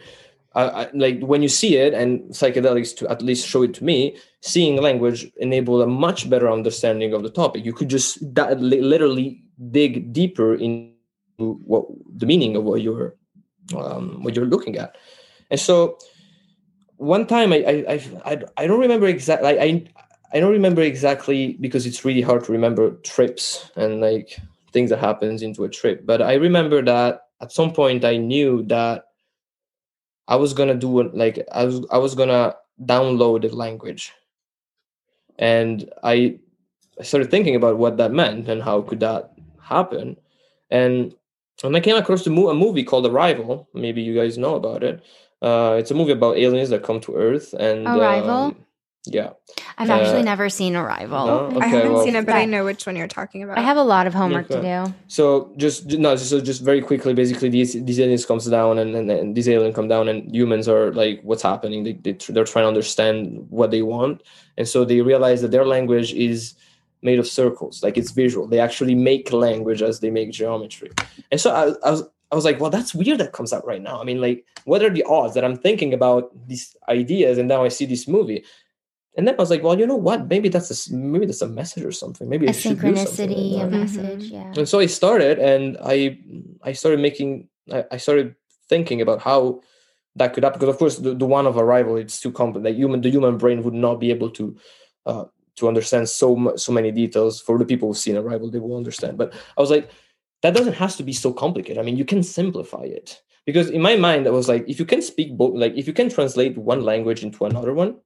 I, 0.53 0.63
I, 0.63 0.89
like 0.93 1.21
when 1.21 1.41
you 1.41 1.47
see 1.47 1.77
it 1.77 1.93
and 1.93 2.21
psychedelics 2.31 2.95
to 2.97 3.09
at 3.09 3.21
least 3.21 3.47
show 3.47 3.63
it 3.63 3.73
to 3.75 3.83
me 3.83 4.17
seeing 4.41 4.81
language 4.81 5.31
enable 5.37 5.81
a 5.81 5.87
much 5.87 6.29
better 6.29 6.51
understanding 6.51 7.13
of 7.13 7.23
the 7.23 7.29
topic 7.29 7.63
you 7.63 7.73
could 7.73 7.89
just 7.89 8.17
that, 8.35 8.59
literally 8.59 9.43
dig 9.71 10.13
deeper 10.13 10.55
into 10.55 10.93
what 11.37 11.85
the 12.17 12.25
meaning 12.25 12.55
of 12.55 12.63
what 12.63 12.81
you're 12.81 13.15
um, 13.75 14.23
what 14.23 14.35
you're 14.35 14.45
looking 14.45 14.77
at. 14.77 14.95
And 15.49 15.59
so 15.59 15.97
one 16.97 17.25
time 17.27 17.53
I 17.53 17.57
I 17.65 18.01
I, 18.25 18.41
I 18.57 18.67
don't 18.67 18.79
remember 18.79 19.07
exactly 19.07 19.59
I 19.59 19.85
I 20.33 20.39
don't 20.39 20.51
remember 20.51 20.81
exactly 20.81 21.57
because 21.59 21.85
it's 21.85 22.03
really 22.03 22.21
hard 22.21 22.43
to 22.45 22.51
remember 22.51 22.91
trips 23.03 23.71
and 23.75 24.01
like 24.01 24.37
things 24.73 24.89
that 24.89 24.99
happens 24.99 25.41
into 25.41 25.63
a 25.63 25.69
trip. 25.69 26.05
But 26.05 26.21
I 26.21 26.33
remember 26.35 26.81
that 26.83 27.21
at 27.41 27.51
some 27.51 27.71
point 27.71 28.03
I 28.03 28.17
knew 28.17 28.63
that 28.63 29.05
I 30.27 30.35
was 30.35 30.53
gonna 30.53 30.75
do 30.75 31.03
like 31.13 31.45
I 31.51 31.63
was 31.65 31.85
I 31.91 31.97
was 31.97 32.15
gonna 32.15 32.55
download 32.83 33.41
the 33.41 33.55
language, 33.55 34.11
and 35.39 35.89
I 36.03 36.39
I 36.99 37.03
started 37.03 37.31
thinking 37.31 37.55
about 37.55 37.77
what 37.77 37.97
that 37.97 38.11
meant 38.11 38.49
and 38.49 38.61
how 38.61 38.81
could 38.81 38.99
that 38.99 39.36
happen. 39.67 40.17
And 40.69 41.13
and 41.63 41.75
I 41.75 41.79
came 41.79 41.95
across 41.95 42.25
a, 42.27 42.29
mo- 42.29 42.49
a 42.49 42.53
movie 42.53 42.83
called 42.83 43.05
Arrival. 43.05 43.67
Maybe 43.73 44.01
you 44.01 44.13
guys 44.13 44.37
know 44.37 44.55
about 44.55 44.83
it. 44.83 45.03
Uh, 45.41 45.75
it's 45.79 45.91
a 45.91 45.95
movie 45.95 46.11
about 46.11 46.37
aliens 46.37 46.69
that 46.69 46.83
come 46.83 46.99
to 47.01 47.15
Earth 47.15 47.53
and 47.53 47.87
Arrival. 47.87 48.29
Um, 48.29 48.65
yeah, 49.05 49.29
I've 49.77 49.89
actually 49.89 50.21
uh, 50.21 50.23
never 50.23 50.49
seen 50.49 50.75
Arrival. 50.75 51.25
No? 51.25 51.37
Okay, 51.39 51.59
I 51.59 51.67
haven't 51.67 51.93
well, 51.93 52.03
seen 52.03 52.15
it, 52.15 52.25
but 52.25 52.35
I 52.35 52.45
know 52.45 52.65
which 52.65 52.85
one 52.85 52.95
you're 52.95 53.07
talking 53.07 53.43
about. 53.43 53.57
I 53.57 53.61
have 53.61 53.77
a 53.77 53.83
lot 53.83 54.05
of 54.05 54.13
homework 54.13 54.51
okay. 54.51 54.61
to 54.61 54.85
do. 54.85 54.93
So 55.07 55.53
just 55.55 55.85
no, 55.85 56.15
so 56.17 56.41
just 56.41 56.61
very 56.61 56.81
quickly, 56.81 57.13
basically, 57.13 57.49
these 57.49 57.73
these 57.85 57.99
aliens 57.99 58.25
comes 58.25 58.45
down, 58.47 58.79
and, 58.79 58.95
and, 58.95 59.09
and 59.09 59.35
these 59.35 59.47
aliens 59.47 59.75
come 59.75 59.87
down, 59.87 60.09
and 60.09 60.35
humans 60.35 60.67
are 60.67 60.91
like, 60.93 61.21
what's 61.23 61.41
happening? 61.41 61.83
They, 61.83 61.93
they 61.93 62.13
they're 62.29 62.43
trying 62.43 62.63
to 62.63 62.67
understand 62.67 63.47
what 63.49 63.71
they 63.71 63.81
want, 63.81 64.23
and 64.57 64.67
so 64.67 64.83
they 64.83 65.01
realize 65.01 65.41
that 65.41 65.51
their 65.51 65.65
language 65.65 66.13
is 66.13 66.55
made 67.01 67.19
of 67.19 67.27
circles. 67.27 67.83
Like 67.83 67.97
it's 67.97 68.11
visual. 68.11 68.47
They 68.47 68.59
actually 68.59 68.95
make 68.95 69.31
language 69.31 69.81
as 69.81 69.99
they 69.99 70.09
make 70.09 70.31
geometry. 70.31 70.91
And 71.31 71.39
so 71.39 71.51
I, 71.53 71.87
I, 71.87 71.91
was 71.91 72.03
i 72.29 72.35
was 72.35 72.43
like 72.43 72.59
well 72.59 72.69
that's 72.69 72.93
weird 72.93 73.19
that 73.19 73.33
comes 73.33 73.53
out 73.53 73.65
right 73.65 73.81
now. 73.81 74.01
I 74.01 74.03
mean 74.03 74.21
like 74.21 74.45
what 74.65 74.83
are 74.83 74.89
the 74.89 75.03
odds 75.03 75.33
that 75.35 75.45
i'm 75.45 75.57
thinking 75.57 75.93
about 75.93 76.31
these 76.47 76.75
ideas 76.89 77.37
and 77.37 77.47
now 77.47 77.63
i 77.63 77.69
see 77.69 77.85
this 77.85 78.07
movie? 78.07 78.43
And 79.15 79.27
then 79.27 79.35
i 79.35 79.37
was 79.37 79.49
like 79.49 79.63
well 79.63 79.79
you 79.79 79.87
know 79.87 79.95
what? 79.95 80.27
Maybe 80.27 80.49
that's 80.49 80.71
a 80.71 80.95
maybe 80.95 81.25
that's 81.25 81.41
a 81.41 81.47
message 81.47 81.83
or 81.83 81.91
something. 81.91 82.27
Maybe 82.27 82.47
a 82.47 82.51
synchronicity 82.51 83.53
like 83.53 83.63
a 83.63 83.69
message 83.69 84.23
yeah. 84.25 84.53
And 84.57 84.67
so 84.67 84.79
i 84.79 84.85
started 84.85 85.39
and 85.39 85.77
i 85.83 86.17
i 86.63 86.73
started 86.73 86.99
making 86.99 87.47
i, 87.71 87.85
I 87.91 87.97
started 87.97 88.35
thinking 88.69 89.01
about 89.01 89.21
how 89.21 89.61
that 90.17 90.33
could 90.33 90.43
happen. 90.43 90.59
Because 90.59 90.73
of 90.73 90.79
course 90.79 90.97
the, 90.97 91.13
the 91.13 91.25
one 91.25 91.45
of 91.45 91.57
arrival 91.57 91.95
it's 91.95 92.19
too 92.19 92.31
complex. 92.31 92.65
Like 92.65 92.75
human 92.75 93.01
the 93.01 93.09
human 93.09 93.37
brain 93.37 93.63
would 93.63 93.73
not 93.73 93.99
be 93.99 94.09
able 94.09 94.31
to 94.31 94.57
uh, 95.05 95.25
to 95.57 95.67
understand 95.67 96.07
so 96.07 96.55
so 96.55 96.71
many 96.71 96.91
details 96.91 97.41
for 97.41 97.57
the 97.57 97.65
people 97.65 97.87
who've 97.87 97.97
seen 97.97 98.17
arrival 98.17 98.49
they 98.49 98.59
will 98.59 98.77
understand. 98.77 99.17
But 99.17 99.33
i 99.57 99.61
was 99.61 99.69
like 99.69 99.89
that 100.43 100.53
doesn't 100.53 100.73
have 100.73 100.95
to 100.97 101.03
be 101.03 101.13
so 101.13 101.33
complicated. 101.33 101.77
I 101.77 101.83
mean 101.83 101.97
you 101.97 102.05
can 102.05 102.23
simplify 102.23 102.83
it. 102.83 103.21
Because 103.45 103.69
in 103.69 103.81
my 103.81 103.95
mind 103.95 104.27
i 104.27 104.31
was 104.31 104.47
like 104.47 104.65
if 104.67 104.79
you 104.79 104.85
can 104.85 105.01
speak 105.01 105.37
both 105.37 105.55
like 105.55 105.75
if 105.75 105.87
you 105.87 105.93
can 105.93 106.09
translate 106.09 106.57
one 106.57 106.81
language 106.81 107.23
into 107.23 107.45
another 107.45 107.73
one 107.73 107.97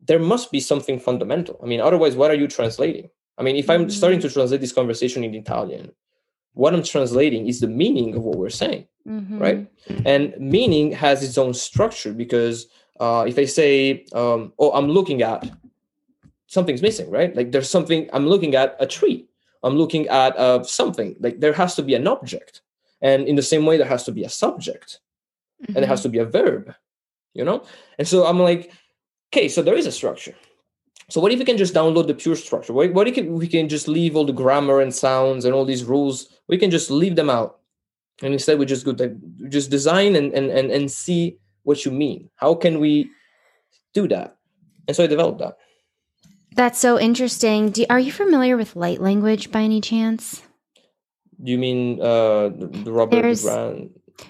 there 0.00 0.20
must 0.20 0.52
be 0.52 0.60
something 0.60 0.98
fundamental. 1.00 1.58
I 1.62 1.66
mean 1.66 1.80
otherwise 1.80 2.16
what 2.16 2.30
are 2.30 2.40
you 2.42 2.48
translating? 2.48 3.10
I 3.36 3.42
mean 3.42 3.56
if 3.56 3.70
i'm 3.70 3.88
starting 3.88 4.20
to 4.20 4.30
translate 4.30 4.60
this 4.60 4.72
conversation 4.72 5.24
in 5.24 5.34
italian 5.34 5.92
what 6.54 6.74
i'm 6.74 6.82
translating 6.82 7.46
is 7.46 7.60
the 7.60 7.68
meaning 7.68 8.16
of 8.16 8.24
what 8.24 8.36
we're 8.36 8.50
saying 8.50 8.84
mm-hmm. 9.08 9.38
right? 9.38 9.66
And 10.04 10.34
meaning 10.38 10.92
has 10.92 11.22
its 11.22 11.38
own 11.38 11.54
structure 11.54 12.12
because 12.12 12.66
uh, 13.00 13.24
if 13.28 13.38
i 13.38 13.44
say 13.44 14.04
um, 14.12 14.52
oh 14.58 14.72
i'm 14.72 14.88
looking 14.88 15.22
at 15.22 15.48
something's 16.48 16.82
missing, 16.82 17.08
right? 17.10 17.34
Like 17.36 17.52
there's 17.52 17.70
something 17.70 18.10
I'm 18.12 18.26
looking 18.26 18.56
at 18.56 18.76
a 18.80 18.86
tree. 18.86 19.28
I'm 19.62 19.76
looking 19.76 20.08
at 20.08 20.36
uh, 20.36 20.64
something. 20.64 21.14
Like 21.20 21.40
there 21.40 21.52
has 21.52 21.76
to 21.76 21.82
be 21.82 21.94
an 21.94 22.08
object, 22.08 22.62
and 23.00 23.28
in 23.28 23.36
the 23.36 23.42
same 23.42 23.64
way, 23.64 23.76
there 23.76 23.86
has 23.86 24.04
to 24.04 24.12
be 24.12 24.24
a 24.24 24.28
subject, 24.28 25.00
mm-hmm. 25.62 25.76
and 25.76 25.84
it 25.84 25.88
has 25.88 26.00
mm-hmm. 26.00 26.08
to 26.08 26.12
be 26.12 26.18
a 26.18 26.24
verb. 26.24 26.74
You 27.34 27.44
know, 27.44 27.62
and 27.98 28.08
so 28.08 28.26
I'm 28.26 28.40
like, 28.40 28.72
okay, 29.32 29.48
so 29.48 29.62
there 29.62 29.76
is 29.76 29.86
a 29.86 29.92
structure. 29.92 30.34
So 31.10 31.20
what 31.20 31.32
if 31.32 31.38
we 31.38 31.44
can 31.44 31.56
just 31.56 31.74
download 31.74 32.06
the 32.06 32.14
pure 32.14 32.36
structure? 32.36 32.72
What, 32.72 32.92
what 32.92 33.08
if 33.08 33.16
we 33.24 33.46
can 33.46 33.68
just 33.68 33.88
leave 33.88 34.16
all 34.16 34.26
the 34.26 34.32
grammar 34.32 34.80
and 34.80 34.94
sounds 34.94 35.44
and 35.44 35.54
all 35.54 35.64
these 35.64 35.84
rules? 35.84 36.28
We 36.48 36.58
can 36.58 36.70
just 36.70 36.90
leave 36.90 37.16
them 37.16 37.30
out, 37.30 37.60
and 38.22 38.32
instead 38.32 38.58
we 38.58 38.66
just 38.66 38.84
go 38.84 38.92
like, 38.92 39.14
just 39.48 39.70
design 39.70 40.16
and 40.16 40.32
and 40.32 40.50
and 40.50 40.70
and 40.70 40.90
see 40.90 41.38
what 41.64 41.84
you 41.84 41.90
mean. 41.90 42.30
How 42.36 42.54
can 42.54 42.80
we 42.80 43.10
do 43.92 44.08
that? 44.08 44.36
And 44.86 44.96
so 44.96 45.04
I 45.04 45.06
developed 45.06 45.40
that. 45.40 45.58
That's 46.58 46.80
so 46.80 46.98
interesting. 46.98 47.70
Do, 47.70 47.86
are 47.88 48.00
you 48.00 48.10
familiar 48.10 48.56
with 48.56 48.74
light 48.74 49.00
language 49.00 49.52
by 49.52 49.62
any 49.62 49.80
chance? 49.80 50.42
Do 51.40 51.52
You 51.52 51.56
mean 51.56 52.00
uh, 52.00 52.48
the 52.48 52.90
Robert 52.90 53.22
There's, 53.22 53.42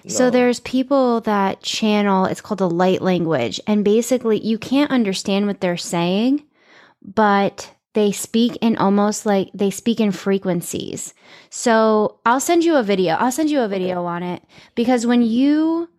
So 0.07 0.29
there's 0.29 0.59
people 0.59 1.21
that 1.21 1.63
channel, 1.63 2.25
it's 2.25 2.39
called 2.39 2.59
the 2.59 2.69
light 2.69 3.01
language. 3.01 3.59
And 3.65 3.83
basically, 3.83 4.39
you 4.45 4.59
can't 4.59 4.91
understand 4.91 5.47
what 5.47 5.59
they're 5.59 5.75
saying, 5.75 6.43
but 7.01 7.73
they 7.93 8.11
speak 8.11 8.59
in 8.61 8.77
almost 8.77 9.25
like 9.25 9.49
they 9.55 9.71
speak 9.71 9.99
in 9.99 10.11
frequencies. 10.11 11.15
So 11.49 12.19
I'll 12.27 12.39
send 12.39 12.63
you 12.63 12.75
a 12.75 12.83
video. 12.83 13.15
I'll 13.15 13.31
send 13.31 13.49
you 13.49 13.61
a 13.61 13.67
video 13.67 14.05
on 14.05 14.21
it 14.21 14.43
because 14.75 15.03
when 15.07 15.23
you 15.23 15.89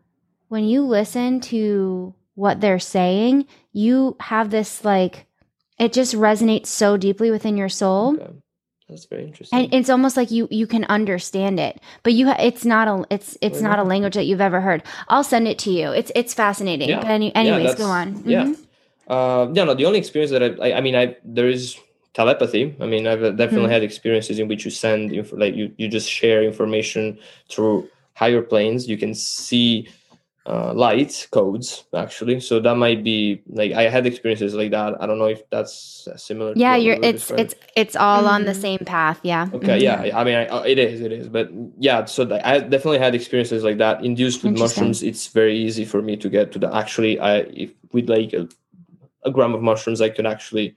when 0.47 0.63
you 0.63 0.83
listen 0.87 1.41
to 1.41 2.15
what 2.37 2.61
they're 2.61 2.79
saying, 2.79 3.47
you 3.73 4.17
have 4.21 4.51
this 4.51 4.85
like 4.85 5.27
it 5.81 5.93
just 5.93 6.15
resonates 6.15 6.67
so 6.67 6.97
deeply 6.97 7.31
within 7.31 7.57
your 7.57 7.69
soul 7.69 8.15
Okay. 8.15 8.33
That's 8.89 9.07
very 9.07 9.25
interesting. 9.25 9.57
and 9.57 9.75
it's 9.75 9.89
almost 9.89 10.17
like 10.17 10.31
you 10.33 10.49
you 10.51 10.67
can 10.67 10.85
understand 10.87 11.59
it 11.61 11.81
but 12.03 12.13
you 12.13 12.27
ha- 12.27 12.37
it's 12.49 12.65
not 12.65 12.87
a 12.89 13.07
it's 13.15 13.39
it's 13.41 13.61
Why 13.61 13.69
not 13.69 13.79
a 13.79 13.85
language 13.85 14.15
that 14.15 14.27
you've 14.27 14.41
ever 14.51 14.61
heard 14.61 14.83
i'll 15.09 15.23
send 15.25 15.47
it 15.49 15.59
to 15.65 15.71
you 15.71 15.91
it's 15.93 16.11
it's 16.21 16.35
fascinating 16.35 16.89
Yeah. 16.89 17.01
but 17.01 17.11
any, 17.11 17.29
Yeah, 17.33 17.41
anyways 17.43 17.75
go 17.77 17.87
on 17.87 18.23
Yeah. 18.27 18.45
Mhm. 18.47 18.57
Uh, 19.11 19.47
yeah, 19.55 19.65
no, 19.65 19.75
the 19.75 19.87
only 19.87 19.99
experience 19.99 20.31
that 20.31 20.43
I, 20.47 20.51
I, 20.67 20.69
I 20.79 20.81
mean, 20.81 20.95
I 20.95 21.17
there 21.25 21.49
is 21.49 21.63
telepathy. 22.15 22.77
I 22.85 22.87
mean, 22.87 23.09
I've 23.11 23.23
definitely 23.37 23.67
Mhm. 23.71 23.77
had 23.77 23.83
experiences 23.83 24.39
in 24.39 24.47
which 24.47 24.65
you 24.65 24.71
send, 24.71 25.11
inf- 25.13 25.33
like 25.45 25.55
you, 25.61 25.67
you 25.81 25.89
just 25.89 26.09
share 26.09 26.45
information 26.45 27.19
through 27.51 27.89
higher 28.15 28.41
planes. 28.43 28.87
You 28.89 28.97
can 29.03 29.13
see 29.15 29.89
uh, 30.47 30.73
light 30.75 31.29
codes 31.33 31.85
actually. 31.95 32.41
So 32.41 32.61
that 32.61 32.75
might 32.77 33.05
be 33.05 33.43
like 33.47 33.73
I 33.73 33.83
had 33.91 34.07
experiences 34.07 34.55
like 34.55 34.71
that. 34.71 34.95
I 35.01 35.07
don't 35.07 35.19
know 35.19 35.27
if 35.27 35.43
that's 35.51 36.09
uh, 36.09 36.17
similar. 36.17 36.53
yeah 36.57 36.73
what 36.73 36.81
you 36.83 36.87
you're 36.89 36.97
were 36.99 37.05
it's 37.05 37.19
describing. 37.29 37.45
it's 37.45 37.55
it's 37.77 37.97
all 37.97 38.27
on 38.27 38.45
the 38.47 38.53
Mhm. 38.53 38.61
same 38.67 38.79
path 38.79 39.21
yeah 39.23 39.49
Okay, 39.55 39.79
Mhm. 39.79 39.83
yeah. 39.83 40.19
I 40.19 40.25
mean, 40.25 40.35
I, 40.37 40.47
uh, 40.47 40.63
it 40.63 40.79
is, 40.79 41.01
it 41.03 41.13
is, 41.13 41.29
but 41.29 41.51
yeah. 41.79 42.07
So 42.07 42.25
the, 42.25 42.37
I 42.47 42.59
definitely 42.61 42.99
had 42.99 43.15
experiences 43.15 43.63
like 43.65 43.79
that. 43.79 44.03
Induced 44.05 44.43
with 44.43 44.59
mushrooms, 44.59 45.03
it's 45.03 45.27
very 45.29 45.57
easy 45.57 45.85
for 45.85 46.01
me 46.03 46.17
to 46.17 46.29
get 46.31 46.53
to 46.53 46.59
the. 46.59 46.75
Actually, 46.75 47.21
I 47.21 47.39
if 47.65 47.71
with 47.93 48.09
like 48.09 48.33
a, 48.33 48.49
a 49.25 49.31
gram 49.31 49.55
of 49.55 49.63
mushrooms, 49.63 50.01
I 50.01 50.09
could 50.09 50.27
actually 50.27 50.75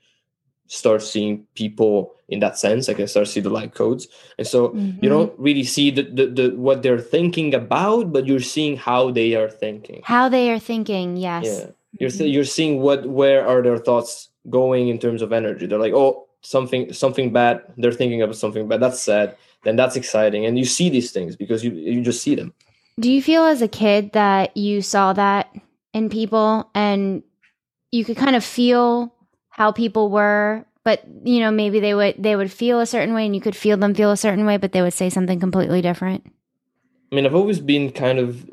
start 0.73 1.01
seeing 1.01 1.45
people 1.55 2.13
in 2.27 2.39
that 2.39 2.57
sense. 2.57 2.89
I 2.89 2.93
can 2.95 3.07
start 3.07 3.27
see 3.27 3.41
the 3.41 3.49
light 3.59 3.73
codes, 3.75 4.07
and 4.37 4.47
so 4.47 4.69
Mhm. 4.69 5.03
you 5.03 5.09
don't 5.09 5.33
really 5.37 5.63
see 5.75 5.91
the, 5.91 6.03
the 6.17 6.25
the 6.39 6.45
what 6.67 6.81
they're 6.81 7.05
thinking 7.15 7.53
about, 7.53 8.11
but 8.11 8.25
you're 8.25 8.47
seeing 8.55 8.75
how 8.77 9.11
they 9.11 9.35
are 9.39 9.49
thinking. 9.63 10.01
how 10.03 10.25
they 10.29 10.45
are 10.53 10.59
thinking 10.71 11.17
yes 11.17 11.45
Yeah, 11.45 11.65
you're 11.99 12.09
Mhm. 12.09 12.17
th- 12.17 12.31
you're 12.33 12.51
seeing 12.57 12.81
what 12.85 12.99
where 13.19 13.41
are 13.45 13.61
their 13.61 13.77
thoughts 13.87 14.29
going 14.49 14.89
in 14.89 14.97
terms 14.97 15.21
of 15.21 15.29
energy. 15.31 15.65
They're 15.67 15.85
like, 15.87 15.93
oh, 16.03 16.25
something 16.41 16.91
something 16.91 17.31
bad. 17.31 17.61
They're 17.77 17.97
thinking 18.01 18.21
about 18.21 18.35
something 18.35 18.67
bad. 18.67 18.81
That's 18.81 18.99
sad. 19.01 19.35
Then 19.63 19.75
that's 19.77 19.95
exciting, 19.95 20.45
and 20.47 20.57
you 20.57 20.65
see 20.65 20.89
these 20.89 21.11
things 21.15 21.35
because 21.37 21.63
you 21.65 21.71
you 21.71 22.01
just 22.01 22.21
see 22.25 22.35
them. 22.35 22.51
do 22.99 23.09
you 23.09 23.21
feel 23.21 23.43
as 23.53 23.61
a 23.61 23.67
kid 23.67 24.11
that 24.13 24.55
you 24.57 24.81
saw 24.81 25.13
that 25.13 25.49
in 25.97 26.09
people 26.09 26.69
and 26.75 27.23
you 27.91 28.03
could 28.05 28.17
kind 28.17 28.35
of 28.35 28.43
feel 28.43 29.12
how 29.53 29.71
people 29.71 30.09
were 30.09 30.65
but 30.83 31.01
you 31.23 31.39
know 31.39 31.51
maybe 31.51 31.79
they 31.79 31.93
would 31.93 32.15
they 32.17 32.35
would 32.35 32.51
feel 32.51 32.79
a 32.79 32.85
certain 32.85 33.13
way 33.13 33.25
and 33.25 33.33
you 33.33 33.41
could 33.41 33.55
feel 33.55 33.77
them 33.77 33.93
feel 33.95 34.11
a 34.11 34.17
certain 34.17 34.45
way 34.45 34.57
but 34.57 34.71
they 34.73 34.81
would 34.81 34.93
say 34.93 35.09
something 35.09 35.39
completely 35.39 35.81
different 35.81 36.25
I 37.13 37.15
mean, 37.15 37.27
I've 37.27 37.35
always 37.35 37.59
been 37.59 37.91
kind 37.91 38.17
of 38.17 38.49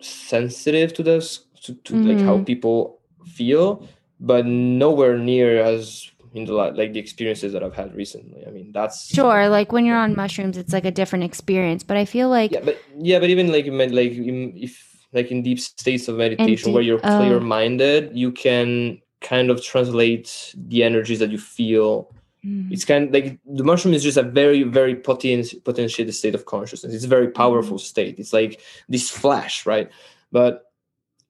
sensitive 0.00 0.92
to 0.92 1.02
this, 1.02 1.46
to, 1.62 1.72
to 1.72 1.96
like 1.96 2.18
mm-hmm. 2.18 2.26
how 2.26 2.44
people 2.44 3.00
feel, 3.24 3.88
but 4.20 4.44
nowhere 4.44 5.16
near 5.16 5.62
as 5.62 6.10
in 6.34 6.44
the 6.44 6.52
like 6.52 6.92
the 6.92 6.98
experiences 6.98 7.54
that 7.54 7.62
I've 7.62 7.74
had 7.74 7.96
recently. 7.96 8.46
I 8.46 8.50
mean, 8.50 8.70
that's 8.70 9.06
Sure, 9.06 9.48
like 9.48 9.72
when 9.72 9.86
you're 9.86 9.96
on 9.96 10.14
mushrooms, 10.14 10.58
it's 10.58 10.74
like 10.74 10.84
a 10.84 10.90
different 10.90 11.24
experience. 11.24 11.82
But 11.82 11.96
I 11.96 12.04
feel 12.04 12.28
like 12.28 12.52
yeah 12.52 12.60
but 12.60 12.76
yeah 12.98 13.18
but 13.18 13.30
even 13.30 13.50
like 13.50 13.64
like 13.90 14.12
if 14.12 15.06
like 15.14 15.30
in 15.30 15.42
deep 15.42 15.58
states 15.58 16.06
of 16.06 16.16
meditation 16.16 16.74
where 16.74 16.82
you're 16.82 17.00
oh. 17.02 17.18
clear 17.18 17.40
minded 17.40 18.10
you 18.14 18.30
can 18.30 19.00
kind 19.22 19.50
of 19.50 19.62
translate 19.62 20.54
the 20.56 20.82
energies 20.82 21.18
that 21.20 21.30
you 21.30 21.38
feel. 21.38 22.12
Mm, 22.44 22.72
it's 22.72 22.84
kind 22.84 23.06
of 23.06 23.14
like 23.14 23.38
the 23.46 23.64
mushroom 23.64 23.94
is 23.94 24.02
just 24.02 24.16
a 24.16 24.22
very 24.22 24.64
very 24.64 24.96
potent 24.96 25.52
potentiated 25.64 26.14
state 26.14 26.34
of 26.34 26.44
consciousness. 26.46 26.94
It's 26.94 27.04
a 27.04 27.08
very 27.08 27.28
powerful 27.28 27.78
state. 27.78 28.18
It's 28.18 28.32
like 28.32 28.60
this 28.88 29.10
flash 29.10 29.64
right? 29.66 29.90
But 30.30 30.70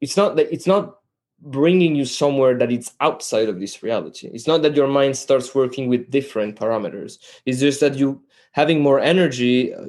it's 0.01 0.17
not 0.17 0.37
that 0.37 0.53
it's 0.53 0.67
not 0.67 0.99
bringing 1.41 1.97
you 1.97 2.05
somewhere 2.05 2.57
that 2.57 2.71
it's 2.71 2.93
outside 3.01 3.49
of 3.49 3.59
this 3.59 3.83
reality. 3.83 4.31
It's 4.33 4.47
not 4.47 4.63
that 4.63 4.77
your 4.77 4.87
mind 4.87 5.17
starts 5.17 5.55
working 5.55 5.89
with 5.89 6.11
different 6.11 6.57
parameters. 6.57 7.19
It's 7.47 7.61
just 7.61 7.81
that 7.81 7.97
you 7.97 8.23
having 8.53 8.81
more 8.81 9.01
energy 9.01 9.75
uh, 9.75 9.87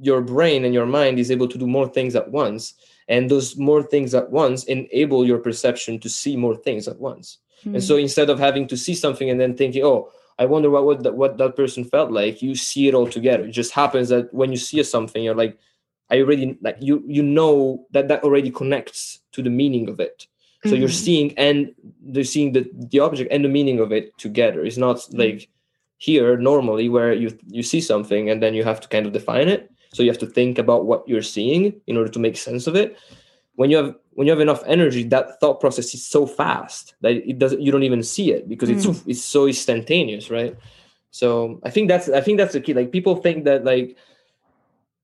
your 0.00 0.20
brain 0.20 0.64
and 0.64 0.72
your 0.72 0.86
mind 0.86 1.18
is 1.18 1.30
able 1.30 1.48
to 1.48 1.58
do 1.58 1.66
more 1.66 1.88
things 1.88 2.14
at 2.16 2.30
once 2.30 2.74
and 3.08 3.30
those 3.30 3.56
more 3.56 3.82
things 3.82 4.14
at 4.14 4.30
once 4.30 4.64
enable 4.64 5.24
your 5.26 5.38
perception 5.38 5.98
to 6.00 6.08
see 6.08 6.36
more 6.36 6.56
things 6.56 6.88
at 6.88 6.98
once. 6.98 7.38
And 7.64 7.82
so 7.82 7.96
instead 7.96 8.30
of 8.30 8.38
having 8.38 8.66
to 8.68 8.76
see 8.76 8.94
something 8.94 9.28
and 9.30 9.40
then 9.40 9.56
thinking 9.56 9.82
oh 9.84 10.10
i 10.38 10.44
wonder 10.44 10.68
what 10.70 10.84
what 10.84 11.02
that, 11.02 11.14
what 11.14 11.38
that 11.38 11.56
person 11.56 11.82
felt 11.84 12.10
like 12.12 12.42
you 12.42 12.54
see 12.54 12.86
it 12.88 12.94
all 12.94 13.08
together. 13.08 13.44
It 13.44 13.52
just 13.62 13.72
happens 13.72 14.08
that 14.10 14.32
when 14.32 14.50
you 14.54 14.58
see 14.58 14.82
something 14.82 15.22
you're 15.24 15.34
like 15.44 15.58
i 16.12 16.20
already 16.20 16.56
like 16.60 16.76
you 16.80 17.02
you 17.16 17.22
know 17.22 17.86
that 17.94 18.06
that 18.08 18.22
already 18.22 18.50
connects 18.50 19.20
to 19.32 19.42
the 19.42 19.50
meaning 19.50 19.88
of 19.88 19.98
it. 20.00 20.26
So 20.68 20.74
you're 20.76 20.88
Mhm. 20.96 21.04
seeing 21.06 21.28
and 21.46 21.74
they're 22.12 22.32
seeing 22.34 22.52
the 22.52 22.62
the 22.92 23.00
object 23.00 23.28
and 23.32 23.42
the 23.44 23.48
meaning 23.58 23.78
of 23.80 23.90
it 23.98 24.04
together. 24.18 24.60
It's 24.66 24.76
not 24.86 24.98
like 25.22 25.48
here 26.08 26.36
normally 26.36 26.88
where 26.88 27.12
you 27.22 27.28
you 27.56 27.62
see 27.72 27.80
something 27.80 28.30
and 28.30 28.38
then 28.42 28.52
you 28.54 28.64
have 28.70 28.80
to 28.82 28.88
kind 28.94 29.06
of 29.06 29.12
define 29.12 29.48
it 29.56 29.62
so 29.92 30.02
you 30.02 30.10
have 30.10 30.18
to 30.18 30.26
think 30.26 30.58
about 30.58 30.86
what 30.86 31.08
you're 31.08 31.22
seeing 31.22 31.80
in 31.86 31.96
order 31.96 32.10
to 32.10 32.18
make 32.18 32.36
sense 32.36 32.66
of 32.66 32.74
it. 32.76 32.98
When 33.54 33.70
you 33.70 33.76
have 33.78 33.94
when 34.12 34.26
you 34.26 34.32
have 34.32 34.40
enough 34.40 34.62
energy 34.66 35.02
that 35.04 35.40
thought 35.40 35.60
process 35.60 35.94
is 35.94 36.06
so 36.06 36.26
fast 36.26 36.94
that 37.02 37.12
it 37.12 37.38
doesn't 37.38 37.60
you 37.60 37.70
don't 37.72 37.82
even 37.84 38.02
see 38.02 38.32
it 38.32 38.48
because 38.48 38.68
it's 38.70 38.84
it's 39.06 39.22
so 39.24 39.46
instantaneous 39.46 40.30
right? 40.30 40.56
So 41.10 41.60
i 41.64 41.70
think 41.70 41.88
that's 41.88 42.08
i 42.10 42.20
think 42.20 42.36
that's 42.38 42.52
the 42.52 42.60
key. 42.60 42.74
Like 42.74 42.92
people 42.92 43.16
think 43.16 43.44
that 43.44 43.64
like 43.64 43.96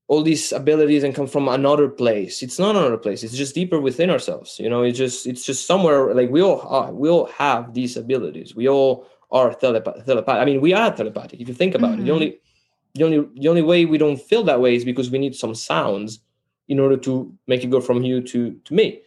all 0.09 0.22
these 0.22 0.53
abilities 0.53 1.05
and 1.05 1.14
come 1.14 1.26
from 1.26 1.49
another 1.49 1.89
place. 1.89 2.43
It's 2.43 2.59
not 2.59 2.76
another 2.76 2.99
place. 2.99 3.22
It's 3.22 3.37
just 3.37 3.55
deeper 3.55 3.80
within 3.80 4.11
ourselves 4.11 4.59
you 4.61 4.68
know? 4.68 4.83
It's 4.83 4.99
just 4.99 5.26
it's 5.26 5.45
just 5.47 5.66
somewhere 5.66 6.14
like 6.14 6.28
we 6.30 6.43
all 6.43 6.61
are 6.68 6.93
we 6.93 7.09
all 7.09 7.26
have 7.26 7.72
these 7.72 7.97
abilities. 7.97 8.55
We 8.55 8.68
all 8.68 9.07
are 9.30 9.55
telepath 9.55 10.05
telepath 10.05 10.39
i 10.43 10.45
mean 10.45 10.61
we 10.61 10.74
are 10.74 10.95
telepathic 10.95 11.41
if 11.41 11.49
you 11.49 11.55
think 11.55 11.74
about 11.74 11.99
it. 11.99 12.05
The 12.05 12.11
Mhm. 12.11 12.14
only 12.14 12.41
the 12.95 13.05
only 13.05 13.26
the 13.34 13.49
only 13.49 13.62
way 13.62 13.84
we 13.84 13.99
don't 13.99 14.20
feel 14.20 14.43
that 14.45 14.61
way 14.61 14.74
is 14.74 14.84
because 14.84 15.11
we 15.11 15.18
need 15.18 15.34
some 15.34 15.55
sounds 15.55 16.20
in 16.68 16.78
order 16.78 16.97
to 16.97 17.32
make 17.47 17.64
it 17.64 17.70
go 17.70 17.80
from 17.80 18.03
you 18.03 18.20
to 18.20 18.53
to 18.64 18.74
me. 18.74 19.01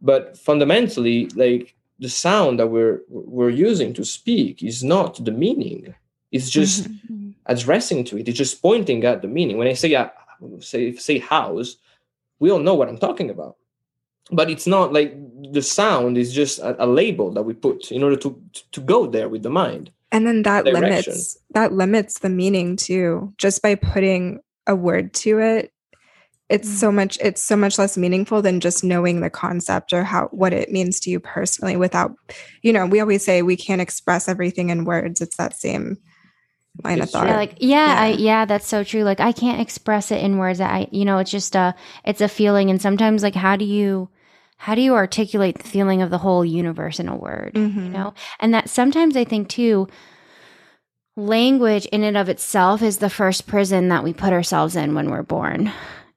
But 0.00 0.38
fundamentally 0.38 1.26
like 1.34 1.74
the 1.98 2.08
sound 2.08 2.58
that 2.58 2.68
we're 2.68 3.02
we're 3.08 3.50
using 3.50 3.92
to 3.94 4.04
speak 4.04 4.62
is 4.62 4.82
not 4.82 5.22
the 5.24 5.32
meaning. 5.32 5.94
It's 6.32 6.50
just 6.50 6.88
addressing 7.46 8.04
to 8.04 8.18
it. 8.18 8.28
It's 8.28 8.38
just 8.38 8.62
pointing 8.62 9.04
at 9.04 9.22
the 9.22 9.28
meaning. 9.28 9.58
When 9.58 9.68
i 9.68 9.74
say 9.74 9.94
uh, 9.94 10.08
say 10.60 10.94
say 10.94 11.18
house 11.18 11.76
we 12.40 12.50
all 12.50 12.60
know 12.60 12.74
what 12.74 12.88
i'm 12.88 12.98
talking 12.98 13.30
about. 13.30 13.56
But 14.30 14.50
it's 14.50 14.66
not 14.66 14.92
like 14.92 15.14
the 15.52 15.62
sound 15.62 16.18
is 16.18 16.34
just 16.34 16.58
a, 16.58 16.84
a 16.84 16.86
label 16.86 17.30
that 17.32 17.42
we 17.42 17.54
put 17.54 17.90
in 17.92 18.02
order 18.02 18.16
to 18.16 18.40
to 18.72 18.80
go 18.80 19.06
there 19.06 19.28
with 19.28 19.42
the 19.42 19.50
mind 19.50 19.90
And 20.10 20.26
then 20.26 20.42
that 20.42 20.64
direction. 20.64 20.82
limits 20.82 21.36
that 21.50 21.72
limits 21.72 22.20
the 22.20 22.28
meaning 22.30 22.76
too. 22.76 23.32
Just 23.38 23.62
by 23.62 23.74
putting 23.74 24.40
a 24.66 24.74
word 24.74 25.12
to 25.14 25.38
it, 25.38 25.72
it's 26.48 26.68
Mm. 26.68 26.72
so 26.80 26.92
much 26.92 27.18
it's 27.20 27.42
so 27.42 27.56
much 27.56 27.78
less 27.78 27.98
meaningful 27.98 28.40
than 28.40 28.60
just 28.60 28.82
knowing 28.82 29.20
the 29.20 29.28
concept 29.28 29.92
or 29.92 30.04
how 30.04 30.28
what 30.32 30.52
it 30.54 30.72
means 30.72 30.98
to 31.00 31.10
you 31.10 31.20
personally 31.20 31.76
without 31.76 32.12
you 32.62 32.72
know, 32.72 32.86
we 32.86 33.00
always 33.00 33.24
say 33.24 33.42
we 33.42 33.56
can't 33.56 33.82
express 33.82 34.28
everything 34.28 34.70
in 34.70 34.84
words. 34.86 35.20
It's 35.20 35.36
that 35.36 35.58
same 35.58 35.98
line 36.84 37.02
of 37.02 37.10
thought. 37.10 37.26
Yeah, 37.26 37.36
like 37.36 37.54
yeah, 37.60 37.94
I, 37.98 38.08
Yeah. 38.08 38.16
yeah, 38.16 38.44
that's 38.46 38.66
so 38.66 38.84
true. 38.84 39.02
Like 39.02 39.20
I 39.20 39.32
can't 39.32 39.60
express 39.60 40.10
it 40.10 40.22
in 40.22 40.38
words. 40.38 40.60
I, 40.60 40.88
you 40.90 41.04
know, 41.04 41.18
it's 41.18 41.30
just 41.30 41.54
a, 41.54 41.74
it's 42.04 42.20
a 42.20 42.28
feeling, 42.28 42.70
and 42.70 42.80
sometimes 42.80 43.22
like 43.22 43.34
how 43.34 43.56
do 43.56 43.64
you, 43.64 44.08
how 44.58 44.74
do 44.74 44.80
you 44.82 44.94
articulate 44.94 45.56
the 45.58 45.68
feeling 45.68 46.02
of 46.02 46.10
the 46.10 46.18
whole 46.18 46.44
universe 46.44 46.98
in 47.00 47.08
a 47.08 47.16
word? 47.16 47.52
You 47.54 47.68
Mhm. 47.68 47.90
know, 47.92 48.14
and 48.40 48.52
that 48.52 48.68
sometimes 48.68 49.16
I 49.16 49.24
think 49.24 49.48
too, 49.48 49.86
language 51.16 51.86
in 51.86 52.02
and 52.04 52.16
of 52.16 52.28
itself 52.28 52.82
is 52.82 52.98
the 52.98 53.10
first 53.10 53.46
prison 53.46 53.88
that 53.88 54.04
we 54.04 54.12
put 54.12 54.32
ourselves 54.32 54.76
in 54.76 54.94
when 54.94 55.10
we're 55.10 55.22
born. 55.22 55.72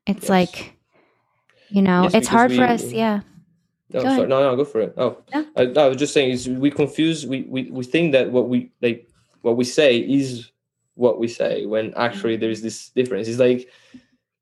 It's 0.08 0.24
Yes. 0.24 0.30
like, 0.30 0.74
you 1.70 1.82
know, 1.82 2.04
Yes, 2.04 2.16
it's 2.16 2.28
hard 2.28 2.52
for 2.52 2.64
us. 2.64 2.92
Yeah. 2.92 3.22
No, 3.94 4.02
Go 4.04 4.10
sorry. 4.16 4.28
no, 4.28 4.42
no, 4.42 4.56
go 4.56 4.66
for 4.66 4.82
it. 4.82 4.94
Oh, 4.98 5.18
No. 5.34 5.46
I, 5.56 5.64
I 5.64 5.88
was 5.88 5.98
just 5.98 6.14
saying 6.14 6.32
is 6.32 6.48
we 6.50 6.72
confuse. 6.72 7.26
We, 7.28 7.44
we 7.44 7.64
we 7.72 7.84
think 7.84 8.14
that 8.14 8.32
what 8.32 8.48
we 8.50 8.72
like, 8.82 9.08
what 9.42 9.58
we 9.58 9.66
say 9.66 9.98
is 9.98 10.50
what 10.96 11.20
we 11.20 11.28
say 11.28 11.66
when 11.66 11.94
actually 11.96 12.38
there 12.38 12.50
is 12.50 12.62
this 12.62 12.90
difference. 12.90 13.28
It's 13.28 13.40
like 13.40 13.68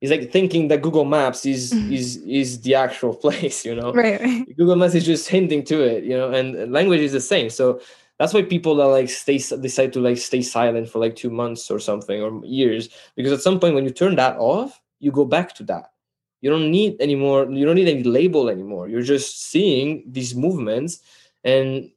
it's 0.01 0.11
like 0.11 0.31
thinking 0.31 0.69
that 0.69 0.81
Google 0.81 1.05
Maps 1.05 1.45
is 1.45 1.71
Mhm. 1.73 1.91
is 1.91 2.17
is 2.25 2.61
the 2.61 2.75
actual 2.75 3.13
place. 3.23 3.65
You 3.65 3.75
know, 3.75 3.93
Right, 3.93 4.19
right. 4.21 4.45
Google 4.57 4.75
Maps 4.75 4.95
is 4.95 5.05
just 5.05 5.27
hinting 5.29 5.63
to 5.65 5.81
it. 5.81 6.03
You 6.03 6.17
know, 6.17 6.31
and 6.31 6.55
and 6.55 6.71
language 6.71 7.01
is 7.01 7.11
the 7.13 7.21
same. 7.21 7.49
So 7.49 7.79
that's 8.17 8.33
why 8.33 8.41
people 8.43 8.75
that 8.75 8.87
like 8.87 9.09
stay 9.09 9.37
decide 9.37 9.93
to 9.93 9.99
like 10.01 10.17
stay 10.17 10.41
silent 10.41 10.89
for 10.89 10.99
like 10.99 11.15
two 11.15 11.29
months 11.29 11.71
or 11.71 11.79
something 11.79 12.21
or 12.21 12.43
years 12.45 12.89
because 13.15 13.31
at 13.31 13.41
some 13.41 13.59
point 13.59 13.75
when 13.75 13.85
you 13.85 13.91
turn 13.91 14.15
that 14.15 14.37
off, 14.37 14.81
you 14.99 15.11
go 15.11 15.23
back 15.25 15.55
to 15.55 15.63
that 15.63 15.91
you 16.41 16.49
don't 16.49 16.71
need 16.71 16.95
anymore 17.01 17.45
you 17.51 17.65
don't 17.65 17.75
need 17.75 17.87
any 17.89 18.03
label 18.03 18.49
anymore 18.49 18.87
you're 18.87 19.01
just 19.15 19.51
seeing 19.51 20.03
these 20.07 20.33
movements 20.35 20.99
and 21.43 21.89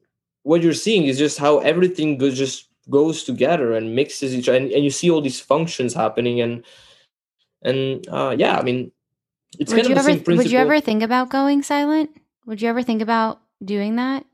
what 0.43 0.61
you're 0.61 0.73
seeing 0.73 1.03
is 1.05 1.17
just 1.17 1.37
how 1.37 1.59
everything 1.59 2.17
goes 2.17 2.37
just 2.37 2.67
goes 2.89 3.23
together 3.23 3.73
and 3.73 3.95
mixes 3.95 4.33
each 4.35 4.47
other 4.49 4.57
and, 4.57 4.71
and 4.71 4.83
you 4.83 4.89
see 4.89 5.09
all 5.09 5.21
these 5.21 5.39
functions 5.39 5.93
happening 5.93 6.39
and 6.41 6.63
and 7.63 8.07
uh 8.09 8.35
yeah 8.37 8.57
i 8.57 8.63
mean 8.63 8.91
it's 9.59 9.71
would 9.71 9.83
kind 9.83 9.89
you 9.89 9.95
of 9.95 10.07
ever 10.07 10.35
would 10.35 10.51
you 10.51 10.57
ever 10.57 10.79
think 10.79 11.03
about 11.03 11.29
going 11.29 11.61
silent 11.61 12.09
would 12.45 12.61
you 12.61 12.69
ever 12.69 12.83
think 12.83 13.01
about 13.01 13.39
doing 13.63 13.95
that 13.95 14.25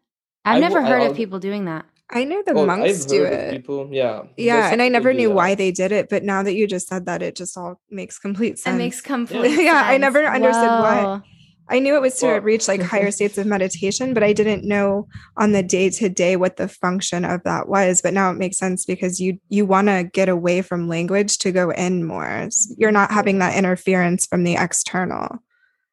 i've 0.45 0.57
I, 0.57 0.59
never 0.59 0.81
heard 0.81 1.01
I, 1.01 1.05
of 1.05 1.15
people 1.15 1.39
doing 1.39 1.65
that 1.65 1.85
I 2.11 2.23
know 2.23 2.41
the 2.43 2.55
well, 2.55 2.65
monks 2.65 3.05
do 3.05 3.23
it. 3.23 3.51
People, 3.51 3.87
yeah, 3.91 4.23
yeah, 4.35 4.71
and 4.71 4.81
I 4.81 4.89
never 4.89 5.13
knew 5.13 5.29
why 5.29 5.53
they 5.53 5.71
did 5.71 5.91
it, 5.91 6.09
but 6.09 6.23
now 6.23 6.41
that 6.41 6.55
you 6.55 6.65
just 6.65 6.87
said 6.87 7.05
that, 7.05 7.21
it 7.21 7.35
just 7.35 7.55
all 7.55 7.79
makes 7.91 8.17
complete 8.17 8.57
sense. 8.57 8.73
It 8.73 8.77
makes 8.77 8.99
complete. 8.99 9.51
Yeah, 9.51 9.61
yeah 9.61 9.83
I 9.85 9.97
never 9.97 10.25
understood 10.25 10.71
Whoa. 10.71 10.81
why. 10.81 11.21
I 11.69 11.79
knew 11.79 11.95
it 11.95 12.01
was 12.01 12.15
to 12.19 12.25
well, 12.25 12.41
reach 12.41 12.67
like 12.67 12.81
higher 12.93 13.11
states 13.11 13.37
of 13.37 13.45
meditation, 13.45 14.13
but 14.13 14.23
I 14.23 14.33
didn't 14.33 14.63
know 14.63 15.07
on 15.37 15.51
the 15.51 15.63
day 15.63 15.89
to 15.91 16.09
day 16.09 16.35
what 16.35 16.57
the 16.57 16.67
function 16.67 17.25
of 17.25 17.43
that 17.43 17.67
was. 17.67 18.01
But 18.01 18.13
now 18.13 18.31
it 18.31 18.37
makes 18.37 18.57
sense 18.57 18.85
because 18.85 19.19
you 19.19 19.39
you 19.49 19.65
want 19.65 19.87
to 19.87 20.09
get 20.11 20.29
away 20.29 20.61
from 20.61 20.87
language 20.87 21.37
to 21.39 21.51
go 21.51 21.71
in 21.71 22.05
more. 22.05 22.49
You're 22.77 22.91
not 22.91 23.11
having 23.11 23.39
that 23.39 23.55
interference 23.55 24.25
from 24.25 24.43
the 24.43 24.55
external. 24.55 25.37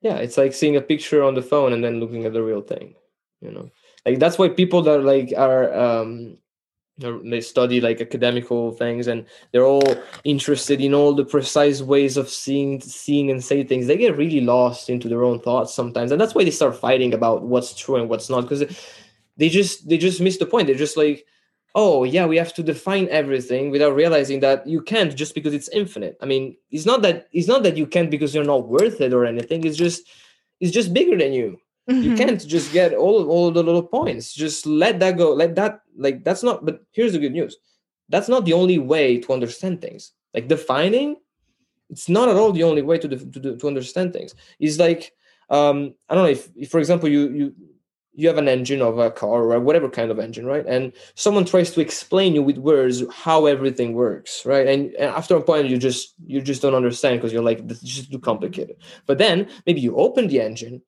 Yeah, 0.03 0.17
it's 0.17 0.37
like 0.37 0.53
seeing 0.53 0.77
a 0.77 0.81
picture 0.81 1.23
on 1.23 1.35
the 1.35 1.43
phone 1.43 1.73
and 1.73 1.83
then 1.83 2.01
looking 2.01 2.25
at 2.25 2.33
the 2.33 2.43
real 2.43 2.63
thing. 2.63 2.95
You 3.41 3.53
know 3.53 3.71
like 4.07 4.21
that's 4.21 4.39
why 4.39 4.49
people 4.49 4.83
that 4.83 5.03
like 5.03 5.35
are 5.37 5.75
um 5.77 6.39
they 6.99 7.41
study 7.43 7.81
like 7.81 8.01
academical 8.01 8.73
things 8.73 9.07
and 9.07 9.27
they're 9.53 9.67
all 9.67 9.97
interested 10.25 10.81
in 10.81 10.95
all 10.95 11.15
the 11.15 11.25
precise 11.25 11.83
ways 11.83 12.17
of 12.17 12.29
seeing 12.29 12.81
seeing 12.81 13.31
and 13.31 13.45
say 13.45 13.63
things 13.63 13.87
they 13.87 13.99
get 13.99 14.17
really 14.17 14.41
lost 14.41 14.89
into 14.89 15.09
their 15.09 15.23
own 15.23 15.39
thoughts 15.41 15.75
sometimes 15.75 16.11
and 16.11 16.21
that's 16.21 16.35
why 16.35 16.43
they 16.43 16.51
start 16.51 16.75
fighting 16.75 17.13
about 17.13 17.43
what's 17.43 17.75
true 17.75 17.97
and 17.97 18.09
what's 18.09 18.31
not 18.31 18.43
because 18.43 18.65
they 19.37 19.49
just 19.51 19.87
they 19.89 19.99
just 19.99 20.23
miss 20.23 20.39
the 20.39 20.47
point 20.47 20.67
they're 20.67 20.77
just 20.77 20.97
like 20.97 21.27
oh 21.75 22.05
yeah 22.05 22.25
we 22.25 22.39
have 22.39 22.55
to 22.55 22.63
define 22.63 23.07
everything 23.11 23.71
without 23.71 23.95
realizing 23.95 24.41
that 24.41 24.67
you 24.67 24.81
can't 24.81 25.15
just 25.15 25.35
because 25.35 25.53
it's 25.53 25.69
infinite 25.69 26.17
i 26.23 26.25
mean 26.25 26.57
it's 26.71 26.87
not 26.87 27.03
that 27.03 27.29
it's 27.33 27.49
not 27.49 27.63
that 27.63 27.77
you 27.77 27.87
can't 27.87 28.11
because 28.11 28.35
you're 28.35 28.43
not 28.43 28.69
worth 28.69 29.03
it 29.03 29.13
or 29.13 29.27
anything 29.27 29.65
it's 29.65 29.77
just 29.77 30.09
it's 30.61 30.73
just 30.73 30.95
bigger 30.95 31.19
than 31.19 31.35
you 31.35 31.59
Mm-hmm. 31.89 32.03
You 32.03 32.17
can't 32.17 32.45
just 32.45 32.73
get 32.73 32.95
all 32.95 33.31
all 33.31 33.53
the 33.53 33.63
little 33.63 33.83
points. 33.83 34.35
Just 34.35 34.67
let 34.67 34.99
that 34.99 35.17
go. 35.17 35.33
Let 35.33 35.55
that 35.55 35.83
like 35.97 36.25
that's 36.25 36.43
not. 36.43 36.65
But 36.65 36.83
here's 36.93 37.13
the 37.13 37.19
good 37.19 37.33
news. 37.33 37.57
That's 38.09 38.29
not 38.29 38.45
the 38.45 38.53
only 38.53 38.79
way 38.79 39.19
to 39.19 39.33
understand 39.33 39.81
things. 39.81 40.13
Like 40.35 40.49
defining, 40.49 41.17
it's 41.91 42.09
not 42.09 42.29
at 42.29 42.37
all 42.37 42.53
the 42.53 42.65
only 42.65 42.83
way 42.83 42.99
to 42.99 43.09
to, 43.09 43.57
to 43.57 43.67
understand 43.67 44.13
things. 44.13 44.35
It's 44.59 44.79
like 44.79 45.13
um, 45.51 45.95
I 46.09 46.15
don't 46.15 46.25
know 46.25 46.31
if, 46.31 46.49
if, 46.57 46.71
for 46.71 46.79
example, 46.79 47.09
you 47.09 47.31
you 47.31 47.55
you 48.17 48.29
have 48.29 48.39
an 48.39 48.49
engine 48.49 48.81
of 48.81 48.99
a 48.99 49.11
car 49.11 49.53
or 49.53 49.61
whatever 49.61 49.91
kind 49.91 50.11
of 50.11 50.19
engine, 50.19 50.47
right? 50.47 50.65
And 50.67 50.93
someone 51.15 51.45
tries 51.45 51.71
to 51.73 51.83
explain 51.83 52.35
you 52.35 52.43
with 52.43 52.57
words 52.57 53.05
how 53.13 53.45
everything 53.45 53.93
works, 53.93 54.47
right? 54.47 54.67
And, 54.67 54.95
and 54.95 55.11
after 55.11 55.37
a 55.37 55.43
point, 55.43 55.69
you 55.69 55.77
just 55.77 56.15
you 56.27 56.41
just 56.41 56.63
don't 56.63 56.75
understand 56.75 57.19
because 57.21 57.33
you're 57.33 57.43
like, 57.43 57.69
this 57.69 57.83
is 57.83 57.95
just 57.95 58.11
too 58.11 58.19
complicated. 58.19 58.77
But 59.05 59.19
then 59.19 59.49
maybe 59.67 59.83
you 59.83 59.95
open 59.97 60.29
the 60.29 60.41
engine, 60.41 60.83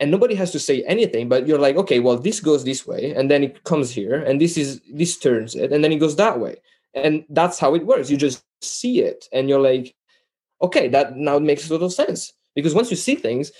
and 0.00 0.10
nobody 0.10 0.34
has 0.34 0.50
to 0.50 0.58
say 0.58 0.82
anything 0.84 1.28
but 1.28 1.46
you're 1.46 1.58
like 1.58 1.76
okay 1.76 2.00
well 2.00 2.16
this 2.16 2.40
goes 2.40 2.64
this 2.64 2.86
way 2.86 3.14
and 3.14 3.30
then 3.30 3.44
it 3.44 3.64
comes 3.64 3.90
here 3.90 4.22
and 4.22 4.40
this 4.40 4.56
is 4.56 4.80
this 4.92 5.18
turns 5.18 5.54
it 5.54 5.72
and 5.72 5.84
then 5.84 5.92
it 5.92 5.98
goes 5.98 6.16
that 6.16 6.38
way. 6.40 6.56
And 6.96 7.24
that's 7.28 7.58
how 7.58 7.74
it 7.74 7.86
works. 7.86 8.08
You 8.08 8.16
just 8.16 8.44
see 8.62 9.00
it 9.00 9.28
and 9.32 9.48
you're 9.48 9.60
like 9.60 9.94
okay 10.62 10.88
that 10.88 11.16
now 11.16 11.38
makes 11.38 11.68
a 11.68 11.72
little 11.72 11.90
sense. 11.90 12.32
Because 12.54 12.74
once 12.74 12.90
you 12.90 12.96
see 12.96 13.16
things 13.16 13.52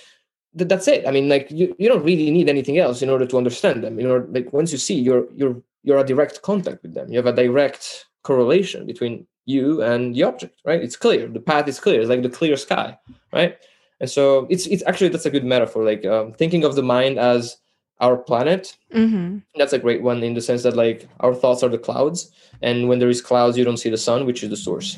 th- 0.57 0.69
that's 0.69 0.87
it. 0.87 1.07
I 1.07 1.11
mean 1.11 1.29
like 1.29 1.49
you, 1.51 1.75
you 1.79 1.87
don't 1.87 2.03
really 2.03 2.31
need 2.31 2.49
anything 2.49 2.77
else 2.77 3.01
in 3.01 3.09
order 3.09 3.25
to 3.25 3.37
understand 3.37 3.83
them. 3.83 3.99
You 3.99 4.07
know 4.07 4.27
like 4.29 4.51
once 4.53 4.71
you 4.71 4.77
see 4.77 4.95
you're 4.99 5.27
you're 5.33 5.61
you're 5.83 5.99
a 5.99 6.05
direct 6.05 6.41
contact 6.41 6.81
with 6.83 6.93
them. 6.93 7.09
You 7.09 7.17
have 7.17 7.27
a 7.27 7.33
direct 7.33 8.05
correlation 8.23 8.85
between 8.85 9.27
you 9.45 9.83
and 9.83 10.15
the 10.15 10.23
object 10.23 10.59
right? 10.65 10.81
It's 10.81 10.97
clear. 10.97 11.27
The 11.27 11.39
path 11.39 11.67
is 11.67 11.79
clear. 11.79 12.01
It's 12.01 12.09
like 12.09 12.23
the 12.23 12.29
clear 12.29 12.57
sky 12.57 12.97
right 13.31 13.57
and 13.99 14.09
so 14.09 14.47
it's 14.49 14.67
it's 14.67 14.83
actually 14.85 15.09
that's 15.09 15.25
a 15.25 15.29
good 15.29 15.45
metaphor 15.45 15.83
like 15.83 16.05
um, 16.05 16.33
thinking 16.33 16.63
of 16.63 16.75
the 16.75 16.83
mind 16.83 17.17
as 17.17 17.57
our 18.01 18.17
planet 18.17 18.75
mm-hmm. 18.93 19.37
that's 19.55 19.73
a 19.73 19.79
great 19.79 20.01
one 20.01 20.21
in 20.23 20.33
the 20.33 20.41
sense 20.41 20.63
that 20.63 20.75
like 20.75 21.07
our 21.21 21.33
thoughts 21.33 21.63
are 21.63 21.69
the 21.69 21.77
clouds 21.77 22.31
and 22.61 22.89
when 22.89 22.99
there 22.99 23.09
is 23.09 23.21
clouds 23.21 23.57
you 23.57 23.63
don't 23.63 23.77
see 23.77 23.89
the 23.89 23.97
sun 23.97 24.25
which 24.25 24.43
is 24.43 24.49
the 24.49 24.57
source 24.57 24.97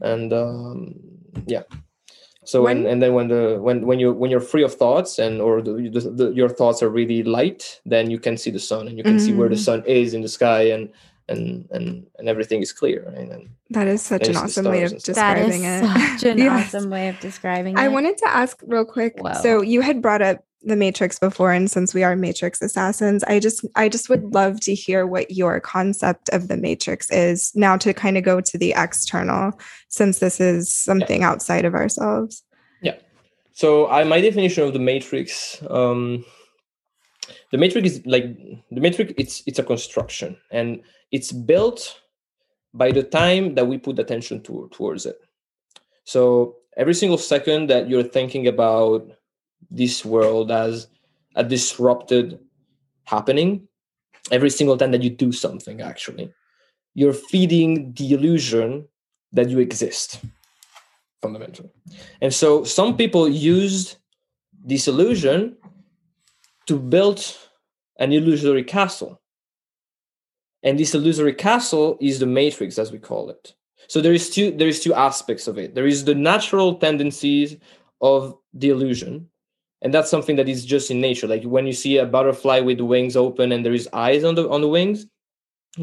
and 0.00 0.32
um, 0.32 0.94
yeah 1.46 1.62
so 2.44 2.62
when, 2.62 2.78
and, 2.78 2.86
and 2.86 3.02
then 3.02 3.12
when 3.12 3.28
the 3.28 3.58
when 3.60 3.86
when 3.86 3.98
you 4.00 4.10
when 4.10 4.30
you're 4.30 4.40
free 4.40 4.62
of 4.62 4.72
thoughts 4.72 5.18
and 5.18 5.42
or 5.42 5.60
the, 5.60 5.90
the, 5.92 6.00
the, 6.00 6.30
your 6.30 6.48
thoughts 6.48 6.82
are 6.82 6.88
really 6.88 7.22
light 7.22 7.82
then 7.84 8.10
you 8.10 8.18
can 8.18 8.38
see 8.38 8.50
the 8.50 8.58
sun 8.58 8.88
and 8.88 8.96
you 8.96 9.04
can 9.04 9.16
mm-hmm. 9.16 9.26
see 9.26 9.34
where 9.34 9.50
the 9.50 9.54
mm-hmm. 9.54 9.64
sun 9.64 9.84
is 9.84 10.14
in 10.14 10.22
the 10.22 10.28
sky 10.28 10.62
and 10.62 10.88
and 11.28 11.68
and 11.70 12.06
and 12.18 12.28
everything 12.28 12.62
is 12.62 12.72
clear 12.72 13.04
right? 13.06 13.28
and 13.30 13.48
that 13.70 13.86
is 13.86 14.02
such 14.02 14.28
an 14.28 14.36
awesome 14.42 14.66
way 14.66 14.82
of 14.82 15.02
describing 15.02 15.64
it 15.64 15.82
such 15.82 16.24
an 16.24 16.38
yes. 16.38 16.74
awesome 16.74 16.90
way 16.90 17.08
of 17.08 17.18
describing 17.20 17.74
it 17.76 17.80
i 17.80 17.88
wanted 17.88 18.16
to 18.16 18.28
ask 18.28 18.60
real 18.66 18.84
quick 18.84 19.14
Whoa. 19.18 19.34
so 19.42 19.60
you 19.60 19.80
had 19.80 20.02
brought 20.02 20.22
up 20.22 20.44
the 20.62 20.76
matrix 20.76 21.18
before 21.18 21.52
and 21.52 21.70
since 21.70 21.94
we 21.94 22.02
are 22.02 22.16
matrix 22.16 22.60
assassins 22.60 23.22
i 23.24 23.38
just 23.38 23.64
i 23.76 23.88
just 23.88 24.08
would 24.08 24.34
love 24.34 24.58
to 24.60 24.74
hear 24.74 25.06
what 25.06 25.30
your 25.30 25.60
concept 25.60 26.28
of 26.30 26.48
the 26.48 26.56
matrix 26.56 27.10
is 27.12 27.54
now 27.54 27.76
to 27.76 27.94
kind 27.94 28.18
of 28.18 28.24
go 28.24 28.40
to 28.40 28.58
the 28.58 28.74
external 28.76 29.52
since 29.88 30.18
this 30.18 30.40
is 30.40 30.74
something 30.74 31.20
yeah. 31.20 31.30
outside 31.30 31.64
of 31.64 31.74
ourselves 31.74 32.42
yeah 32.82 32.96
so 33.52 33.88
I, 33.88 34.02
my 34.04 34.20
definition 34.20 34.64
of 34.64 34.72
the 34.72 34.80
matrix 34.80 35.62
um 35.70 36.24
the 37.50 37.58
matrix 37.58 37.90
is 37.90 38.06
like 38.06 38.24
the 38.70 38.80
matrix 38.80 39.12
it's 39.16 39.42
it's 39.46 39.58
a 39.58 39.62
construction 39.62 40.36
and 40.50 40.82
it's 41.10 41.32
built 41.32 42.00
by 42.74 42.92
the 42.92 43.02
time 43.02 43.54
that 43.54 43.66
we 43.66 43.78
put 43.78 43.98
attention 43.98 44.42
to, 44.42 44.68
towards 44.72 45.06
it. 45.06 45.18
So 46.04 46.56
every 46.76 46.94
single 46.94 47.18
second 47.18 47.68
that 47.70 47.88
you're 47.88 48.02
thinking 48.02 48.46
about 48.46 49.10
this 49.70 50.04
world 50.04 50.50
as 50.50 50.88
a 51.34 51.44
disrupted 51.44 52.38
happening, 53.04 53.66
every 54.30 54.50
single 54.50 54.76
time 54.76 54.92
that 54.92 55.02
you 55.02 55.10
do 55.10 55.32
something, 55.32 55.80
actually, 55.80 56.32
you're 56.94 57.12
feeding 57.12 57.92
the 57.94 58.12
illusion 58.12 58.86
that 59.32 59.50
you 59.50 59.58
exist 59.58 60.20
fundamentally. 61.20 61.70
And 62.20 62.32
so 62.32 62.64
some 62.64 62.96
people 62.96 63.28
used 63.28 63.96
this 64.64 64.88
illusion 64.88 65.56
to 66.68 66.78
build 66.78 67.36
an 67.98 68.12
illusory 68.12 68.62
castle. 68.62 69.20
And 70.62 70.78
this 70.78 70.94
illusory 70.94 71.34
castle 71.34 71.98
is 72.00 72.18
the 72.18 72.26
matrix 72.26 72.78
as 72.78 72.92
we 72.92 72.98
call 72.98 73.30
it. 73.30 73.54
So 73.88 74.00
there 74.00 74.12
is 74.12 74.30
two 74.30 74.50
there 74.50 74.68
is 74.68 74.80
two 74.80 74.94
aspects 74.94 75.48
of 75.48 75.58
it. 75.58 75.74
There 75.74 75.86
is 75.86 76.04
the 76.04 76.14
natural 76.14 76.74
tendencies 76.76 77.56
of 78.00 78.36
the 78.52 78.68
illusion 78.68 79.28
and 79.82 79.94
that's 79.94 80.10
something 80.10 80.36
that 80.36 80.48
is 80.48 80.64
just 80.64 80.90
in 80.90 81.00
nature. 81.00 81.26
Like 81.26 81.44
when 81.44 81.66
you 81.66 81.72
see 81.72 81.98
a 81.98 82.06
butterfly 82.06 82.60
with 82.60 82.78
the 82.78 82.84
wings 82.84 83.16
open 83.16 83.52
and 83.52 83.64
there 83.64 83.72
is 83.72 83.88
eyes 83.92 84.24
on 84.24 84.34
the 84.34 84.48
on 84.48 84.60
the 84.60 84.68
wings 84.68 85.06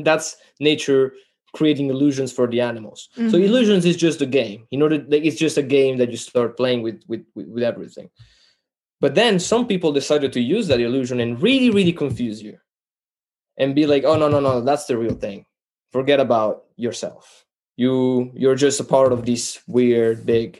that's 0.03 0.35
nature 0.59 1.13
creating 1.53 1.89
illusions 1.89 2.33
for 2.33 2.47
the 2.47 2.59
animals. 2.59 3.09
Mm-hmm. 3.17 3.29
so 3.29 3.37
illusions 3.37 3.85
is 3.85 3.95
just 3.95 4.21
a 4.21 4.25
game. 4.25 4.67
You 4.69 4.77
know 4.77 4.87
like 4.87 5.23
it's 5.23 5.39
just 5.39 5.57
a 5.57 5.63
game 5.63 5.97
that 5.97 6.11
you 6.11 6.17
start 6.17 6.57
playing 6.57 6.83
with, 6.83 7.01
with 7.07 7.25
with 7.33 7.47
with 7.47 7.63
everything 7.63 8.09
but 9.05 9.13
then 9.13 9.37
some 9.37 9.67
people 9.67 9.91
decided 9.91 10.33
to 10.33 10.41
use 10.41 10.67
that 10.67 10.81
illusion 10.81 11.19
and 11.19 11.39
really 11.39 11.69
really 11.69 11.93
confuse 11.93 12.41
you 12.41 12.57
and 13.55 13.75
be 13.75 13.85
like 13.85 14.03
oh 14.03 14.17
no 14.17 14.27
no 14.27 14.39
no 14.39 14.61
that's 14.61 14.85
the 14.87 14.97
real 14.97 15.13
thing. 15.13 15.45
Forget 15.91 16.19
about 16.19 16.63
yourself. 16.75 17.45
You 17.77 18.31
you're 18.33 18.55
just 18.55 18.79
a 18.79 18.83
part 18.83 19.13
of 19.13 19.23
this 19.27 19.61
weird 19.67 20.25
big 20.25 20.59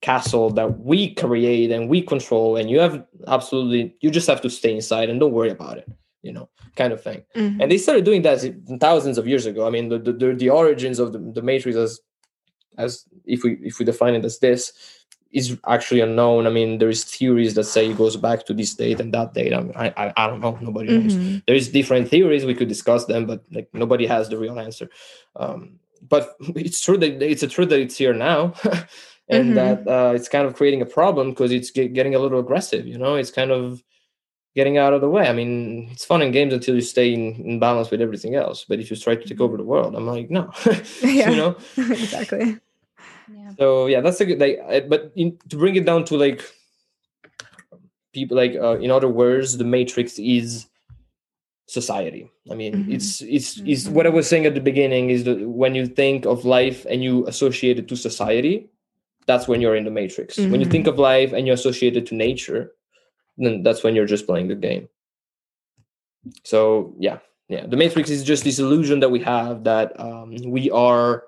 castle 0.00 0.50
that 0.58 0.80
we 0.80 1.14
create 1.14 1.70
and 1.70 1.88
we 1.88 2.02
control 2.02 2.56
and 2.56 2.68
you 2.68 2.80
have 2.80 3.06
absolutely 3.28 3.94
you 4.00 4.10
just 4.10 4.26
have 4.26 4.40
to 4.40 4.50
stay 4.50 4.74
inside 4.74 5.08
and 5.08 5.20
don't 5.20 5.38
worry 5.38 5.50
about 5.50 5.78
it 5.78 5.88
you 6.22 6.32
know 6.32 6.48
kind 6.74 6.92
of 6.92 7.00
thing. 7.00 7.22
Mm-hmm. 7.36 7.60
and 7.60 7.70
they 7.70 7.78
started 7.78 8.04
doing 8.04 8.22
that 8.22 8.38
thousands 8.80 9.16
of 9.16 9.28
years 9.28 9.46
ago. 9.46 9.64
I 9.64 9.70
mean 9.70 9.90
the 9.90 10.00
the, 10.00 10.34
the 10.34 10.50
origins 10.50 10.98
of 10.98 11.12
the, 11.12 11.20
the 11.20 11.42
matrix 11.50 11.76
as 11.76 12.00
as 12.78 13.04
if 13.26 13.44
we 13.44 13.52
if 13.62 13.78
we 13.78 13.84
define 13.84 14.16
it 14.16 14.24
as 14.24 14.40
this 14.40 14.72
is 15.32 15.58
actually 15.66 16.00
unknown. 16.00 16.46
I 16.46 16.50
mean, 16.50 16.78
there 16.78 16.88
is 16.88 17.04
theories 17.04 17.54
that 17.54 17.64
say 17.64 17.90
it 17.90 17.98
goes 17.98 18.16
back 18.16 18.46
to 18.46 18.54
this 18.54 18.74
date 18.74 19.00
and 19.00 19.12
that 19.14 19.34
date. 19.34 19.52
I 19.52 19.60
mean, 19.60 19.72
I, 19.76 19.92
I, 19.96 20.12
I 20.16 20.26
don't 20.26 20.40
know. 20.40 20.58
Nobody 20.60 20.88
mm-hmm. 20.88 21.08
knows. 21.08 21.42
There 21.46 21.56
is 21.56 21.68
different 21.68 22.08
theories. 22.08 22.44
We 22.44 22.54
could 22.54 22.68
discuss 22.68 23.04
them, 23.06 23.26
but 23.26 23.44
like 23.50 23.68
nobody 23.72 24.06
has 24.06 24.28
the 24.28 24.38
real 24.38 24.58
answer. 24.58 24.88
Um, 25.34 25.78
but 26.08 26.36
it's 26.40 26.80
true 26.80 26.98
that 26.98 27.22
it's 27.22 27.42
a 27.42 27.48
truth 27.48 27.68
that 27.70 27.80
it's 27.80 27.96
here 27.96 28.14
now, 28.14 28.54
and 29.28 29.54
mm-hmm. 29.54 29.54
that 29.54 29.88
uh, 29.88 30.12
it's 30.14 30.28
kind 30.28 30.46
of 30.46 30.54
creating 30.54 30.82
a 30.82 30.86
problem 30.86 31.30
because 31.30 31.52
it's 31.52 31.70
get, 31.70 31.92
getting 31.92 32.14
a 32.14 32.18
little 32.18 32.40
aggressive. 32.40 32.86
You 32.86 32.98
know, 32.98 33.16
it's 33.16 33.30
kind 33.30 33.50
of 33.50 33.82
getting 34.56 34.78
out 34.78 34.94
of 34.94 35.02
the 35.02 35.08
way. 35.08 35.28
I 35.28 35.34
mean, 35.34 35.88
it's 35.92 36.04
fun 36.04 36.22
in 36.22 36.32
games 36.32 36.54
until 36.54 36.74
you 36.74 36.80
stay 36.80 37.12
in, 37.12 37.34
in 37.44 37.60
balance 37.60 37.90
with 37.90 38.00
everything 38.00 38.34
else. 38.34 38.64
But 38.66 38.80
if 38.80 38.90
you 38.90 38.96
try 38.96 39.14
to 39.14 39.28
take 39.28 39.40
over 39.40 39.56
the 39.58 39.62
world, 39.62 39.94
I'm 39.94 40.06
like, 40.06 40.30
no, 40.30 40.50
yeah, 41.02 41.30
you 41.30 41.36
know, 41.36 41.56
exactly. 41.76 42.56
Yeah. 43.32 43.50
so 43.58 43.86
yeah 43.86 44.00
that's 44.00 44.20
a 44.20 44.26
good 44.26 44.38
like 44.38 44.88
but 44.88 45.12
in, 45.16 45.38
to 45.48 45.56
bring 45.56 45.76
it 45.76 45.84
down 45.84 46.04
to 46.04 46.16
like 46.16 46.42
people 48.12 48.36
like 48.36 48.54
uh, 48.54 48.78
in 48.78 48.90
other 48.90 49.08
words 49.08 49.58
the 49.58 49.64
matrix 49.64 50.18
is 50.18 50.66
society 51.68 52.30
i 52.50 52.54
mean 52.54 52.72
mm-hmm. 52.74 52.92
it's 52.92 53.20
it's 53.22 53.58
mm-hmm. 53.58 53.68
is 53.68 53.88
what 53.88 54.06
i 54.06 54.08
was 54.08 54.28
saying 54.28 54.46
at 54.46 54.54
the 54.54 54.60
beginning 54.60 55.10
is 55.10 55.24
that 55.24 55.38
when 55.48 55.74
you 55.74 55.86
think 55.86 56.24
of 56.24 56.44
life 56.44 56.86
and 56.88 57.02
you 57.02 57.26
associate 57.26 57.78
it 57.78 57.88
to 57.88 57.96
society 57.96 58.68
that's 59.26 59.48
when 59.48 59.60
you're 59.60 59.74
in 59.74 59.84
the 59.84 59.90
matrix 59.90 60.36
mm-hmm. 60.36 60.52
when 60.52 60.60
you 60.60 60.66
think 60.66 60.84
mm-hmm. 60.84 60.94
of 60.94 60.98
life 60.98 61.32
and 61.32 61.46
you 61.46 61.52
associate 61.52 61.96
it 61.96 62.06
to 62.06 62.14
nature 62.14 62.72
then 63.36 63.62
that's 63.62 63.82
when 63.82 63.94
you're 63.94 64.06
just 64.06 64.26
playing 64.26 64.48
the 64.48 64.54
game 64.54 64.88
so 66.44 66.94
yeah 66.98 67.18
yeah 67.48 67.66
the 67.66 67.76
matrix 67.76 68.10
is 68.10 68.22
just 68.22 68.44
this 68.44 68.58
illusion 68.58 69.00
that 69.00 69.10
we 69.10 69.20
have 69.20 69.64
that 69.64 69.98
um, 70.00 70.34
we 70.46 70.70
are 70.70 71.24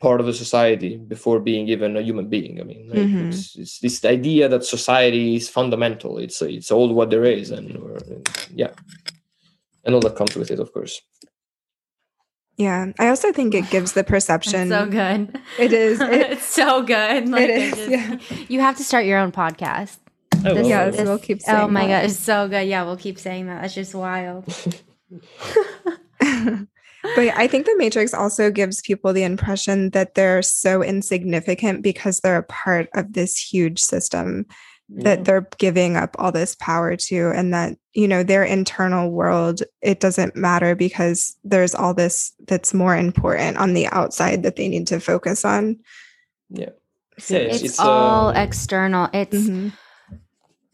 part 0.00 0.20
of 0.20 0.28
a 0.28 0.32
society 0.32 0.96
before 0.96 1.40
being 1.40 1.68
even 1.68 1.96
a 1.96 2.02
human 2.02 2.28
being. 2.28 2.60
I 2.60 2.64
mean 2.64 2.88
like 2.88 2.98
mm-hmm. 2.98 3.28
it's, 3.28 3.56
it's, 3.56 3.78
this 3.80 4.04
idea 4.04 4.48
that 4.48 4.64
society 4.64 5.36
is 5.36 5.48
fundamental. 5.48 6.18
It's 6.18 6.42
it's 6.42 6.70
all 6.70 6.92
what 6.92 7.10
there 7.10 7.24
is 7.24 7.50
and 7.50 8.28
yeah. 8.54 8.72
And 9.84 9.94
all 9.94 10.00
that 10.00 10.16
comes 10.16 10.36
with 10.36 10.50
it 10.50 10.60
of 10.60 10.72
course. 10.72 11.00
Yeah. 12.56 12.92
I 12.98 13.08
also 13.08 13.32
think 13.32 13.54
it 13.54 13.68
gives 13.70 13.92
the 13.92 14.04
perception 14.04 14.68
so 14.68 14.86
good. 14.86 15.38
It 15.58 15.72
is. 15.72 16.00
It, 16.16 16.32
it's 16.32 16.46
so 16.46 16.82
good. 16.82 17.28
Like, 17.28 17.42
it 17.42 17.50
is 17.50 17.74
just, 17.74 17.90
yeah. 17.90 18.18
you 18.48 18.60
have 18.60 18.76
to 18.78 18.84
start 18.84 19.04
your 19.04 19.18
own 19.18 19.32
podcast. 19.32 19.98
This, 20.36 20.68
yes 20.68 20.96
this, 20.96 21.08
we'll 21.08 21.18
keep 21.18 21.40
oh 21.48 21.66
my 21.66 21.86
that. 21.86 22.02
god 22.02 22.04
it's 22.10 22.18
so 22.18 22.46
good. 22.48 22.68
Yeah 22.68 22.84
we'll 22.84 22.96
keep 22.98 23.18
saying 23.18 23.46
that. 23.46 23.62
That's 23.62 23.74
just 23.74 23.94
wild 23.94 24.44
but 27.14 27.28
I 27.36 27.46
think 27.46 27.66
the 27.66 27.76
Matrix 27.76 28.12
also 28.12 28.50
gives 28.50 28.80
people 28.80 29.12
the 29.12 29.22
impression 29.22 29.90
that 29.90 30.14
they're 30.14 30.42
so 30.42 30.82
insignificant 30.82 31.82
because 31.82 32.20
they're 32.20 32.38
a 32.38 32.42
part 32.42 32.88
of 32.94 33.12
this 33.12 33.38
huge 33.38 33.78
system 33.78 34.46
yeah. 34.88 35.04
that 35.04 35.24
they're 35.24 35.48
giving 35.58 35.96
up 35.96 36.16
all 36.18 36.32
this 36.32 36.54
power 36.56 36.96
to, 36.96 37.30
and 37.34 37.54
that, 37.54 37.76
you 37.92 38.08
know, 38.08 38.22
their 38.22 38.44
internal 38.44 39.10
world, 39.10 39.62
it 39.82 40.00
doesn't 40.00 40.36
matter 40.36 40.74
because 40.74 41.36
there's 41.44 41.74
all 41.74 41.94
this 41.94 42.32
that's 42.46 42.74
more 42.74 42.96
important 42.96 43.56
on 43.58 43.74
the 43.74 43.86
outside 43.88 44.42
that 44.42 44.56
they 44.56 44.68
need 44.68 44.86
to 44.88 45.00
focus 45.00 45.44
on. 45.44 45.78
Yeah. 46.50 46.70
Yeah, 47.30 47.38
it's, 47.38 47.62
it's 47.62 47.80
all 47.80 48.28
uh, 48.28 48.32
external. 48.34 49.08
It's, 49.14 49.34
mm-hmm. 49.34 49.68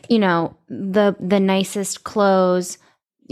you 0.09 0.18
know, 0.18 0.57
the 0.68 1.14
the 1.20 1.39
nicest 1.39 2.03
clothes, 2.03 2.78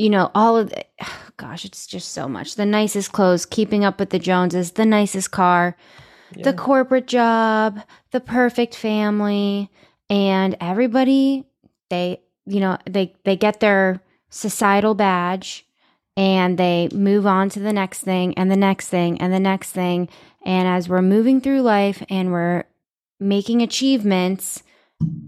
you 0.00 0.08
know, 0.08 0.30
all 0.34 0.56
of 0.56 0.70
the, 0.70 0.84
gosh, 1.36 1.64
it's 1.64 1.86
just 1.86 2.12
so 2.12 2.26
much. 2.26 2.54
The 2.54 2.64
nicest 2.64 3.12
clothes, 3.12 3.44
keeping 3.44 3.84
up 3.84 4.00
with 4.00 4.10
the 4.10 4.18
Joneses, 4.18 4.72
the 4.72 4.86
nicest 4.86 5.30
car, 5.30 5.76
yeah. 6.34 6.44
the 6.44 6.54
corporate 6.54 7.06
job, 7.06 7.80
the 8.10 8.20
perfect 8.20 8.74
family, 8.74 9.70
and 10.08 10.56
everybody 10.60 11.44
they, 11.90 12.20
you 12.46 12.60
know, 12.60 12.78
they 12.88 13.14
they 13.24 13.36
get 13.36 13.60
their 13.60 14.00
societal 14.30 14.94
badge 14.94 15.66
and 16.16 16.56
they 16.56 16.88
move 16.92 17.26
on 17.26 17.48
to 17.50 17.60
the 17.60 17.72
next 17.72 18.00
thing 18.00 18.32
and 18.34 18.50
the 18.50 18.56
next 18.56 18.88
thing 18.88 19.20
and 19.20 19.32
the 19.32 19.40
next 19.40 19.72
thing. 19.72 20.08
And 20.44 20.66
as 20.66 20.88
we're 20.88 21.02
moving 21.02 21.40
through 21.40 21.62
life 21.62 22.02
and 22.08 22.32
we're 22.32 22.64
making 23.18 23.60
achievements, 23.60 24.62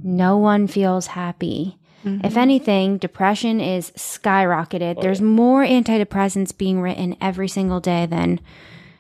no 0.02 0.38
one 0.38 0.66
feels 0.66 1.08
happy. 1.08 1.78
Mm-hmm. 2.04 2.26
If 2.26 2.36
anything, 2.36 2.98
depression 2.98 3.60
is 3.60 3.92
skyrocketed. 3.92 4.96
Oh, 4.98 5.02
There's 5.02 5.20
yeah. 5.20 5.26
more 5.26 5.64
antidepressants 5.64 6.56
being 6.56 6.80
written 6.80 7.16
every 7.20 7.48
single 7.48 7.80
day 7.80 8.06
than, 8.06 8.40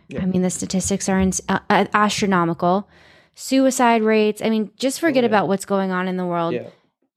yeah. 0.08 0.22
I 0.22 0.26
mean, 0.26 0.42
the 0.42 0.50
statistics 0.50 1.08
are 1.08 1.18
in, 1.18 1.32
uh, 1.48 1.58
uh, 1.68 1.86
astronomical. 1.92 2.88
Suicide 3.34 4.02
rates, 4.02 4.42
I 4.44 4.50
mean, 4.50 4.70
just 4.76 4.98
oh, 4.98 5.06
forget 5.08 5.24
oh, 5.24 5.26
yeah. 5.26 5.30
about 5.30 5.48
what's 5.48 5.64
going 5.64 5.90
on 5.90 6.06
in 6.06 6.16
the 6.16 6.26
world. 6.26 6.54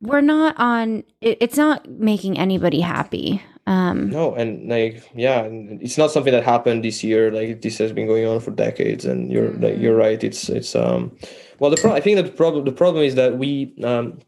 We're 0.01 0.21
not 0.21 0.55
on, 0.57 1.03
it, 1.21 1.37
it's 1.41 1.57
not 1.57 1.89
making 1.89 2.37
anybody 2.37 2.81
happy. 2.81 3.41
Um, 3.67 4.11
no, 4.11 4.35
and 4.35 4.69
like, 4.69 5.09
yeah, 5.15 5.47
it's 5.49 5.97
not 5.97 6.11
something 6.11 6.31
that 6.31 6.43
happened 6.43 6.83
this 6.83 7.03
year. 7.03 7.31
Like, 7.31 7.61
this 7.61 7.77
has 7.79 7.91
been 7.91 8.05
going 8.05 8.25
on 8.25 8.39
for 8.39 8.51
decades, 8.51 9.05
and 9.05 9.31
you're 9.31 9.49
mm-hmm. 9.49 9.63
like, 9.63 9.77
you're 9.79 9.95
right. 9.95 10.23
It's, 10.23 10.49
it's, 10.49 10.75
um, 10.75 11.17
well, 11.59 11.71
the 11.71 11.77
pro- 11.77 11.93
I 11.93 11.99
think 11.99 12.17
that 12.17 12.25
the 12.25 12.31
problem, 12.31 12.65
the 12.65 12.71
problem 12.71 13.03
is 13.03 13.15
that 13.15 13.37
we, 13.37 13.73
um, 13.83 14.19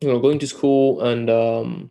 you 0.00 0.08
know 0.08 0.18
going 0.18 0.38
to 0.38 0.46
school 0.46 1.00
and 1.00 1.30
um 1.30 1.90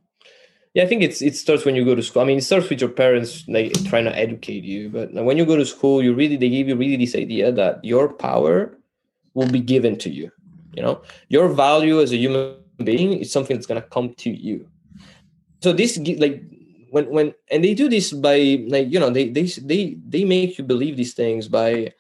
yeah 0.74 0.84
i 0.84 0.88
think 0.88 1.02
it's 1.02 1.22
it 1.22 1.36
starts 1.36 1.66
when 1.66 1.76
you 1.76 1.84
go 1.84 1.96
to 1.96 2.04
school. 2.04 2.22
I 2.22 2.26
mean 2.26 2.38
it 2.38 2.44
starts 2.44 2.70
with 2.70 2.82
your 2.82 2.90
parents 2.90 3.46
like 3.48 3.74
trying 3.86 4.06
to 4.06 4.16
educate 4.16 4.64
you 4.64 4.90
but 4.90 5.14
when 5.14 5.38
you 5.38 5.46
go 5.46 5.56
to 5.56 5.66
school 5.66 6.04
you 6.04 6.14
really 6.14 6.38
they 6.38 6.50
give 6.50 6.68
you 6.68 6.76
really 6.76 6.98
this 6.98 7.16
idea 7.16 7.52
that 7.52 7.84
your 7.84 8.14
power 8.14 8.78
will 9.34 9.50
be 9.50 9.60
given 9.60 9.98
to 10.00 10.10
you 10.10 10.32
you 10.76 10.84
know? 10.84 11.02
Your 11.30 11.48
value 11.48 12.02
as 12.02 12.12
a 12.12 12.18
human 12.18 12.58
being 12.84 13.14
is 13.14 13.32
something 13.32 13.56
that's 13.56 13.66
going 13.66 13.82
to 13.82 13.88
come 13.88 14.14
to 14.16 14.30
you. 14.30 14.68
So 15.64 15.74
this 15.74 15.98
like 15.98 16.44
when 16.92 17.10
when 17.10 17.34
and 17.50 17.64
they 17.64 17.74
do 17.74 17.90
this 17.90 18.12
by 18.12 18.64
like 18.68 18.92
you 18.92 19.00
know 19.00 19.10
they 19.10 19.30
they 19.30 19.44
they 19.44 19.98
they 20.08 20.26
make 20.26 20.58
you 20.58 20.64
believe 20.64 20.96
these 20.98 21.14
things 21.16 21.48
by 21.48 21.94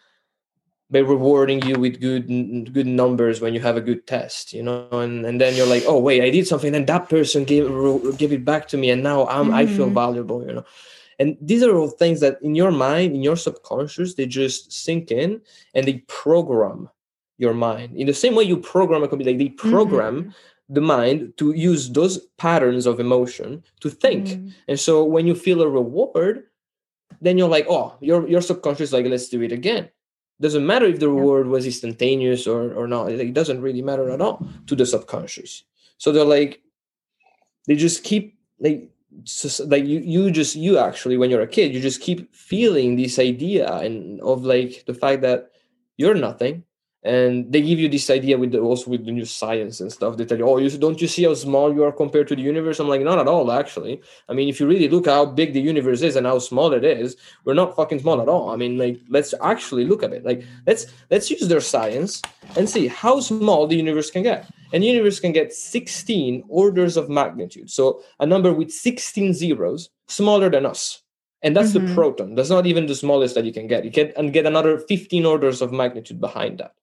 by 0.91 0.99
rewarding 0.99 1.61
you 1.65 1.75
with 1.79 1.99
good 1.99 2.27
good 2.73 2.86
numbers 2.86 3.41
when 3.41 3.53
you 3.53 3.59
have 3.59 3.77
a 3.77 3.81
good 3.81 4.05
test 4.05 4.53
you 4.53 4.61
know 4.61 4.88
and, 4.91 5.25
and 5.25 5.41
then 5.41 5.55
you're 5.55 5.65
like 5.67 5.83
oh 5.88 5.99
wait 5.99 6.21
i 6.21 6.29
did 6.29 6.47
something 6.47 6.75
and 6.75 6.88
that 6.88 7.09
person 7.09 7.43
gave 7.43 7.67
gave 8.17 8.31
it 8.31 8.45
back 8.45 8.67
to 8.67 8.77
me 8.77 8.89
and 8.89 9.01
now 9.01 9.25
i'm 9.27 9.45
mm-hmm. 9.45 9.55
i 9.55 9.65
feel 9.65 9.86
mm-hmm. 9.86 9.95
valuable 9.95 10.45
you 10.45 10.53
know 10.53 10.65
and 11.17 11.38
these 11.41 11.63
are 11.63 11.75
all 11.75 11.89
things 11.89 12.19
that 12.19 12.38
in 12.41 12.55
your 12.55 12.71
mind 12.71 13.15
in 13.15 13.23
your 13.23 13.36
subconscious 13.36 14.13
they 14.13 14.25
just 14.25 14.71
sink 14.71 15.11
in 15.11 15.41
and 15.73 15.88
they 15.88 15.99
program 16.07 16.89
your 17.38 17.53
mind 17.53 17.95
in 17.97 18.05
the 18.05 18.13
same 18.13 18.36
way 18.36 18.43
you 18.43 18.57
program 18.57 19.03
a 19.03 19.07
computer 19.07 19.31
like 19.31 19.39
they 19.39 19.49
program 19.49 20.21
mm-hmm. 20.21 20.73
the 20.73 20.81
mind 20.81 21.33
to 21.38 21.51
use 21.53 21.89
those 21.89 22.19
patterns 22.38 22.86
of 22.86 22.99
emotion 22.99 23.63
to 23.79 23.89
think 23.89 24.27
mm-hmm. 24.27 24.49
and 24.67 24.79
so 24.79 25.03
when 25.03 25.25
you 25.25 25.33
feel 25.33 25.61
a 25.61 25.67
reward 25.67 26.43
then 27.21 27.39
you're 27.39 27.49
like 27.49 27.65
oh 27.69 27.95
your 28.01 28.27
your 28.27 28.41
subconscious 28.41 28.93
like 28.93 29.05
let's 29.07 29.29
do 29.29 29.41
it 29.41 29.51
again 29.51 29.89
doesn't 30.41 30.65
matter 30.65 30.86
if 30.86 30.99
the 30.99 31.09
reward 31.09 31.47
was 31.47 31.65
instantaneous 31.65 32.45
or, 32.47 32.73
or 32.73 32.88
not 32.88 33.09
it 33.11 33.33
doesn't 33.33 33.61
really 33.61 33.81
matter 33.81 34.09
at 34.09 34.21
all 34.21 34.47
to 34.67 34.75
the 34.75 34.86
subconscious. 34.86 35.63
So 35.97 36.11
they're 36.11 36.25
like 36.25 36.61
they 37.67 37.75
just 37.75 38.03
keep 38.03 38.38
like 38.59 38.89
just, 39.23 39.61
like 39.61 39.86
you 39.86 39.99
you 39.99 40.31
just 40.31 40.55
you 40.55 40.77
actually 40.77 41.17
when 41.17 41.29
you're 41.29 41.41
a 41.41 41.47
kid 41.47 41.73
you 41.73 41.79
just 41.79 42.01
keep 42.01 42.33
feeling 42.36 42.95
this 42.95 43.17
idea 43.17 43.71
and 43.77 44.19
of 44.21 44.43
like 44.43 44.83
the 44.88 44.93
fact 44.93 45.21
that 45.21 45.51
you're 45.97 46.15
nothing 46.15 46.63
and 47.06 47.53
they 47.53 47.62
give 47.62 47.78
you 47.78 47.88
this 47.88 48.10
idea 48.10 48.36
with 48.36 48.51
the, 48.51 48.60
also 48.60 48.89
with 48.89 49.06
the 49.06 49.12
new 49.12 49.26
science 49.26 49.80
and 49.80 49.93
stuff. 49.93 50.18
They 50.18 50.26
tell 50.26 50.39
you 50.39 50.49
oh 50.49 50.58
you 50.58 50.76
don't 50.78 50.99
you 50.99 51.08
see 51.08 51.24
how 51.24 51.36
small 51.36 51.72
you 51.72 51.84
are 51.84 51.91
compared 51.91 52.28
to 52.30 52.36
the 52.36 52.41
universe? 52.41 52.80
I'm 52.80 52.89
like 52.89 53.01
not 53.01 53.20
at 53.20 53.28
all 53.28 53.51
actually. 53.51 54.01
I 54.28 54.34
mean 54.34 54.49
if 54.49 54.60
you 54.60 54.68
really 54.68 54.89
look 54.89 55.06
how 55.06 55.24
big 55.26 55.53
the 55.53 55.62
universe 55.62 56.01
is 56.01 56.16
and 56.16 56.26
how 56.26 56.39
small 56.39 56.74
it 56.74 56.84
is 56.84 57.16
we're 57.43 57.53
not 57.53 57.76
fucking 57.76 57.99
small 57.99 58.22
at 58.22 58.28
all. 58.28 58.49
I 58.49 58.56
mean 58.56 58.80
like 58.80 58.99
let's 59.08 59.36
actually 59.43 59.86
look 59.86 60.01
at 60.01 60.14
it. 60.14 60.26
Like 60.26 60.43
let's 60.66 60.88
let's 61.12 61.30
use 61.30 61.47
their 61.47 61.62
science 61.62 62.24
and 62.58 62.68
see 62.68 62.88
how 62.88 63.20
small 63.20 63.68
the 63.68 63.78
universe 63.78 64.10
can 64.10 64.24
get. 64.24 64.49
And 64.74 64.82
the 64.82 64.88
universe 64.88 65.20
can 65.20 65.32
get 65.32 65.53
16 65.53 66.43
orders 66.49 66.97
of 66.97 67.08
magnitude. 67.08 67.70
So 67.70 68.01
a 68.20 68.26
number 68.26 68.51
with 68.51 68.72
16 68.72 69.34
zeros 69.34 69.89
smaller 70.08 70.49
than 70.49 70.66
us. 70.66 71.03
And 71.43 71.56
that's 71.56 71.74
mm-hmm. 71.74 71.86
the 71.86 71.93
proton. 71.93 72.34
That's 72.34 72.49
not 72.49 72.66
even 72.66 72.88
the 72.88 72.95
smallest 72.95 73.36
that 73.36 73.45
you 73.45 73.53
can 73.53 73.68
get. 73.68 73.86
You 73.86 73.91
can 73.91 74.12
and 74.18 74.34
get 74.34 74.47
another 74.47 74.80
15 74.80 75.24
orders 75.24 75.62
of 75.62 75.72
magnitude 75.72 76.20
behind 76.20 76.58
that 76.58 76.74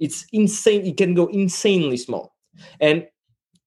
it's 0.00 0.26
insane. 0.32 0.84
It 0.86 0.96
can 0.96 1.14
go 1.14 1.26
insanely 1.26 1.96
small. 1.96 2.34
And 2.80 3.06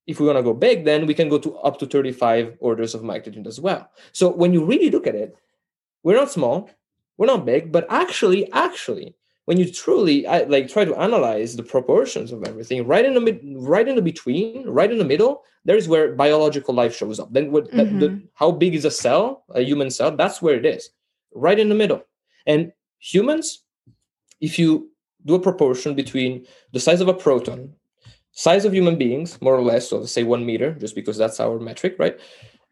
if 0.05 0.19
we 0.19 0.25
want 0.25 0.38
to 0.38 0.43
go 0.43 0.53
big, 0.53 0.86
then 0.86 1.05
we 1.05 1.13
can 1.13 1.30
go 1.30 1.38
to 1.38 1.57
up 1.57 1.78
to 1.80 1.86
35 1.86 2.57
orders 2.59 2.95
of 2.95 3.03
magnitude 3.03 3.45
as 3.45 3.59
well. 3.59 3.89
So 4.13 4.30
when 4.30 4.53
you 4.53 4.63
really 4.63 4.89
look 4.89 5.05
at 5.05 5.15
it, 5.15 5.36
we're 6.03 6.15
not 6.15 6.32
small, 6.32 6.69
we're 7.17 7.28
not 7.28 7.45
big, 7.45 7.71
but 7.71 7.86
actually, 7.89 8.51
actually, 8.53 9.15
when 9.45 9.57
you 9.57 9.71
truly 9.71 10.23
like 10.23 10.67
try 10.67 10.86
to 10.86 10.95
analyze 10.95 11.55
the 11.55 11.63
proportions 11.63 12.32
of 12.32 12.43
everything, 12.43 12.86
right 12.86 13.05
in 13.05 13.13
the 13.13 13.21
mid, 13.21 13.39
right 13.43 13.88
in 13.88 13.95
the 13.95 14.01
between, 14.01 14.67
right 14.67 14.91
in 14.91 14.97
the 14.97 15.05
middle, 15.05 15.43
there's 15.65 15.88
where 15.88 16.13
biological 16.13 16.73
life 16.73 16.95
shows 16.95 17.19
up. 17.19 17.32
Then 17.32 17.51
what? 17.51 17.71
Mm-hmm. 17.71 17.99
The, 17.99 18.21
how 18.34 18.51
big 18.51 18.75
is 18.75 18.86
a 18.86 18.91
cell, 18.91 19.43
a 19.51 19.61
human 19.61 19.89
cell? 19.89 20.15
That's 20.15 20.41
where 20.41 20.55
it 20.55 20.65
is, 20.65 20.89
right 21.34 21.59
in 21.59 21.69
the 21.69 21.75
middle. 21.75 22.03
And 22.45 22.71
humans, 22.99 23.63
if 24.39 24.59
you 24.59 24.91
do 25.28 25.36
a 25.36 25.39
proportion 25.39 25.93
between 25.93 26.45
the 26.71 26.80
size 26.80 27.01
of 27.01 27.07
a 27.07 27.13
proton, 27.13 27.73
size 28.32 28.65
of 28.65 28.73
human 28.73 28.97
beings, 28.97 29.39
more 29.41 29.55
or 29.55 29.61
less, 29.61 29.89
so 29.89 29.99
let's 29.99 30.11
say 30.11 30.23
one 30.23 30.45
meter, 30.45 30.71
just 30.73 30.95
because 30.95 31.17
that's 31.17 31.39
our 31.39 31.59
metric, 31.59 31.95
right? 31.99 32.19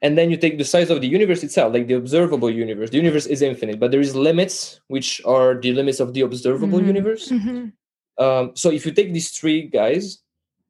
And 0.02 0.18
then 0.18 0.30
you 0.30 0.38
take 0.38 0.58
the 0.58 0.66
size 0.66 0.90
of 0.90 1.02
the 1.02 1.08
universe 1.08 1.44
itself, 1.44 1.74
like 1.74 1.88
the 1.88 1.96
observable 1.96 2.50
universe. 2.50 2.90
The 2.90 2.98
universe 2.98 3.26
is 3.26 3.42
infinite, 3.42 3.80
but 3.80 3.92
there 3.92 4.02
is 4.02 4.16
limits, 4.16 4.80
which 4.88 5.22
are 5.26 5.56
the 5.56 5.74
limits 5.74 6.00
of 6.00 6.14
the 6.14 6.22
observable 6.22 6.80
mm-hmm. 6.80 6.88
universe. 6.88 7.30
Mm-hmm. 7.30 8.24
Um, 8.24 8.52
so 8.56 8.72
if 8.72 8.86
you 8.86 8.92
take 8.92 9.14
these 9.14 9.32
three 9.32 9.64
guys, 9.64 10.20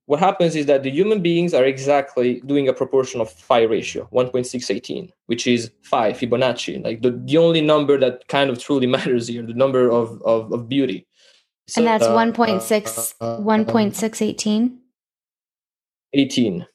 what 0.07 0.19
happens 0.19 0.55
is 0.55 0.67
that 0.67 0.83
the 0.83 0.91
human 0.91 1.21
beings 1.21 1.53
are 1.53 1.65
exactly 1.65 2.41
doing 2.45 2.67
a 2.67 2.73
proportion 2.73 3.21
of 3.21 3.31
phi 3.31 3.63
ratio 3.63 4.07
1.618 4.13 5.09
which 5.25 5.47
is 5.47 5.71
phi 5.81 6.13
fibonacci 6.13 6.83
like 6.83 7.01
the, 7.01 7.11
the 7.25 7.37
only 7.37 7.61
number 7.61 7.97
that 7.97 8.27
kind 8.27 8.49
of 8.49 8.59
truly 8.59 8.87
matters 8.95 9.27
here 9.27 9.43
the 9.43 9.53
number 9.53 9.89
of, 9.89 10.21
of, 10.23 10.51
of 10.53 10.69
beauty 10.69 11.07
So, 11.67 11.81
and 11.81 11.87
that's 11.87 12.05
uh, 12.05 12.13
1.6 12.15 13.13
uh, 13.21 13.41
1.618 13.41 14.77
18 16.13 16.65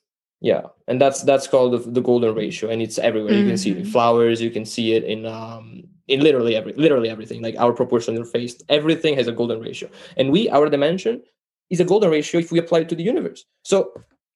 yeah 0.41 0.63
and 0.89 1.01
that's 1.01 1.23
that's 1.23 1.47
called 1.47 1.73
the, 1.73 1.91
the 1.91 2.01
golden 2.01 2.35
ratio 2.35 2.69
and 2.71 2.83
it's 2.83 2.99
everywhere. 2.99 3.35
You 3.35 3.45
can 3.47 3.57
see 3.57 3.71
it 3.71 3.77
in 3.79 3.85
Mhm. 3.85 3.93
flowers 3.93 4.41
you 4.43 4.51
can 4.51 4.65
see 4.65 4.95
it 4.95 5.05
in 5.05 5.27
um 5.27 5.85
in 6.09 6.21
literally 6.21 6.57
every 6.57 6.73
literally 6.75 7.09
everything 7.09 7.41
like 7.43 7.57
our 7.59 7.73
proportion 7.73 8.17
in 8.17 8.25
face 8.25 8.55
everything 8.69 9.15
has 9.17 9.29
a 9.29 9.33
golden 9.33 9.61
ratio. 9.61 9.89
And 10.17 10.33
we 10.33 10.49
our 10.51 10.69
dimension 10.69 11.23
is 11.71 11.81
a 11.81 11.85
golden 11.85 12.11
ratio 12.11 12.41
if 12.41 12.51
we 12.51 12.59
apply 12.59 12.81
it 12.81 12.89
to 12.89 12.97
the 12.97 13.05
universe. 13.05 13.45
So 13.63 13.93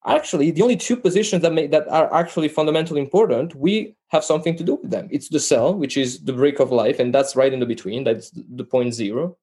actually 0.06 0.50
the 0.52 0.62
only 0.62 0.76
two 0.76 0.96
positions 0.96 1.42
that 1.42 1.52
make 1.52 1.70
that 1.72 1.88
are 1.88 2.12
actually 2.14 2.48
fundamentally 2.48 3.00
important 3.00 3.54
we 3.56 3.96
have 4.08 4.22
something 4.22 4.54
to 4.56 4.62
do 4.64 4.74
with 4.76 4.90
them. 4.90 5.08
It's 5.10 5.28
the 5.30 5.40
cell 5.40 5.74
which 5.74 5.96
is 5.96 6.22
the 6.24 6.32
break 6.34 6.60
of 6.60 6.70
life 6.70 7.00
and 7.00 7.12
that's 7.14 7.34
right 7.34 7.52
in 7.52 7.60
the 7.60 7.66
between 7.66 8.04
that's 8.04 8.30
the 8.60 8.64
point 8.64 8.94
zero 8.94 9.36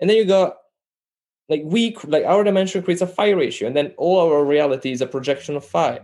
and 0.00 0.08
then 0.08 0.16
you 0.16 0.24
got 0.24 0.56
like 1.48 1.62
we 1.64 1.96
like 2.06 2.24
our 2.24 2.44
dimension 2.44 2.82
creates 2.82 3.02
a 3.02 3.06
phi 3.06 3.30
ratio 3.30 3.66
and 3.68 3.76
then 3.76 3.92
all 3.96 4.20
our 4.20 4.44
reality 4.44 4.92
is 4.92 5.00
a 5.00 5.06
projection 5.06 5.56
of 5.56 5.64
phi. 5.64 6.00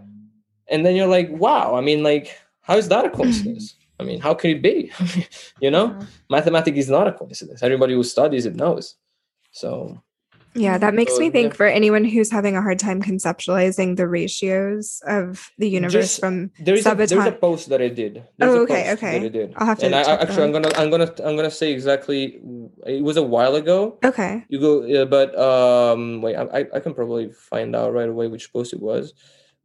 And 0.68 0.84
then 0.86 0.96
you're 0.96 1.06
like 1.18 1.28
wow 1.30 1.74
i 1.76 1.80
mean 1.82 2.02
like 2.02 2.36
how 2.62 2.76
is 2.78 2.88
that 2.88 3.04
a 3.04 3.10
coincidence? 3.10 3.74
I 4.00 4.04
mean 4.04 4.20
how 4.20 4.34
can 4.34 4.50
it 4.50 4.62
be? 4.62 4.90
You 5.60 5.70
know? 5.70 5.88
Mhm. 5.90 6.06
mathematics 6.30 6.78
is 6.78 6.90
not 6.90 7.06
a 7.06 7.12
coincidence. 7.12 7.62
Everybody 7.62 7.94
who 7.94 8.02
studies 8.02 8.46
it 8.46 8.56
knows. 8.56 8.96
So 9.52 10.02
Yeah, 10.54 10.78
that 10.78 10.94
makes 10.94 11.14
So, 11.14 11.18
me 11.20 11.30
think 11.30 11.52
yeah. 11.52 11.56
for 11.56 11.66
anyone 11.66 12.04
who's 12.04 12.30
having 12.30 12.56
a 12.56 12.62
hard 12.62 12.78
time 12.78 13.02
conceptualizing 13.02 13.96
the 13.96 14.06
ratios 14.06 15.02
of 15.06 15.50
the 15.58 15.68
universe 15.68 15.92
Just- 16.14 16.20
from 16.20 16.50
there 16.60 16.74
is 16.74 16.86
a, 16.86 16.94
there's 16.94 17.12
a 17.12 17.32
post 17.32 17.68
that 17.70 17.82
i 17.82 17.88
did. 17.88 18.22
There's 18.38 18.54
Oh, 18.54 18.60
a 18.60 18.62
okay, 18.62 18.92
okay. 18.92 19.16
i 19.24 19.28
did. 19.28 19.52
I'll 19.56 19.66
have 19.66 19.78
to 19.80 19.86
and 19.86 19.94
I, 19.94 20.00
I- 20.00 20.04
check 20.04 20.18
that 20.20 20.28
actually 20.30 20.44
i'm 20.44 20.52
gonna 20.52 20.70
i'm 20.76 20.90
gonna 20.90 21.10
i'm 21.24 21.36
gonna 21.36 21.50
say 21.50 21.72
exactly 21.72 22.40
it 22.86 23.02
was 23.02 23.16
a 23.16 23.22
while 23.22 23.54
ago. 23.56 23.98
Okay. 24.04 24.44
you 24.48 24.60
go 24.60 24.72
uh, 24.86 25.04
but 25.06 25.34
um 25.38 26.22
wait 26.22 26.36
I, 26.36 26.66
I- 26.72 26.80
can 26.80 26.94
probably 26.94 27.30
find 27.32 27.74
out 27.74 27.92
right 27.92 28.08
away 28.08 28.28
which 28.28 28.52
post 28.52 28.72
it 28.72 28.80
was. 28.80 29.12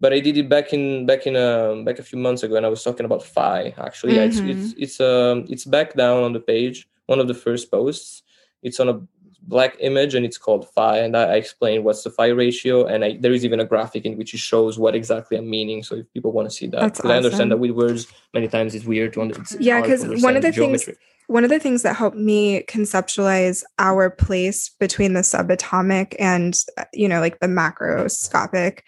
But 0.01 0.13
i 0.13 0.19
did 0.19 0.37
it 0.37 0.47
back 0.49 0.71
in 0.73 1.05
back 1.05 1.27
in 1.27 1.35
um 1.35 1.83
back 1.85 1.99
a 1.99 2.03
few 2.03 2.17
months 2.17 2.41
ago 2.43 2.55
and 2.55 2.65
i 2.65 2.69
was 2.69 2.83
talking 2.83 3.05
about 3.05 3.21
phi 3.21 3.73
actually. 3.77 4.15
Yeah, 4.15 4.23
it's 4.29 4.39
it's 4.39 4.73
it's 4.83 4.97
um 5.01 5.45
it's 5.53 5.65
back 5.65 5.93
down 5.93 6.23
on 6.23 6.33
the 6.33 6.39
page 6.39 6.87
one 7.05 7.19
of 7.19 7.27
the 7.27 7.33
first 7.45 7.69
posts. 7.69 8.23
It's 8.61 8.79
on 8.79 8.87
a 8.89 8.95
black 9.43 9.75
image 9.79 10.13
and 10.15 10.25
it's 10.25 10.37
called 10.37 10.67
phi 10.75 10.99
and 10.99 11.15
i, 11.17 11.23
I 11.23 11.35
explain 11.35 11.83
what's 11.83 12.03
the 12.03 12.09
phi 12.11 12.27
ratio 12.27 12.85
and 12.85 13.03
I, 13.03 13.17
there 13.19 13.33
is 13.33 13.43
even 13.45 13.59
a 13.59 13.65
graphic 13.65 14.05
in 14.05 14.17
which 14.17 14.33
it 14.33 14.39
shows 14.39 14.77
what 14.77 14.93
exactly 14.95 15.37
i'm 15.37 15.49
meaning 15.49 15.81
so 15.81 15.95
if 15.95 16.13
people 16.13 16.31
want 16.31 16.49
to 16.49 16.55
see 16.55 16.67
that 16.67 16.93
'cause 16.95 17.05
i 17.05 17.15
understand 17.17 17.51
that 17.51 17.57
with 17.57 17.71
words 17.71 18.07
many 18.33 18.47
times 18.47 18.75
it's 18.75 18.85
weird 18.85 19.13
to 19.13 19.21
understand 19.21 19.63
Yeah, 19.63 19.81
'cause 19.81 20.05
one 20.21 20.35
of 20.35 20.41
the 20.43 20.51
things- 20.51 20.55
geometry. 20.55 20.95
One 21.29 21.43
of 21.43 21.51
the 21.51 21.59
things 21.59 21.83
that 21.83 21.95
helped 21.95 22.17
me 22.17 22.63
conceptualize 22.63 23.63
our 23.77 24.09
place 24.09 24.69
between 24.79 25.13
the 25.13 25.21
subatomic 25.21 26.15
and 26.17 26.55
uh, 26.75 26.85
you 26.91 27.07
know 27.07 27.19
like 27.19 27.39
the 27.39 27.45
macroscopic 27.47 28.79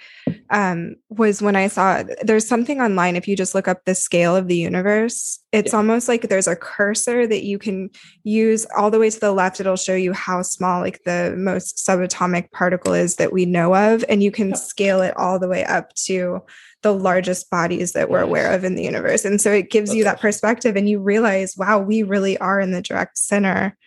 um, 0.50 0.96
was 1.10 1.40
when 1.40 1.56
I 1.56 1.68
saw 1.68 2.04
there's 2.24 2.48
something 2.48 2.82
online 2.82 3.16
if 3.16 3.28
you 3.28 3.36
just 3.38 3.54
look 3.54 3.68
up 3.68 3.86
the 3.86 3.94
scale 3.94 4.36
of 4.36 4.48
the 4.48 4.58
universe 4.58 5.38
it's 5.52 5.72
Yeah. 5.72 5.78
almost 5.78 6.08
like 6.08 6.30
there's 6.30 6.48
a 6.48 6.56
cursor 6.56 7.28
that 7.28 7.44
you 7.44 7.60
can 7.60 7.90
use 8.24 8.66
all 8.76 8.90
the 8.90 8.98
way 9.00 9.12
to 9.12 9.20
the 9.20 9.32
left 9.32 9.60
it'll 9.60 9.76
show 9.76 9.94
you 9.96 10.12
how 10.12 10.42
small 10.42 10.82
like 10.82 11.00
the 11.06 11.36
most 11.38 11.78
subatomic 11.88 12.50
particle 12.52 12.94
is 12.94 13.18
that 13.18 13.32
we 13.32 13.46
know 13.46 13.76
of 13.76 14.04
and 14.10 14.24
you 14.24 14.32
can 14.32 14.56
scale 14.56 15.02
it 15.02 15.16
all 15.16 15.38
the 15.38 15.48
way 15.48 15.64
up 15.66 15.94
to 15.94 16.40
the 16.84 16.94
largest 16.94 17.50
bodies 17.50 17.92
that 17.94 18.10
we're 18.10 18.22
aware 18.22 18.52
of 18.52 18.64
in 18.64 18.76
the 18.76 18.84
universe 18.84 19.24
and 19.26 19.40
so 19.40 19.52
it 19.52 19.70
gives 19.70 19.94
you 19.94 20.04
that 20.04 20.16
awesome. 20.16 20.22
perspective 20.22 20.76
and 20.76 20.90
you 20.90 21.00
realize 21.00 21.56
wow 21.58 21.78
we 21.80 22.02
really 22.04 22.38
are 22.40 22.60
in 22.60 22.72
the 22.72 22.82
direct 22.82 23.18
center 23.18 23.78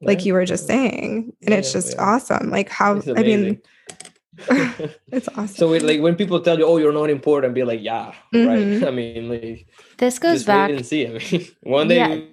like 0.00 0.20
Yeah, 0.20 0.24
you 0.26 0.32
were 0.34 0.44
just 0.46 0.66
saying 0.66 1.32
and 1.42 1.52
it's 1.54 1.72
just 1.72 1.94
yeah. 1.94 2.02
awesome 2.04 2.50
like 2.50 2.68
how 2.70 3.02
i 3.16 3.22
mean 3.22 3.60
it's 5.12 5.28
awesome 5.36 5.46
So 5.60 5.72
it, 5.74 5.82
like 5.82 6.00
when 6.00 6.14
people 6.14 6.40
tell 6.40 6.58
you, 6.58 6.64
"Oh, 6.64 6.76
you're 6.76 6.92
not 6.92 7.10
important," 7.10 7.54
be 7.54 7.64
like, 7.64 7.82
"Yeah, 7.82 8.14
Mhm. 8.32 8.46
right." 8.46 8.88
I 8.88 8.90
mean, 8.92 9.28
like 9.28 9.66
this 9.98 10.18
goes 10.20 10.36
just 10.36 10.46
back 10.46 10.68
wait 10.70 10.76
and 10.76 10.86
see. 10.86 11.06
I 11.06 11.18
mean, 11.18 11.46
one 11.62 11.88
day 11.88 11.96
Yeah. 11.96 12.08
we 12.14 12.32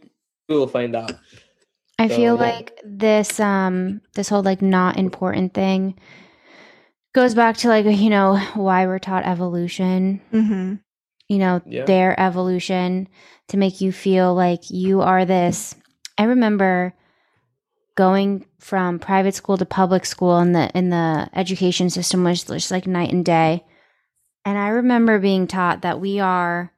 we 0.49 0.55
will 0.55 0.67
find 0.67 0.95
out. 0.95 1.13
I 1.97 2.07
So, 2.07 2.15
feel 2.15 2.35
yeah. 2.35 2.41
like 2.53 2.77
this 2.85 3.39
um 3.39 4.01
this 4.13 4.29
whole 4.29 4.43
like 4.43 4.61
not 4.61 4.97
important 4.97 5.53
thing 5.55 5.97
goes 7.15 7.33
back 7.33 7.55
to 7.57 7.69
like 7.69 7.85
you 7.85 8.09
know 8.09 8.37
why 8.55 8.85
we're 8.85 8.99
taught 8.99 9.25
evolution, 9.25 10.19
Mhm. 10.33 10.79
you 11.29 11.37
know, 11.37 11.61
Yeah. 11.65 11.85
their 11.85 12.19
evolution 12.19 13.07
to 13.47 13.57
make 13.57 13.79
you 13.79 13.91
feel 13.93 14.35
like 14.35 14.69
you 14.69 15.01
are 15.01 15.23
this. 15.23 15.75
I 16.17 16.23
remember 16.25 16.93
going 17.95 18.45
from 18.59 18.99
private 18.99 19.33
school 19.33 19.57
to 19.57 19.65
public 19.65 20.05
school 20.05 20.37
and 20.37 20.53
the 20.53 20.69
in 20.75 20.89
the 20.89 21.29
education 21.33 21.89
system 21.89 22.23
was 22.25 22.43
just 22.43 22.69
like 22.69 22.85
night 22.85 23.11
and 23.13 23.23
day. 23.23 23.63
And 24.43 24.57
I 24.57 24.67
remember 24.67 25.17
being 25.17 25.47
taught 25.47 25.81
that 25.83 25.99
we 26.01 26.19
are 26.19 26.71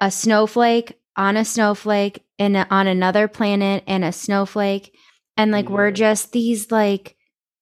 a 0.00 0.10
snowflake 0.10 0.98
on 1.16 1.36
a 1.38 1.44
snowflake 1.44 2.22
and 2.38 2.56
on 2.70 2.86
another 2.86 3.26
planet 3.28 3.82
and 3.86 4.04
a 4.04 4.12
snowflake 4.12 4.94
and 5.36 5.50
like 5.50 5.68
we're 5.68 5.90
just 5.90 6.32
these 6.32 6.70
like 6.70 7.16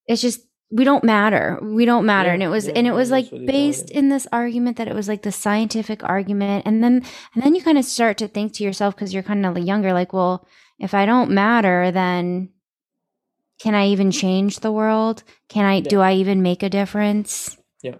it's 0.06 0.22
just 0.22 0.40
we 0.70 0.84
don't 0.84 1.04
matter. 1.04 1.58
We 1.62 1.84
don't 1.84 2.04
matter. 2.04 2.28
Yeah, 2.28 2.34
and 2.34 2.42
it 2.42 2.48
was 2.48 2.66
yeah, 2.66 2.72
and 2.76 2.86
it 2.86 2.92
was 2.92 3.10
like 3.10 3.24
that's 3.24 3.32
what 3.32 3.40
they 3.40 3.46
tell 3.46 3.52
based 3.52 3.90
in 3.90 4.08
this 4.08 4.26
argument 4.32 4.76
that 4.76 4.88
it 4.88 4.94
was 4.94 5.08
like 5.08 5.22
the 5.22 5.32
scientific 5.32 6.04
argument. 6.04 6.66
And 6.66 6.84
then 6.84 7.04
and 7.34 7.42
then 7.42 7.54
you 7.54 7.62
kind 7.62 7.78
of 7.78 7.84
start 7.84 8.18
to 8.18 8.28
think 8.28 8.52
to 8.54 8.64
yourself 8.64 8.94
because 8.94 9.14
you're 9.14 9.22
kind 9.22 9.46
of 9.46 9.58
younger 9.58 9.92
like 9.92 10.12
well 10.12 10.46
if 10.78 10.94
i 10.94 11.04
don't 11.06 11.30
matter 11.30 11.90
then 11.90 12.50
can 13.60 13.74
i 13.74 13.88
even 13.88 14.10
change 14.12 14.60
the 14.60 14.70
world? 14.70 15.24
Can 15.48 15.64
i 15.64 15.80
do 15.80 16.00
i 16.00 16.12
even 16.14 16.42
make 16.42 16.62
a 16.62 16.70
difference 16.70 17.56
Yeah. 17.82 17.96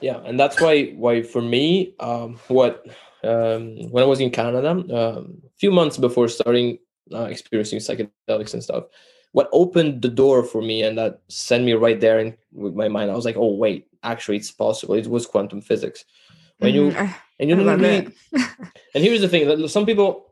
Yeah, 0.00 0.18
and 0.24 0.38
that's 0.38 0.60
why 0.60 0.92
why 0.96 1.22
for 1.22 1.42
me, 1.42 1.94
um, 2.00 2.38
what 2.48 2.86
um, 3.22 3.90
when 3.90 4.02
I 4.02 4.06
was 4.06 4.20
in 4.20 4.30
Canada, 4.30 4.70
um, 4.70 5.42
a 5.44 5.58
few 5.58 5.70
months 5.70 5.98
before 5.98 6.28
starting 6.28 6.78
uh, 7.12 7.24
experiencing 7.24 7.80
psychedelics 7.80 8.54
and 8.54 8.62
stuff, 8.62 8.84
what 9.32 9.48
opened 9.52 10.02
the 10.02 10.08
door 10.08 10.42
for 10.42 10.60
me 10.62 10.82
and 10.82 10.98
that 10.98 11.20
sent 11.28 11.64
me 11.64 11.72
right 11.74 12.00
there 12.00 12.18
in 12.18 12.36
with 12.52 12.74
my 12.74 12.88
mind, 12.88 13.10
I 13.10 13.14
was 13.14 13.24
like, 13.24 13.36
oh 13.36 13.54
wait, 13.54 13.86
actually, 14.02 14.36
it's 14.38 14.50
possible. 14.50 14.94
It 14.94 15.06
was 15.06 15.26
quantum 15.26 15.60
physics. 15.60 16.04
When 16.58 16.74
you. 16.74 16.90
Mm, 16.90 16.96
I- 16.96 17.16
and 17.40 17.48
you 17.48 17.56
really, 17.56 17.88
it. 17.88 18.12
and 18.94 19.02
here's 19.02 19.22
the 19.22 19.28
thing: 19.28 19.48
that 19.48 19.66
some 19.70 19.86
people 19.86 20.26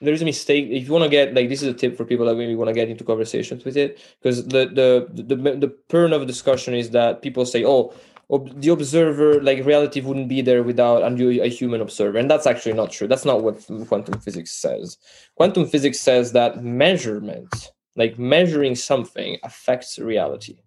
there 0.00 0.14
is 0.14 0.22
a 0.22 0.24
mistake. 0.24 0.68
If 0.70 0.86
you 0.86 0.92
want 0.92 1.02
to 1.04 1.10
get 1.10 1.34
like 1.34 1.48
this 1.48 1.60
is 1.60 1.68
a 1.68 1.74
tip 1.74 1.96
for 1.96 2.04
people 2.04 2.26
that 2.26 2.36
really 2.36 2.54
want 2.54 2.68
to 2.68 2.74
get 2.74 2.88
into 2.88 3.02
conversations 3.02 3.64
with 3.64 3.76
it, 3.76 3.98
because 4.20 4.46
the 4.46 4.66
the 4.66 5.08
the 5.12 5.34
the, 5.34 5.76
turn 5.88 6.12
of 6.12 6.26
discussion 6.26 6.74
is 6.74 6.90
that 6.90 7.20
people 7.22 7.44
say, 7.44 7.64
oh. 7.64 7.92
ob- 8.30 8.60
The 8.60 8.70
observer, 8.70 9.40
like 9.42 9.66
reality, 9.66 10.00
wouldn't 10.00 10.28
be 10.28 10.40
there 10.40 10.62
without 10.62 11.02
a, 11.02 11.40
a 11.42 11.48
human 11.48 11.80
observer, 11.80 12.18
and 12.18 12.30
that's 12.30 12.46
actually 12.46 12.74
not 12.74 12.90
true. 12.92 13.08
That's 13.08 13.24
not 13.24 13.42
what 13.42 13.58
quantum 13.88 14.20
physics 14.20 14.52
says. 14.52 14.98
Quantum 15.36 15.66
physics 15.66 15.98
says 16.00 16.32
that 16.32 16.62
measurement, 16.62 17.72
like 17.96 18.18
measuring 18.18 18.74
something, 18.74 19.38
affects 19.42 19.98
reality. 19.98 20.58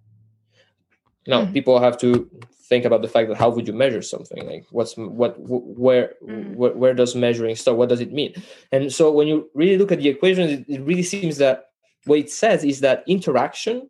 Now, 1.28 1.46
Mhm. 1.46 1.54
people 1.54 1.80
have 1.80 1.98
to 2.00 2.30
think 2.70 2.86
about 2.86 3.02
the 3.02 3.08
fact 3.08 3.30
that 3.30 3.38
how 3.38 3.50
would 3.50 3.68
you 3.68 3.74
measure 3.74 4.02
something? 4.02 4.46
Like, 4.46 4.66
what's 4.72 4.96
what, 4.96 5.36
wh- 5.38 5.80
where, 5.80 6.14
Mm. 6.24 6.56
where, 6.56 6.74
where 6.74 6.94
does 6.94 7.16
measuring 7.16 7.56
start? 7.56 7.78
What 7.78 7.90
does 7.90 8.02
it 8.02 8.12
mean? 8.12 8.34
And 8.72 8.92
so, 8.94 9.12
when 9.12 9.28
you 9.28 9.50
really 9.54 9.78
look 9.78 9.92
at 9.92 10.00
the 10.00 10.10
equations, 10.10 10.52
it, 10.52 10.66
it 10.68 10.82
really 10.82 11.04
seems 11.04 11.38
that 11.38 11.66
what 12.06 12.20
it 12.20 12.30
says 12.32 12.64
is 12.64 12.80
that 12.82 13.04
interaction, 13.08 13.90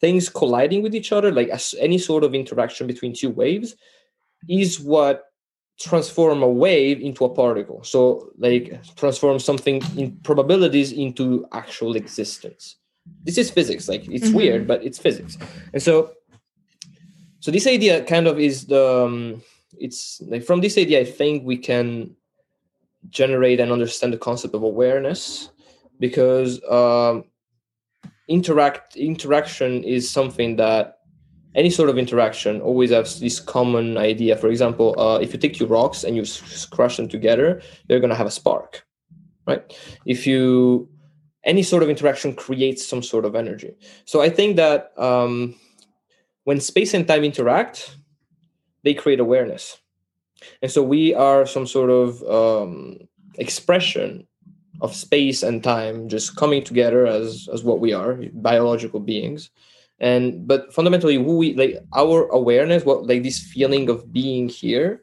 things 0.00 0.28
colliding 0.28 0.82
with 0.82 0.94
each 0.94 1.12
other, 1.12 1.30
like 1.30 1.48
as, 1.48 1.74
any 1.78 1.98
sort 1.98 2.24
of 2.24 2.34
interaction 2.34 2.86
between 2.88 3.12
two 3.14 3.30
waves, 3.30 3.76
is 4.48 4.80
what 4.80 5.24
transform 5.78 6.42
a 6.42 6.48
wave 6.48 7.00
into 7.00 7.24
a 7.24 7.28
particle. 7.28 7.82
So, 7.82 8.30
like, 8.38 8.80
transform 8.96 9.38
something 9.38 9.82
in 9.96 10.16
probabilities 10.22 10.92
into 10.92 11.46
actual 11.52 11.96
existence. 11.96 12.76
This 13.24 13.38
is 13.38 13.50
physics. 13.50 13.88
Like, 13.88 14.08
it's 14.08 14.28
Mhm. 14.28 14.34
weird, 14.34 14.66
but 14.66 14.84
it's 14.84 14.98
physics. 14.98 15.36
And 15.72 15.82
so, 15.82 16.12
so 17.40 17.50
this 17.50 17.66
idea 17.66 18.04
kind 18.04 18.28
of 18.28 18.38
is 18.38 18.66
the 18.66 19.04
um, 19.04 19.42
it's 19.78 20.22
like 20.28 20.44
from 20.44 20.60
this 20.60 20.78
idea 20.78 21.00
i 21.00 21.04
think 21.04 21.44
we 21.44 21.56
can 21.56 22.14
generate 23.10 23.58
and 23.58 23.72
understand 23.72 24.12
the 24.12 24.18
concept 24.18 24.54
of 24.54 24.62
awareness 24.62 25.50
because 25.98 26.62
um, 26.70 27.24
interact 28.28 28.96
interaction 28.96 29.82
is 29.82 30.08
something 30.08 30.56
that 30.56 30.98
any 31.54 31.70
sort 31.70 31.88
of 31.88 31.98
interaction 31.98 32.60
always 32.60 32.90
has 32.90 33.20
this 33.20 33.38
common 33.40 33.98
idea. 33.98 34.36
For 34.36 34.48
example 34.48 34.98
uh, 34.98 35.18
if 35.18 35.32
you 35.32 35.38
take 35.38 35.54
two 35.54 35.66
rocks 35.66 36.04
and 36.04 36.16
you 36.16 36.24
crush 36.70 36.96
them 36.96 37.08
together 37.08 37.62
they're 37.88 38.00
going 38.00 38.10
to 38.10 38.16
have 38.16 38.26
a 38.26 38.30
spark 38.30 38.84
right? 39.46 39.62
If 40.06 40.26
you 40.26 40.88
any 41.44 41.62
sort 41.62 41.82
of 41.82 41.90
interaction 41.90 42.34
creates 42.34 42.86
some 42.86 43.02
sort 43.02 43.24
of 43.24 43.34
energy. 43.34 43.74
So 44.04 44.20
i 44.22 44.30
think 44.30 44.56
that 44.56 44.92
um, 44.96 45.56
when 46.44 46.60
space 46.60 46.94
and 46.94 47.06
time 47.06 47.24
interact, 47.24 47.96
they 48.84 48.94
create 48.94 49.20
awareness. 49.20 49.78
And 50.60 50.70
so 50.70 50.82
we 50.82 51.14
are 51.14 51.46
some 51.46 51.66
sort 51.66 51.90
of 51.90 52.22
um, 52.24 52.98
expression 53.38 54.26
of 54.80 54.94
space 54.94 55.44
and 55.44 55.62
time 55.62 56.08
just 56.08 56.36
coming 56.36 56.64
together 56.64 57.06
as 57.06 57.48
as 57.52 57.62
what 57.62 57.78
we 57.78 57.92
are 57.92 58.18
biological 58.32 58.98
beings 58.98 59.50
and 60.02 60.46
but 60.46 60.74
fundamentally 60.74 61.14
who 61.14 61.36
we 61.38 61.54
like 61.54 61.78
our 61.94 62.26
awareness 62.30 62.84
what 62.84 63.06
like 63.06 63.22
this 63.22 63.38
feeling 63.38 63.88
of 63.88 64.12
being 64.12 64.48
here 64.48 65.00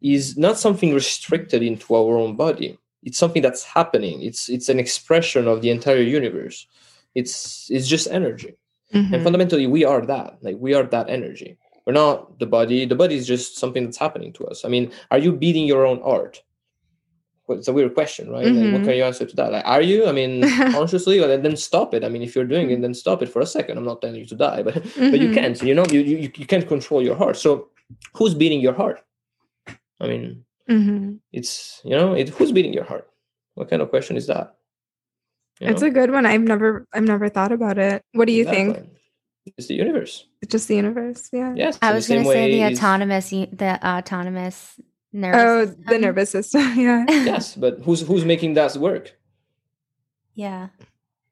is 0.00 0.36
not 0.36 0.58
something 0.58 0.94
restricted 0.94 1.62
into 1.62 1.94
our 1.94 2.16
own 2.16 2.34
body. 2.36 2.78
It's 3.04 3.18
something 3.18 3.42
that's 3.42 3.62
happening. 3.62 4.22
It's 4.22 4.48
it's 4.48 4.68
an 4.68 4.78
expression 4.80 5.46
of 5.46 5.60
the 5.60 5.70
entire 5.70 6.02
universe. 6.02 6.66
It's 7.14 7.68
it's 7.70 7.86
just 7.86 8.08
energy. 8.10 8.54
Mhm. 8.94 9.12
and 9.12 9.22
fundamentally 9.22 9.66
we 9.66 9.84
are 9.84 10.00
that. 10.06 10.38
Like 10.40 10.56
we 10.58 10.72
are 10.72 10.84
that 10.84 11.10
energy. 11.10 11.58
We're 11.84 11.92
not 11.92 12.38
the 12.38 12.46
body. 12.46 12.86
The 12.86 12.94
body 12.96 13.16
is 13.16 13.26
just 13.26 13.58
something 13.58 13.84
that's 13.84 13.98
happening 13.98 14.32
to 14.34 14.46
us. 14.46 14.64
I 14.64 14.68
mean 14.68 14.90
are 15.10 15.18
you 15.18 15.32
beating 15.32 15.66
your 15.66 15.84
own 15.84 16.00
art 16.02 16.42
it's 17.56 17.68
a 17.68 17.72
weird 17.72 17.94
question 17.94 18.30
right 18.30 18.44
like, 18.46 18.72
what 18.72 18.82
Mhm. 18.82 18.84
can 18.84 18.94
you 18.96 19.04
answer 19.04 19.24
to 19.24 19.36
that 19.36 19.50
like 19.52 19.64
are 19.66 19.80
you 19.80 20.06
i 20.06 20.12
mean 20.12 20.42
consciously 20.72 21.18
well, 21.18 21.28
then, 21.28 21.42
then 21.42 21.56
stop 21.56 21.94
it 21.94 22.04
i 22.04 22.08
mean 22.08 22.22
if 22.22 22.34
you're 22.34 22.44
doing 22.54 22.70
it 22.70 22.80
then 22.82 22.92
stop 22.94 23.22
it 23.22 23.28
for 23.28 23.40
a 23.40 23.46
second 23.46 23.78
i'm 23.78 23.84
not 23.84 24.00
telling 24.02 24.16
you 24.20 24.26
to 24.26 24.34
die 24.36 24.62
but 24.62 24.74
but 25.12 25.18
you 25.22 25.28
Mhm. 25.30 25.34
can't 25.34 25.62
you 25.62 25.74
know 25.74 25.86
you, 25.90 26.00
you 26.00 26.16
you 26.40 26.46
can't 26.46 26.66
control 26.68 27.00
your 27.02 27.16
heart 27.16 27.36
so 27.36 27.68
who's 28.16 28.34
beating 28.34 28.60
your 28.60 28.74
heart 28.74 28.98
i 30.00 30.06
mean 30.06 30.44
Mhm. 30.68 31.18
it's 31.32 31.80
you 31.84 31.96
know 31.96 32.12
it, 32.12 32.28
who's 32.28 32.52
beating 32.52 32.74
your 32.74 32.84
heart 32.84 33.08
what 33.54 33.68
kind 33.70 33.80
of 33.82 33.88
question 33.90 34.16
is 34.16 34.26
that 34.26 34.54
You 35.60 35.66
It's 35.70 35.82
know? 35.82 35.88
a 35.90 35.90
good 35.98 36.10
one. 36.16 36.24
I've 36.32 36.46
never 36.54 36.86
I've 36.94 37.02
never 37.14 37.26
thought 37.28 37.50
about 37.50 37.78
it. 37.78 37.98
What 38.18 38.26
do 38.30 38.34
you 38.38 38.44
think? 38.54 38.78
It's 39.58 39.66
the 39.66 39.74
universe 39.74 40.12
It's 40.42 40.52
just 40.54 40.68
the 40.70 40.76
universe. 40.82 41.20
Yeah. 41.32 41.50
yes 41.62 41.74
I 41.82 41.90
was 41.96 42.06
going 42.06 42.22
to 42.22 42.30
say 42.30 42.44
the 42.54 42.62
autonomous, 42.70 43.30
the 43.62 43.72
autonomous 43.94 44.56
nervous. 45.12 45.74
Oh, 45.76 45.90
the 45.90 45.98
nervous 45.98 46.30
system. 46.30 46.62
Yeah. 46.78 47.04
yes 47.08 47.54
but 47.54 47.78
who's 47.84 48.00
who's 48.02 48.24
making 48.24 48.54
that 48.54 48.76
work 48.76 49.14
Yeah. 50.34 50.68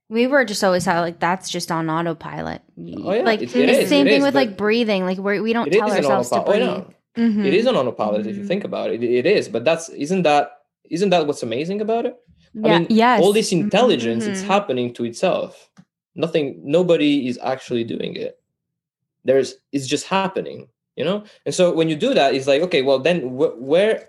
We 0.09 0.27
were 0.29 0.45
just 0.45 0.63
always 0.63 0.85
taught 0.85 1.01
like 1.01 1.19
that's 1.19 1.51
just 1.51 1.71
on 1.73 1.91
autopilot. 1.91 2.63
Oh, 2.79 3.13
yeah, 3.13 3.23
Like 3.23 3.43
it- 3.43 3.51
the 3.51 3.63
it 3.63 3.69
is, 3.71 3.89
same 3.89 4.07
it 4.07 4.11
thing 4.11 4.19
is, 4.21 4.25
with 4.25 4.35
like 4.35 4.57
breathing. 4.57 5.05
Like 5.05 5.19
we 5.19 5.41
we 5.41 5.53
don't 5.53 5.71
tell 5.71 5.91
ourselves 5.91 6.31
to 6.31 6.41
breathe. 6.43 6.63
Oh, 6.63 6.87
no. 7.17 7.23
Mhm. 7.25 7.45
It 7.47 7.55
is 7.55 7.67
an 7.67 7.75
autopilot 7.77 8.27
if 8.27 8.37
you 8.37 8.43
Mhm. 8.45 8.49
think 8.49 8.65
about 8.65 8.91
it. 8.91 9.03
it. 9.03 9.11
It 9.11 9.27
is, 9.27 9.49
but 9.49 9.65
that's 9.65 9.89
isn't 9.89 10.23
that 10.23 10.45
isn't 10.91 11.11
that 11.11 11.27
what's 11.27 11.43
amazing 11.43 11.81
about 11.81 12.07
it? 12.07 12.15
Yeah. 12.55 12.79
mean, 12.79 12.87
yes. 12.89 13.21
All 13.23 13.33
this 13.33 13.51
intelligence, 13.53 14.25
it's 14.27 14.43
Mhm. 14.43 14.47
happening 14.55 14.93
to 14.95 15.05
itself. 15.05 15.69
Nothing, 16.15 16.61
nobody 16.65 17.27
is 17.29 17.37
actually 17.43 17.85
doing 17.85 18.15
it. 18.17 18.39
There's, 19.25 19.57
it's 19.73 19.87
just 19.87 20.07
happening, 20.07 20.69
you 20.97 21.05
know. 21.05 21.25
And 21.45 21.55
so 21.55 21.73
when 21.73 21.89
you 21.89 21.97
do 21.97 22.15
that, 22.15 22.35
it's 22.35 22.47
like, 22.47 22.63
okay, 22.63 22.83
well, 22.83 22.99
then 22.99 23.21
wh- 23.37 23.61
where, 23.61 24.09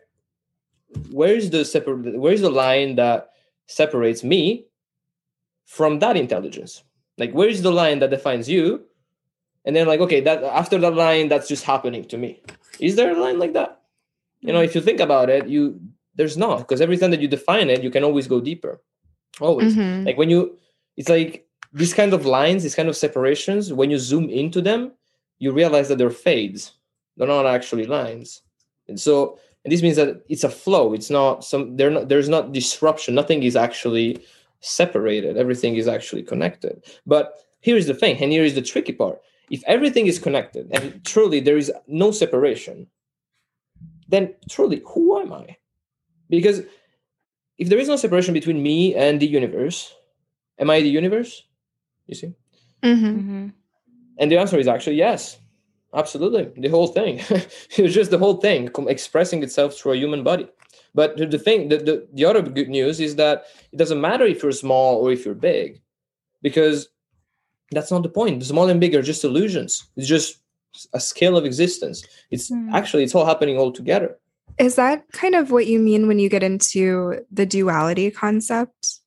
where 1.11 1.33
is 1.35 1.49
the 1.49 1.63
separate? 1.65 2.17
Where 2.17 2.33
is 2.33 2.41
the 2.41 2.49
line 2.49 2.95
that 2.95 3.29
separates 3.67 4.23
me 4.23 4.65
from 5.65 5.99
that 5.99 6.17
intelligence? 6.17 6.83
Like, 7.17 7.31
where 7.33 7.49
is 7.49 7.61
the 7.61 7.71
line 7.71 7.99
that 7.99 8.09
defines 8.09 8.47
you? 8.49 8.83
And 9.65 9.75
then, 9.75 9.87
like, 9.87 9.99
okay, 9.99 10.21
that 10.21 10.43
after 10.43 10.77
that 10.77 10.93
line, 10.95 11.27
that's 11.27 11.47
just 11.47 11.65
happening 11.65 12.05
to 12.05 12.17
me. 12.17 12.41
Is 12.79 12.95
there 12.95 13.11
a 13.15 13.19
line 13.19 13.37
like 13.39 13.53
that? 13.53 13.81
You 14.39 14.53
know, 14.53 14.61
if 14.61 14.75
you 14.75 14.81
think 14.81 14.99
about 14.99 15.29
it, 15.29 15.47
you 15.47 15.79
there's 16.15 16.37
not 16.37 16.59
because 16.59 16.79
every 16.81 16.97
time 16.97 17.11
that 17.11 17.21
you 17.21 17.27
define 17.27 17.69
it, 17.69 17.83
you 17.83 17.91
can 17.91 18.03
always 18.03 18.27
go 18.27 18.39
deeper. 18.39 18.81
Always. 19.41 19.75
Mhm. 19.75 20.05
Like 20.05 20.17
when 20.17 20.29
you, 20.29 20.57
it's 20.95 21.09
like 21.09 21.45
these 21.73 21.93
kind 21.93 22.13
of 22.13 22.25
lines, 22.25 22.63
these 22.63 22.75
kind 22.75 22.87
of 22.89 22.95
separations. 22.95 23.73
When 23.73 23.91
you 23.91 23.99
zoom 23.99 24.29
into 24.29 24.61
them, 24.61 24.93
you 25.39 25.51
realize 25.51 25.89
that 25.89 25.97
they're 25.97 26.09
fades. 26.09 26.71
They're 27.17 27.27
not 27.27 27.45
actually 27.45 27.85
lines, 27.85 28.41
and 28.87 28.99
so 28.99 29.39
and 29.63 29.71
this 29.73 29.81
means 29.81 29.97
that 29.97 30.23
it's 30.29 30.43
a 30.45 30.49
flow. 30.49 30.93
It's 30.93 31.09
not 31.09 31.43
some. 31.43 31.75
They're 31.75 31.91
not. 31.91 32.07
There's 32.07 32.29
not 32.29 32.53
disruption. 32.53 33.15
Nothing 33.15 33.43
is 33.43 33.55
actually 33.55 34.23
separated. 34.61 35.35
Everything 35.37 35.75
is 35.75 35.87
actually 35.87 36.23
connected. 36.23 36.83
But 37.05 37.33
here 37.59 37.75
is 37.75 37.87
the 37.87 37.93
thing, 37.93 38.21
and 38.21 38.31
here 38.31 38.45
is 38.45 38.55
the 38.55 38.61
tricky 38.61 38.93
part. 38.93 39.19
If 39.49 39.63
everything 39.65 40.07
is 40.07 40.19
connected 40.19 40.67
and 40.71 41.03
truly 41.05 41.39
there 41.39 41.57
is 41.57 41.71
no 41.87 42.11
separation, 42.11 42.87
then 44.09 44.35
truly, 44.49 44.81
who 44.85 45.19
am 45.19 45.31
I? 45.33 45.57
Because 46.29 46.61
if 47.57 47.69
there 47.69 47.79
is 47.79 47.87
no 47.87 47.95
separation 47.95 48.33
between 48.33 48.61
me 48.61 48.93
and 48.95 49.19
the 49.19 49.27
universe, 49.27 49.93
am 50.59 50.69
I 50.69 50.81
the 50.81 50.89
universe? 50.89 51.43
You 52.07 52.15
see? 52.15 52.33
Mhm. 52.83 53.15
Mhm. 53.17 53.53
And 54.17 54.31
the 54.31 54.37
answer 54.37 54.59
is 54.59 54.67
actually 54.67 54.97
yes. 54.97 55.39
Absolutely. 55.93 56.51
The 56.61 56.69
whole 56.69 56.87
thing. 56.87 57.21
it's 57.29 57.93
just 57.93 58.11
the 58.11 58.17
whole 58.17 58.37
thing 58.37 58.69
expressing 58.87 59.41
itself 59.43 59.73
through 59.75 59.93
a 59.93 59.97
human 59.97 60.23
body. 60.23 60.47
But 60.93 61.17
the- 61.17 61.39
thing, 61.39 61.69
the, 61.69 61.77
the, 61.77 62.07
the 62.13 62.25
other 62.25 62.41
good 62.41 62.69
news 62.69 62.99
is 62.99 63.15
that 63.15 63.45
it 63.71 63.77
doesn't 63.77 64.01
matter 64.01 64.25
if 64.25 64.43
you're 64.43 64.51
small 64.51 64.97
or 64.97 65.11
if 65.11 65.25
you're 65.25 65.35
big, 65.35 65.81
because 66.41 66.89
that's 67.71 67.91
not 67.91 68.03
the 68.03 68.09
point. 68.09 68.43
Small 68.43 68.69
and 68.69 68.79
big 68.79 68.95
are 68.95 69.01
just 69.01 69.23
illusions. 69.23 69.87
It's 69.95 70.07
just 70.07 70.39
a 70.93 70.99
scale 70.99 71.37
of 71.37 71.45
existence. 71.45 72.03
It's 72.31 72.49
Hmm. 72.49 72.73
actually, 72.73 73.03
it's 73.03 73.15
all 73.15 73.25
happening 73.25 73.57
all 73.57 73.71
together. 73.71 74.17
Is 74.59 74.75
that 74.75 75.05
kind 75.11 75.35
of 75.35 75.51
what 75.51 75.67
you 75.67 75.79
mean 75.79 76.07
when 76.07 76.19
you 76.19 76.29
get 76.29 76.43
into 76.43 77.25
the 77.31 77.45
duality 77.45 78.09
concept? 78.11 78.99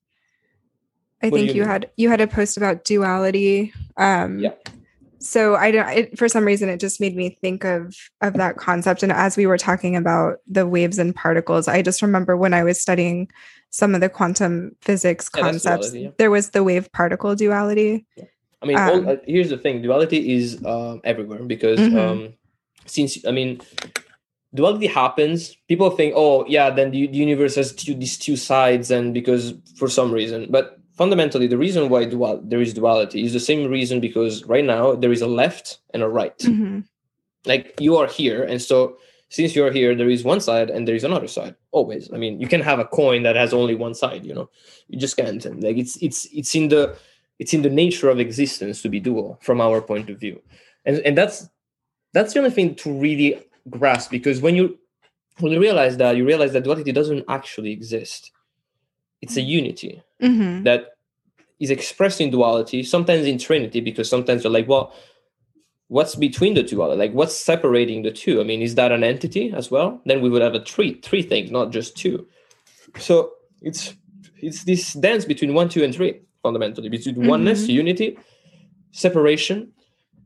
I 1.22 1.28
What 1.28 1.38
think 1.38 1.48
you 1.50 1.62
you, 1.62 1.64
had 1.68 1.90
you 1.96 2.08
had 2.08 2.20
a 2.20 2.26
post 2.26 2.56
about 2.56 2.84
duality. 2.84 3.72
Um, 3.96 4.38
Yeah. 4.38 4.52
So 5.20 5.54
I 5.54 5.70
don't. 5.70 5.88
It, 5.90 6.18
for 6.18 6.28
some 6.28 6.44
reason, 6.44 6.68
it 6.68 6.80
just 6.80 7.00
made 7.00 7.14
me 7.14 7.38
think 7.42 7.64
of 7.64 7.94
of 8.22 8.34
that 8.34 8.56
concept. 8.56 9.02
And 9.02 9.12
as 9.12 9.36
we 9.36 9.46
were 9.46 9.58
talking 9.58 9.94
about 9.94 10.38
the 10.46 10.66
waves 10.66 10.98
and 10.98 11.14
particles, 11.14 11.68
I 11.68 11.82
just 11.82 12.00
remember 12.00 12.36
when 12.36 12.54
I 12.54 12.64
was 12.64 12.80
studying 12.80 13.28
some 13.68 13.94
of 13.94 14.00
the 14.00 14.08
quantum 14.08 14.76
physics 14.80 15.30
Yeah, 15.34 15.42
concepts, 15.42 15.94
yeah. 15.94 16.10
there 16.18 16.30
was 16.30 16.50
the 16.50 16.64
wave 16.64 16.90
particle 16.92 17.36
duality. 17.36 18.06
I 18.62 18.66
mean, 18.66 18.78
Um, 18.78 18.90
all, 18.90 19.10
uh, 19.10 19.16
here's 19.26 19.50
the 19.50 19.58
thing: 19.58 19.82
duality 19.82 20.34
is 20.34 20.64
um, 20.64 21.00
everywhere 21.04 21.42
because 21.44 21.78
Mhm. 21.80 21.96
um, 21.96 22.34
since 22.86 23.24
I 23.26 23.30
mean, 23.30 23.60
duality 24.54 24.86
happens. 24.86 25.54
People 25.68 25.90
think, 25.90 26.14
oh, 26.16 26.44
yeah, 26.46 26.70
then 26.70 26.90
the, 26.90 27.06
the 27.06 27.16
universe 27.16 27.54
has 27.54 27.72
two, 27.72 27.94
these 27.94 28.18
two 28.18 28.36
sides, 28.36 28.90
and 28.90 29.14
because 29.14 29.54
for 29.76 29.88
some 29.88 30.10
reason, 30.12 30.48
but 30.50 30.79
fundamentally, 31.01 31.46
the 31.46 31.62
reason 31.66 31.88
why 31.88 32.05
dual, 32.05 32.40
there 32.44 32.61
is 32.61 32.74
duality 32.74 33.24
is 33.26 33.32
the 33.32 33.46
same 33.51 33.62
reason 33.76 34.01
because 34.01 34.44
right 34.44 34.66
now 34.74 34.84
there 34.94 35.12
is 35.16 35.22
a 35.22 35.32
left 35.42 35.66
and 35.94 36.03
a 36.03 36.09
right. 36.09 36.38
Mhm. 36.38 36.84
Like 37.46 37.74
you 37.86 37.96
are 38.01 38.07
here, 38.20 38.40
and 38.51 38.61
so 38.61 38.76
since 39.36 39.55
you're 39.57 39.72
here, 39.72 39.94
there 39.94 40.11
is 40.16 40.24
one 40.24 40.40
side 40.48 40.68
and 40.70 40.86
there 40.86 40.98
is 41.01 41.05
another 41.05 41.28
side. 41.28 41.55
Always. 41.70 42.12
I 42.14 42.16
mean, 42.22 42.40
you 42.42 42.48
can 42.48 42.61
have 42.61 42.80
a 42.80 42.90
coin 43.01 43.22
that 43.22 43.36
has 43.36 43.55
only 43.55 43.76
one 43.86 43.94
side. 43.94 44.22
You 44.26 44.34
know, 44.34 44.51
you 44.88 44.98
just 44.98 45.16
can't. 45.16 45.42
And 45.48 45.62
like 45.62 45.78
it's 45.78 45.96
it's 46.07 46.20
it's 46.32 46.55
in 46.55 46.68
the 46.68 46.82
it's 47.40 47.55
in 47.55 47.62
the 47.62 47.70
nature 47.70 48.11
of 48.11 48.20
existence 48.20 48.82
to 48.82 48.88
be 48.88 49.01
dual 49.01 49.38
from 49.40 49.61
our 49.61 49.80
point 49.80 50.11
of 50.11 50.20
view 50.20 50.40
and 50.84 50.98
and 51.01 51.16
that's 51.18 51.48
that's 52.12 52.32
the 52.32 52.38
only 52.38 52.51
thing 52.51 52.74
to 52.76 52.92
really 52.92 53.42
grasp 53.68 54.11
because 54.11 54.40
when 54.40 54.55
you 54.55 54.78
when 55.38 55.53
you 55.53 55.61
realize 55.61 55.96
that 55.96 56.16
you 56.16 56.24
realize 56.24 56.53
that 56.53 56.64
duality 56.64 56.92
doesn't 56.92 57.24
actually 57.28 57.72
exist 57.72 58.32
it's 59.22 59.36
a 59.36 59.40
unity 59.40 60.03
Mhm. 60.20 60.64
that 60.64 60.88
is 61.58 61.70
expressed 61.70 62.20
in 62.20 62.30
duality 62.30 62.82
sometimes 62.82 63.26
in 63.26 63.38
trinity 63.38 63.80
because 63.80 64.08
sometimes 64.08 64.44
you're 64.44 64.52
like 64.52 64.68
well 64.68 64.92
what's 65.90 66.14
between 66.14 66.54
the 66.54 66.62
two? 66.62 66.76
Like 66.84 67.12
what's 67.12 67.34
separating 67.34 68.02
the 68.02 68.12
two? 68.12 68.40
I 68.40 68.44
mean 68.44 68.62
is 68.62 68.76
that 68.76 68.92
an 68.92 69.02
entity 69.02 69.52
as 69.52 69.70
well? 69.72 70.00
Then 70.06 70.22
we 70.22 70.30
would 70.30 70.40
have 70.40 70.54
a 70.54 70.64
three 70.64 70.94
three 71.02 71.22
things 71.22 71.50
not 71.50 71.72
just 71.72 71.96
two. 71.96 72.26
So 72.98 73.32
it's 73.60 73.94
it's 74.36 74.64
this 74.64 74.94
dance 74.94 75.24
between 75.24 75.52
one 75.52 75.68
two 75.68 75.82
and 75.84 75.94
three 75.94 76.20
fundamentally 76.42 76.88
between 76.88 77.26
oneness 77.26 77.68
unity 77.68 78.16
separation 78.92 79.72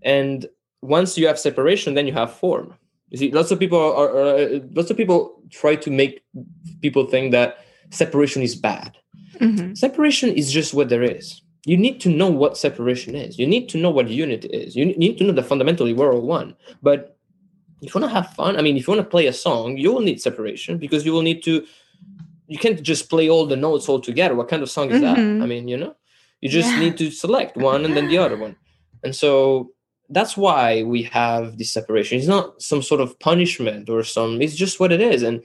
and 0.03 0.47
once 0.83 1.19
you 1.19 1.27
have 1.27 1.39
separation 1.39 1.95
then 1.95 2.07
you 2.07 2.13
have 2.13 2.33
form. 2.33 2.75
You 3.09 3.19
see 3.19 3.33
lots 3.33 3.51
of 3.51 3.59
people 3.59 3.79
are, 3.79 4.11
are, 4.11 4.37
are 4.37 4.61
lots 4.73 4.91
of 4.91 4.97
people 4.97 5.43
try 5.51 5.77
to 5.77 5.91
make 5.91 6.23
people 6.83 7.07
think 7.07 7.33
that 7.33 7.59
separation 7.91 8.43
is 8.43 8.55
bad 8.55 8.97
Mhm. 9.41 9.77
separation 9.77 10.31
is 10.31 10.53
just 10.53 10.75
what 10.75 10.89
there 10.89 11.03
is. 11.03 11.41
You 11.67 11.77
need 11.77 12.01
to 12.03 12.09
know 12.11 12.31
what 12.31 12.59
separation 12.59 13.15
is. 13.15 13.39
You 13.39 13.47
need 13.47 13.69
to 13.71 13.79
know 13.79 13.91
what 13.91 14.09
unity 14.09 14.49
is. 14.49 14.77
You 14.77 14.85
need 14.87 15.17
to 15.19 15.25
know 15.25 15.33
that 15.33 15.47
fundamentally 15.47 15.93
we're 15.95 16.13
all 16.15 16.21
one. 16.21 16.55
But 16.83 17.17
if 17.83 17.95
you 17.95 18.01
want 18.01 18.11
to 18.11 18.17
have 18.19 18.31
fun 18.35 18.57
i 18.57 18.63
mean 18.63 18.77
if 18.79 18.87
you 18.87 18.93
want 18.95 19.05
to 19.07 19.11
play 19.17 19.27
a 19.27 19.33
song 19.47 19.77
you 19.77 19.93
will 19.93 20.01
need 20.01 20.19
separation 20.29 20.79
because 20.79 21.05
you 21.05 21.13
will 21.13 21.21
need 21.31 21.43
to 21.43 21.53
you 22.49 22.57
can't 22.65 22.81
just 22.83 23.11
play 23.11 23.29
all 23.29 23.45
the 23.47 23.57
notes 23.57 23.89
all 23.91 24.01
together. 24.01 24.35
What 24.35 24.49
kind 24.49 24.63
of 24.63 24.71
song 24.71 24.91
is 24.91 25.01
that? 25.03 25.19
Mhm. 25.19 25.43
i 25.43 25.47
mean 25.53 25.65
you 25.73 25.77
know 25.83 25.93
you 26.43 26.49
just 26.49 26.71
Yeah. 26.71 26.81
need 26.83 26.97
to 27.03 27.11
select 27.11 27.57
one 27.57 27.85
and 27.85 27.95
then 27.97 28.09
the 28.09 28.19
other 28.25 28.37
one. 28.47 28.55
And 29.05 29.15
so 29.23 29.31
that's 30.17 30.35
why 30.45 30.83
we 30.83 31.01
have 31.21 31.45
this 31.59 31.71
separation. 31.79 32.17
It's 32.19 32.27
not 32.37 32.47
some 32.71 32.83
sort 32.91 33.01
of 33.05 33.19
punishment 33.19 33.85
or 33.95 34.01
some 34.17 34.31
it's 34.45 34.57
just 34.65 34.79
what 34.81 34.93
it 34.97 35.01
is. 35.15 35.23
And 35.29 35.37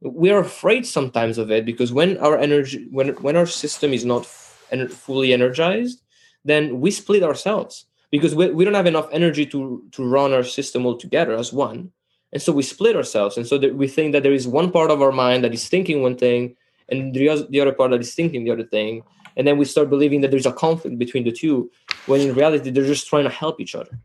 we 0.00 0.30
are 0.30 0.40
afraid 0.40 0.86
sometimes 0.86 1.38
of 1.38 1.50
it 1.50 1.64
because 1.64 1.92
when 1.92 2.16
our 2.18 2.38
energy 2.38 2.86
when 2.90 3.08
when 3.16 3.36
our 3.36 3.46
system 3.46 3.92
is 3.92 4.04
not 4.04 4.24
fully 4.26 5.32
energized 5.32 6.02
then 6.44 6.80
we 6.80 6.90
split 6.90 7.22
ourselves 7.22 7.86
because 8.10 8.34
we, 8.34 8.50
we 8.50 8.64
don't 8.64 8.74
have 8.74 8.86
enough 8.86 9.08
energy 9.12 9.46
to 9.46 9.84
to 9.92 10.04
run 10.04 10.32
our 10.32 10.44
system 10.44 10.86
all 10.86 10.96
together 10.96 11.34
as 11.34 11.52
one. 11.52 11.90
And 12.32 12.40
so 12.40 12.52
we 12.52 12.62
split 12.62 12.96
ourselves. 12.96 13.36
And 13.36 13.46
so 13.46 13.58
that 13.58 13.74
we 13.74 13.88
think 13.88 14.12
that 14.12 14.22
there 14.22 14.32
is 14.32 14.46
one 14.46 14.70
part 14.70 14.90
of 14.90 15.02
our 15.02 15.12
mind 15.12 15.42
that 15.44 15.54
is 15.54 15.68
thinking 15.68 16.02
one 16.02 16.16
thing 16.16 16.56
and 16.88 17.14
the 17.14 17.46
the 17.50 17.60
other 17.60 17.72
part 17.72 17.90
that 17.90 18.00
is 18.00 18.14
thinking 18.14 18.44
the 18.44 18.50
other 18.50 18.64
thing. 18.64 19.02
And 19.36 19.46
then 19.46 19.58
we 19.58 19.64
start 19.64 19.90
believing 19.90 20.20
that 20.22 20.30
there's 20.30 20.46
a 20.46 20.52
conflict 20.52 20.98
between 20.98 21.24
the 21.24 21.32
two 21.32 21.70
when 22.06 22.20
in 22.20 22.34
reality 22.34 22.70
they're 22.70 22.84
just 22.84 23.08
trying 23.08 23.24
to 23.24 23.30
help 23.30 23.60
each 23.60 23.74
other. 23.74 23.98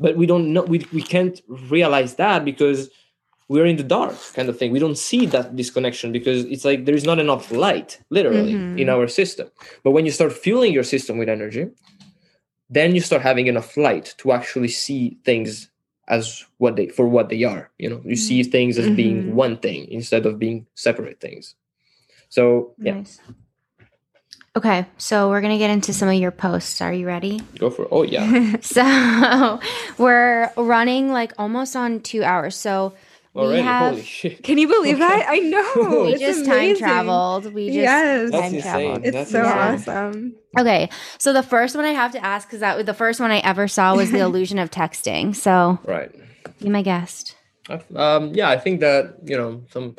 But 0.00 0.16
we 0.16 0.26
don't 0.26 0.52
know 0.52 0.62
we, 0.62 0.86
we 0.92 1.02
can't 1.02 1.40
realize 1.48 2.14
that 2.16 2.44
because 2.44 2.90
we're 3.52 3.66
in 3.72 3.76
the 3.82 3.88
dark 3.98 4.16
kind 4.36 4.48
of 4.50 4.54
thing 4.58 4.68
we 4.76 4.82
don't 4.84 4.98
see 5.10 5.24
that 5.34 5.46
disconnection 5.60 6.08
because 6.18 6.40
it's 6.52 6.64
like 6.70 6.80
there's 6.86 7.04
not 7.10 7.18
enough 7.26 7.44
light 7.66 7.90
literally 8.18 8.54
Mhm. 8.54 8.78
in 8.82 8.88
our 8.94 9.06
system 9.20 9.46
but 9.84 9.92
when 9.94 10.04
you 10.06 10.12
start 10.18 10.32
fueling 10.44 10.72
your 10.78 10.86
system 10.94 11.14
with 11.20 11.28
energy 11.38 11.64
then 12.78 12.88
you 12.96 13.00
start 13.00 13.22
having 13.30 13.46
enough 13.48 13.70
light 13.76 14.06
to 14.20 14.32
actually 14.38 14.68
see 14.84 15.02
things 15.28 15.50
as 16.08 16.24
what 16.62 16.72
they 16.76 16.86
for 16.96 17.06
what 17.16 17.26
they 17.32 17.42
are 17.52 17.64
you 17.82 17.88
know 17.90 18.00
you 18.12 18.16
see 18.28 18.38
things 18.56 18.74
as 18.82 18.88
being 19.02 19.18
Mhm. 19.24 19.34
one 19.46 19.56
thing 19.66 19.80
instead 19.98 20.24
of 20.28 20.32
being 20.44 20.58
separate 20.86 21.18
things 21.26 21.44
so 22.36 22.44
yeah 22.88 22.94
Nice. 22.98 23.20
Okay, 24.54 24.84
so 24.98 25.30
we're 25.30 25.40
gonna 25.40 25.56
get 25.64 25.70
into 25.70 25.92
some 25.94 26.10
of 26.10 26.14
your 26.24 26.30
posts. 26.30 26.82
Are 26.82 26.92
you 26.92 27.06
ready? 27.06 27.40
go 27.58 27.70
for 27.70 27.82
it. 27.84 27.88
oh 27.90 28.02
yeah 28.14 28.26
So 28.76 28.84
we're 30.04 30.50
running 30.56 31.10
like 31.10 31.32
almost 31.38 31.74
on 31.74 32.00
two 32.00 32.22
hours. 32.22 32.54
So 32.54 32.92
already 33.34 33.62
have 33.62 33.92
holy 33.92 34.02
shit 34.02 34.42
Can 34.42 34.58
you 34.58 34.68
believe 34.68 34.98
that? 34.98 35.26
I 35.28 35.38
know. 35.38 36.02
we 36.04 36.12
it's 36.14 36.20
just 36.20 36.44
time 36.44 36.76
traveled. 36.76 37.52
We 37.54 37.66
just 37.68 37.76
Yes. 37.76 38.30
That's 38.30 38.42
time 38.42 38.54
insane. 38.54 38.62
traveled. 38.62 39.06
It's 39.06 39.16
That's 39.16 39.30
so 39.30 39.40
insane. 39.40 39.58
awesome. 39.58 40.34
Okay, 40.58 40.90
so 41.18 41.32
the 41.32 41.42
first 41.42 41.74
one 41.74 41.84
I 41.86 41.92
have 41.92 42.12
to 42.12 42.22
ask 42.24 42.46
because 42.46 42.60
that 42.60 42.76
was 42.76 42.84
the 42.84 42.94
first 42.94 43.20
one 43.20 43.30
I 43.30 43.38
ever 43.38 43.68
saw 43.68 43.96
was 43.96 44.10
the 44.10 44.18
illusion 44.28 44.58
of 44.58 44.70
texting. 44.70 45.34
So 45.34 45.78
right 45.84 46.10
be 46.60 46.68
my 46.68 46.82
guest. 46.82 47.34
um 47.96 48.34
yeah 48.34 48.48
i 48.50 48.58
think 48.58 48.80
that 48.80 49.16
you 49.24 49.36
know 49.36 49.62
some 49.70 49.96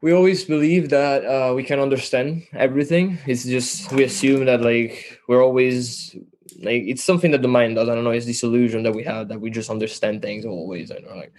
we 0.00 0.12
always 0.12 0.44
believe 0.44 0.90
that 0.90 1.24
uh, 1.24 1.52
we 1.54 1.62
can 1.64 1.80
understand 1.80 2.44
everything 2.52 3.18
it's 3.26 3.44
just 3.44 3.90
we 3.92 4.04
assume 4.04 4.44
that 4.46 4.60
like 4.62 5.18
we're 5.28 5.42
always 5.42 6.14
like 6.62 6.82
it's 6.86 7.02
something 7.04 7.30
that 7.32 7.42
the 7.42 7.48
mind 7.48 7.74
does 7.76 7.88
i 7.88 7.94
don't 7.94 8.04
know 8.04 8.10
it's 8.10 8.26
this 8.26 8.42
illusion 8.44 8.82
that 8.84 8.94
we 8.94 9.02
have 9.02 9.28
that 9.28 9.40
we 9.40 9.50
just 9.50 9.70
understand 9.70 10.22
things 10.22 10.44
always 10.46 10.90
and 10.90 11.04
like 11.16 11.32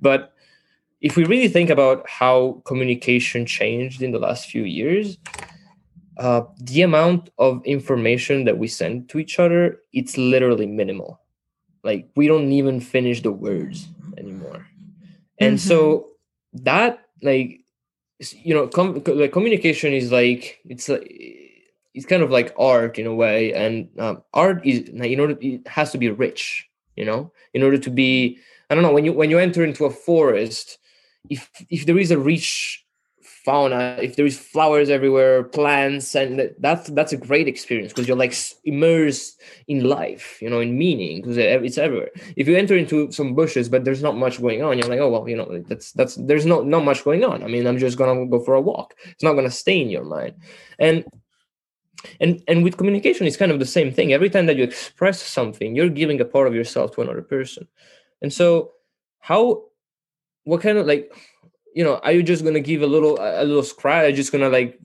but 0.00 0.32
if 1.00 1.16
we 1.16 1.24
really 1.24 1.48
think 1.48 1.70
about 1.70 2.08
how 2.08 2.60
communication 2.64 3.46
changed 3.46 4.02
in 4.02 4.10
the 4.10 4.18
last 4.18 4.50
few 4.50 4.64
years 4.64 5.18
uh, 6.18 6.42
the 6.58 6.82
amount 6.82 7.30
of 7.38 7.64
information 7.64 8.44
that 8.44 8.58
we 8.58 8.66
send 8.66 9.08
to 9.08 9.18
each 9.18 9.38
other 9.38 9.80
it's 9.92 10.18
literally 10.18 10.66
minimal. 10.66 11.20
Like 11.84 12.08
we 12.16 12.26
don't 12.26 12.50
even 12.52 12.80
finish 12.80 13.22
the 13.22 13.30
words 13.30 13.88
anymore. 14.16 14.66
And 15.40 15.60
so 15.60 16.08
that 16.52 17.06
like 17.22 17.60
you 18.20 18.52
know 18.52 18.66
com- 18.66 19.00
like 19.06 19.32
communication 19.32 19.92
is 19.92 20.10
like 20.10 20.58
it's 20.64 20.88
like 20.88 21.06
it's 21.94 22.06
kind 22.06 22.22
of 22.24 22.30
like 22.32 22.52
art 22.58 22.98
in 22.98 23.06
a 23.06 23.14
way. 23.14 23.52
And 23.52 23.88
um, 23.98 24.22
art 24.34 24.66
is 24.66 24.88
in 24.88 25.20
order 25.20 25.38
it 25.40 25.66
has 25.68 25.92
to 25.92 25.98
be 25.98 26.10
rich 26.10 26.68
you 26.96 27.04
know? 27.04 27.30
In 27.54 27.62
order 27.62 27.78
to 27.78 27.90
be 27.90 28.38
i 28.70 28.74
don't 28.74 28.82
know 28.82 28.92
when 28.92 29.04
you 29.04 29.12
when 29.12 29.30
you 29.30 29.38
enter 29.38 29.64
into 29.64 29.86
a 29.86 29.90
forest 29.90 30.78
if 31.30 31.50
if 31.70 31.86
there 31.86 31.98
is 31.98 32.10
a 32.10 32.18
rich 32.18 32.84
fauna 33.48 33.96
if 34.02 34.16
there 34.16 34.26
is 34.26 34.38
flowers 34.38 34.90
everywhere 34.90 35.42
plants 35.42 36.14
and 36.14 36.54
that's 36.58 36.90
that's 36.90 37.14
a 37.14 37.16
great 37.16 37.48
experience 37.48 37.92
because 37.92 38.06
you're 38.06 38.16
like 38.24 38.34
immersed 38.64 39.40
in 39.68 39.84
life 39.84 40.36
you 40.42 40.50
know 40.50 40.60
in 40.60 40.76
meaning 40.76 41.22
because 41.22 41.38
it's 41.38 41.78
everywhere. 41.78 42.10
If 42.36 42.46
you 42.46 42.56
enter 42.56 42.76
into 42.76 43.10
some 43.10 43.34
bushes 43.34 43.70
but 43.70 43.84
there's 43.84 44.02
not 44.02 44.18
much 44.18 44.40
going 44.40 44.62
on 44.62 44.76
you're 44.76 44.88
like 44.88 45.00
oh 45.00 45.08
well 45.08 45.26
you 45.26 45.36
know 45.36 45.64
that's 45.66 45.92
that's 45.92 46.16
there's 46.16 46.44
not 46.44 46.66
not 46.66 46.84
much 46.84 47.04
going 47.04 47.24
on. 47.24 47.42
I 47.42 47.46
mean 47.46 47.66
i'm 47.66 47.78
just 47.78 47.96
gonna 47.96 48.26
go 48.26 48.40
for 48.40 48.54
a 48.54 48.60
walk. 48.60 48.94
It's 49.06 49.22
not 49.22 49.32
gonna 49.32 49.50
stay 49.50 49.80
in 49.80 49.88
your 49.88 50.04
mind. 50.04 50.34
And 50.78 51.04
and 52.20 52.42
and 52.48 52.62
with 52.62 52.76
communication 52.76 53.26
it's 53.26 53.36
kind 53.36 53.52
of 53.52 53.60
the 53.60 53.72
same 53.78 53.92
thing. 53.92 54.12
Every 54.12 54.28
time 54.28 54.44
that 54.46 54.56
you 54.58 54.64
express 54.64 55.22
something 55.22 55.74
you're 55.74 55.88
giving 55.88 56.20
a 56.20 56.24
part 56.24 56.48
of 56.48 56.54
yourself 56.54 56.94
to 56.94 57.00
another 57.00 57.22
person. 57.22 57.66
And 58.20 58.30
so 58.30 58.72
how 59.20 59.68
what 60.48 60.62
kind 60.62 60.78
of 60.78 60.86
like 60.86 61.04
you 61.74 61.84
know 61.84 61.96
are 62.04 62.12
you 62.12 62.22
just 62.22 62.44
gonna 62.44 62.66
give 62.70 62.82
a 62.82 62.86
little 62.86 63.18
a 63.20 63.44
little 63.44 63.62
scratch 63.62 64.04
are 64.04 64.08
you 64.08 64.16
just 64.16 64.32
gonna 64.32 64.48
like 64.48 64.78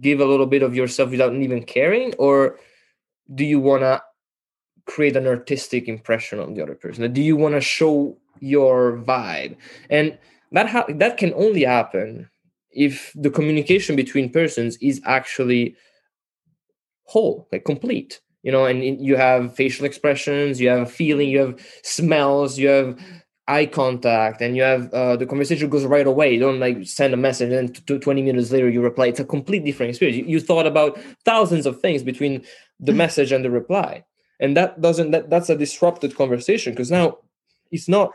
give 0.00 0.20
a 0.20 0.24
little 0.24 0.46
bit 0.46 0.62
of 0.62 0.74
yourself 0.74 1.10
without 1.10 1.34
even 1.34 1.62
caring? 1.62 2.14
Or 2.14 2.58
do 3.34 3.44
you 3.44 3.60
want 3.60 3.82
to 3.82 4.02
create 4.86 5.16
an 5.16 5.26
artistic 5.26 5.88
impression 5.88 6.38
on 6.38 6.54
the 6.54 6.62
other 6.62 6.74
person? 6.74 7.12
Do 7.12 7.22
you 7.22 7.36
want 7.36 7.54
to 7.54 7.60
show 7.60 8.16
your 8.40 8.98
vibe? 8.98 9.56
And 9.90 10.18
that 10.52 10.68
ha- 10.68 10.86
that 10.88 11.16
can 11.16 11.32
only 11.34 11.64
happen 11.64 12.28
if 12.70 13.12
the 13.14 13.30
communication 13.30 13.96
between 13.96 14.32
persons 14.32 14.76
is 14.80 15.00
actually 15.04 15.76
whole 17.04 17.48
like 17.52 17.64
complete 17.64 18.20
you 18.42 18.52
know? 18.52 18.64
And 18.64 18.84
you 19.04 19.16
have 19.16 19.56
facial 19.56 19.86
expressions 19.86 20.60
you 20.60 20.68
have 20.68 20.80
a 20.80 20.86
feeling 20.86 21.28
you 21.28 21.40
have 21.40 21.60
smells 21.82 22.58
you 22.58 22.68
have 22.68 22.98
eye 23.48 23.66
contact 23.66 24.40
and 24.40 24.56
you 24.56 24.62
have 24.62 24.92
uh, 24.92 25.16
the 25.16 25.26
conversation 25.26 25.68
goes 25.68 25.84
right 25.84 26.06
away. 26.06 26.34
You 26.34 26.40
don't 26.40 26.60
like 26.60 26.86
send 26.86 27.14
a 27.14 27.16
message 27.16 27.52
and 27.52 27.68
then 27.68 27.72
t- 27.72 27.98
20 27.98 28.22
minutes 28.22 28.50
later 28.50 28.68
you 28.68 28.82
reply. 28.82 29.06
It's 29.06 29.20
a 29.20 29.24
complete 29.24 29.64
different 29.64 29.90
experience. 29.90 30.18
You, 30.18 30.24
you 30.24 30.40
thought 30.40 30.66
about 30.66 30.98
thousands 31.24 31.66
of 31.66 31.80
things 31.80 32.02
between 32.02 32.44
the 32.80 32.92
message 32.92 33.32
and 33.32 33.44
the 33.44 33.50
reply. 33.50 34.04
And 34.40 34.56
that 34.56 34.80
doesn't 34.80 35.12
that 35.12 35.30
that's 35.30 35.48
a 35.48 35.56
disrupted 35.56 36.16
conversation 36.16 36.72
because 36.72 36.90
now 36.90 37.18
it's 37.70 37.88
not 37.88 38.12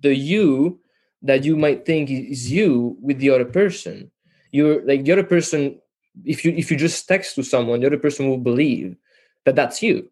the 0.00 0.14
you 0.14 0.80
that 1.22 1.44
you 1.44 1.56
might 1.56 1.84
think 1.84 2.10
is 2.10 2.50
you 2.50 2.96
with 3.00 3.18
the 3.18 3.30
other 3.30 3.44
person. 3.44 4.10
You're 4.52 4.84
like 4.86 5.04
the 5.04 5.12
other 5.12 5.24
person 5.24 5.80
if 6.24 6.44
you 6.44 6.52
if 6.52 6.70
you 6.70 6.76
just 6.76 7.06
text 7.06 7.34
to 7.34 7.42
someone 7.42 7.80
the 7.80 7.86
other 7.88 7.98
person 7.98 8.28
will 8.28 8.38
believe 8.38 8.96
that 9.44 9.54
that's 9.54 9.82
you 9.82 10.08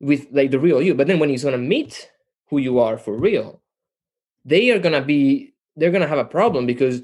with 0.00 0.26
like 0.30 0.52
the 0.52 0.58
real 0.60 0.80
you. 0.80 0.94
But 0.94 1.08
then 1.08 1.18
when 1.18 1.30
he's 1.30 1.44
gonna 1.44 1.58
meet 1.58 2.10
who 2.48 2.58
you 2.58 2.78
are 2.78 2.96
for 2.98 3.14
real 3.16 3.60
they 4.44 4.70
are 4.70 4.78
gonna 4.78 5.02
be 5.02 5.52
they're 5.76 5.90
gonna 5.90 6.06
have 6.06 6.18
a 6.18 6.24
problem 6.38 6.66
because 6.66 7.02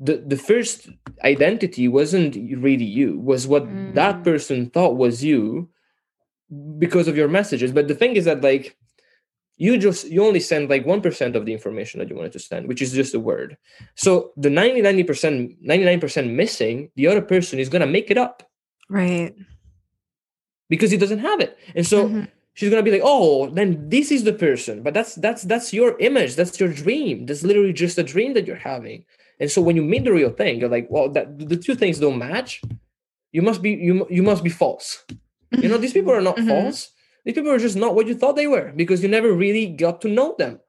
the 0.00 0.16
the 0.26 0.36
first 0.36 0.88
identity 1.24 1.88
wasn't 1.88 2.34
really 2.62 2.84
you 2.84 3.18
was 3.18 3.46
what 3.46 3.64
that 3.94 4.16
Mm. 4.20 4.24
person 4.24 4.70
thought 4.70 4.96
was 4.96 5.22
you 5.24 5.68
because 6.78 7.08
of 7.08 7.16
your 7.16 7.28
messages 7.28 7.72
but 7.72 7.88
the 7.88 7.94
thing 7.94 8.16
is 8.16 8.24
that 8.26 8.42
like 8.42 8.76
you 9.56 9.78
just 9.78 10.08
you 10.10 10.24
only 10.24 10.40
send 10.40 10.68
like 10.68 10.84
1% 10.84 11.36
of 11.36 11.46
the 11.46 11.52
information 11.52 11.98
that 12.00 12.08
you 12.10 12.16
wanted 12.16 12.32
to 12.32 12.38
send 12.40 12.66
which 12.68 12.82
is 12.82 12.92
just 12.92 13.14
a 13.14 13.20
word 13.20 13.56
so 13.94 14.32
the 14.36 14.48
99% 14.48 15.56
99% 15.64 16.30
missing 16.34 16.90
the 16.96 17.06
other 17.06 17.22
person 17.22 17.58
is 17.58 17.68
going 17.68 17.80
to 17.86 17.86
make 17.96 18.10
it 18.10 18.18
up 18.18 18.42
Right. 18.90 19.34
because 20.68 20.90
he 20.90 20.96
doesn't 20.96 21.20
have 21.20 21.40
it 21.40 21.56
and 21.74 21.86
so 21.86 22.08
Mhm. 22.08 22.28
She's 22.54 22.70
going 22.70 22.82
to 22.84 22.88
be 22.90 22.96
like 22.96 23.04
oh 23.04 23.50
then 23.50 23.88
this 23.88 24.10
is 24.10 24.24
the 24.24 24.32
person. 24.32 24.82
But 24.82 24.94
that's 24.94 25.14
that's 25.16 25.42
that's 25.42 25.72
your 25.72 25.98
image. 26.00 26.36
That's 26.36 26.58
your 26.58 26.72
dream. 26.72 27.26
That's 27.26 27.42
literally 27.42 27.72
just 27.72 27.98
a 27.98 28.02
dream 28.02 28.34
that 28.34 28.46
you're 28.46 28.56
having. 28.72 29.04
And 29.40 29.50
so 29.50 29.60
when 29.62 29.76
you 29.76 29.82
meet 29.82 30.04
the 30.04 30.12
real 30.12 30.30
thing 30.30 30.60
you're 30.60 30.68
like 30.70 30.86
well 30.90 31.08
that 31.10 31.38
the 31.50 31.56
two 31.56 31.74
things 31.74 31.98
don't 31.98 32.18
match. 32.18 32.62
You 33.32 33.42
must 33.42 33.60
be 33.62 33.70
you, 33.72 34.06
you 34.10 34.22
must 34.22 34.44
be 34.44 34.50
false. 34.50 35.04
You 35.50 35.68
know 35.68 35.78
these 35.78 35.92
people 35.92 36.12
are 36.12 36.20
not 36.20 36.36
Mhm. 36.36 36.48
false. 36.48 36.90
These 37.24 37.34
people 37.34 37.50
are 37.50 37.58
just 37.58 37.76
not 37.76 37.94
what 37.94 38.06
you 38.06 38.14
thought 38.14 38.36
they 38.36 38.46
were 38.46 38.72
because 38.76 39.02
you 39.02 39.08
never 39.08 39.32
really 39.32 39.66
got 39.66 40.00
to 40.02 40.08
know 40.08 40.34
them. 40.38 40.60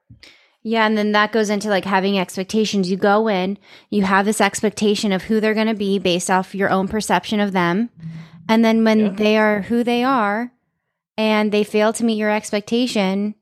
Yeah, 0.64 0.88
and 0.88 0.98
then 0.98 1.12
that 1.12 1.32
goes 1.32 1.50
into 1.52 1.70
like 1.70 1.86
having 1.86 2.18
expectations. 2.18 2.90
You 2.90 2.98
go 2.98 3.28
in, 3.28 3.60
you 3.92 4.02
have 4.04 4.26
this 4.26 4.42
expectation 4.42 5.12
of 5.12 5.24
who 5.24 5.40
they're 5.40 5.54
going 5.54 5.68
to 5.68 5.76
be 5.76 6.00
based 6.00 6.32
off 6.32 6.56
your 6.56 6.70
own 6.72 6.88
perception 6.88 7.40
of 7.40 7.52
them. 7.52 7.90
And 8.50 8.66
then 8.66 8.84
when 8.84 9.00
Yeah. 9.00 9.10
they 9.10 9.38
are 9.38 9.62
who 9.64 9.84
they 9.84 10.04
are 10.04 10.52
and 11.18 11.52
they 11.52 11.64
fail 11.64 11.94
to 11.94 12.04
meet 12.04 12.18
your 12.18 12.32
expectation, 12.32 13.36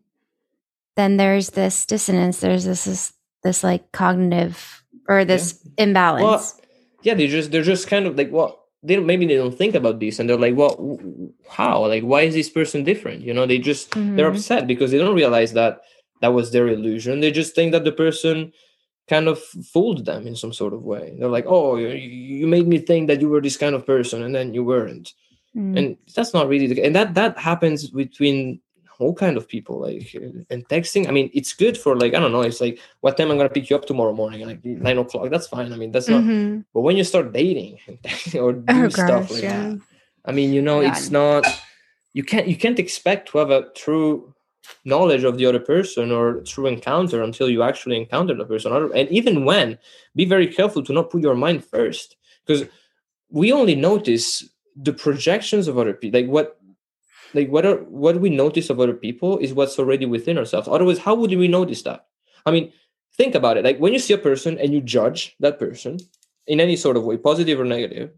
then 0.95 1.17
there's 1.17 1.51
this 1.51 1.85
dissonance. 1.85 2.39
There's 2.39 2.65
this 2.65 2.85
this, 2.85 3.13
this 3.43 3.63
like 3.63 3.91
cognitive 3.91 4.83
or 5.07 5.25
this 5.25 5.59
imbalance. 5.77 6.23
Well, 6.23 6.61
yeah, 7.01 7.13
they 7.15 7.27
just 7.27 7.51
they're 7.51 7.63
just 7.63 7.87
kind 7.87 8.05
of 8.05 8.15
like 8.17 8.31
well, 8.31 8.59
they 8.83 8.95
don't, 8.95 9.05
maybe 9.05 9.25
they 9.25 9.35
don't 9.35 9.57
think 9.57 9.75
about 9.75 9.99
this, 9.99 10.19
and 10.19 10.29
they're 10.29 10.37
like, 10.37 10.55
well, 10.55 10.99
how? 11.49 11.85
Like, 11.87 12.03
why 12.03 12.21
is 12.21 12.33
this 12.33 12.49
person 12.49 12.83
different? 12.83 13.21
You 13.21 13.33
know, 13.33 13.45
they 13.45 13.57
just 13.57 13.91
they're 13.91 14.29
Mhm. 14.29 14.35
upset 14.35 14.67
because 14.67 14.91
they 14.91 14.97
don't 14.97 15.15
realize 15.15 15.53
that 15.53 15.81
that 16.21 16.33
was 16.33 16.51
their 16.51 16.67
illusion. 16.67 17.19
They 17.19 17.31
just 17.31 17.55
think 17.55 17.71
that 17.71 17.83
the 17.83 17.91
person 17.91 18.53
kind 19.09 19.27
of 19.27 19.39
fooled 19.73 20.05
them 20.05 20.25
in 20.25 20.35
some 20.35 20.53
sort 20.53 20.73
of 20.73 20.81
way. 20.83 21.13
They're 21.19 21.27
like, 21.27 21.45
oh, 21.47 21.75
you, 21.75 21.89
you 21.89 22.47
made 22.47 22.67
me 22.67 22.77
think 22.77 23.07
that 23.07 23.19
you 23.19 23.27
were 23.27 23.41
this 23.41 23.57
kind 23.57 23.75
of 23.75 23.85
person, 23.85 24.23
and 24.23 24.33
then 24.33 24.53
you 24.53 24.63
weren't. 24.63 25.11
Mm. 25.55 25.77
And 25.77 25.97
that's 26.15 26.34
not 26.34 26.47
really 26.47 26.67
the 26.67 26.84
and 26.84 26.95
that 26.95 27.13
that 27.13 27.38
happens 27.38 27.89
between 27.89 28.59
all 28.99 29.13
kind 29.13 29.38
of 29.38 29.47
people 29.47 29.80
like 29.80 30.15
uh, 30.15 30.30
and 30.51 30.67
texting 30.69 31.07
i 31.07 31.11
mean 31.11 31.30
it's 31.34 31.51
good 31.53 31.75
for 31.75 31.95
like 31.97 32.13
i 32.13 32.19
don't 32.19 32.31
know 32.31 32.41
it's 32.41 32.61
like 32.61 32.80
what 33.01 33.17
time 33.17 33.30
i'm 33.31 33.38
gonna 33.38 33.49
pick 33.49 33.67
you 33.69 33.75
up 33.75 33.85
tomorrow 33.85 34.13
morning 34.13 34.45
like 34.45 34.63
nine 34.63 34.97
o'clock 34.99 35.30
that's 35.31 35.47
fine 35.47 35.73
i 35.73 35.75
mean 35.75 35.91
that's 35.91 36.07
not 36.07 36.23
Mhm. 36.23 36.63
but 36.73 36.81
when 36.81 36.95
you 36.95 37.03
start 37.03 37.34
dating 37.34 37.80
or 38.39 38.53
do 38.53 38.85
Oh 38.85 38.89
stuff 38.89 39.07
gosh, 39.27 39.31
like 39.31 39.43
yeah. 39.43 39.63
that, 39.69 39.80
I 40.25 40.31
mean, 40.31 40.53
you 40.53 40.61
know, 40.61 40.80
Yeah. 40.81 40.91
it's 40.91 41.09
not 41.11 41.43
you 42.13 42.23
can't 42.23 42.47
you 42.47 42.55
can't 42.55 42.80
expect 42.80 43.30
to 43.30 43.39
have 43.39 43.49
a 43.49 43.69
true 43.75 44.34
knowledge 44.85 45.23
of 45.25 45.38
the 45.38 45.45
other 45.45 45.59
person 45.59 46.11
or 46.11 46.41
true 46.53 46.67
encounter 46.67 47.21
until 47.23 47.49
you 47.49 47.63
actually 47.63 47.97
encounter 47.97 48.34
the 48.35 48.45
person 48.45 48.71
and 48.95 49.09
even 49.09 49.43
when 49.43 49.77
be 50.15 50.23
very 50.25 50.47
careful 50.47 50.81
to 50.84 50.93
not 50.93 51.09
put 51.09 51.21
your 51.21 51.35
mind 51.35 51.65
first 51.65 52.15
because 52.45 52.63
we 53.30 53.51
only 53.51 53.75
notice 53.75 54.47
the 54.75 54.93
projections 54.93 55.67
of 55.67 55.77
other 55.77 55.93
people 55.93 56.19
like 56.19 56.29
what 56.29 56.59
like 57.33 57.49
what 57.49 57.65
are 57.65 57.77
what 57.83 58.19
we 58.19 58.29
notice 58.29 58.69
of 58.69 58.79
other 58.79 58.93
people 58.93 59.37
is 59.39 59.53
what's 59.53 59.79
already 59.79 60.05
within 60.05 60.37
ourselves. 60.37 60.67
Otherwise 60.67 60.99
how 60.99 61.15
would 61.15 61.31
we 61.31 61.47
notice 61.47 61.81
that? 61.83 62.05
I 62.45 62.51
mean 62.51 62.71
think 63.15 63.35
about 63.35 63.57
it. 63.57 63.63
Like 63.63 63.77
when 63.77 63.93
you 63.93 63.99
see 63.99 64.13
a 64.13 64.17
person 64.17 64.57
and 64.59 64.73
you 64.73 64.81
judge 64.81 65.35
that 65.39 65.59
person 65.59 65.99
in 66.47 66.59
any 66.59 66.75
sort 66.75 66.97
of 66.97 67.03
way 67.03 67.17
positive 67.17 67.59
or 67.59 67.65
negative 67.65 68.11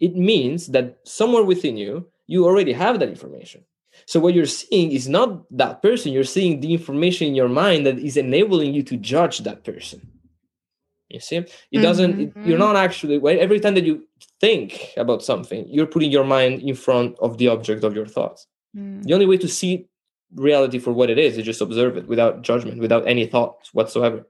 it 0.00 0.16
means 0.16 0.68
that 0.68 0.98
somewhere 1.04 1.44
within 1.44 1.76
you 1.76 2.08
you 2.26 2.44
already 2.44 2.72
have 2.72 2.98
that 3.00 3.08
information. 3.08 3.64
So 4.06 4.18
what 4.20 4.34
you're 4.34 4.46
seeing 4.46 4.90
is 4.90 5.08
not 5.08 5.44
that 5.56 5.82
person. 5.82 6.12
You're 6.12 6.24
seeing 6.24 6.60
the 6.60 6.72
information 6.72 7.28
in 7.28 7.34
your 7.34 7.48
mind 7.48 7.84
that 7.86 7.98
is 7.98 8.16
enabling 8.16 8.72
you 8.74 8.82
to 8.84 8.96
judge 8.96 9.40
that 9.40 9.64
person 9.64 10.00
you 11.12 11.20
see? 11.20 11.44
It 11.70 11.80
doesn't 11.80 12.12
mm-hmm. 12.16 12.40
it, 12.40 12.46
you're 12.46 12.58
not 12.58 12.76
actually 12.76 13.16
every 13.40 13.60
time 13.60 13.74
that 13.74 13.84
you 13.84 14.06
think 14.40 14.90
about 14.96 15.22
something 15.22 15.66
you're 15.68 15.86
putting 15.86 16.10
your 16.10 16.24
mind 16.24 16.62
in 16.62 16.74
front 16.74 17.16
of 17.20 17.38
the 17.38 17.48
object 17.48 17.84
of 17.84 17.94
your 17.94 18.06
thoughts. 18.06 18.46
Mm. 18.76 19.02
the 19.02 19.12
only 19.12 19.26
way 19.26 19.36
to 19.36 19.48
see 19.48 19.86
reality 20.34 20.78
for 20.78 20.92
what 20.92 21.10
it 21.10 21.18
is 21.18 21.36
is 21.36 21.44
just 21.44 21.60
observe 21.60 21.98
it 21.98 22.08
without 22.08 22.42
judgment 22.42 22.80
without 22.80 23.06
any 23.06 23.26
thoughts 23.26 23.74
whatsoever. 23.74 24.26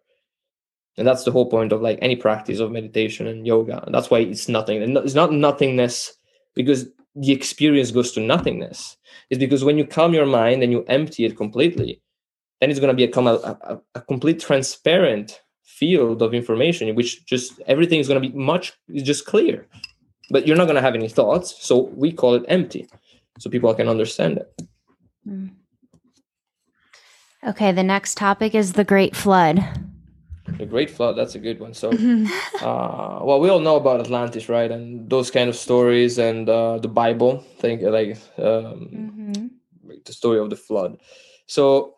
And 0.99 1.07
that's 1.07 1.25
the 1.25 1.31
whole 1.31 1.49
point 1.49 1.73
of 1.73 1.81
like 1.81 1.99
any 2.03 2.17
practice 2.17 2.59
of 2.59 2.71
meditation 2.71 3.27
and 3.27 3.47
yoga. 3.47 3.83
And 3.85 3.95
that's 3.95 4.11
why 4.11 4.19
it's 4.19 4.49
nothing 4.49 4.83
and 4.83 4.97
it's 4.99 5.15
not 5.15 5.33
nothingness 5.33 6.13
because 6.55 6.87
the 7.15 7.33
experience 7.33 7.91
goes 7.91 8.13
to 8.13 8.21
nothingness. 8.21 8.97
It's 9.31 9.39
because 9.39 9.65
when 9.65 9.79
you 9.79 9.87
calm 9.87 10.13
your 10.13 10.27
mind 10.27 10.63
and 10.63 10.73
you 10.73 10.85
empty 10.89 11.25
it 11.25 11.37
completely 11.37 12.03
then 12.63 12.71
it's 12.71 12.79
going 12.79 12.97
to 12.97 13.07
become 13.07 13.27
a, 13.27 13.35
a, 13.35 13.81
a 13.97 14.01
complete 14.03 14.39
transparent 14.39 15.43
field 15.65 16.23
of 16.23 16.35
information 16.35 16.89
in 16.89 16.95
which 16.95 17.25
just 17.27 17.61
everything 17.67 18.01
is 18.01 18.09
going 18.09 18.21
to 18.21 18.29
be 18.29 18.35
much 18.37 18.73
just 18.95 19.27
clear 19.27 19.67
but 20.31 20.47
you're 20.47 20.57
not 20.57 20.65
going 20.65 20.77
to 20.77 20.83
have 20.83 20.95
any 20.95 21.09
thoughts 21.09 21.55
so 21.65 21.93
we 21.95 22.13
call 22.13 22.35
it 22.35 22.45
empty 22.49 22.89
so 23.39 23.51
people 23.51 23.73
can 23.75 23.89
understand 23.89 24.39
it 24.39 24.63
hmm. 25.25 25.47
okay 27.47 27.73
the 27.73 27.83
next 27.83 28.17
topic 28.17 28.55
is 28.55 28.73
the 28.73 28.85
great 28.85 29.15
flood 29.15 29.65
the 30.59 30.67
great 30.67 30.91
flood 30.91 31.17
that's 31.17 31.35
a 31.35 31.39
good 31.39 31.61
one 31.61 31.73
so 31.73 31.91
uh, 32.61 33.21
well 33.23 33.41
we 33.41 33.49
all 33.49 33.61
know 33.61 33.77
about 33.77 34.01
atlantis 34.01 34.49
right 34.49 34.71
and 34.71 35.09
those 35.09 35.31
kind 35.31 35.49
of 35.49 35.57
stories 35.57 36.19
and 36.19 36.49
uh, 36.49 36.79
the 36.79 36.89
bible 36.89 37.45
think 37.59 37.83
like 37.83 38.17
um, 38.39 38.89
mm-hmm. 38.93 39.47
the 40.05 40.13
story 40.13 40.39
of 40.39 40.51
the 40.51 40.57
flood 40.57 40.99
so 41.47 41.95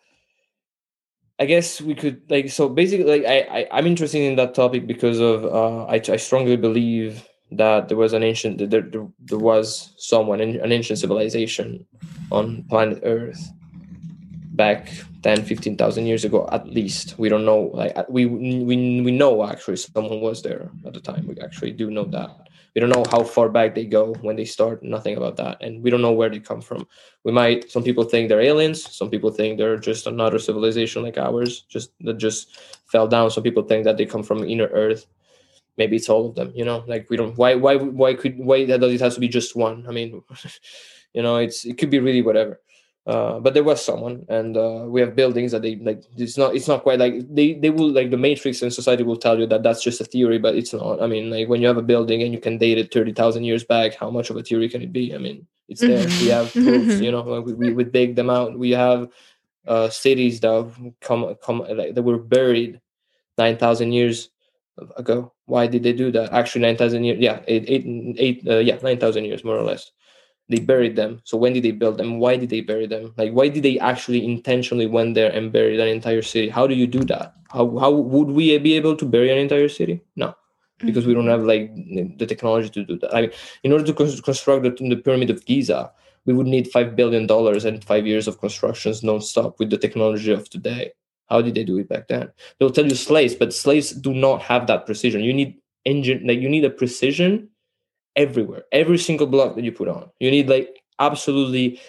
I 1.41 1.47
guess 1.47 1.81
we 1.81 1.95
could 1.95 2.23
like 2.31 2.49
so 2.51 2.69
basically 2.69 3.19
like 3.19 3.25
I, 3.27 3.67
I 3.73 3.79
am 3.79 3.87
interested 3.87 4.23
in 4.23 4.37
that 4.37 4.55
topic 4.55 4.87
because 4.87 5.19
of 5.19 5.45
uh, 5.45 5.85
I 5.87 5.97
I 5.97 6.17
strongly 6.17 6.57
believe 6.57 7.29
that 7.51 7.89
there 7.89 7.97
was 7.97 8.13
an 8.13 8.23
ancient 8.23 8.59
there 8.71 8.83
there, 8.83 9.07
there 9.19 9.39
was 9.39 9.95
someone 9.99 10.41
an 10.41 10.71
ancient 10.71 11.01
civilization 11.01 11.87
on 12.31 12.65
planet 12.71 13.01
Earth 13.03 13.51
back 14.55 14.89
10 15.23 15.45
15,000 15.45 16.07
years 16.07 16.25
ago 16.25 16.49
at 16.53 16.69
least. 16.69 17.19
We 17.19 17.29
don't 17.29 17.45
know 17.45 17.71
like 17.75 17.97
we 18.09 18.27
we 18.27 19.01
we 19.01 19.11
know 19.11 19.45
actually 19.45 19.77
someone 19.77 20.21
was 20.21 20.43
there 20.43 20.71
at 20.87 20.95
the 20.95 21.01
time. 21.01 21.27
We 21.27 21.41
actually 21.41 21.73
do 21.73 21.91
know 21.91 22.05
that 22.05 22.44
we 22.75 22.81
don't 22.81 22.91
know 22.91 23.05
how 23.11 23.23
far 23.23 23.49
back 23.49 23.75
they 23.75 23.85
go 23.85 24.15
when 24.23 24.35
they 24.35 24.45
start 24.45 24.83
nothing 24.83 25.17
about 25.17 25.37
that. 25.37 25.63
And 25.63 25.83
we 25.83 25.91
don't 25.91 26.03
know 26.03 26.13
where 26.13 26.29
they 26.29 26.41
come 26.41 26.61
from. 26.61 26.87
We 27.23 27.31
might 27.31 27.71
some 27.71 27.85
people 27.85 28.05
think 28.05 28.29
they're 28.29 28.41
aliens 28.41 28.83
some 28.95 29.11
people 29.11 29.31
think 29.31 29.59
they're 29.59 29.79
just 29.79 30.07
another 30.07 30.39
civilization 30.39 31.03
like 31.03 31.17
ours 31.17 31.63
just 31.69 31.93
that 32.01 32.19
just 32.19 32.59
fell 32.87 33.07
down. 33.07 33.31
Some 33.31 33.45
people 33.45 33.63
think 33.63 33.85
that 33.85 33.97
they 33.97 34.07
come 34.07 34.23
from 34.23 34.45
inner 34.45 34.69
earth. 34.73 35.07
Maybe 35.77 35.97
it's 35.97 36.09
all 36.09 36.29
of 36.29 36.35
them 36.35 36.53
you 36.55 36.65
know? 36.65 36.85
Like 36.87 37.09
we 37.11 37.17
don't 37.17 37.37
why 37.39 37.55
why 37.55 37.77
why 37.77 38.15
could 38.15 38.39
why 38.39 38.65
that 38.67 38.81
does 38.81 38.93
it 38.93 39.01
has 39.01 39.15
to 39.15 39.21
be 39.21 39.29
just 39.29 39.55
one? 39.55 39.87
I 39.89 39.93
mean 39.93 40.23
you 41.15 41.23
know 41.23 41.37
it's 41.37 41.65
it 41.65 41.79
could 41.79 41.91
be 41.91 42.01
really 42.01 42.23
whatever 42.23 42.61
uh, 43.07 43.39
but 43.39 43.53
there 43.53 43.65
was 43.65 43.85
someone, 43.85 44.25
and 44.31 44.57
uh, 44.57 44.85
we 44.87 44.99
have 45.03 45.15
buildings 45.15 45.53
that 45.53 45.61
they 45.61 45.77
like. 45.77 46.03
It's 46.17 46.39
not. 46.39 46.57
It's 46.57 46.69
not 46.69 46.83
quite 46.83 46.99
like 46.99 47.15
they. 47.35 47.53
They 47.53 47.69
will 47.69 47.93
like 47.93 48.11
the 48.11 48.17
Matrix 48.17 48.63
and 48.63 48.73
society 48.73 49.03
will 49.03 49.19
tell 49.19 49.39
you 49.39 49.47
that 49.47 49.63
that's 49.63 49.83
just 49.83 50.01
a 50.01 50.05
theory, 50.05 50.39
but 50.39 50.55
it's 50.55 50.73
not. 50.73 51.03
I 51.03 51.07
mean, 51.07 51.31
like 51.31 51.47
when 51.49 51.61
you 51.61 51.69
have 51.69 51.77
a 51.77 51.83
building 51.83 52.23
and 52.23 52.33
you 52.33 52.41
can 52.41 52.57
date 52.57 52.79
it 52.79 52.91
thirty 52.91 53.13
thousand 53.13 53.45
years 53.45 53.63
back, 53.63 53.95
how 53.95 54.09
much 54.09 54.31
of 54.31 54.39
a 54.39 54.43
theory 54.43 54.71
can 54.71 54.81
it 54.81 54.91
be? 54.91 55.15
I 55.15 55.19
mean, 55.19 55.47
it's 55.69 55.83
there. 55.83 56.07
we 56.21 56.29
have 56.29 56.51
proofs. 56.53 56.99
You 56.99 57.13
know, 57.13 57.21
like 57.21 57.45
we, 57.45 57.53
we 57.53 57.73
we 57.75 57.85
dig 57.85 58.17
them 58.17 58.31
out. 58.31 58.59
We 58.59 58.71
have 58.71 59.11
uh, 59.67 59.91
cities 59.91 60.41
that 60.41 60.95
come 61.03 61.35
come 61.45 61.59
like 61.59 61.95
that 61.95 62.03
were 62.03 62.17
buried 62.17 62.81
nine 63.37 63.59
thousand 63.59 63.93
years 63.93 64.31
ago. 64.97 65.31
Why 65.45 65.67
did 65.67 65.83
they 65.83 65.93
do 65.93 66.11
that? 66.13 66.33
Actually, 66.33 66.63
nine 66.63 66.79
thousand 66.79 67.05
years. 67.05 67.19
Yeah, 67.21 67.41
eight 67.49 67.65
eight 67.69 67.85
eight. 68.19 68.49
Uh, 68.49 68.61
yeah, 68.61 68.79
nine 68.83 68.99
thousand 68.99 69.27
years 69.27 69.45
more 69.45 69.59
or 69.59 69.63
less 69.63 69.91
they 70.49 70.59
buried 70.59 70.97
them. 70.97 71.21
So 71.25 71.37
when 71.37 71.53
did 71.53 71.63
they 71.63 71.71
build 71.71 71.99
them? 71.99 72.19
Why 72.19 72.37
did 72.37 72.51
they 72.51 72.61
bury 72.61 72.87
them? 72.87 73.15
Like 73.17 73.33
why 73.33 73.49
did 73.49 73.63
they 73.63 73.79
actually 73.79 74.25
intentionally 74.25 74.87
went 74.87 75.15
there 75.15 75.33
and 75.33 75.53
buried 75.53 75.81
an 75.81 75.89
entire 75.89 76.23
city? 76.23 76.49
How 76.49 76.67
do 76.67 76.75
you 76.75 76.87
do 76.87 77.01
that? 77.05 77.35
How, 77.51 77.79
how 77.79 77.91
would 77.93 78.29
we 78.29 78.57
be 78.59 78.75
able 78.75 78.97
to 78.97 79.05
bury 79.05 79.31
an 79.31 79.39
entire 79.39 79.69
city? 79.69 80.03
No. 80.17 80.35
Because 80.79 81.07
we 81.07 81.15
don't 81.15 81.25
mm-hmm. 81.25 81.31
have 81.31 81.45
like 81.45 82.19
the 82.19 82.27
technology 82.27 82.69
to 82.71 82.85
do 82.85 82.99
that. 82.99 83.15
I 83.15 83.23
mean 83.23 83.31
in 83.63 83.73
order 83.73 83.85
to 83.85 83.95
construct 83.95 84.65
the, 84.65 84.71
the 84.89 84.97
pyramid 84.97 85.31
of 85.31 85.45
giza 85.47 85.93
we 86.27 86.35
would 86.35 86.47
need 86.47 86.69
five 86.69 86.97
billion 86.97 87.27
dollars 87.27 87.65
and 87.65 87.85
five 87.85 88.07
years 88.07 88.27
of 88.27 88.41
constructions 88.41 89.03
non-stop 89.03 89.59
with 89.59 89.71
the 89.71 89.79
technology 89.79 90.33
of 90.33 90.49
today. 90.49 90.93
How 91.27 91.41
did 91.41 91.55
they 91.55 91.65
do 91.65 91.79
it 91.79 91.89
back 91.89 92.09
then? 92.09 92.31
They'll 92.59 92.71
tell 92.71 92.87
you 92.87 92.95
slaves 92.95 93.35
but 93.35 93.55
slaves 93.55 93.93
do 93.93 94.13
not 94.13 94.43
have 94.43 94.67
that 94.67 94.85
precision. 94.85 95.23
You 95.23 95.33
need 95.33 95.57
engine 95.87 96.27
like 96.27 96.41
you 96.41 96.49
need 96.49 96.65
a 96.65 96.71
precision 96.71 97.49
everywhere, 98.17 98.65
every 98.73 98.99
single 98.99 99.27
block 99.27 99.55
that 99.57 99.65
you 99.65 99.73
put 99.73 99.89
on. 99.89 100.11
You 100.21 100.31
need 100.31 100.49
like 100.49 100.83
absolutely 100.99 101.81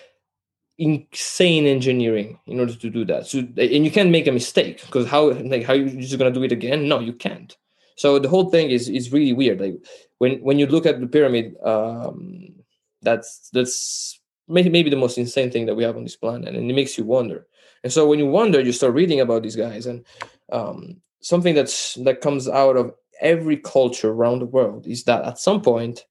insane 0.78 1.66
engineering 1.66 2.40
in 2.48 2.60
order 2.60 2.76
to 2.76 2.90
do 2.90 3.06
that. 3.06 3.28
So 3.28 3.40
and 3.40 3.86
you 3.86 3.92
can't 3.92 4.10
make 4.10 4.28
a 4.28 4.32
mistake 4.32 4.82
because 4.86 5.08
how 5.08 5.32
like 5.32 5.64
how 5.64 5.74
you 5.74 5.90
just 6.02 6.18
gonna 6.18 6.32
do 6.32 6.44
it 6.44 6.52
again? 6.52 6.88
No, 6.88 7.00
you 7.00 7.14
can't. 7.14 7.56
So 7.96 8.20
the 8.20 8.30
whole 8.30 8.50
thing 8.50 8.70
is 8.70 8.90
is 8.90 9.12
really 9.12 9.34
weird. 9.34 9.62
Like 9.62 9.76
when 10.18 10.40
when 10.42 10.60
you 10.60 10.68
look 10.68 10.86
at 10.86 11.00
the 11.00 11.08
pyramid, 11.08 11.56
um, 11.64 12.56
that's 13.02 13.50
that's 13.54 14.20
maybe 14.48 14.70
maybe 14.70 14.90
the 14.90 14.98
most 14.98 15.18
insane 15.18 15.52
thing 15.52 15.66
that 15.68 15.76
we 15.76 15.84
have 15.84 15.98
on 15.98 16.04
this 16.04 16.16
planet, 16.16 16.56
and 16.56 16.70
it 16.70 16.74
makes 16.74 16.98
you 16.98 17.06
wonder. 17.06 17.48
And 17.84 17.94
so 17.94 18.08
when 18.08 18.20
you 18.20 18.26
wonder, 18.26 18.60
you 18.60 18.72
start 18.72 18.94
reading 18.94 19.22
about 19.22 19.44
these 19.44 19.56
guys, 19.56 19.86
and 19.86 20.04
um, 20.52 21.02
something 21.22 21.56
that's 21.56 21.94
that 21.96 22.22
comes 22.22 22.50
out 22.50 22.76
of 22.76 22.94
every 23.22 23.58
culture 23.58 24.10
around 24.10 24.40
the 24.40 24.46
world 24.46 24.86
is 24.88 25.06
that 25.06 25.24
at 25.24 25.40
some 25.40 25.62
point 25.62 26.06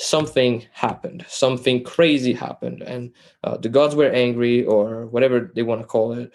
something 0.00 0.66
happened 0.72 1.22
something 1.28 1.84
crazy 1.84 2.32
happened 2.32 2.82
and 2.82 3.12
uh, 3.44 3.58
the 3.58 3.68
gods 3.68 3.94
were 3.94 4.08
angry 4.08 4.64
or 4.64 5.06
whatever 5.06 5.52
they 5.54 5.62
want 5.62 5.80
to 5.80 5.86
call 5.86 6.12
it. 6.12 6.32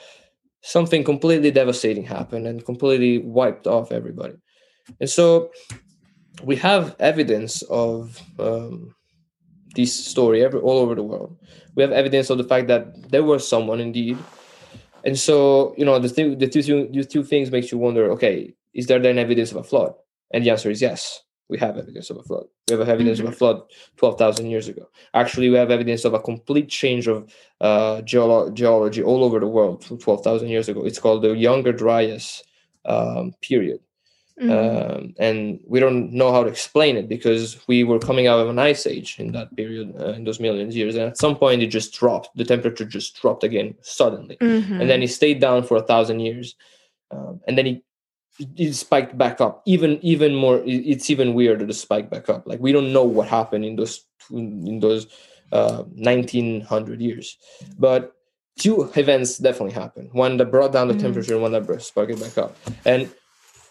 Something 0.61 1.03
completely 1.03 1.49
devastating 1.49 2.03
happened 2.03 2.45
and 2.45 2.63
completely 2.63 3.17
wiped 3.19 3.65
off 3.65 3.91
everybody. 3.91 4.35
And 4.99 5.09
so 5.09 5.51
we 6.43 6.55
have 6.57 6.95
evidence 6.99 7.63
of 7.63 8.21
um, 8.39 8.93
this 9.75 9.93
story 9.93 10.43
every, 10.43 10.59
all 10.59 10.77
over 10.77 10.93
the 10.93 11.03
world. 11.03 11.35
We 11.73 11.81
have 11.81 11.91
evidence 11.91 12.29
of 12.29 12.37
the 12.37 12.43
fact 12.43 12.67
that 12.67 13.11
there 13.11 13.23
was 13.23 13.47
someone 13.47 13.79
indeed. 13.79 14.17
And 15.03 15.17
so 15.17 15.73
you 15.75 15.85
know 15.85 15.97
the, 15.97 16.09
th- 16.09 16.37
the, 16.37 16.47
two, 16.47 16.87
the 16.91 17.03
two 17.03 17.23
things 17.23 17.49
makes 17.49 17.71
you 17.71 17.79
wonder 17.79 18.11
okay 18.11 18.53
is 18.75 18.85
there 18.87 18.99
then 18.99 19.17
evidence 19.17 19.51
of 19.51 19.57
a 19.57 19.63
flood? 19.63 19.93
And 20.31 20.45
the 20.45 20.51
answer 20.51 20.69
is 20.69 20.81
yes 20.83 21.24
we 21.49 21.57
have 21.59 21.77
evidence 21.77 22.09
of 22.09 22.17
a 22.17 22.23
flood. 22.23 22.45
We 22.69 22.77
have 22.77 22.89
evidence 22.89 23.19
mm-hmm. 23.19 23.27
of 23.27 23.34
a 23.34 23.38
flood 23.38 23.61
12,000 23.97 24.47
years 24.47 24.67
ago. 24.67 24.89
Actually, 25.13 25.49
we 25.49 25.55
have 25.57 25.72
evidence 25.72 26.05
of 26.05 26.13
a 26.13 26.19
complete 26.19 26.69
change 26.69 27.07
of 27.07 27.31
uh, 27.61 28.01
geolo- 28.01 28.53
geology 28.53 29.03
all 29.03 29.23
over 29.23 29.39
the 29.39 29.47
world 29.47 29.85
12,000 29.99 30.47
years 30.47 30.69
ago. 30.69 30.85
It's 30.85 30.99
called 30.99 31.22
the 31.22 31.35
Younger 31.35 31.72
Dryas 31.72 32.43
um, 32.85 33.34
period. 33.41 33.80
Mm-hmm. 34.41 34.97
Um, 34.97 35.13
and 35.17 35.59
we 35.65 35.80
don't 35.80 36.11
know 36.11 36.31
how 36.31 36.43
to 36.43 36.49
explain 36.49 36.97
it 36.97 37.07
because 37.07 37.65
we 37.67 37.85
were 37.85 37.99
coming 37.99 38.27
out 38.27 38.39
of 38.39 38.49
an 38.49 38.59
ice 38.59 38.85
age 38.85 39.15
in 39.17 39.31
that 39.31 39.55
period, 39.55 39.93
uh, 39.97 40.11
in 40.11 40.26
those 40.26 40.41
millions 40.41 40.73
of 40.73 40.77
years. 40.77 40.95
And 40.95 41.05
at 41.05 41.17
some 41.17 41.38
point, 41.38 41.61
it 41.61 41.67
just 41.67 41.93
dropped. 41.93 42.35
The 42.35 42.43
temperature 42.43 42.85
just 42.85 43.22
dropped 43.22 43.45
again 43.45 43.76
suddenly. 43.81 44.35
Mm-hmm. 44.38 44.81
And 44.81 44.89
then 44.89 45.01
it 45.01 45.09
stayed 45.09 45.39
down 45.39 45.63
for 45.63 45.77
a 45.77 45.84
thousand 45.84 46.19
years. 46.19 46.55
Um, 47.11 47.39
and 47.47 47.57
then 47.57 47.67
it 47.67 47.84
it 48.40 48.74
spiked 48.74 49.18
back 49.18 49.41
up. 49.41 49.62
Even 49.66 49.99
even 50.02 50.36
more 50.36 50.62
it's 50.66 51.10
even 51.10 51.34
weirder 51.34 51.66
to 51.66 51.74
spike 51.74 52.10
back 52.10 52.30
up. 52.30 52.45
Like 52.45 52.60
we 52.60 52.72
don't 52.72 52.94
know 52.94 53.03
what 53.03 53.28
happened 53.28 53.66
in 53.66 53.76
those 53.76 54.06
in 54.32 54.80
those 54.80 55.07
uh, 55.52 55.84
1900 55.95 57.02
years. 57.02 57.38
But 57.78 58.14
two 58.57 58.91
events 58.95 59.38
definitely 59.38 59.74
happened. 59.74 60.10
One 60.14 60.38
that 60.38 60.52
brought 60.52 60.74
down 60.74 60.88
the 60.88 60.94
mm-hmm. 60.94 61.03
temperature 61.03 61.34
and 61.34 61.41
one 61.41 61.52
that 61.52 61.82
spiked 61.82 62.12
it 62.12 62.20
back 62.20 62.38
up. 62.38 62.56
And 62.86 63.10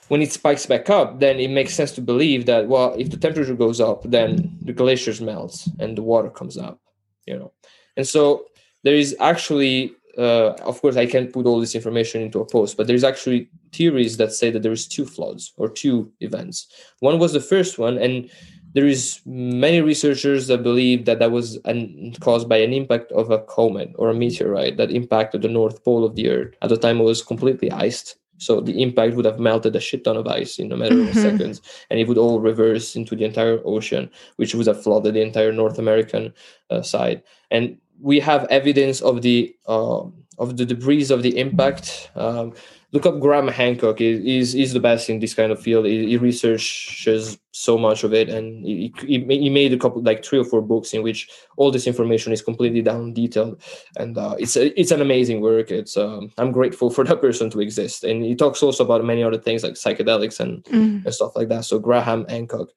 when 0.09 0.23
it 0.23 0.32
spikes 0.32 0.66
back 0.66 0.91
up 0.91 1.20
then 1.20 1.39
it 1.41 1.51
makes 1.51 1.74
sense 1.74 1.93
to 1.93 2.01
believe 2.01 2.47
that 2.47 2.69
well 2.69 2.95
if 2.99 3.11
the 3.11 3.16
temperature 3.16 3.55
goes 3.55 3.81
up 3.81 4.03
then 4.05 4.57
the 4.61 4.73
glaciers 4.73 5.20
melts 5.20 5.69
and 5.78 5.97
the 5.97 6.03
water 6.03 6.31
comes 6.31 6.57
up 6.57 6.78
you 7.27 7.39
know. 7.39 7.53
And 7.97 8.07
so 8.07 8.45
there 8.82 8.95
is 8.95 9.16
actually 9.20 9.95
uh, 10.19 10.51
of 10.62 10.81
course 10.81 10.97
i 10.97 11.07
can't 11.07 11.32
put 11.32 11.47
all 11.47 11.59
this 11.59 11.74
information 11.74 12.23
into 12.23 12.41
a 12.41 12.47
post 12.47 12.77
but 12.77 12.86
there's 12.86 13.03
actually 13.05 13.49
theories 13.74 14.16
that 14.16 14.32
say 14.32 14.51
that 14.51 14.62
there's 14.62 14.86
two 14.86 15.05
floods 15.05 15.52
or 15.56 15.68
two 15.68 16.10
events. 16.20 16.66
One 17.01 17.18
was 17.18 17.32
the 17.32 17.40
first 17.40 17.78
one 17.78 17.98
and 17.98 18.30
there 18.74 18.86
is 18.86 19.20
many 19.24 19.80
researchers 19.80 20.48
that 20.48 20.64
believe 20.64 21.05
that 21.05 21.20
that 21.20 21.30
was 21.30 21.59
an, 21.64 22.12
caused 22.20 22.48
by 22.48 22.56
an 22.56 22.72
impact 22.72 23.12
of 23.12 23.30
a 23.30 23.38
comet 23.38 23.92
or 23.96 24.10
a 24.10 24.14
meteorite 24.14 24.76
that 24.78 24.90
impacted 24.90 25.42
the 25.42 25.48
north 25.48 25.84
pole 25.84 26.05
of 26.05 26.16
the 26.16 26.28
earth. 26.28 26.55
At 26.60 26.70
the 26.70 26.76
time 26.76 27.01
it 27.01 27.05
was 27.05 27.22
completely 27.22 27.70
iced 27.70 28.16
so 28.38 28.60
the 28.60 28.82
impact 28.82 29.14
would 29.14 29.24
have 29.24 29.38
melted 29.38 29.76
a 29.76 29.80
shit 29.80 30.05
ton 30.05 30.16
of 30.16 30.26
ice 30.26 30.59
in 30.59 30.72
a 30.72 30.76
matter 30.76 31.01
of 31.01 31.09
mm-hmm. 31.09 31.20
seconds 31.20 31.62
and 31.90 32.01
it 32.01 32.09
would 32.09 32.18
all 32.18 32.40
reverse 32.40 32.96
into 32.96 33.14
the 33.14 33.24
entire 33.24 33.60
ocean 33.64 34.10
which 34.36 34.55
would 34.55 34.66
have 34.66 34.82
flooded 34.82 35.14
the 35.14 35.22
entire 35.22 35.52
north 35.52 35.78
american 35.78 36.32
uh, 36.70 36.82
side. 36.82 37.22
And 37.51 37.78
we 38.01 38.18
have 38.20 38.44
evidence 38.51 39.01
of 39.01 39.22
the 39.22 39.55
uh, 39.66 40.02
of 40.39 40.56
the 40.56 40.66
debris 40.66 41.11
of 41.11 41.23
the 41.23 41.39
impact. 41.39 42.11
Um, 42.15 42.55
look 42.94 43.06
up 43.06 43.19
Graham 43.19 43.48
Hancock. 43.48 43.98
He's, 43.98 44.52
he's 44.52 44.73
the 44.73 44.81
best 44.81 45.11
in 45.11 45.19
this 45.19 45.35
kind 45.35 45.51
of 45.51 45.61
field. 45.61 45.85
He, 45.85 46.11
he 46.11 46.16
researches 46.16 47.36
so 47.51 47.77
much 47.77 48.05
of 48.05 48.15
it, 48.15 48.28
and 48.28 48.65
he, 48.65 48.94
he, 49.05 49.51
made 49.51 49.73
a 49.73 49.77
couple, 49.77 50.01
like 50.02 50.24
three 50.24 50.39
or 50.39 50.44
four 50.44 50.62
books 50.62 50.94
in 50.94 51.02
which 51.02 51.28
all 51.56 51.70
this 51.70 51.89
information 51.89 52.32
is 52.32 52.40
completely 52.40 52.82
down 52.82 53.12
detailed, 53.12 53.61
and 53.97 54.16
uh, 54.16 54.36
it's 54.39 54.56
a, 54.56 54.78
it's 54.81 54.93
an 54.93 55.01
amazing 55.01 55.40
work. 55.40 55.70
It's 55.70 55.97
um, 55.97 56.31
I'm 56.39 56.52
grateful 56.52 56.89
for 56.89 57.05
that 57.05 57.20
person 57.20 57.51
to 57.51 57.61
exist, 57.61 58.05
and 58.05 58.24
he 58.24 58.36
talks 58.36 58.62
also 58.62 58.85
about 58.85 59.05
many 59.05 59.24
other 59.24 59.39
things 59.39 59.65
like 59.65 59.74
psychedelics 59.74 60.39
and, 60.39 60.62
mm. 60.65 61.05
and 61.05 61.15
stuff 61.15 61.35
like 61.35 61.48
that. 61.48 61.65
So 61.65 61.81
Graham 61.81 62.27
Hancock, 62.28 62.69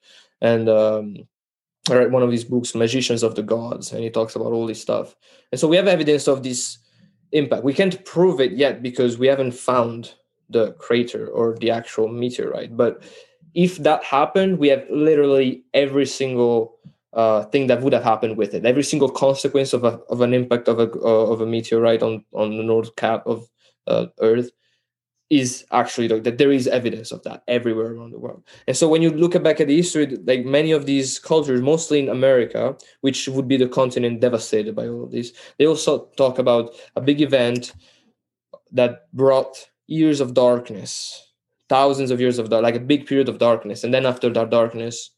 and 0.42 0.68
um, 0.68 1.16
I 1.90 1.96
read 1.96 2.12
one 2.12 2.24
of 2.24 2.32
his 2.32 2.44
books, 2.44 2.76
Magicians 2.76 3.24
of 3.24 3.36
the 3.36 3.44
Gods, 3.44 3.92
and 3.92 4.04
he 4.04 4.10
talks 4.10 4.36
about 4.36 4.52
all 4.52 4.66
this 4.66 4.82
stuff. 4.82 5.16
And 5.52 5.60
so 5.60 5.68
we 5.68 5.78
have 5.78 5.88
evidence 5.88 6.28
of 6.28 6.44
this 6.44 6.80
impact. 7.32 7.64
We 7.64 7.74
can't 7.74 8.04
prove 8.06 8.40
it 8.40 8.54
yet 8.54 8.82
because 8.82 9.18
we 9.18 9.28
haven't 9.28 9.54
found 9.54 10.14
the 10.50 10.72
crater 10.74 11.28
or 11.28 11.56
the 11.56 11.72
actual 11.72 12.08
meteorite. 12.08 12.76
But 12.76 13.04
if 13.54 13.78
that 13.78 14.04
happened, 14.04 14.60
we 14.60 14.70
have 14.70 14.86
literally 14.90 15.64
every 15.74 16.06
single 16.06 16.78
uh, 17.14 17.44
thing 17.46 17.68
that 17.68 17.82
would 17.82 17.94
have 17.94 18.04
happened 18.04 18.38
with 18.38 18.54
it, 18.54 18.66
every 18.66 18.84
single 18.84 19.10
consequence 19.10 19.74
of 19.74 19.84
a, 19.84 20.00
of 20.10 20.22
an 20.22 20.34
impact 20.34 20.68
of 20.68 20.80
a 20.80 20.92
uh, 20.92 21.32
of 21.32 21.42
a 21.42 21.46
meteorite 21.46 22.04
on 22.04 22.24
on 22.34 22.58
the 22.58 22.64
north 22.64 22.96
cap 22.96 23.24
of 23.26 23.50
uh, 23.88 24.06
Earth 24.20 24.52
is 25.30 25.66
actually 25.72 26.08
that 26.08 26.38
there 26.38 26.52
is 26.52 26.68
evidence 26.68 27.12
of 27.12 27.22
that 27.24 27.44
everywhere 27.48 27.94
around 27.94 28.12
the 28.12 28.20
world. 28.20 28.44
And 28.66 28.78
so 28.78 28.88
when 28.88 29.02
you 29.02 29.10
look 29.10 29.42
back 29.44 29.60
at 29.60 29.68
the 29.68 29.76
history 29.76 30.06
like 30.26 30.46
many 30.46 30.72
of 30.72 30.86
these 30.86 31.20
cultures 31.20 31.62
mostly 31.62 32.00
in 32.00 32.10
america 32.10 32.78
which 33.02 33.28
would 33.28 33.48
be 33.48 33.58
the 33.58 33.68
continent 33.68 34.22
devastated 34.22 34.76
by 34.76 34.88
all 34.88 35.04
of 35.04 35.12
this 35.12 35.34
they 35.58 35.68
also 35.68 36.06
talk 36.18 36.40
about 36.40 36.74
a 36.96 37.02
big 37.02 37.22
event 37.22 37.74
that 38.72 39.12
brought 39.14 39.70
years 39.88 40.22
of 40.22 40.34
darkness 40.34 41.28
thousands 41.70 42.12
of 42.12 42.22
years 42.22 42.40
of 42.40 42.50
dark 42.50 42.64
like 42.64 42.76
a 42.76 42.80
big 42.80 43.06
period 43.06 43.30
of 43.30 43.38
darkness. 43.38 43.84
And 43.84 43.94
then 43.94 44.06
after 44.06 44.30
that 44.30 44.50
darkness 44.50 45.12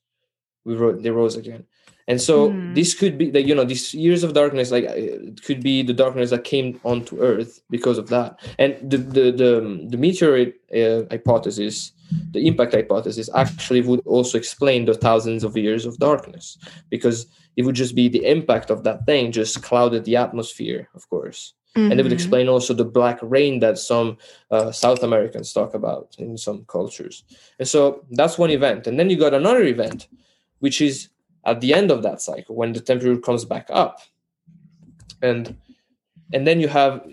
we 0.65 0.75
wrote 0.75 1.01
they 1.01 1.09
rose 1.09 1.35
again 1.35 1.65
and 2.09 2.19
so 2.19 2.49
mm. 2.49 2.75
this 2.75 2.93
could 2.93 3.17
be 3.17 3.29
the 3.29 3.41
you 3.41 3.55
know 3.55 3.63
these 3.63 3.93
years 3.93 4.23
of 4.23 4.33
darkness 4.33 4.71
like 4.71 4.83
it 4.83 5.41
could 5.43 5.63
be 5.63 5.81
the 5.83 5.93
darkness 5.93 6.31
that 6.31 6.43
came 6.43 6.79
onto 6.83 7.21
earth 7.21 7.61
because 7.69 7.97
of 7.97 8.09
that 8.09 8.37
and 8.57 8.75
the 8.81 8.97
the 8.97 9.31
the, 9.31 9.87
the 9.91 9.97
meteorite 9.97 10.55
uh, 10.75 11.03
hypothesis 11.09 11.93
the 12.31 12.47
impact 12.47 12.73
hypothesis 12.73 13.29
actually 13.35 13.81
would 13.81 14.01
also 14.05 14.37
explain 14.37 14.85
the 14.85 14.95
thousands 14.95 15.43
of 15.43 15.55
years 15.55 15.85
of 15.85 15.97
darkness 15.99 16.57
because 16.89 17.27
it 17.55 17.63
would 17.63 17.75
just 17.75 17.95
be 17.95 18.09
the 18.09 18.25
impact 18.25 18.69
of 18.71 18.83
that 18.83 19.05
thing 19.05 19.31
just 19.31 19.61
clouded 19.61 20.03
the 20.03 20.15
atmosphere 20.15 20.89
of 20.95 21.07
course 21.09 21.53
mm-hmm. 21.75 21.91
and 21.91 21.99
it 21.99 22.03
would 22.03 22.11
mm-hmm. 22.11 22.13
explain 22.13 22.49
also 22.49 22.73
the 22.73 22.83
black 22.83 23.19
rain 23.21 23.59
that 23.59 23.77
some 23.77 24.17
uh, 24.49 24.71
south 24.71 25.03
americans 25.03 25.53
talk 25.53 25.75
about 25.75 26.15
in 26.17 26.35
some 26.35 26.65
cultures 26.65 27.23
and 27.59 27.67
so 27.67 28.03
that's 28.11 28.39
one 28.39 28.49
event 28.49 28.87
and 28.87 28.99
then 28.99 29.11
you 29.11 29.17
got 29.17 29.35
another 29.35 29.61
event 29.61 30.07
which 30.59 30.81
is 30.81 31.09
at 31.45 31.61
the 31.61 31.73
end 31.73 31.91
of 31.91 32.03
that 32.03 32.21
cycle 32.21 32.55
when 32.55 32.73
the 32.73 32.79
temperature 32.79 33.19
comes 33.19 33.45
back 33.45 33.67
up. 33.69 34.01
And 35.21 35.57
and 36.33 36.47
then 36.47 36.59
you 36.59 36.67
have 36.67 37.05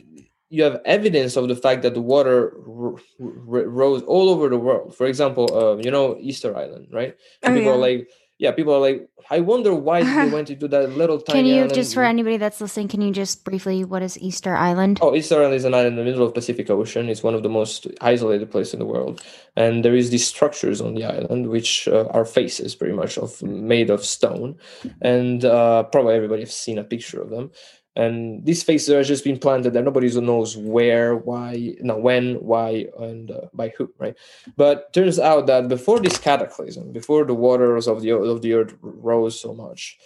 you 0.48 0.62
have 0.62 0.80
evidence 0.84 1.36
of 1.36 1.48
the 1.48 1.56
fact 1.56 1.82
that 1.82 1.94
the 1.94 2.00
water 2.00 2.54
r- 2.68 2.94
r- 3.20 3.68
rose 3.68 4.02
all 4.02 4.28
over 4.30 4.48
the 4.48 4.58
world. 4.58 4.94
For 4.94 5.06
example 5.06 5.46
uh, 5.56 5.76
you 5.76 5.90
know 5.90 6.16
easter 6.20 6.56
island 6.56 6.88
right? 6.92 7.16
Oh, 7.42 7.48
people 7.48 7.62
yeah. 7.62 7.70
are 7.70 7.76
like 7.76 8.08
yeah, 8.38 8.52
people 8.52 8.74
are 8.74 8.80
like, 8.80 9.08
I 9.30 9.40
wonder 9.40 9.74
why 9.74 10.02
they 10.02 10.30
went 10.32 10.50
into 10.50 10.68
that 10.68 10.90
little 10.90 11.18
tiny. 11.18 11.40
Can 11.40 11.46
you 11.46 11.56
island. 11.56 11.74
just 11.74 11.94
for 11.94 12.04
anybody 12.04 12.36
that's 12.36 12.60
listening, 12.60 12.88
can 12.88 13.00
you 13.00 13.10
just 13.10 13.44
briefly 13.44 13.84
what 13.84 14.02
is 14.02 14.18
Easter 14.18 14.54
Island? 14.54 14.98
Oh, 15.00 15.14
Easter 15.14 15.36
Island 15.36 15.54
is 15.54 15.64
an 15.64 15.72
island 15.72 15.98
in 15.98 16.04
the 16.04 16.04
middle 16.04 16.26
of 16.26 16.34
Pacific 16.34 16.68
Ocean. 16.68 17.08
It's 17.08 17.22
one 17.22 17.34
of 17.34 17.42
the 17.42 17.48
most 17.48 17.86
isolated 18.02 18.50
places 18.50 18.74
in 18.74 18.80
the 18.80 18.86
world, 18.86 19.22
and 19.56 19.84
there 19.84 19.94
is 19.94 20.10
these 20.10 20.26
structures 20.26 20.80
on 20.80 20.94
the 20.94 21.04
island 21.04 21.48
which 21.48 21.88
uh, 21.88 22.06
are 22.10 22.26
faces, 22.26 22.74
pretty 22.74 22.94
much 22.94 23.16
of 23.16 23.42
made 23.42 23.88
of 23.88 24.04
stone, 24.04 24.56
and 25.00 25.44
uh, 25.44 25.84
probably 25.84 26.14
everybody 26.14 26.42
has 26.42 26.54
seen 26.54 26.78
a 26.78 26.84
picture 26.84 27.22
of 27.22 27.30
them 27.30 27.50
and 27.96 28.44
these 28.44 28.62
faces 28.62 28.90
are 28.90 29.02
just 29.02 29.24
being 29.24 29.38
planted 29.38 29.72
there 29.72 29.82
nobody 29.82 30.08
knows 30.20 30.56
where 30.56 31.16
why 31.16 31.74
no 31.80 31.96
when 31.96 32.34
why 32.34 32.86
and 32.98 33.30
uh, 33.30 33.40
by 33.54 33.70
who 33.76 33.90
right? 33.98 34.14
But 34.56 34.92
turns 34.92 35.18
out 35.18 35.46
that 35.46 35.68
before 35.68 35.98
this 36.00 36.18
cataclysm 36.18 36.92
before 36.92 37.24
the 37.24 37.34
waters 37.34 37.88
of 37.88 38.02
the 38.02 38.12
of 38.12 38.42
the 38.42 38.52
earth 38.52 38.74
rose 38.82 39.40
so 39.40 39.54
much 39.54 39.98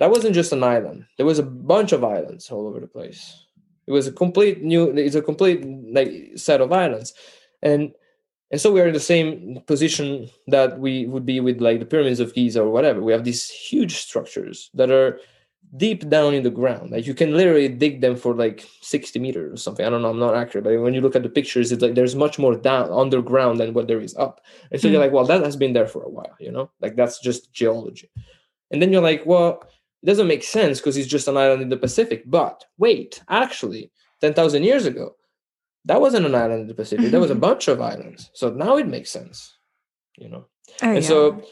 that 0.00 0.10
wasn't 0.10 0.34
just 0.34 0.52
an 0.52 0.64
island. 0.64 1.06
There 1.16 1.26
was 1.26 1.38
a 1.38 1.44
bunch 1.44 1.92
of 1.92 2.02
islands 2.02 2.50
all 2.50 2.66
over 2.66 2.80
the 2.80 2.86
place. 2.86 3.46
It 3.86 3.92
was 3.92 4.06
a 4.06 4.12
complete 4.12 4.62
new 4.62 4.90
it's 4.90 5.14
a 5.14 5.22
complete 5.22 5.64
like 5.92 6.32
set 6.36 6.60
of 6.60 6.72
islands. 6.72 7.14
And 7.62 7.92
and 8.50 8.60
so 8.60 8.72
we 8.72 8.80
are 8.80 8.86
in 8.86 8.94
the 8.94 9.00
same 9.00 9.60
position 9.66 10.30
that 10.46 10.78
we 10.78 11.06
would 11.06 11.26
be 11.26 11.40
with 11.40 11.60
like 11.60 11.80
the 11.80 11.86
pyramids 11.86 12.20
of 12.20 12.34
giza 12.34 12.62
or 12.62 12.70
whatever. 12.70 13.02
We 13.02 13.12
have 13.12 13.24
these 13.24 13.50
huge 13.50 13.96
structures 13.96 14.70
that 14.74 14.90
are 14.90 15.18
deep 15.76 16.08
down 16.08 16.34
in 16.34 16.42
the 16.42 16.50
ground. 16.50 16.90
Like 16.90 17.06
you 17.06 17.14
can 17.14 17.36
literally 17.36 17.68
dig 17.68 18.00
them 18.00 18.16
for 18.16 18.34
like 18.34 18.66
60 18.80 19.18
meters 19.18 19.52
or 19.52 19.56
something. 19.56 19.84
I 19.84 19.90
don't 19.90 20.02
know, 20.02 20.10
I'm 20.10 20.18
not 20.18 20.36
accurate, 20.36 20.64
but 20.64 20.80
when 20.80 20.94
you 20.94 21.00
look 21.00 21.16
at 21.16 21.22
the 21.22 21.28
pictures, 21.28 21.72
it's 21.72 21.82
like 21.82 21.94
there's 21.94 22.14
much 22.14 22.38
more 22.38 22.54
down 22.54 22.90
underground 22.90 23.58
than 23.58 23.74
what 23.74 23.88
there 23.88 24.00
is 24.00 24.16
up. 24.16 24.40
And 24.70 24.80
so 24.80 24.88
mm. 24.88 24.92
you're 24.92 25.00
hmm. 25.00 25.06
like, 25.06 25.12
well, 25.12 25.26
that 25.26 25.44
has 25.44 25.56
been 25.56 25.72
there 25.72 25.88
for 25.88 26.02
a 26.02 26.08
while, 26.08 26.34
you 26.38 26.52
know? 26.52 26.70
Like 26.80 26.96
that's 26.96 27.18
just 27.20 27.52
geology. 27.52 28.10
And 28.70 28.80
then 28.80 28.92
you're 28.92 29.02
like, 29.02 29.24
well, 29.26 29.64
it 30.02 30.06
doesn't 30.06 30.28
make 30.28 30.44
sense 30.44 30.80
because 30.80 30.96
it's 30.96 31.08
just 31.08 31.28
an 31.28 31.36
island 31.36 31.62
in 31.62 31.68
the 31.70 31.76
Pacific. 31.76 32.22
But 32.26 32.64
wait, 32.78 33.22
actually, 33.28 33.90
10,000 34.20 34.62
years 34.62 34.86
ago, 34.86 35.16
that 35.86 36.00
wasn't 36.00 36.26
an 36.26 36.34
island 36.34 36.62
in 36.62 36.66
the 36.68 36.74
Pacific. 36.74 37.10
There 37.10 37.20
was 37.20 37.30
a 37.30 37.34
bunch 37.48 37.68
of 37.68 37.80
islands. 37.80 38.30
So 38.34 38.50
now 38.50 38.76
it 38.76 38.86
makes 38.86 39.10
sense, 39.10 39.56
you 40.16 40.28
know? 40.28 40.46
Oh, 40.82 40.86
and 40.86 41.02
yeah. 41.02 41.08
so 41.08 41.42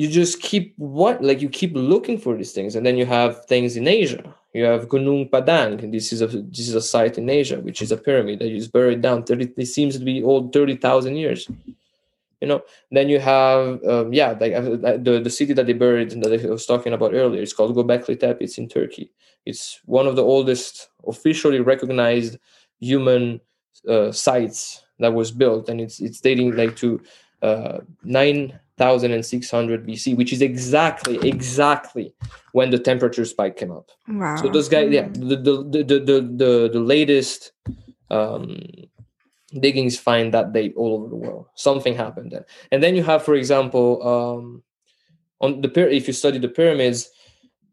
you 0.00 0.08
just 0.08 0.40
keep 0.40 0.72
what 0.78 1.22
like 1.22 1.42
you 1.42 1.50
keep 1.50 1.72
looking 1.74 2.16
for 2.16 2.34
these 2.34 2.52
things 2.52 2.74
and 2.74 2.86
then 2.86 2.96
you 2.96 3.04
have 3.04 3.44
things 3.44 3.76
in 3.76 3.86
asia. 3.86 4.22
You 4.54 4.64
have 4.64 4.88
gunung 4.88 5.30
padang. 5.30 5.92
This 5.92 6.10
is 6.14 6.22
a 6.22 6.26
this 6.26 6.68
is 6.70 6.74
a 6.74 6.80
site 6.80 7.18
in 7.18 7.28
asia 7.28 7.60
which 7.60 7.82
is 7.82 7.92
a 7.92 7.98
pyramid 7.98 8.38
that 8.38 8.50
is 8.50 8.66
buried 8.66 9.02
down 9.02 9.24
30 9.24 9.52
it 9.58 9.66
seems 9.66 9.98
to 9.98 10.04
be 10.04 10.22
old 10.22 10.54
30,000 10.54 11.16
years 11.16 11.50
you 12.40 12.48
know? 12.48 12.62
Then 12.90 13.10
you 13.10 13.20
have 13.20 13.84
um, 13.84 14.14
yeah 14.14 14.30
like 14.40 14.54
uh, 14.54 14.72
uh, 14.88 14.96
the, 15.06 15.20
the 15.22 15.34
city 15.38 15.52
that 15.52 15.66
they 15.66 15.74
buried 15.74 16.10
that 16.22 16.32
i 16.32 16.48
was 16.48 16.64
talking 16.64 16.94
about 16.94 17.12
earlier 17.12 17.42
it's 17.42 17.52
called 17.52 17.76
gobekli 17.76 18.18
tepe 18.18 18.40
it's 18.40 18.56
in 18.56 18.68
turkey. 18.68 19.12
It's 19.44 19.80
one 19.84 20.06
of 20.06 20.16
the 20.16 20.24
oldest 20.34 20.88
officially 21.12 21.60
recognized 21.60 22.38
human 22.78 23.40
uh, 23.86 24.12
sites 24.12 24.82
that 24.98 25.12
was 25.12 25.30
built 25.42 25.68
and 25.68 25.78
it's 25.84 26.00
it's 26.00 26.20
dating 26.20 26.56
like 26.56 26.74
to 26.76 26.88
uh, 27.42 27.80
nine 28.02 28.58
1600 28.80 29.86
BC, 29.86 30.16
which 30.16 30.32
is 30.32 30.42
exactly 30.42 31.16
exactly 31.28 32.14
when 32.52 32.70
the 32.70 32.78
temperature 32.78 33.24
spike 33.24 33.56
came 33.56 33.70
up. 33.70 33.90
Wow. 34.08 34.36
So 34.36 34.48
those 34.48 34.68
guys, 34.68 34.90
yeah, 34.90 35.08
the 35.12 35.36
the 35.36 35.62
the 35.62 35.82
the 35.84 36.20
the, 36.20 36.70
the 36.72 36.80
latest 36.80 37.52
um, 38.10 38.60
diggings 39.58 39.98
find 39.98 40.34
that 40.34 40.52
date 40.52 40.74
all 40.76 40.94
over 40.94 41.08
the 41.08 41.16
world. 41.16 41.46
Something 41.54 41.94
happened 41.94 42.32
then, 42.32 42.44
and 42.72 42.82
then 42.82 42.96
you 42.96 43.02
have, 43.02 43.24
for 43.24 43.34
example, 43.34 44.06
um, 44.06 44.62
on 45.40 45.60
the 45.60 45.90
if 45.90 46.06
you 46.06 46.12
study 46.12 46.38
the 46.38 46.48
pyramids, 46.48 47.10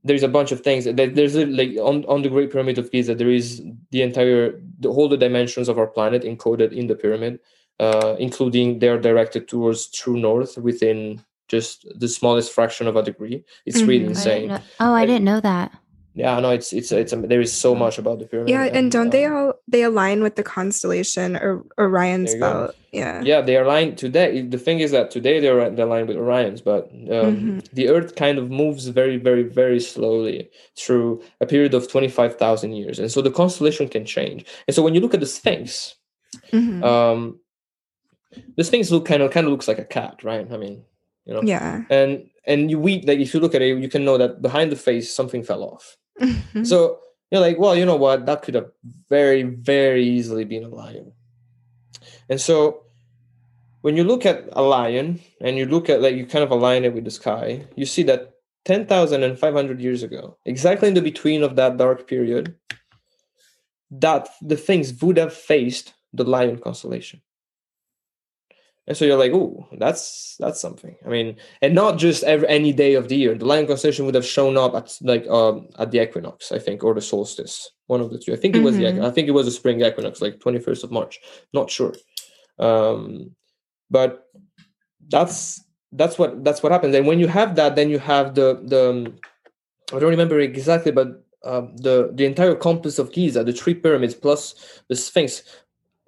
there's 0.04 0.24
a 0.24 0.28
bunch 0.28 0.52
of 0.52 0.62
things. 0.62 0.86
That 0.86 1.16
there's 1.16 1.36
like 1.36 1.72
on 1.78 2.06
on 2.06 2.22
the 2.22 2.30
Great 2.30 2.52
Pyramid 2.52 2.78
of 2.78 2.92
Giza, 2.92 3.16
there 3.16 3.32
is 3.32 3.62
the 3.92 4.02
entire 4.02 4.60
the 4.80 4.92
whole 4.92 5.10
the 5.10 5.18
dimensions 5.18 5.70
of 5.70 5.78
our 5.78 5.88
planet 5.88 6.24
encoded 6.24 6.72
in 6.72 6.88
the 6.88 6.96
pyramid 6.96 7.40
uh, 7.80 8.16
including 8.20 8.80
they're 8.80 9.00
directed 9.00 9.48
towards 9.48 9.90
true 9.92 10.18
north 10.20 10.58
within 10.58 11.22
just 11.48 11.86
the 12.00 12.08
smallest 12.08 12.52
fraction 12.52 12.88
of 12.88 12.96
a 12.96 13.04
degree. 13.04 13.44
It's 13.66 13.78
mm-hmm. 13.80 13.88
really 13.90 14.06
insane. 14.06 14.52
I 14.52 14.62
oh, 14.80 14.94
I 14.94 15.06
didn't 15.06 15.26
know 15.26 15.40
that. 15.42 15.72
yeah 16.18 16.40
no 16.42 16.50
it's 16.50 16.74
it's 16.74 16.92
it's 16.92 17.14
there 17.32 17.44
is 17.48 17.54
so 17.54 17.72
much 17.84 17.96
about 18.02 18.18
the 18.20 18.26
pyramid 18.26 18.50
Yeah, 18.50 18.66
and 18.78 18.92
don't 18.92 19.12
they 19.12 19.26
um, 19.26 19.34
all 19.36 19.54
they 19.74 19.84
align 19.84 20.24
with 20.26 20.36
the 20.36 20.42
constellation 20.42 21.36
or 21.38 21.52
Orion's 21.78 22.32
There 22.32 22.42
you 22.42 22.42
go. 22.42 22.54
belt? 22.66 22.76
Yeah. 22.92 23.22
yeah 23.32 23.42
they 23.48 23.56
align 23.58 23.88
today 23.96 24.42
the 24.42 24.58
thing 24.66 24.80
is 24.86 24.90
that 24.98 25.12
today 25.18 25.36
they're 25.40 25.70
they're 25.76 25.86
aligned 25.86 26.08
with 26.10 26.18
orion's 26.18 26.62
but 26.72 26.84
um, 27.18 27.32
Mhm. 27.38 27.58
the 27.80 27.86
earth 27.96 28.12
kind 28.24 28.38
of 28.42 28.46
moves 28.62 28.84
very 29.00 29.18
very 29.28 29.44
very 29.62 29.80
slowly 29.94 30.50
through 30.82 31.22
a 31.40 31.46
period 31.54 31.74
of 31.78 31.84
25000 31.88 32.74
years 32.82 32.98
and 33.02 33.10
so 33.14 33.22
the 33.22 33.36
constellation 33.42 33.88
can 33.96 34.04
change 34.18 34.42
and 34.66 34.74
so 34.76 34.82
when 34.84 34.96
you 34.96 35.02
look 35.04 35.14
at 35.18 35.22
the 35.26 35.32
sphinx 35.38 35.94
Mhm. 36.52 36.82
um 36.84 37.20
the 38.58 38.64
thing 38.64 38.84
look 38.92 39.06
kind 39.06 39.22
of 39.22 39.32
kind 39.32 39.46
of 39.48 39.52
looks 39.52 39.68
like 39.68 39.80
a 39.80 39.86
cat 39.86 40.24
right 40.24 40.52
i 40.52 40.58
mean 40.58 40.84
you 41.26 41.34
know 41.34 41.42
yeah. 41.44 41.84
and 41.90 42.30
and 42.46 42.72
you 42.72 42.80
we 42.80 43.02
like 43.04 43.20
if 43.20 43.34
you 43.34 43.40
look 43.40 43.56
at 43.56 43.62
it 43.62 43.78
you 43.78 43.90
can 43.90 44.04
know 44.06 44.18
that 44.18 44.42
behind 44.42 44.72
the 44.72 44.76
face 44.76 45.14
something 45.14 45.44
fell 45.44 45.64
off 45.64 45.98
Mhm. 46.22 46.66
so 46.66 47.00
you're 47.32 47.42
like, 47.42 47.60
well, 47.60 47.76
you 47.76 47.86
know 47.86 47.96
what? 47.96 48.26
That 48.26 48.42
could 48.42 48.56
have 48.56 48.72
very, 49.10 49.44
very 49.44 50.04
easily 50.06 50.46
been 50.46 50.64
a 50.64 50.70
lion. 50.70 51.12
And 52.30 52.40
so 52.40 52.84
when 53.82 53.98
you 53.98 54.04
look 54.04 54.26
at 54.26 54.48
a 54.54 54.62
lion 54.62 55.20
and 55.42 55.58
you 55.58 55.66
look 55.66 55.90
at 55.90 56.02
like 56.02 56.16
you 56.16 56.26
kind 56.26 56.44
of 56.44 56.52
align 56.52 56.86
it 56.86 56.94
with 56.94 57.04
the 57.04 57.12
sky, 57.12 57.68
you 57.76 57.86
see 57.86 58.04
that 58.04 58.34
10,500 58.66 59.82
years 59.82 60.04
ago, 60.04 60.38
exactly 60.46 60.88
in 60.88 60.94
the 60.94 61.02
between 61.02 61.44
of 61.44 61.56
that 61.56 61.78
dark 61.78 62.08
period, 62.08 62.56
that 63.92 64.30
the 64.42 64.58
things 64.58 64.94
would 65.02 65.18
have 65.18 65.34
faced 65.34 65.94
the 66.14 66.24
lion 66.24 66.58
constellation. 66.58 67.22
And 68.88 68.96
so 68.96 69.04
you're 69.04 69.18
like, 69.18 69.34
oh, 69.34 69.68
that's 69.78 70.38
that's 70.40 70.62
something. 70.62 70.96
I 71.06 71.10
mean, 71.10 71.36
and 71.62 71.76
not 71.76 71.98
just 71.98 72.24
every 72.24 72.48
any 72.48 72.72
day 72.72 72.94
of 72.94 73.10
the 73.10 73.18
year. 73.18 73.36
The 73.36 73.46
lion 73.46 73.68
constellation 73.68 74.06
would 74.06 74.16
have 74.16 74.26
shown 74.26 74.56
up 74.58 74.76
at 74.76 74.96
like 75.02 75.28
um 75.28 75.68
at 75.78 75.92
the 75.92 76.02
equinox, 76.02 76.52
I 76.54 76.60
think, 76.60 76.84
or 76.84 76.94
the 76.94 77.02
solstice, 77.02 77.70
one 77.88 78.00
of 78.02 78.12
the 78.12 78.18
two. 78.20 78.32
I 78.34 78.38
think 78.38 78.56
it 78.56 78.60
was 78.64 78.78
the 78.78 78.84
Mhm. 78.84 78.90
equi- 78.94 79.06
I 79.08 79.12
think 79.12 79.28
it 79.28 79.32
was 79.32 79.46
the 79.46 79.52
spring 79.52 79.82
equinox, 79.82 80.22
like 80.22 80.40
twenty 80.40 80.60
first 80.60 80.84
of 80.86 80.92
March. 80.92 81.20
Not 81.54 81.70
sure, 81.70 81.94
um, 82.60 83.36
but 83.92 84.26
that's 85.10 85.64
that's 85.92 86.18
what 86.18 86.44
that's 86.46 86.64
what 86.64 86.72
happens. 86.72 86.96
And 86.96 87.06
when 87.08 87.20
you 87.20 87.28
have 87.28 87.56
that, 87.56 87.76
then 87.76 87.90
you 87.90 88.00
have 88.00 88.36
the 88.36 88.62
the 88.64 88.90
um, 88.90 89.18
I 89.94 90.00
don't 90.00 90.12
remember 90.12 90.40
exactly, 90.40 90.92
but 90.92 91.24
um, 91.44 91.76
the 91.78 92.12
the 92.14 92.26
entire 92.26 92.56
complex 92.56 93.00
of 93.00 93.12
Giza, 93.12 93.44
the 93.44 93.52
three 93.54 93.74
pyramids 93.76 94.14
plus 94.16 94.56
the 94.90 94.96
Sphinx, 94.96 95.44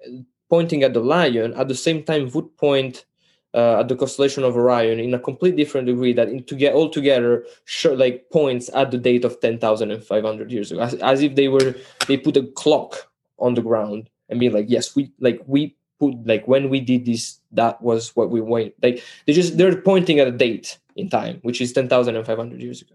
uh, 0.06 0.22
pointing 0.50 0.82
at 0.82 0.92
the 0.92 1.00
lion 1.00 1.54
at 1.54 1.68
the 1.68 1.74
same 1.74 2.02
time 2.02 2.28
would 2.30 2.56
point 2.56 3.06
uh, 3.54 3.80
at 3.80 3.88
the 3.88 3.96
constellation 3.96 4.44
of 4.44 4.56
Orion 4.56 5.00
in 5.00 5.14
a 5.14 5.18
complete 5.18 5.56
different 5.56 5.86
degree 5.86 6.12
that 6.12 6.28
in 6.28 6.44
to 6.44 6.54
get 6.54 6.74
all 6.74 6.88
together 6.88 7.44
show, 7.64 7.94
like 7.94 8.28
points 8.30 8.70
at 8.74 8.90
the 8.90 8.98
date 8.98 9.24
of 9.24 9.40
10,500 9.40 10.52
years 10.52 10.70
ago 10.70 10.80
as, 10.80 10.94
as 10.94 11.22
if 11.22 11.34
they 11.34 11.48
were 11.48 11.74
they 12.06 12.16
put 12.16 12.36
a 12.36 12.46
clock 12.54 13.10
on 13.38 13.54
the 13.54 13.62
ground 13.62 14.08
and 14.28 14.38
be 14.38 14.50
like 14.50 14.66
yes 14.68 14.94
we 14.94 15.10
like 15.18 15.40
we 15.46 15.74
put 15.98 16.14
like 16.26 16.46
when 16.46 16.68
we 16.68 16.80
did 16.80 17.04
this 17.04 17.40
that 17.50 17.80
was 17.82 18.14
what 18.14 18.30
we 18.30 18.40
went 18.40 18.72
like 18.82 19.02
they 19.26 19.32
just 19.32 19.58
they're 19.58 19.82
pointing 19.82 20.20
at 20.20 20.28
a 20.28 20.32
date 20.32 20.78
in 20.96 21.08
time 21.08 21.38
which 21.42 21.60
is 21.60 21.72
10,500 21.72 22.60
years 22.60 22.82
ago. 22.82 22.94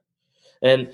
And 0.61 0.93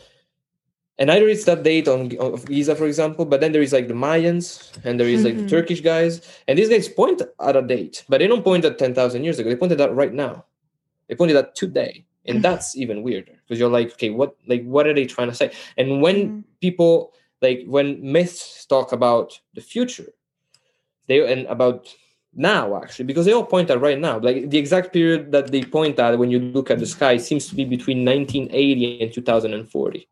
and 1.02 1.10
either 1.10 1.28
it's 1.34 1.45
that 1.49 1.64
date 1.64 1.88
on 1.94 1.99
of 2.28 2.45
Giza, 2.45 2.76
for 2.76 2.86
example, 2.86 3.26
but 3.26 3.41
then 3.41 3.52
there 3.53 3.65
is 3.68 3.73
like 3.73 3.88
the 3.90 3.98
Mayans 4.06 4.45
and 4.86 4.99
there 4.99 5.10
is 5.15 5.26
like 5.26 5.38
the 5.38 5.48
Mhm. 5.48 5.53
Turkish 5.56 5.82
guys, 5.82 6.14
and 6.48 6.53
these 6.57 6.69
guys 6.69 6.88
point 7.02 7.19
at 7.48 7.56
a 7.61 7.64
date, 7.76 8.06
but 8.10 8.18
they 8.19 8.28
don't 8.32 8.45
point 8.49 8.64
at 8.69 8.78
ten 8.78 8.94
thousand 8.94 9.23
years 9.26 9.40
ago. 9.40 9.49
They 9.49 9.61
pointed 9.64 9.82
at 9.82 9.95
right 10.03 10.14
now. 10.26 10.45
They 11.07 11.15
pointed 11.15 11.38
at 11.41 11.56
today, 11.56 12.06
and 12.28 12.38
that's 12.45 12.68
even 12.84 13.02
weirder 13.06 13.36
because 13.41 13.57
you're 13.60 13.76
like, 13.80 13.90
okay, 13.95 14.11
what 14.19 14.32
like 14.52 14.64
what 14.73 14.86
are 14.88 14.94
they 14.94 15.07
trying 15.15 15.32
to 15.34 15.38
say? 15.41 15.48
And 15.80 15.88
when 16.06 16.18
Mhm. 16.18 16.44
people 16.65 16.94
like 17.45 17.60
when 17.76 17.88
myths 18.15 18.65
talk 18.73 18.88
about 18.99 19.28
the 19.57 19.64
future, 19.73 20.11
they 21.07 21.18
and 21.34 21.48
about 21.48 21.80
now 22.34 22.65
actually 22.82 23.07
because 23.11 23.26
they 23.26 23.34
all 23.34 23.44
point 23.56 23.69
at 23.73 23.82
right 23.88 23.99
now 23.99 24.15
like 24.28 24.49
the 24.53 24.57
exact 24.64 24.94
period 24.94 25.34
that 25.34 25.52
they 25.52 25.61
point 25.78 25.99
at 25.99 26.18
when 26.22 26.32
you 26.32 26.40
look 26.40 26.72
at 26.72 26.80
the 26.80 26.86
sky 26.86 27.18
seems 27.18 27.44
to 27.49 27.56
be 27.60 27.65
between 27.65 28.06
1980 28.06 29.02
and 29.03 29.11
2040 29.11 30.07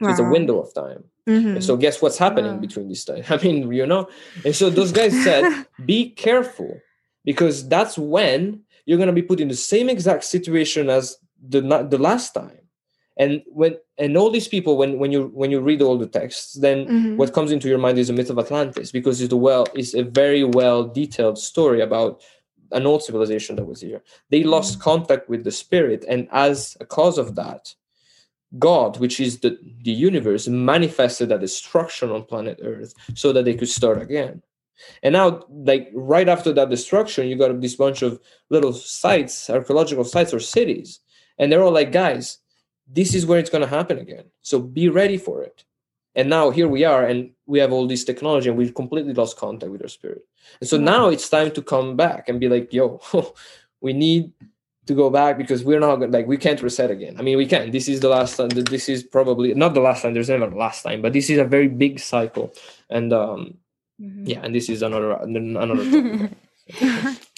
so 0.00 0.08
it's 0.08 0.20
a 0.20 0.24
window 0.24 0.60
of 0.60 0.72
time. 0.74 1.04
Mhm. 1.26 1.62
So 1.62 1.76
guess 1.76 2.00
what's 2.02 2.18
happening 2.18 2.54
Wow. 2.54 2.60
between 2.66 2.88
this 2.88 3.04
time? 3.04 3.22
I 3.28 3.36
mean, 3.42 3.70
you 3.72 3.86
know? 3.86 4.08
And 4.44 4.54
so 4.54 4.70
those 4.70 4.92
guys 4.92 5.12
said, 5.22 5.44
be 5.84 6.10
careful 6.10 6.80
because 7.24 7.68
that's 7.68 7.98
when 7.98 8.62
you're 8.86 8.96
going 8.98 9.08
to 9.14 9.20
be 9.22 9.22
put 9.30 9.40
in 9.40 9.48
the 9.48 9.54
same 9.74 9.88
exact 9.88 10.24
situation 10.24 10.88
as 10.88 11.16
the 11.48 11.60
the 11.94 11.98
last 11.98 12.32
time. 12.32 12.62
And 13.18 13.42
when 13.48 13.76
and 13.98 14.16
all 14.16 14.30
these 14.30 14.48
people 14.48 14.76
when 14.80 14.98
when 15.00 15.10
you 15.12 15.30
when 15.34 15.50
you 15.50 15.60
read 15.60 15.82
all 15.82 15.98
the 15.98 16.06
texts, 16.20 16.54
then 16.54 16.86
Mhm. 16.86 17.16
what 17.16 17.32
comes 17.32 17.50
into 17.52 17.68
your 17.68 17.78
mind 17.86 17.98
is 17.98 18.06
the 18.06 18.12
myth 18.14 18.30
of 18.30 18.38
Atlantis 18.38 18.92
because 18.92 19.20
it's 19.20 19.30
the 19.30 19.36
well 19.48 19.66
it's 19.74 19.92
a 19.94 20.04
very 20.04 20.44
well 20.44 20.84
detailed 20.84 21.36
story 21.38 21.80
about 21.82 22.20
an 22.70 22.86
old 22.86 23.02
civilization 23.02 23.56
that 23.56 23.64
was 23.66 23.80
here. 23.80 24.02
They 24.30 24.42
lost 24.44 24.78
contact 24.80 25.28
with 25.28 25.42
the 25.44 25.50
spirit, 25.50 26.04
and 26.08 26.28
as 26.30 26.76
a 26.80 26.86
cause 26.86 27.18
of 27.18 27.34
that, 27.34 27.74
God, 28.58 28.98
which 28.98 29.20
is 29.20 29.40
the, 29.40 29.58
the 29.82 29.90
universe, 29.90 30.48
manifested 30.48 31.32
a 31.32 31.38
destruction 31.38 32.10
on 32.10 32.24
planet 32.24 32.60
Earth 32.62 32.94
so 33.14 33.32
that 33.32 33.44
they 33.44 33.54
could 33.54 33.68
start 33.68 34.00
again. 34.00 34.42
And 35.02 35.12
now, 35.12 35.44
like 35.50 35.90
right 35.92 36.28
after 36.28 36.52
that 36.52 36.70
destruction, 36.70 37.26
you 37.26 37.36
got 37.36 37.60
this 37.60 37.74
bunch 37.74 38.02
of 38.02 38.20
little 38.48 38.72
sites, 38.72 39.50
archaeological 39.50 40.04
sites 40.04 40.32
or 40.32 40.40
cities, 40.40 41.00
and 41.38 41.50
they're 41.50 41.62
all 41.62 41.72
like, 41.72 41.92
guys, 41.92 42.38
this 42.86 43.14
is 43.14 43.26
where 43.26 43.38
it's 43.38 43.50
going 43.50 43.62
to 43.62 43.68
happen 43.68 43.98
again. 43.98 44.24
So 44.42 44.60
be 44.60 44.88
ready 44.88 45.18
for 45.18 45.42
it. 45.42 45.64
And 46.14 46.30
now 46.30 46.50
here 46.50 46.68
we 46.68 46.84
are, 46.84 47.04
and 47.04 47.30
we 47.46 47.58
have 47.58 47.72
all 47.72 47.86
this 47.86 48.04
technology, 48.04 48.48
and 48.48 48.58
we've 48.58 48.74
completely 48.74 49.14
lost 49.14 49.36
contact 49.36 49.70
with 49.70 49.82
our 49.82 49.88
spirit. 49.88 50.22
And 50.60 50.68
so 50.68 50.76
now 50.78 51.08
it's 51.08 51.28
time 51.28 51.50
to 51.52 51.62
come 51.62 51.96
back 51.96 52.28
and 52.28 52.40
be 52.40 52.48
like, 52.48 52.72
yo, 52.72 53.00
we 53.80 53.92
need 53.92 54.32
to 54.88 54.94
go 54.94 55.08
back 55.10 55.38
because 55.38 55.62
we're 55.64 55.80
not 55.80 56.10
like 56.10 56.26
we 56.26 56.36
can't 56.36 56.60
reset 56.62 56.90
again. 56.90 57.14
I 57.18 57.22
mean, 57.22 57.36
we 57.38 57.46
can. 57.46 57.70
This 57.70 57.88
is 57.88 58.00
the 58.00 58.08
last 58.08 58.36
time. 58.36 58.48
This 58.48 58.88
is 58.88 59.02
probably 59.04 59.54
not 59.54 59.74
the 59.74 59.80
last 59.80 60.02
time. 60.02 60.14
There's 60.14 60.28
never 60.28 60.48
the 60.50 60.56
last 60.56 60.82
time, 60.82 61.00
but 61.02 61.12
this 61.12 61.30
is 61.30 61.38
a 61.38 61.44
very 61.44 61.68
big 61.68 62.00
cycle, 62.00 62.52
and 62.90 63.12
um, 63.12 63.54
Mhm. 64.00 64.28
yeah, 64.30 64.40
and 64.44 64.54
this 64.54 64.68
is 64.68 64.82
another 64.82 65.12
another. 65.12 66.30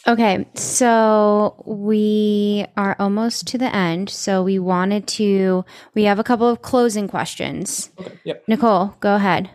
Okay, 0.08 0.46
so 0.54 1.62
we 1.66 2.64
are 2.76 2.96
almost 2.98 3.46
to 3.48 3.58
the 3.58 3.68
end. 3.74 4.08
So 4.08 4.42
we 4.42 4.58
wanted 4.58 5.06
to, 5.20 5.64
we 5.94 6.04
have 6.04 6.18
a 6.18 6.24
couple 6.24 6.48
of 6.48 6.62
closing 6.62 7.06
questions. 7.06 7.90
okay. 8.00 8.18
Yep. 8.24 8.44
Nicole, 8.48 8.94
go 9.00 9.14
ahead. 9.16 9.50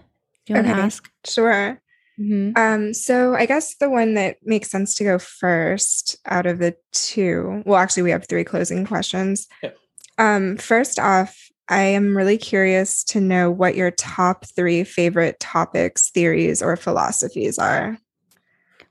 Do 0.46 0.54
you 0.54 0.56
want 0.62 0.68
to 0.68 0.74
ask? 0.74 1.12
Sure. 1.26 1.82
Mhm. 2.20 2.58
Um, 2.58 2.94
so 2.94 3.36
I 3.36 3.46
guess 3.46 3.76
the 3.76 3.90
one 3.90 4.14
that 4.14 4.38
makes 4.44 4.70
sense 4.70 4.94
to 4.96 5.04
go 5.04 5.20
first 5.20 6.18
out 6.26 6.46
of 6.46 6.60
the 6.60 6.76
two, 6.94 7.62
well, 7.66 7.78
actually, 7.80 8.04
we 8.04 8.12
have 8.12 8.26
three 8.28 8.44
closing 8.44 8.86
questions. 8.86 9.48
Yeah. 9.62 9.72
Um, 10.18 10.56
first 10.58 10.98
off, 10.98 11.38
I 11.68 11.82
am 11.82 12.16
really 12.16 12.38
curious 12.38 13.04
to 13.06 13.20
know 13.20 13.52
what 13.52 13.76
your 13.76 13.92
top 13.92 14.46
three 14.56 14.84
favorite 14.86 15.40
topics, 15.40 16.10
theories, 16.12 16.62
or 16.62 16.78
philosophies 16.78 17.58
are. 17.60 17.98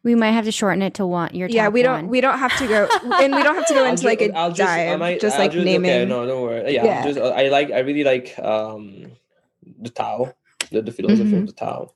We 0.02 0.14
might 0.14 0.32
have 0.32 0.44
to 0.44 0.52
shorten 0.52 0.82
it 0.82 0.92
to 0.94 1.06
one. 1.06 1.34
Your 1.34 1.48
yeah, 1.48 1.68
we 1.68 1.82
don't 1.82 1.94
one. 2.02 2.08
we 2.08 2.20
don't 2.20 2.38
have 2.38 2.54
to 2.58 2.66
go 2.66 2.86
and 3.22 3.34
we 3.34 3.42
don't 3.42 3.54
have 3.54 3.66
to 3.68 3.74
go 3.74 3.86
into 3.88 4.04
like 4.04 4.20
a 4.20 4.30
I'll 4.36 4.50
just, 4.52 4.70
I 4.70 4.84
dive, 4.90 4.98
might- 4.98 5.20
just 5.20 5.36
I'll 5.38 5.46
like 5.46 5.54
naming. 5.54 5.90
Okay, 5.90 6.04
no, 6.04 6.26
don't 6.26 6.42
worry. 6.42 6.74
Yeah, 6.74 6.84
Yeah. 6.84 7.04
Just, 7.06 7.18
I 7.20 7.48
like. 7.48 7.70
I 7.70 7.78
really 7.78 8.04
like 8.04 8.38
um, 8.38 9.12
the 9.80 9.88
Tao, 9.88 10.34
the, 10.70 10.82
the 10.82 10.92
philosophy 10.92 11.30
Mhm. 11.30 11.38
of 11.40 11.46
the 11.46 11.52
Tao, 11.54 11.94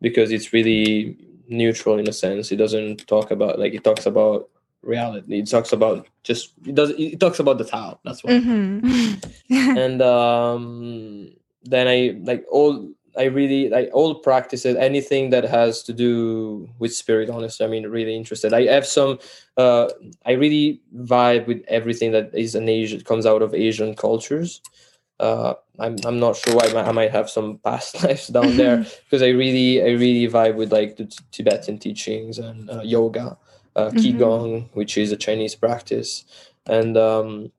because 0.00 0.30
it's 0.30 0.52
really 0.52 1.16
neutral 1.48 1.98
in 1.98 2.08
a 2.08 2.12
sense. 2.12 2.52
It 2.52 2.56
doesn't 2.56 3.06
talk 3.06 3.30
about 3.30 3.58
like 3.58 3.74
it 3.74 3.84
talks 3.84 4.06
about 4.06 4.48
reality. 4.82 5.40
It 5.40 5.50
talks 5.50 5.72
about 5.72 6.06
just 6.22 6.52
it 6.66 6.74
does. 6.74 6.90
It 6.90 7.20
talks 7.20 7.38
about 7.38 7.58
the 7.58 7.64
Tao. 7.64 7.98
That's 8.04 8.22
what. 8.22 8.32
Mhm. 8.32 9.24
and 9.50 10.02
um, 10.02 11.30
then 11.64 11.88
I 11.88 12.18
like 12.22 12.44
all. 12.50 12.88
I 13.16 13.24
really 13.24 13.68
like 13.68 13.90
all 13.92 14.14
practices, 14.16 14.76
anything 14.76 15.30
that 15.30 15.42
has 15.42 15.82
to 15.84 15.92
do 15.92 16.68
with 16.78 16.94
spirit. 16.94 17.28
Honestly, 17.28 17.66
I 17.66 17.68
mean, 17.68 17.84
really 17.88 18.14
interested. 18.14 18.52
I 18.52 18.66
have 18.66 18.86
some. 18.86 19.18
Uh, 19.56 19.88
I 20.24 20.32
really 20.32 20.80
vibe 20.94 21.46
with 21.48 21.64
everything 21.66 22.12
that 22.12 22.30
is 22.32 22.54
an 22.54 22.68
Asian 22.68 23.00
comes 23.00 23.26
out 23.26 23.42
of 23.42 23.54
Asian 23.54 23.96
cultures. 23.96 24.60
Uh, 25.20 25.54
I'm 25.78 25.96
I'm 26.04 26.18
not 26.20 26.36
sure 26.36 26.54
why 26.54 26.66
I 26.66 26.72
might, 26.72 26.86
I 26.86 26.92
might 26.92 27.10
have 27.10 27.28
some 27.30 27.58
past 27.58 28.02
lives 28.04 28.28
down 28.28 28.56
there 28.56 28.78
because 29.04 29.22
I 29.22 29.28
really 29.28 29.82
I 29.82 29.90
really 29.98 30.28
vibe 30.32 30.54
with 30.56 30.72
like 30.72 30.96
the 30.96 31.06
T- 31.06 31.18
Tibetan 31.32 31.78
teachings 31.78 32.38
and 32.38 32.70
uh, 32.70 32.82
yoga, 32.82 33.36
uh, 33.76 33.90
Mhm. 33.90 33.98
qigong, 33.98 34.68
which 34.74 34.96
is 34.98 35.10
a 35.12 35.16
Chinese 35.16 35.54
practice, 35.56 36.24
and 36.66 36.96
um, 36.96 37.50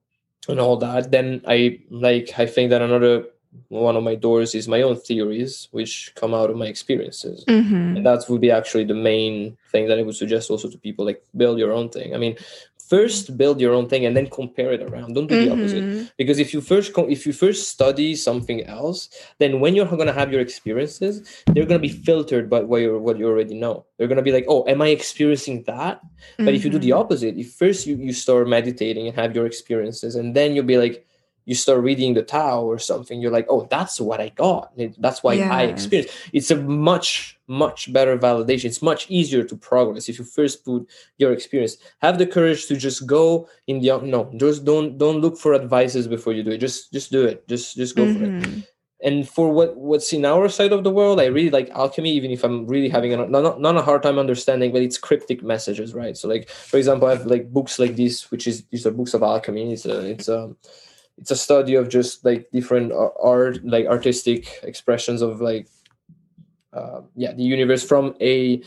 and 0.47 0.59
all 0.59 0.77
that. 0.77 1.11
Then 1.11 1.41
I 1.47 1.79
like 1.89 2.39
I 2.39 2.45
think 2.45 2.69
that 2.71 2.81
another 2.81 3.25
one 3.69 3.95
of 3.97 4.03
my 4.03 4.13
doors 4.15 4.53
is 4.53 4.67
my 4.67 4.81
own 4.83 4.95
theories, 4.95 5.67
which 5.71 6.13
come 6.15 6.33
out 6.35 6.49
of 6.51 6.55
my 6.55 6.67
experiences. 6.67 7.43
Mhm. 7.47 7.97
And 7.97 8.05
that 8.05 8.23
would 8.29 8.41
be 8.41 8.51
actually 8.51 8.85
the 8.85 8.93
main 8.93 9.57
thing 9.71 9.87
that 9.87 9.97
I 9.97 10.03
would 10.03 10.15
suggest 10.15 10.51
also 10.51 10.69
to 10.69 10.77
people 10.77 11.03
like 11.03 11.23
build 11.35 11.57
your 11.57 11.73
own 11.73 11.89
thing. 11.89 12.13
I 12.13 12.19
mean, 12.19 12.35
first 12.89 13.37
build 13.37 13.61
your 13.61 13.73
own 13.73 13.87
thing 13.87 14.05
and 14.05 14.15
then 14.17 14.27
compare 14.27 14.71
it 14.73 14.81
around. 14.81 15.13
Don't 15.13 15.27
do 15.27 15.37
the 15.37 15.49
opposite. 15.49 15.85
Because 16.17 16.39
if 16.39 16.53
you 16.53 16.61
first 16.61 16.93
co- 16.93 17.09
if 17.15 17.25
you 17.27 17.33
first 17.33 17.69
study 17.69 18.15
something 18.15 18.59
else 18.65 19.09
then 19.39 19.59
when 19.61 19.75
you're 19.75 19.85
going 20.01 20.07
to 20.13 20.19
have 20.21 20.31
your 20.31 20.41
experiences 20.41 21.13
they're 21.53 21.65
going 21.65 21.81
to 21.81 21.87
be 21.89 21.95
filtered 22.07 22.49
by 22.49 22.61
what 22.61 22.81
you 22.81 22.97
what 22.99 23.17
you 23.19 23.27
already 23.27 23.55
know. 23.55 23.85
They're 23.97 24.07
going 24.11 24.23
to 24.23 24.29
be 24.29 24.31
like 24.37 24.45
oh 24.49 24.65
am 24.67 24.81
i 24.81 24.89
experiencing 24.89 25.63
that? 25.67 26.01
But 26.43 26.53
if 26.55 26.63
you 26.63 26.69
do 26.71 26.79
the 26.79 26.91
Mhm. 26.91 26.99
opposite 27.01 27.35
if 27.37 27.53
first 27.53 27.85
you, 27.87 27.95
you 27.97 28.13
start 28.13 28.47
meditating 28.47 29.07
and 29.07 29.15
have 29.15 29.35
your 29.35 29.45
experiences 29.45 30.15
and 30.15 30.35
then 30.35 30.53
you'll 30.55 30.65
be 30.75 30.77
like 30.77 31.05
you 31.49 31.55
start 31.55 31.79
reading 31.89 32.13
the 32.13 32.21
Tao 32.35 32.61
or 32.71 32.77
something, 32.91 33.19
you're 33.21 33.35
like, 33.39 33.47
oh, 33.49 33.67
that's 33.75 33.99
what 34.07 34.19
I 34.25 34.29
got. 34.45 34.63
That's 35.05 35.21
why 35.25 35.33
I 35.59 35.63
Yes. 35.63 35.71
experienced. 35.75 36.13
It's 36.37 36.51
a 36.51 36.55
much, 36.89 37.37
much 37.47 37.79
better 37.97 38.15
validation. 38.17 38.65
It's 38.71 38.83
much 38.91 39.01
easier 39.09 39.43
to 39.49 39.55
progress 39.71 40.07
if 40.09 40.15
you 40.19 40.25
first 40.39 40.63
put 40.63 40.81
your 41.21 41.31
experience. 41.37 41.73
Have 42.05 42.17
the 42.21 42.27
courage 42.27 42.61
to 42.67 42.75
just 42.87 42.99
go 43.17 43.49
in 43.67 43.75
the 43.81 43.89
no, 44.15 44.19
just 44.37 44.63
don't 44.63 44.97
don't 45.03 45.19
look 45.25 45.35
for 45.43 45.51
advices 45.55 46.07
before 46.15 46.33
you 46.37 46.43
do 46.43 46.51
it. 46.55 46.59
Just 46.67 46.93
just 46.97 47.09
do 47.11 47.21
it. 47.31 47.37
Just 47.53 47.75
just 47.81 47.95
go 47.99 48.05
for 48.13 48.21
it 48.27 48.31
Mhm. 48.31 48.63
and 49.07 49.17
for 49.35 49.47
what 49.57 49.69
what's 49.89 50.11
in 50.17 50.23
our 50.33 50.47
side 50.57 50.73
of 50.75 50.81
the 50.83 50.91
world 50.97 51.17
i 51.23 51.27
really 51.37 51.53
like 51.57 51.69
alchemy 51.81 52.11
even 52.19 52.31
if 52.35 52.41
i'm 52.45 52.57
really 52.73 52.89
having 52.97 53.11
a 53.13 53.17
not, 53.35 53.55
not 53.65 53.77
a 53.81 53.85
hard 53.89 54.01
time 54.03 54.17
understanding 54.19 54.69
but 54.73 54.81
it's 54.87 54.97
cryptic 55.07 55.39
messages 55.53 55.89
right 56.01 56.15
so 56.19 56.25
like 56.33 56.45
for 56.71 56.75
example 56.81 57.07
i 57.07 57.13
have 57.15 57.25
like 57.33 57.45
books 57.57 57.79
like 57.83 57.95
this 57.95 58.15
which 58.31 58.45
is 58.51 58.55
these 58.71 58.85
are 58.85 58.91
books 58.99 59.13
of 59.15 59.23
alchemy 59.23 59.71
it's 59.75 59.85
a 59.85 59.97
it's 60.13 60.27
a 60.37 60.39
it's 61.19 61.31
a 61.31 61.35
study 61.35 61.75
of 61.75 61.89
just 61.89 62.23
like 62.23 62.49
different 62.51 62.91
art 63.21 63.63
like 63.65 63.85
artistic 63.85 64.59
expressions 64.63 65.21
of 65.21 65.41
like 65.41 65.67
uh, 66.73 67.01
yeah 67.15 67.33
the 67.33 67.43
universe 67.43 67.83
from 67.83 68.15
a 68.21 68.61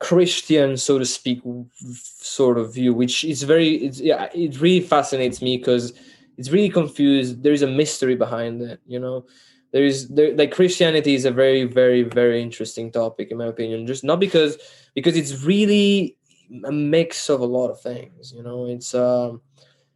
christian 0.00 0.76
so 0.76 0.98
to 0.98 1.04
speak 1.04 1.40
sort 1.82 2.56
of 2.56 2.72
view 2.72 2.94
which 2.94 3.24
is 3.24 3.42
very 3.42 3.74
it's 3.76 4.00
yeah 4.00 4.28
it 4.32 4.60
really 4.60 4.80
fascinates 4.80 5.42
me 5.42 5.56
because 5.56 5.92
it's 6.38 6.50
really 6.50 6.68
confused. 6.68 7.42
There 7.42 7.52
is 7.52 7.62
a 7.62 7.66
mystery 7.66 8.14
behind 8.14 8.62
it 8.62 8.80
you 8.86 9.00
know? 9.00 9.26
There 9.72 9.84
is 9.84 10.08
there 10.08 10.34
like 10.34 10.52
christianity 10.52 11.14
is 11.14 11.24
a 11.24 11.30
very 11.30 11.64
very 11.64 12.02
very 12.04 12.40
interesting 12.40 12.90
topic 12.90 13.30
in 13.30 13.36
my 13.38 13.46
opinion 13.46 13.86
just 13.86 14.04
not 14.04 14.20
because 14.20 14.56
because 14.94 15.16
it's 15.16 15.42
really 15.44 16.16
a 16.64 16.72
mix 16.72 17.28
of 17.28 17.40
a 17.40 17.44
lot 17.44 17.68
of 17.68 17.80
things 17.80 18.32
you 18.32 18.42
know? 18.42 18.66
It's 18.66 18.94
um 18.94 19.42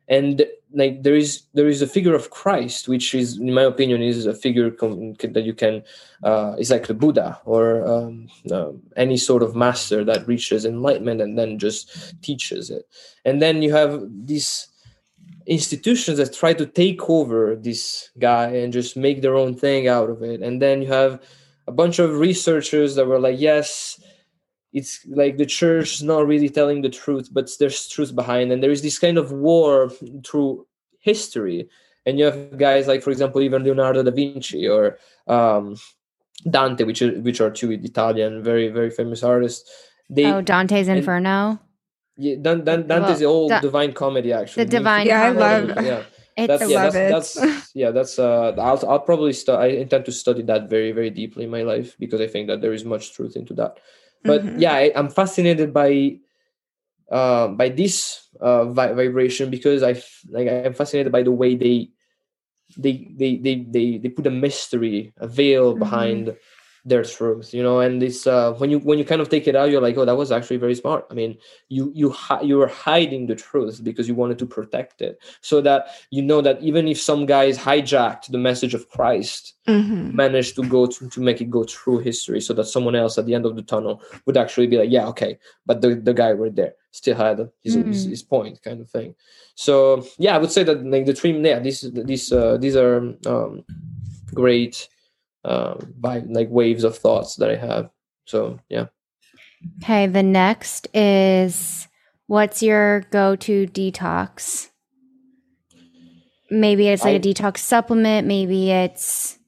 and 0.08 0.44
like 0.74 1.02
there 1.02 1.14
is 1.14 1.42
there 1.54 1.68
is 1.68 1.82
a 1.82 1.86
figure 1.86 2.14
of 2.14 2.30
christ 2.30 2.88
which 2.88 3.14
is 3.14 3.38
in 3.38 3.52
my 3.52 3.62
opinion 3.62 4.02
is 4.02 4.26
a 4.26 4.34
figure 4.34 4.70
com- 4.70 5.14
that 5.14 5.44
you 5.44 5.52
can 5.52 5.82
uh 6.22 6.54
is 6.58 6.70
like 6.70 6.86
the 6.86 6.94
buddha 6.94 7.38
or 7.44 7.86
um, 7.86 8.28
um, 8.50 8.80
any 8.96 9.16
sort 9.16 9.42
of 9.42 9.54
master 9.54 10.04
that 10.04 10.26
reaches 10.26 10.64
enlightenment 10.64 11.20
and 11.20 11.38
then 11.38 11.58
just 11.58 12.20
teaches 12.22 12.70
it. 12.70 12.86
And 13.24 13.40
then 13.40 13.62
you 13.62 13.72
have 13.72 14.02
these 14.24 14.68
institutions 15.46 16.18
that 16.18 16.32
try 16.32 16.54
to 16.54 16.66
take 16.66 17.08
over 17.08 17.56
this 17.56 18.10
guy 18.18 18.48
and 18.48 18.72
just 18.72 18.96
make 18.96 19.22
their 19.22 19.34
own 19.34 19.54
thing 19.54 19.88
out 19.88 20.10
of 20.10 20.22
it. 20.22 20.40
And 20.40 20.62
then 20.62 20.82
you 20.82 20.88
have 20.88 21.20
a 21.66 21.72
bunch 21.72 21.98
of 21.98 22.18
researchers 22.18 22.94
that 22.94 23.06
were 23.06 23.20
like 23.20 23.38
yes 23.38 24.00
it's 24.72 25.04
like 25.06 25.36
the 25.36 25.46
church 25.46 25.94
is 25.94 26.02
not 26.02 26.26
really 26.26 26.48
telling 26.48 26.80
the 26.82 26.88
truth 26.88 27.28
but 27.32 27.50
there's 27.58 27.88
truth 27.88 28.14
behind 28.14 28.50
and 28.52 28.62
there 28.62 28.70
is 28.70 28.82
this 28.82 28.98
kind 28.98 29.18
of 29.18 29.30
war 29.32 29.90
through 30.24 30.66
history 31.00 31.68
and 32.06 32.18
you 32.18 32.24
have 32.24 32.56
guys 32.58 32.86
like 32.86 33.02
for 33.02 33.10
example 33.10 33.40
even 33.42 33.62
leonardo 33.64 34.02
da 34.02 34.10
vinci 34.10 34.66
or 34.68 34.98
um, 35.28 35.76
dante 36.48 36.84
which 36.84 37.02
are 37.02 37.12
which 37.20 37.40
are 37.40 37.50
two 37.50 37.70
italian 37.72 38.42
very 38.42 38.68
very 38.68 38.90
famous 38.90 39.22
artists 39.22 39.70
they 40.10 40.26
oh, 40.26 40.42
Dante's 40.42 40.88
and- 40.88 40.98
Inferno. 40.98 41.58
yeah, 42.16 42.36
Dan, 42.40 42.64
Dan, 42.64 42.86
Dante's 42.86 43.20
the 43.20 43.26
Well, 43.26 43.34
old 43.34 43.50
Da- 43.50 43.60
divine 43.60 43.92
comedy 43.92 44.32
actually 44.32 44.64
The 44.64 44.70
Divine 44.78 45.06
Yeah, 45.06 45.22
I 45.22 45.32
Comedy. 45.32 45.72
love- 45.72 45.84
yeah 45.86 46.02
It's 46.36 46.48
that's 46.48 46.62
I 46.62 46.66
yeah 46.66 46.82
love 46.84 46.92
that's, 46.92 47.36
it. 47.36 47.40
that's 47.40 47.74
yeah 47.74 47.90
that's 47.96 48.18
uh 48.18 48.50
I'll, 48.68 48.80
I'll 48.90 49.04
probably 49.10 49.32
stu- 49.34 49.52
i 49.52 49.66
intend 49.84 50.04
to 50.06 50.12
study 50.12 50.42
that 50.50 50.62
very 50.74 50.90
very 50.92 51.10
deeply 51.10 51.44
in 51.44 51.50
my 51.50 51.62
life 51.72 51.94
because 52.02 52.20
i 52.26 52.26
think 52.32 52.48
that 52.48 52.60
there 52.62 52.72
is 52.78 52.84
much 52.94 53.12
truth 53.16 53.36
into 53.36 53.52
that 53.60 53.72
but 54.24 54.42
Mhm. 54.42 54.60
yeah 54.60 54.74
I, 54.74 54.92
i'm 54.96 55.10
fascinated 55.10 55.72
by 55.72 56.18
uh 57.10 57.48
by 57.48 57.68
this 57.68 58.28
uh 58.40 58.64
vi- 58.66 58.92
vibration 58.94 59.50
because 59.50 59.82
i 59.82 59.92
f- 59.92 60.22
like 60.30 60.48
i'm 60.48 60.74
fascinated 60.74 61.12
by 61.12 61.22
the 61.22 61.32
way 61.32 61.54
they 61.54 61.90
they 62.78 63.08
they 63.18 63.36
they 63.36 63.54
they, 63.68 63.98
they 63.98 64.08
put 64.08 64.26
a 64.26 64.30
mystery 64.32 65.12
a 65.18 65.26
veil 65.28 65.74
Mhm. 65.74 65.78
behind 65.78 66.36
their 66.84 67.04
truth 67.04 67.54
you 67.54 67.62
know 67.62 67.78
and 67.78 68.02
this 68.02 68.26
uh 68.26 68.52
when 68.54 68.68
you 68.68 68.80
when 68.80 68.98
you 68.98 69.04
kind 69.04 69.20
of 69.20 69.28
take 69.28 69.46
it 69.46 69.54
out 69.54 69.70
you're 69.70 69.80
like 69.80 69.96
oh 69.96 70.04
that 70.04 70.16
was 70.16 70.32
actually 70.32 70.56
very 70.56 70.74
smart 70.74 71.06
i 71.12 71.14
mean 71.14 71.38
you 71.68 71.92
you 71.94 72.10
hi- 72.10 72.40
you 72.42 72.56
were 72.58 72.66
hiding 72.66 73.26
the 73.28 73.36
truth 73.36 73.84
because 73.84 74.08
you 74.08 74.16
wanted 74.16 74.36
to 74.36 74.44
protect 74.46 75.00
it 75.00 75.16
so 75.42 75.60
that 75.60 75.86
you 76.10 76.20
know 76.20 76.40
that 76.40 76.60
even 76.60 76.88
if 76.88 77.00
some 77.00 77.24
guys 77.24 77.56
hijacked 77.56 78.26
the 78.32 78.38
message 78.38 78.74
of 78.74 78.88
christ 78.90 79.54
Mhm. 79.68 80.12
managed 80.12 80.56
to 80.56 80.64
go 80.68 80.86
to, 80.86 81.08
to 81.08 81.20
make 81.20 81.40
it 81.40 81.48
go 81.48 81.62
through 81.62 81.98
history 82.00 82.40
so 82.40 82.52
that 82.54 82.64
someone 82.64 82.96
else 82.96 83.16
at 83.16 83.26
the 83.26 83.34
end 83.34 83.46
of 83.46 83.54
the 83.54 83.62
tunnel 83.62 84.02
would 84.26 84.36
actually 84.36 84.66
be 84.66 84.76
like 84.76 84.90
yeah 84.90 85.06
okay 85.06 85.38
but 85.66 85.80
the, 85.82 85.94
the 85.94 86.12
guy 86.12 86.32
right 86.32 86.56
there 86.56 86.74
still 86.90 87.14
had 87.14 87.38
his, 87.62 87.74
his, 87.74 88.06
Mm. 88.06 88.10
his 88.10 88.22
point 88.24 88.60
kind 88.60 88.80
of 88.80 88.90
thing 88.90 89.14
so 89.54 90.04
yeah 90.18 90.34
i 90.34 90.38
would 90.38 90.50
say 90.50 90.64
that 90.64 90.84
like 90.84 91.06
the 91.06 91.14
three 91.14 91.30
yeah 91.40 91.60
these 91.60 91.82
these 91.92 92.32
uh, 92.32 92.56
these 92.56 92.74
are 92.74 92.96
um, 93.26 93.64
great 94.34 94.88
um 95.44 95.92
by 95.98 96.18
like 96.20 96.48
waves 96.50 96.84
of 96.84 96.96
thoughts 96.96 97.36
that 97.36 97.50
i 97.50 97.56
have 97.56 97.90
so 98.26 98.58
yeah 98.68 98.86
Okay, 99.82 100.06
the 100.06 100.22
next 100.22 100.88
is 100.94 101.86
what's 102.26 102.62
your 102.62 103.02
go 103.10 103.36
to 103.36 103.66
detox? 103.68 104.70
Maybe 106.50 106.88
it's 106.88 107.04
like 107.04 107.14
a 107.14 107.28
I- 107.28 107.32
detox 107.32 107.58
supplement, 107.58 108.26
maybe 108.26 108.70
it's 108.70 109.38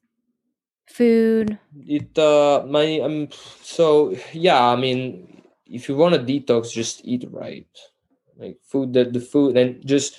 food. 0.86 1.58
it 1.86 2.16
uh 2.18 2.64
my 2.68 3.00
um 3.00 3.28
so 3.62 4.14
yeah 4.32 4.62
i 4.68 4.76
mean 4.76 5.42
if 5.66 5.88
you 5.88 5.96
want 5.96 6.14
to 6.14 6.20
detox 6.22 6.72
just 6.72 7.00
eat 7.04 7.26
right 7.32 7.66
like 8.38 8.58
food 8.62 8.92
that 8.92 9.12
the 9.12 9.20
food 9.20 9.56
and 9.56 9.84
just 9.84 10.14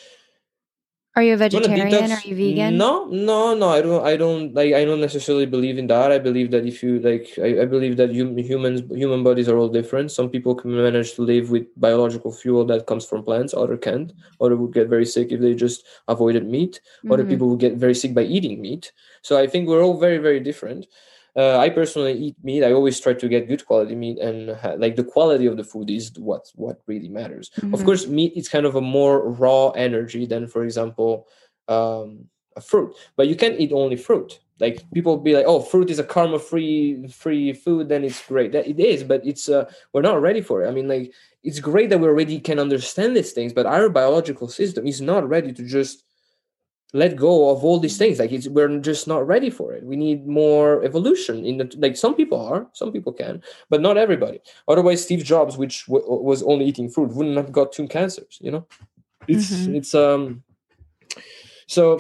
Are 1.16 1.24
you 1.24 1.36
a 1.36 1.38
vegetarian? 1.38 1.88
detox- 1.90 2.26
Are 2.26 2.28
you 2.28 2.36
vegan? 2.36 2.78
No, 2.78 3.06
no, 3.06 3.54
no. 3.56 3.70
I 3.70 3.82
don't. 3.82 4.06
I 4.06 4.18
don't 4.18 4.54
like. 4.54 4.74
I 4.74 4.84
don't 4.84 5.00
necessarily 5.00 5.46
believe 5.46 5.78
in 5.78 5.88
that. 5.88 6.12
I 6.12 6.20
believe 6.20 6.52
that 6.52 6.66
if 6.66 6.84
you 6.84 7.00
like, 7.00 7.32
I, 7.42 7.62
I 7.62 7.66
believe 7.66 7.96
that 7.98 8.14
hum, 8.14 8.38
humans, 8.38 8.82
human 8.92 9.24
bodies 9.24 9.48
are 9.48 9.58
all 9.58 9.70
different. 9.70 10.12
Some 10.12 10.30
people 10.30 10.56
can 10.56 10.76
manage 10.76 11.14
to 11.16 11.22
live 11.22 11.52
with 11.52 11.68
biological 11.78 12.34
fuel 12.34 12.66
that 12.66 12.86
comes 12.86 13.06
from 13.06 13.24
plants. 13.24 13.54
Other 13.54 13.78
can't. 13.78 14.12
Other 14.42 14.58
would 14.58 14.74
get 14.74 14.90
very 14.90 15.06
sick 15.06 15.32
if 15.32 15.40
they 15.40 15.54
just 15.56 15.86
avoided 16.10 16.46
meat. 16.48 16.82
Other 17.10 17.24
Mhm. 17.24 17.30
people 17.30 17.48
would 17.50 17.60
get 17.60 17.76
very 17.76 17.96
sick 17.96 18.14
by 18.14 18.24
eating 18.24 18.62
meat. 18.62 18.92
So 19.22 19.38
I 19.40 19.48
think 19.48 19.70
we're 19.70 19.84
all 19.86 19.98
very, 19.98 20.18
very 20.18 20.42
different. 20.42 20.86
Uh, 21.36 21.58
I 21.58 21.70
personally 21.70 22.14
eat 22.14 22.36
meat. 22.44 22.64
I 22.64 22.72
always 22.72 23.00
try 23.00 23.14
to 23.14 23.28
get 23.28 23.48
good 23.50 23.66
quality 23.66 23.94
meat, 23.96 24.20
and 24.20 24.52
ha- 24.56 24.76
like 24.78 24.96
the 24.96 25.04
quality 25.04 25.48
of 25.48 25.58
the 25.58 25.66
food 25.66 25.90
is 25.90 26.12
what 26.18 26.46
what 26.56 26.80
really 26.88 27.10
matters. 27.10 27.52
Of 27.74 27.82
Mhm. 27.82 27.86
course, 27.86 28.08
meat 28.08 28.34
is 28.38 28.48
kind 28.48 28.66
of 28.66 28.76
a 28.76 28.82
more 28.82 29.30
raw 29.30 29.72
energy 29.72 30.26
than, 30.26 30.48
for 30.48 30.64
example, 30.64 31.28
um, 31.68 32.30
a 32.56 32.62
fruit. 32.62 32.96
But 33.18 33.28
you 33.28 33.36
can't 33.36 33.60
eat 33.60 33.74
only 33.74 33.98
fruit. 33.98 34.40
Like 34.62 34.86
people 34.94 35.18
be 35.18 35.36
like, 35.36 35.46
"Oh, 35.46 35.60
fruit 35.60 35.90
is 35.90 36.00
a 36.00 36.06
karma 36.06 36.40
free 36.40 37.06
free 37.10 37.52
food," 37.52 37.90
then 37.90 38.06
it's 38.06 38.26
great. 38.26 38.54
That 38.54 38.68
it 38.68 38.80
is, 38.80 39.04
but 39.04 39.26
it's 39.26 39.50
uh, 39.50 39.70
we're 39.92 40.02
not 40.10 40.22
ready 40.22 40.40
for 40.42 40.64
it. 40.64 40.68
I 40.70 40.72
mean, 40.72 40.88
like 40.88 41.14
it's 41.44 41.60
great 41.60 41.90
that 41.90 42.00
we 42.00 42.08
already 42.08 42.40
can 42.40 42.60
understand 42.60 43.16
these 43.18 43.34
things, 43.34 43.52
but 43.52 43.66
our 43.66 43.90
biological 43.90 44.48
system 44.48 44.88
is 44.88 45.02
not 45.02 45.28
ready 45.28 45.52
to 45.52 45.64
just 45.66 46.04
let 46.94 47.16
go 47.16 47.50
of 47.50 47.64
all 47.66 47.80
these 47.80 47.98
things 47.98 48.20
like 48.20 48.32
it's 48.32 48.48
we're 48.48 48.80
just 48.80 49.08
not 49.08 49.26
ready 49.28 49.50
for 49.50 49.74
it 49.74 49.84
we 49.84 49.96
need 49.96 50.26
more 50.28 50.84
evolution 50.84 51.46
in 51.46 51.58
the 51.58 51.70
like 51.78 51.98
some 51.98 52.16
people 52.16 52.40
are 52.40 52.68
some 52.74 52.92
people 52.92 53.12
can 53.12 53.42
but 53.70 53.82
not 53.82 53.98
everybody 53.98 54.40
otherwise 54.68 55.02
steve 55.04 55.24
jobs 55.24 55.58
which 55.58 55.86
w- 55.88 56.06
was 56.24 56.42
only 56.44 56.64
eating 56.66 56.90
fruit 56.90 57.10
wouldn't 57.14 57.36
have 57.38 57.52
got 57.52 57.72
two 57.74 57.88
cancers 57.88 58.38
you 58.40 58.52
know 58.52 58.66
it's 59.28 59.52
Mhm. 59.52 59.76
it's 59.76 59.94
um 59.96 60.44
so 61.68 62.00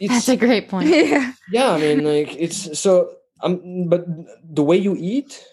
it's 0.00 0.12
That's 0.14 0.28
a 0.28 0.36
great 0.36 0.68
point. 0.68 0.88
yeah. 0.90 1.32
yeah 1.50 1.70
i 1.72 1.78
mean 1.78 2.04
like 2.04 2.34
it's 2.38 2.78
so 2.78 3.12
um 3.42 3.88
but 3.88 4.04
the 4.54 4.62
way 4.62 4.76
you 4.76 4.94
eat 4.98 5.44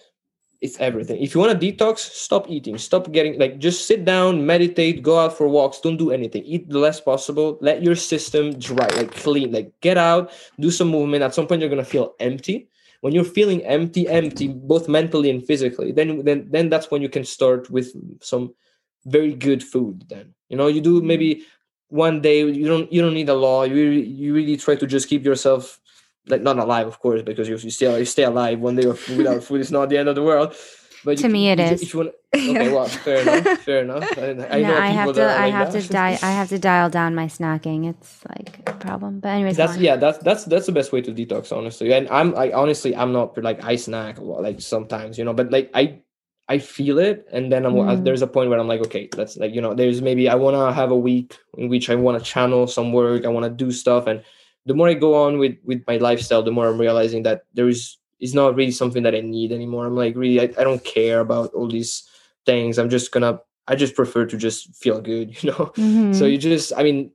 it's 0.60 0.78
everything. 0.80 1.22
If 1.22 1.34
you 1.34 1.40
want 1.40 1.58
to 1.58 1.72
detox 1.72 1.98
stop 1.98 2.50
eating. 2.50 2.78
Stop 2.78 3.12
getting 3.12 3.38
like 3.38 3.58
just 3.58 3.86
sit 3.86 4.04
down 4.04 4.44
meditate 4.44 5.02
go 5.02 5.18
out 5.18 5.36
for 5.36 5.48
walks. 5.48 5.80
Don't 5.80 5.96
do 5.96 6.10
anything. 6.10 6.44
Eat 6.44 6.68
the 6.68 6.78
less 6.78 7.00
possible. 7.00 7.58
Let 7.60 7.82
your 7.82 7.94
system 7.94 8.58
dry 8.58 8.88
like 8.96 9.12
clean. 9.14 9.52
Like 9.52 9.72
get 9.80 9.96
out 9.96 10.32
do 10.58 10.70
some 10.70 10.88
movement. 10.88 11.22
At 11.22 11.34
some 11.34 11.46
point 11.46 11.60
you're 11.60 11.70
gonna 11.70 11.84
feel 11.84 12.14
empty. 12.18 12.68
When 13.00 13.14
you're 13.14 13.24
feeling 13.24 13.64
empty 13.64 14.08
empty 14.08 14.48
both 14.48 14.88
mentally 14.88 15.30
and 15.30 15.44
physically 15.44 15.92
then 15.92 16.24
then 16.24 16.48
then 16.50 16.68
that's 16.68 16.90
when 16.90 17.02
you 17.02 17.08
can 17.08 17.24
start 17.24 17.70
with 17.70 17.94
some 18.20 18.54
very 19.06 19.34
good 19.34 19.62
food 19.62 20.04
then. 20.08 20.34
You 20.48 20.56
know 20.56 20.66
you 20.66 20.80
do 20.80 20.98
mm-hmm. 20.98 21.06
maybe 21.06 21.46
one 21.88 22.20
day 22.20 22.44
you 22.44 22.66
don't 22.66 22.92
you 22.92 23.00
don't 23.00 23.14
need 23.14 23.28
a 23.28 23.34
law 23.34 23.62
you 23.62 23.76
you 23.76 24.34
really 24.34 24.56
try 24.56 24.74
to 24.74 24.86
just 24.86 25.08
keep 25.08 25.24
yourself 25.24 25.80
like 26.30 26.42
not 26.42 26.58
alive 26.58 26.86
of 26.86 26.98
course 27.00 27.22
because 27.22 27.48
you, 27.48 27.56
you 27.56 27.70
still 27.70 27.98
you 27.98 28.04
stay 28.04 28.24
alive 28.24 28.58
one 28.60 28.76
day 28.76 28.86
without 28.86 29.42
food 29.42 29.60
it's 29.60 29.70
not 29.70 29.88
the 29.88 29.96
end 29.98 30.08
of 30.08 30.14
the 30.14 30.22
world 30.22 30.54
But 31.04 31.18
To 31.18 31.26
if- 31.26 31.32
me 31.32 31.42
it 31.52 31.60
if 31.60 31.68
you- 31.68 31.74
is. 31.74 31.82
If 31.82 31.88
you 31.94 31.98
want, 32.00 32.10
okay, 32.34 32.68
well, 32.74 32.88
fair 33.06 33.20
enough. 33.22 33.46
Fair 33.68 33.80
enough. 33.86 34.04
I, 34.18 34.24
I 34.56 34.60
no, 34.60 34.68
know 34.68 34.78
I 34.88 34.90
have 34.98 35.14
to. 35.14 35.22
I 35.22 35.46
like 35.46 35.52
have 35.60 35.70
that. 35.72 35.82
to 35.86 35.88
die. 36.00 36.14
I 36.28 36.32
have 36.38 36.48
to 36.54 36.58
dial 36.58 36.90
down 36.90 37.14
my 37.14 37.26
snacking. 37.36 37.80
It's 37.92 38.12
like 38.34 38.50
a 38.66 38.74
problem. 38.86 39.20
But 39.22 39.28
anyways, 39.38 39.56
that's 39.56 39.76
yeah 39.78 39.94
that's 39.94 40.18
that's 40.26 40.42
that's 40.50 40.66
the 40.66 40.72
best 40.78 40.90
way 40.92 41.00
to 41.06 41.12
detox 41.14 41.44
honestly 41.58 41.92
and 41.96 42.04
i'm 42.18 42.34
i 42.44 42.46
honestly 42.62 42.92
i'm 43.00 43.12
not 43.18 43.38
like 43.48 43.62
i 43.72 43.74
snack 43.86 44.18
a 44.18 44.24
lot, 44.30 44.42
like 44.42 44.58
sometimes 44.60 45.12
you 45.18 45.24
know 45.26 45.32
but 45.40 45.46
like 45.56 45.70
i 45.82 45.84
i 46.54 46.56
feel 46.58 46.98
it 46.98 47.16
and 47.36 47.44
then 47.52 47.62
i'm 47.66 47.74
Mm. 47.78 48.04
there's 48.04 48.22
a 48.28 48.30
point 48.36 48.50
where 48.50 48.58
i'm 48.60 48.68
like 48.74 48.82
okay 48.88 49.04
that's 49.18 49.36
like 49.42 49.54
you 49.56 49.62
know 49.64 49.72
there's 49.78 50.00
maybe 50.02 50.24
i 50.28 50.34
want 50.44 50.54
to 50.58 50.64
have 50.80 50.90
a 50.98 51.00
week 51.10 51.38
in 51.60 51.68
which 51.72 51.86
i 51.92 51.94
want 52.04 52.14
to 52.18 52.22
channel 52.34 52.66
some 52.66 52.88
work 52.92 53.20
i 53.24 53.30
want 53.36 53.44
to 53.50 53.54
do 53.64 53.70
stuff 53.70 54.06
and 54.10 54.18
the 54.66 54.74
more 54.74 54.88
i 54.88 54.94
go 54.94 55.14
on 55.14 55.38
with 55.38 55.56
with 55.64 55.82
my 55.86 55.96
lifestyle 55.96 56.42
the 56.42 56.50
more 56.50 56.68
i'm 56.68 56.80
realizing 56.80 57.22
that 57.22 57.42
there 57.54 57.68
is 57.68 57.96
is 58.20 58.34
not 58.34 58.54
really 58.54 58.72
something 58.72 59.02
that 59.04 59.14
i 59.14 59.20
need 59.20 59.52
anymore. 59.52 59.86
I'm 59.86 59.94
like 59.94 60.16
really 60.16 60.40
I, 60.40 60.44
I 60.60 60.64
don't 60.64 60.84
care 60.84 61.20
about 61.20 61.54
all 61.54 61.68
these 61.68 62.02
things. 62.46 62.78
I'm 62.78 62.90
just 62.90 63.12
gonna 63.12 63.40
i 63.66 63.74
just 63.76 63.94
prefer 63.94 64.26
to 64.26 64.36
just 64.36 64.74
feel 64.74 65.00
good 65.00 65.36
you 65.42 65.50
know? 65.50 65.72
Mhm. 65.76 66.14
so 66.14 66.24
you 66.24 66.38
just 66.38 66.72
i 66.76 66.82
mean 66.82 67.12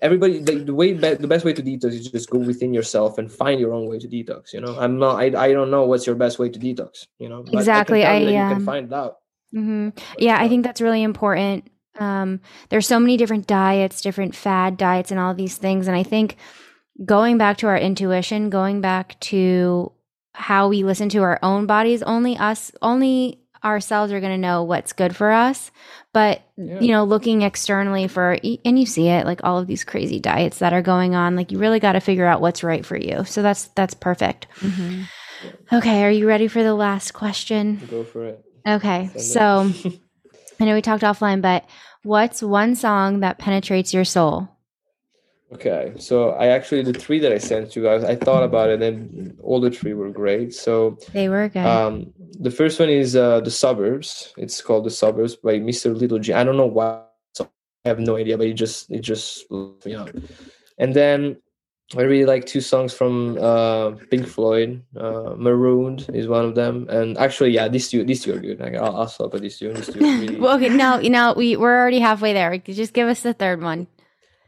everybody 0.00 0.38
the, 0.40 0.56
the 0.56 0.74
way 0.74 0.92
be, 0.92 1.14
the 1.14 1.26
best 1.26 1.44
way 1.44 1.54
to 1.54 1.62
detox 1.62 1.92
is 1.92 2.10
just 2.10 2.28
go 2.28 2.38
within 2.38 2.74
yourself 2.74 3.16
and 3.18 3.32
find 3.32 3.58
your 3.58 3.72
own 3.72 3.88
way 3.88 3.98
to 3.98 4.08
detox 4.08 4.52
you 4.52 4.60
know? 4.60 4.76
I'm 4.78 4.98
not 4.98 5.16
i, 5.16 5.26
I 5.46 5.52
don't 5.52 5.70
know 5.70 5.86
what's 5.86 6.06
your 6.06 6.16
best 6.16 6.38
way 6.38 6.50
to 6.50 6.58
detox 6.58 7.06
you 7.18 7.28
know? 7.28 7.44
Exactly, 7.52 8.04
I, 8.04 8.06
can 8.06 8.16
I, 8.16 8.24
that 8.24 8.48
you 8.48 8.54
can 8.56 8.64
find 8.64 8.92
out. 8.92 9.16
Hmm 9.52 9.88
Yeah, 10.18 10.36
I 10.38 10.48
think 10.48 10.64
that's 10.64 10.80
really 10.80 11.02
important. 11.02 11.70
Um, 11.98 12.40
there's 12.68 12.86
so 12.86 13.00
many 13.00 13.16
different 13.16 13.46
diets, 13.46 14.00
different 14.02 14.34
fad 14.34 14.76
diets, 14.76 15.10
and 15.10 15.20
all 15.20 15.34
these 15.34 15.56
things. 15.56 15.86
And 15.88 15.96
I 15.96 16.02
think 16.02 16.36
going 17.04 17.38
back 17.38 17.58
to 17.58 17.66
our 17.66 17.76
intuition, 17.78 18.50
going 18.50 18.80
back 18.80 19.18
to 19.20 19.92
how 20.34 20.68
we 20.68 20.84
listen 20.84 21.08
to 21.10 21.18
our 21.22 21.38
own 21.42 21.66
bodies, 21.66 22.02
only 22.02 22.36
us, 22.36 22.70
only 22.82 23.40
ourselves 23.64 24.12
are 24.12 24.20
going 24.20 24.32
to 24.32 24.38
know 24.38 24.62
what's 24.62 24.92
good 24.92 25.14
for 25.16 25.32
us. 25.32 25.70
But, 26.12 26.42
Yeah. 26.56 26.80
you 26.80 26.88
know, 26.88 27.04
looking 27.04 27.42
externally 27.42 28.06
for, 28.08 28.38
and 28.64 28.78
you 28.78 28.86
see 28.86 29.08
it 29.08 29.26
like 29.26 29.40
all 29.44 29.58
of 29.58 29.66
these 29.66 29.84
crazy 29.84 30.20
diets 30.20 30.58
that 30.60 30.72
are 30.72 30.82
going 30.82 31.14
on, 31.14 31.36
like 31.36 31.52
you 31.52 31.58
really 31.58 31.80
got 31.80 31.92
to 31.92 32.00
figure 32.00 32.26
out 32.26 32.40
what's 32.40 32.62
right 32.62 32.84
for 32.86 32.96
you. 32.96 33.24
So 33.24 33.42
that's, 33.42 33.64
that's 33.68 33.94
perfect. 33.94 34.46
Mhm. 34.60 35.04
Okay. 35.72 36.04
Are 36.04 36.10
you 36.10 36.26
ready 36.26 36.48
for 36.48 36.62
the 36.62 36.74
last 36.74 37.12
question? 37.12 37.80
go 37.90 38.04
for 38.04 38.24
it 38.26 38.44
Okay. 38.66 39.10
Send 39.16 39.22
So. 39.22 39.88
it. 39.88 40.00
I 40.60 40.64
know 40.64 40.74
we 40.74 40.80
talked 40.82 41.02
offline, 41.02 41.42
but 41.42 41.64
what's 42.02 42.42
one 42.42 42.74
song 42.76 43.20
that 43.20 43.36
penetrates 43.38 43.92
your 43.92 44.04
soul? 44.06 44.48
Okay 45.52 45.92
so 45.98 46.30
i 46.30 46.46
actually 46.46 46.82
the 46.82 46.92
three 46.92 47.18
that 47.18 47.32
i 47.32 47.38
sent 47.38 47.76
you 47.76 47.82
guys, 47.82 48.02
I 48.02 48.16
thought 48.16 48.42
about 48.42 48.68
it 48.68 48.82
and 48.82 49.38
all 49.42 49.60
the 49.60 49.70
three 49.70 49.94
were 49.94 50.10
great 50.10 50.54
so 50.54 50.98
They 51.12 51.28
were 51.28 51.48
good. 51.48 51.64
Um, 51.64 52.12
the 52.38 52.50
first 52.50 52.78
one 52.80 52.88
is 52.88 53.16
uh, 53.16 53.40
the 53.40 53.50
suburbs. 53.50 54.34
It's 54.36 54.60
called 54.60 54.84
the 54.84 54.90
suburbs 54.90 55.36
by 55.36 55.58
Mr. 55.58 55.96
Little 55.96 56.18
G. 56.18 56.32
I 56.32 56.44
don't 56.44 56.56
know 56.56 56.66
why. 56.66 57.02
So 57.32 57.48
I 57.84 57.88
have 57.88 57.98
no 57.98 58.16
idea, 58.16 58.36
but 58.36 58.46
it 58.46 58.54
just 58.54 58.90
it 58.90 59.00
just 59.00 59.44
you 59.50 59.76
know. 59.86 60.06
And 60.78 60.94
then 60.94 61.36
I 61.96 62.02
really 62.02 62.26
like 62.26 62.46
two 62.46 62.60
songs 62.60 62.92
from 62.92 63.38
uh, 63.38 63.92
Pink 64.10 64.26
Floyd. 64.26 64.82
Uh, 64.96 65.34
Marooned 65.36 66.10
is 66.12 66.26
one 66.26 66.44
of 66.44 66.54
them, 66.54 66.88
and 66.90 67.16
actually, 67.16 67.50
yeah, 67.50 67.68
these 67.68 67.88
two 67.88 68.04
these 68.04 68.22
two 68.22 68.34
are 68.34 68.40
good. 68.40 68.60
Like, 68.60 68.74
I'll, 68.74 68.96
I'll 68.96 69.08
stop 69.08 69.34
at 69.34 69.40
these 69.40 69.58
two. 69.58 69.72
These 69.72 69.88
two 69.94 70.00
are 70.00 70.02
really, 70.20 70.36
well, 70.40 70.56
okay, 70.56 70.68
no, 70.68 70.98
you 70.98 71.10
know, 71.10 71.32
we 71.36 71.56
we're 71.56 71.78
already 71.78 72.00
halfway 72.00 72.32
there. 72.32 72.58
Just 72.58 72.92
give 72.92 73.08
us 73.08 73.22
the 73.22 73.32
third 73.32 73.62
one. 73.62 73.86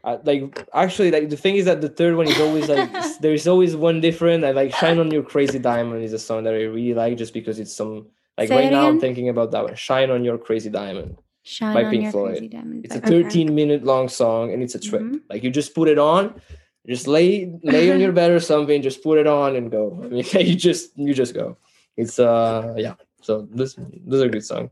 Uh, 0.03 0.17
like 0.23 0.65
actually 0.73 1.11
like 1.11 1.29
the 1.29 1.37
thing 1.37 1.55
is 1.55 1.65
that 1.65 1.81
the 1.81 1.89
third 1.89 2.15
one 2.15 2.27
is 2.27 2.39
always 2.39 2.69
like 2.69 2.89
there's 3.21 3.47
always 3.47 3.75
one 3.75 3.99
different 4.01 4.43
i 4.45 4.51
like 4.51 4.73
shine 4.73 4.97
on 4.99 5.11
your 5.11 5.23
crazy 5.23 5.59
diamond 5.59 6.03
is 6.03 6.13
a 6.13 6.19
song 6.19 6.43
that 6.43 6.53
i 6.53 6.63
really 6.63 6.93
like 6.93 7.17
just 7.17 7.33
because 7.33 7.59
it's 7.59 7.73
some 7.75 8.07
like 8.37 8.47
Say 8.49 8.55
right 8.55 8.71
now 8.71 8.87
i'm 8.87 8.99
thinking 8.99 9.29
about 9.29 9.51
that 9.51 9.63
one 9.65 9.75
shine 9.75 10.09
on 10.09 10.23
your 10.23 10.37
crazy 10.37 10.69
diamond 10.69 11.17
Shine 11.43 11.73
By 11.73 11.83
on 11.85 11.89
Pink 11.91 12.03
your 12.03 12.11
Floyd. 12.11 12.31
crazy 12.37 12.47
diamond. 12.49 12.85
it's 12.85 12.95
a 12.95 12.99
Okay. 12.99 13.23
13 13.23 13.55
minute 13.55 13.83
long 13.83 14.07
song 14.09 14.53
and 14.53 14.61
it's 14.61 14.75
a 14.75 14.79
trip 14.79 15.01
Mhm. 15.01 15.21
like 15.29 15.43
you 15.43 15.49
just 15.49 15.73
put 15.73 15.87
it 15.89 15.97
on 15.97 16.39
just 16.87 17.07
lay 17.07 17.51
lay 17.63 17.91
on 17.91 17.99
your 17.99 18.11
bed 18.19 18.31
or 18.31 18.39
something 18.39 18.81
just 18.81 19.03
put 19.03 19.17
it 19.17 19.27
on 19.27 19.55
and 19.55 19.71
go 19.71 19.99
i 20.03 20.07
mean 20.07 20.23
you 20.49 20.55
just 20.55 20.97
you 20.97 21.13
just 21.13 21.33
go 21.33 21.57
it's 21.97 22.19
uh 22.19 22.73
yeah 22.77 22.95
so 23.21 23.47
this 23.51 23.75
this 23.75 24.15
is 24.19 24.21
a 24.21 24.29
good 24.29 24.45
song 24.45 24.69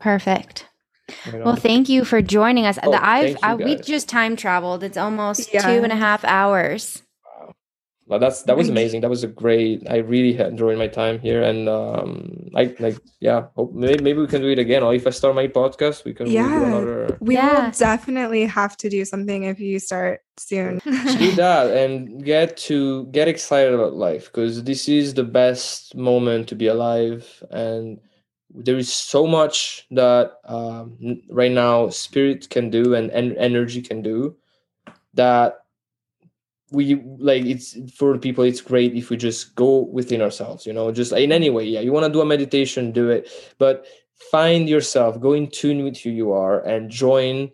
Perfect. 0.00 0.66
Right 1.26 1.42
Well, 1.44 1.56
thank 1.56 1.88
you 1.88 2.04
for 2.04 2.20
joining 2.22 2.66
us. 2.66 2.78
Oh, 2.82 2.92
I've 2.92 3.38
thank 3.38 3.42
you, 3.42 3.48
I, 3.48 3.54
we 3.54 3.76
just 3.76 4.08
time 4.08 4.36
traveled. 4.36 4.82
It's 4.82 4.96
almost 4.96 5.52
Yeah. 5.52 5.62
two 5.62 5.82
and 5.82 5.92
a 5.92 5.96
half 5.96 6.24
hours. 6.24 7.02
Well, 8.06 8.18
that's 8.18 8.42
that 8.44 8.56
was 8.56 8.70
amazing. 8.70 9.02
That 9.02 9.10
was 9.10 9.22
a 9.22 9.26
great. 9.28 9.82
I 9.86 9.98
really 9.98 10.32
had 10.32 10.46
enjoyed 10.46 10.78
my 10.78 10.88
time 10.88 11.18
here, 11.18 11.42
and 11.42 11.68
um, 11.68 12.48
I 12.56 12.74
like 12.80 12.96
yeah. 13.20 13.48
Hope 13.54 13.74
maybe, 13.74 14.02
maybe 14.02 14.18
we 14.20 14.26
can 14.26 14.40
do 14.40 14.48
it 14.48 14.58
again, 14.58 14.82
or 14.82 14.94
if 14.94 15.06
I 15.06 15.10
start 15.10 15.34
my 15.34 15.46
podcast, 15.46 16.06
we 16.06 16.14
can 16.14 16.24
we'll 16.24 16.32
do 16.32 16.38
Yeah. 16.38 16.66
another. 16.68 17.18
We 17.20 17.34
Yeah. 17.34 17.64
will 17.66 17.70
definitely 17.72 18.46
have 18.46 18.78
to 18.78 18.88
do 18.88 19.04
something 19.04 19.42
if 19.44 19.60
you 19.60 19.78
start 19.78 20.20
soon. 20.38 20.78
do 21.18 21.32
that 21.32 21.76
and 21.76 22.24
get 22.24 22.56
to 22.68 23.04
get 23.12 23.28
excited 23.28 23.74
about 23.74 23.92
life 23.92 24.32
because 24.32 24.64
this 24.64 24.88
is 24.88 25.12
the 25.12 25.24
best 25.24 25.94
moment 25.94 26.48
to 26.48 26.54
be 26.54 26.66
alive 26.68 27.44
and 27.50 28.00
there 28.54 28.78
is 28.78 28.92
so 28.92 29.26
much 29.26 29.86
that 29.90 30.32
um, 30.44 31.20
right 31.28 31.52
now 31.52 31.88
spirit 31.88 32.48
can 32.50 32.70
do 32.70 32.94
and, 32.94 33.10
and 33.10 33.36
energy 33.36 33.82
can 33.82 34.02
do 34.02 34.36
that 35.14 35.64
we 36.70 36.96
like 37.18 37.44
it's 37.44 37.76
for 37.94 38.18
people 38.18 38.44
it's 38.44 38.60
great 38.60 38.94
if 38.94 39.10
we 39.10 39.16
just 39.16 39.54
go 39.54 39.80
within 39.80 40.20
ourselves 40.20 40.66
you 40.66 40.72
know 40.72 40.92
just 40.92 41.12
in 41.12 41.32
any 41.32 41.50
way. 41.50 41.64
Yeah 41.64 41.80
you 41.80 41.92
want 41.92 42.04
to 42.06 42.12
do 42.12 42.20
a 42.20 42.26
meditation 42.26 42.92
do 42.92 43.10
it. 43.10 43.30
But 43.58 43.86
find 44.30 44.68
yourself 44.68 45.20
go 45.20 45.32
in 45.32 45.48
tune 45.48 45.84
with 45.84 45.98
who 45.98 46.10
you 46.10 46.32
are 46.32 46.60
and 46.60 46.90
join 46.90 47.50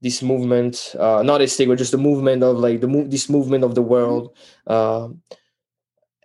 this 0.00 0.22
movement 0.22 0.94
uh 0.98 1.22
not 1.22 1.40
a 1.40 1.48
stigma 1.48 1.76
just 1.76 1.92
the 1.92 1.98
movement 1.98 2.42
of 2.42 2.58
like 2.58 2.80
the 2.80 2.88
move 2.88 3.10
this 3.10 3.28
movement 3.28 3.64
of 3.64 3.74
the 3.74 3.82
world 3.82 4.36
um 4.66 5.20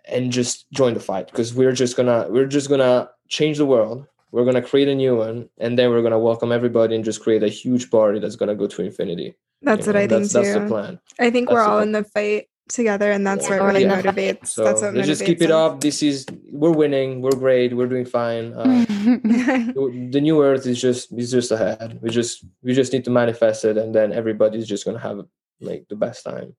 and 0.06 0.32
just 0.32 0.70
join 0.70 0.94
the 0.94 1.00
fight 1.00 1.26
because 1.26 1.54
we're 1.54 1.72
just 1.72 1.96
gonna 1.96 2.26
we're 2.30 2.46
just 2.46 2.68
gonna 2.68 3.08
change 3.28 3.58
the 3.58 3.66
world 3.66 4.06
we're 4.32 4.44
gonna 4.44 4.62
create 4.62 4.88
a 4.88 4.94
new 4.94 5.16
one 5.16 5.48
and 5.58 5.78
then 5.78 5.90
we're 5.90 6.02
gonna 6.02 6.18
welcome 6.18 6.50
everybody 6.52 6.94
and 6.96 7.04
just 7.04 7.20
create 7.22 7.42
a 7.42 7.48
huge 7.48 7.90
party 7.90 8.18
that's 8.18 8.36
gonna 8.36 8.54
go 8.54 8.66
to 8.66 8.82
infinity 8.82 9.24
you 9.24 9.34
That's 9.62 9.86
what 9.86 9.94
know? 9.94 10.00
I 10.00 10.06
think 10.08 10.22
that's, 10.22 10.32
that's 10.32 10.54
the 10.54 10.66
plan 10.66 11.00
I 11.18 11.30
think 11.30 11.50
we're 11.50 11.62
all 11.62 11.78
plan. 11.78 11.88
in 11.88 11.92
the 11.92 12.04
fight 12.04 12.48
together, 12.66 13.12
and 13.12 13.26
that's 13.26 13.44
Yeah, 13.48 13.58
what 13.60 13.66
really 13.66 13.82
in 13.82 13.90
the 13.90 13.96
fight. 14.02 14.16
motivates. 14.16 14.46
so 14.48 14.64
that's 14.64 14.80
what 14.80 14.94
let's 14.94 15.06
just 15.06 15.24
keep 15.24 15.42
it 15.42 15.50
us. 15.50 15.72
up 15.72 15.80
this 15.80 16.02
is 16.02 16.26
we're 16.50 16.72
winning 16.72 17.20
we're 17.20 17.32
great 17.32 17.76
we're 17.76 17.86
doing 17.86 18.06
fine 18.06 18.52
uh, 18.54 18.64
the 18.88 20.08
the 20.12 20.20
new 20.20 20.42
earth 20.42 20.66
is 20.66 20.80
just 20.80 21.12
is 21.12 21.30
just 21.30 21.50
ahead 21.50 21.98
we 22.02 22.08
just 22.10 22.44
we 22.62 22.72
just 22.72 22.92
need 22.92 23.04
to 23.04 23.10
manifest 23.10 23.64
it 23.64 23.76
and 23.76 23.94
then 23.94 24.12
everybody's 24.12 24.66
just 24.66 24.84
gonna 24.84 24.98
have 24.98 25.20
like 25.60 25.84
the 25.88 25.96
best 25.96 26.24
time 26.24 26.56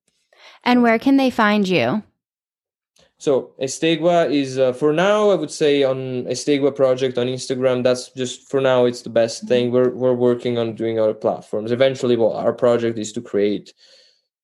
and 0.63 0.83
where 0.83 0.99
can 0.99 1.17
they 1.17 1.29
find 1.29 1.67
you? 1.67 2.03
So 3.17 3.53
estegua 3.61 4.29
is 4.29 4.59
uh, 4.59 4.73
for 4.73 4.91
now 4.91 5.29
i 5.29 5.35
would 5.35 5.51
say 5.51 5.83
on 5.83 6.25
estegua 6.25 6.75
project 6.75 7.17
on 7.17 7.27
instagram 7.27 7.83
that's 7.83 8.09
just 8.09 8.49
for 8.49 8.59
now 8.59 8.85
it's 8.85 9.03
the 9.03 9.09
best 9.09 9.47
thing. 9.47 9.71
We're 9.71 9.91
we're 9.91 10.13
working 10.13 10.57
on 10.57 10.75
doing 10.75 10.99
other 10.99 11.13
platforms. 11.13 11.71
Eventually 11.71 12.17
well 12.17 12.33
our 12.33 12.53
project 12.53 12.97
is 12.97 13.11
to 13.13 13.21
create 13.21 13.73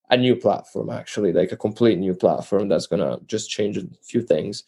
a 0.10 0.18
new 0.18 0.35
platform 0.35 0.89
actually 0.89 1.31
like 1.31 1.52
a 1.52 1.57
complete 1.57 1.98
new 1.98 2.14
platform 2.14 2.68
that's 2.68 2.88
gonna 2.88 3.19
just 3.26 3.49
change 3.49 3.77
a 3.77 3.84
few 4.02 4.22
things. 4.22 4.64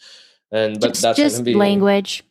And 0.52 0.80
but 0.80 0.90
just 0.90 1.02
that's 1.02 1.18
just 1.18 1.46
language. 1.48 2.24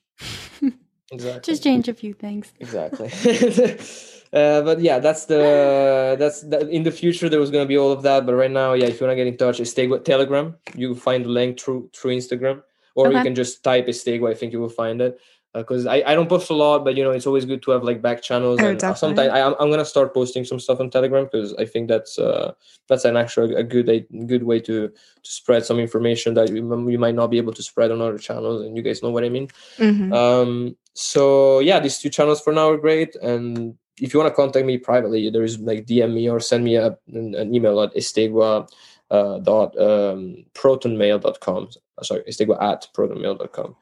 exactly. 1.11 1.41
Just 1.43 1.63
change 1.63 1.89
a 1.89 1.95
few 1.95 2.13
things. 2.13 2.53
exactly 2.61 3.09
uh, 4.33 4.63
but 4.63 4.81
yeah 4.81 4.99
that's 4.99 5.27
the 5.27 6.17
that's 6.19 6.41
that 6.43 6.69
in 6.71 6.83
the 6.83 6.91
future 6.91 7.29
there 7.29 7.41
was 7.41 7.51
going 7.51 7.65
to 7.65 7.69
be 7.69 7.77
all 7.79 7.93
of 7.93 8.03
that 8.03 8.25
but 8.27 8.35
right 8.35 8.51
now 8.51 8.73
yeah 8.73 8.87
if 8.87 9.01
you 9.01 9.07
want 9.07 9.13
to 9.13 9.17
get 9.17 9.27
in 9.27 9.37
touch 9.37 9.59
Estegua 9.59 10.05
telegram. 10.05 10.57
You 10.75 10.95
find 10.95 11.25
the 11.25 11.29
link 11.29 11.61
through 11.61 11.91
through 11.95 12.17
instagram. 12.17 12.63
Or 12.95 13.11
you 13.11 13.23
can 13.23 13.35
just 13.35 13.63
type 13.65 13.87
Estegua 13.87 14.31
i 14.31 14.35
think 14.35 14.53
you 14.53 14.61
will 14.61 14.69
find 14.83 15.01
it. 15.01 15.19
Because 15.55 15.85
I, 15.85 15.97
I 16.07 16.15
don't 16.15 16.31
post 16.31 16.49
a 16.49 16.55
lot 16.55 16.83
but 16.83 16.97
you 16.97 17.05
know 17.05 17.11
it's 17.11 17.27
always 17.27 17.45
good 17.45 17.63
to 17.65 17.73
have 17.73 17.85
like 17.85 18.01
back 18.01 18.23
channels 18.23 18.59
Oh, 18.63 18.69
and 18.71 18.83
uh, 18.83 18.95
sometimes. 18.95 19.29
I, 19.31 19.43
I'm, 19.47 19.55
I'm 19.61 19.71
gonna 19.71 19.85
start 19.85 20.15
posting 20.15 20.45
some 20.47 20.59
stuff 20.59 20.81
on 20.81 20.89
telegram 20.89 21.25
because 21.25 21.53
i 21.59 21.67
think 21.67 21.89
that's 21.89 22.19
uh 22.19 22.53
that's 22.89 23.05
an 23.05 23.19
actual 23.19 23.55
a 23.55 23.63
good 23.63 23.87
a 23.91 24.01
good 24.33 24.45
way 24.45 24.61
to 24.61 24.89
to 24.89 25.31
spread 25.41 25.63
some 25.67 25.79
information 25.79 26.33
that 26.35 26.49
you, 26.49 26.57
you 26.91 26.99
might 26.99 27.15
not 27.15 27.27
be 27.31 27.37
able 27.37 27.53
to 27.53 27.63
spread 27.63 27.91
on 27.91 28.01
other 28.01 28.17
channels 28.17 28.63
and 28.65 28.79
you 28.79 28.83
guys 28.83 29.03
know 29.03 29.11
what 29.11 29.25
i 29.25 29.29
mean. 29.29 29.49
Mhm. 29.77 30.09
um 30.15 30.75
so 30.95 31.59
yeah 31.61 31.79
these 31.81 31.99
two 31.99 32.09
channels 32.09 32.41
for 32.41 32.53
now 32.55 32.71
are 32.71 32.79
great 32.79 33.15
and 33.17 33.77
if 34.03 34.13
you 34.13 34.21
want 34.21 34.31
to 34.31 34.35
contact 34.35 34.67
me 34.67 34.77
privately 34.77 35.31
there 35.31 35.45
is 35.45 35.59
like 35.61 35.87
dm 35.87 36.13
me 36.13 36.29
or 36.29 36.41
send 36.41 36.65
me 36.65 36.75
a, 36.77 36.97
an, 37.13 37.35
an 37.35 37.55
email 37.55 37.81
at 37.81 37.95
estegua 37.95 38.69
uh, 39.11 39.39
dot 39.39 39.77
um, 39.79 40.45
protonmail.com 40.55 41.69
Uh, 41.99 42.03
sorry 42.03 42.23
estegua 42.29 42.57
at 42.61 42.89
protonmail.com 42.97 43.77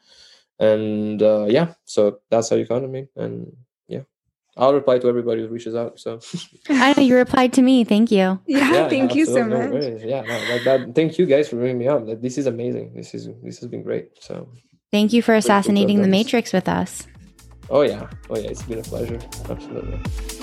and 0.59 1.23
uh, 1.23 1.47
yeah 1.49 1.75
so 1.85 2.19
that's 2.31 2.51
how 2.51 2.57
you 2.57 2.67
contact 2.67 2.93
me 2.93 3.07
and 3.17 3.57
yeah 3.89 4.03
i'll 4.57 4.75
reply 4.75 4.99
to 4.99 5.09
everybody 5.09 5.41
who 5.43 5.49
reaches 5.49 5.75
out 5.75 5.99
so 5.99 6.21
I 6.69 6.93
know 6.95 7.03
you 7.03 7.17
replied 7.17 7.53
to 7.55 7.63
me. 7.63 7.85
Thank 7.85 8.11
you. 8.11 8.27
yeah, 8.47 8.73
yeah, 8.73 8.89
thank 8.89 9.15
you 9.15 9.25
so 9.25 9.41
absolutely, 9.41 9.81
no 9.81 9.95
much. 9.95 10.03
yeah 10.03 10.23
no, 10.23 10.37
that, 10.49 10.61
that, 10.65 10.95
thank 10.95 11.19
you 11.19 11.27
guys 11.27 11.49
for 11.49 11.57
bringing 11.57 11.79
me 11.79 11.89
up 11.89 12.07
That 12.07 12.21
this 12.21 12.37
is 12.37 12.47
amazing 12.47 12.95
this 12.95 13.15
is 13.15 13.29
this 13.43 13.59
has 13.61 13.69
been 13.69 13.83
great 13.83 14.11
so 14.21 14.49
Thank 14.91 15.13
you 15.13 15.23
for 15.23 15.35
assassinating 15.35 16.03
the 16.03 16.09
Matrix 16.09 16.53
with 16.53 16.69
us. 16.69 17.07
Oh 17.73 17.83
yeah, 17.83 18.09
oh 18.29 18.37
yeah, 18.37 18.51
it's 18.51 18.63
been 18.65 18.81
a 18.81 18.83
pleasure. 18.83 19.21
Absolutely. 19.49 20.40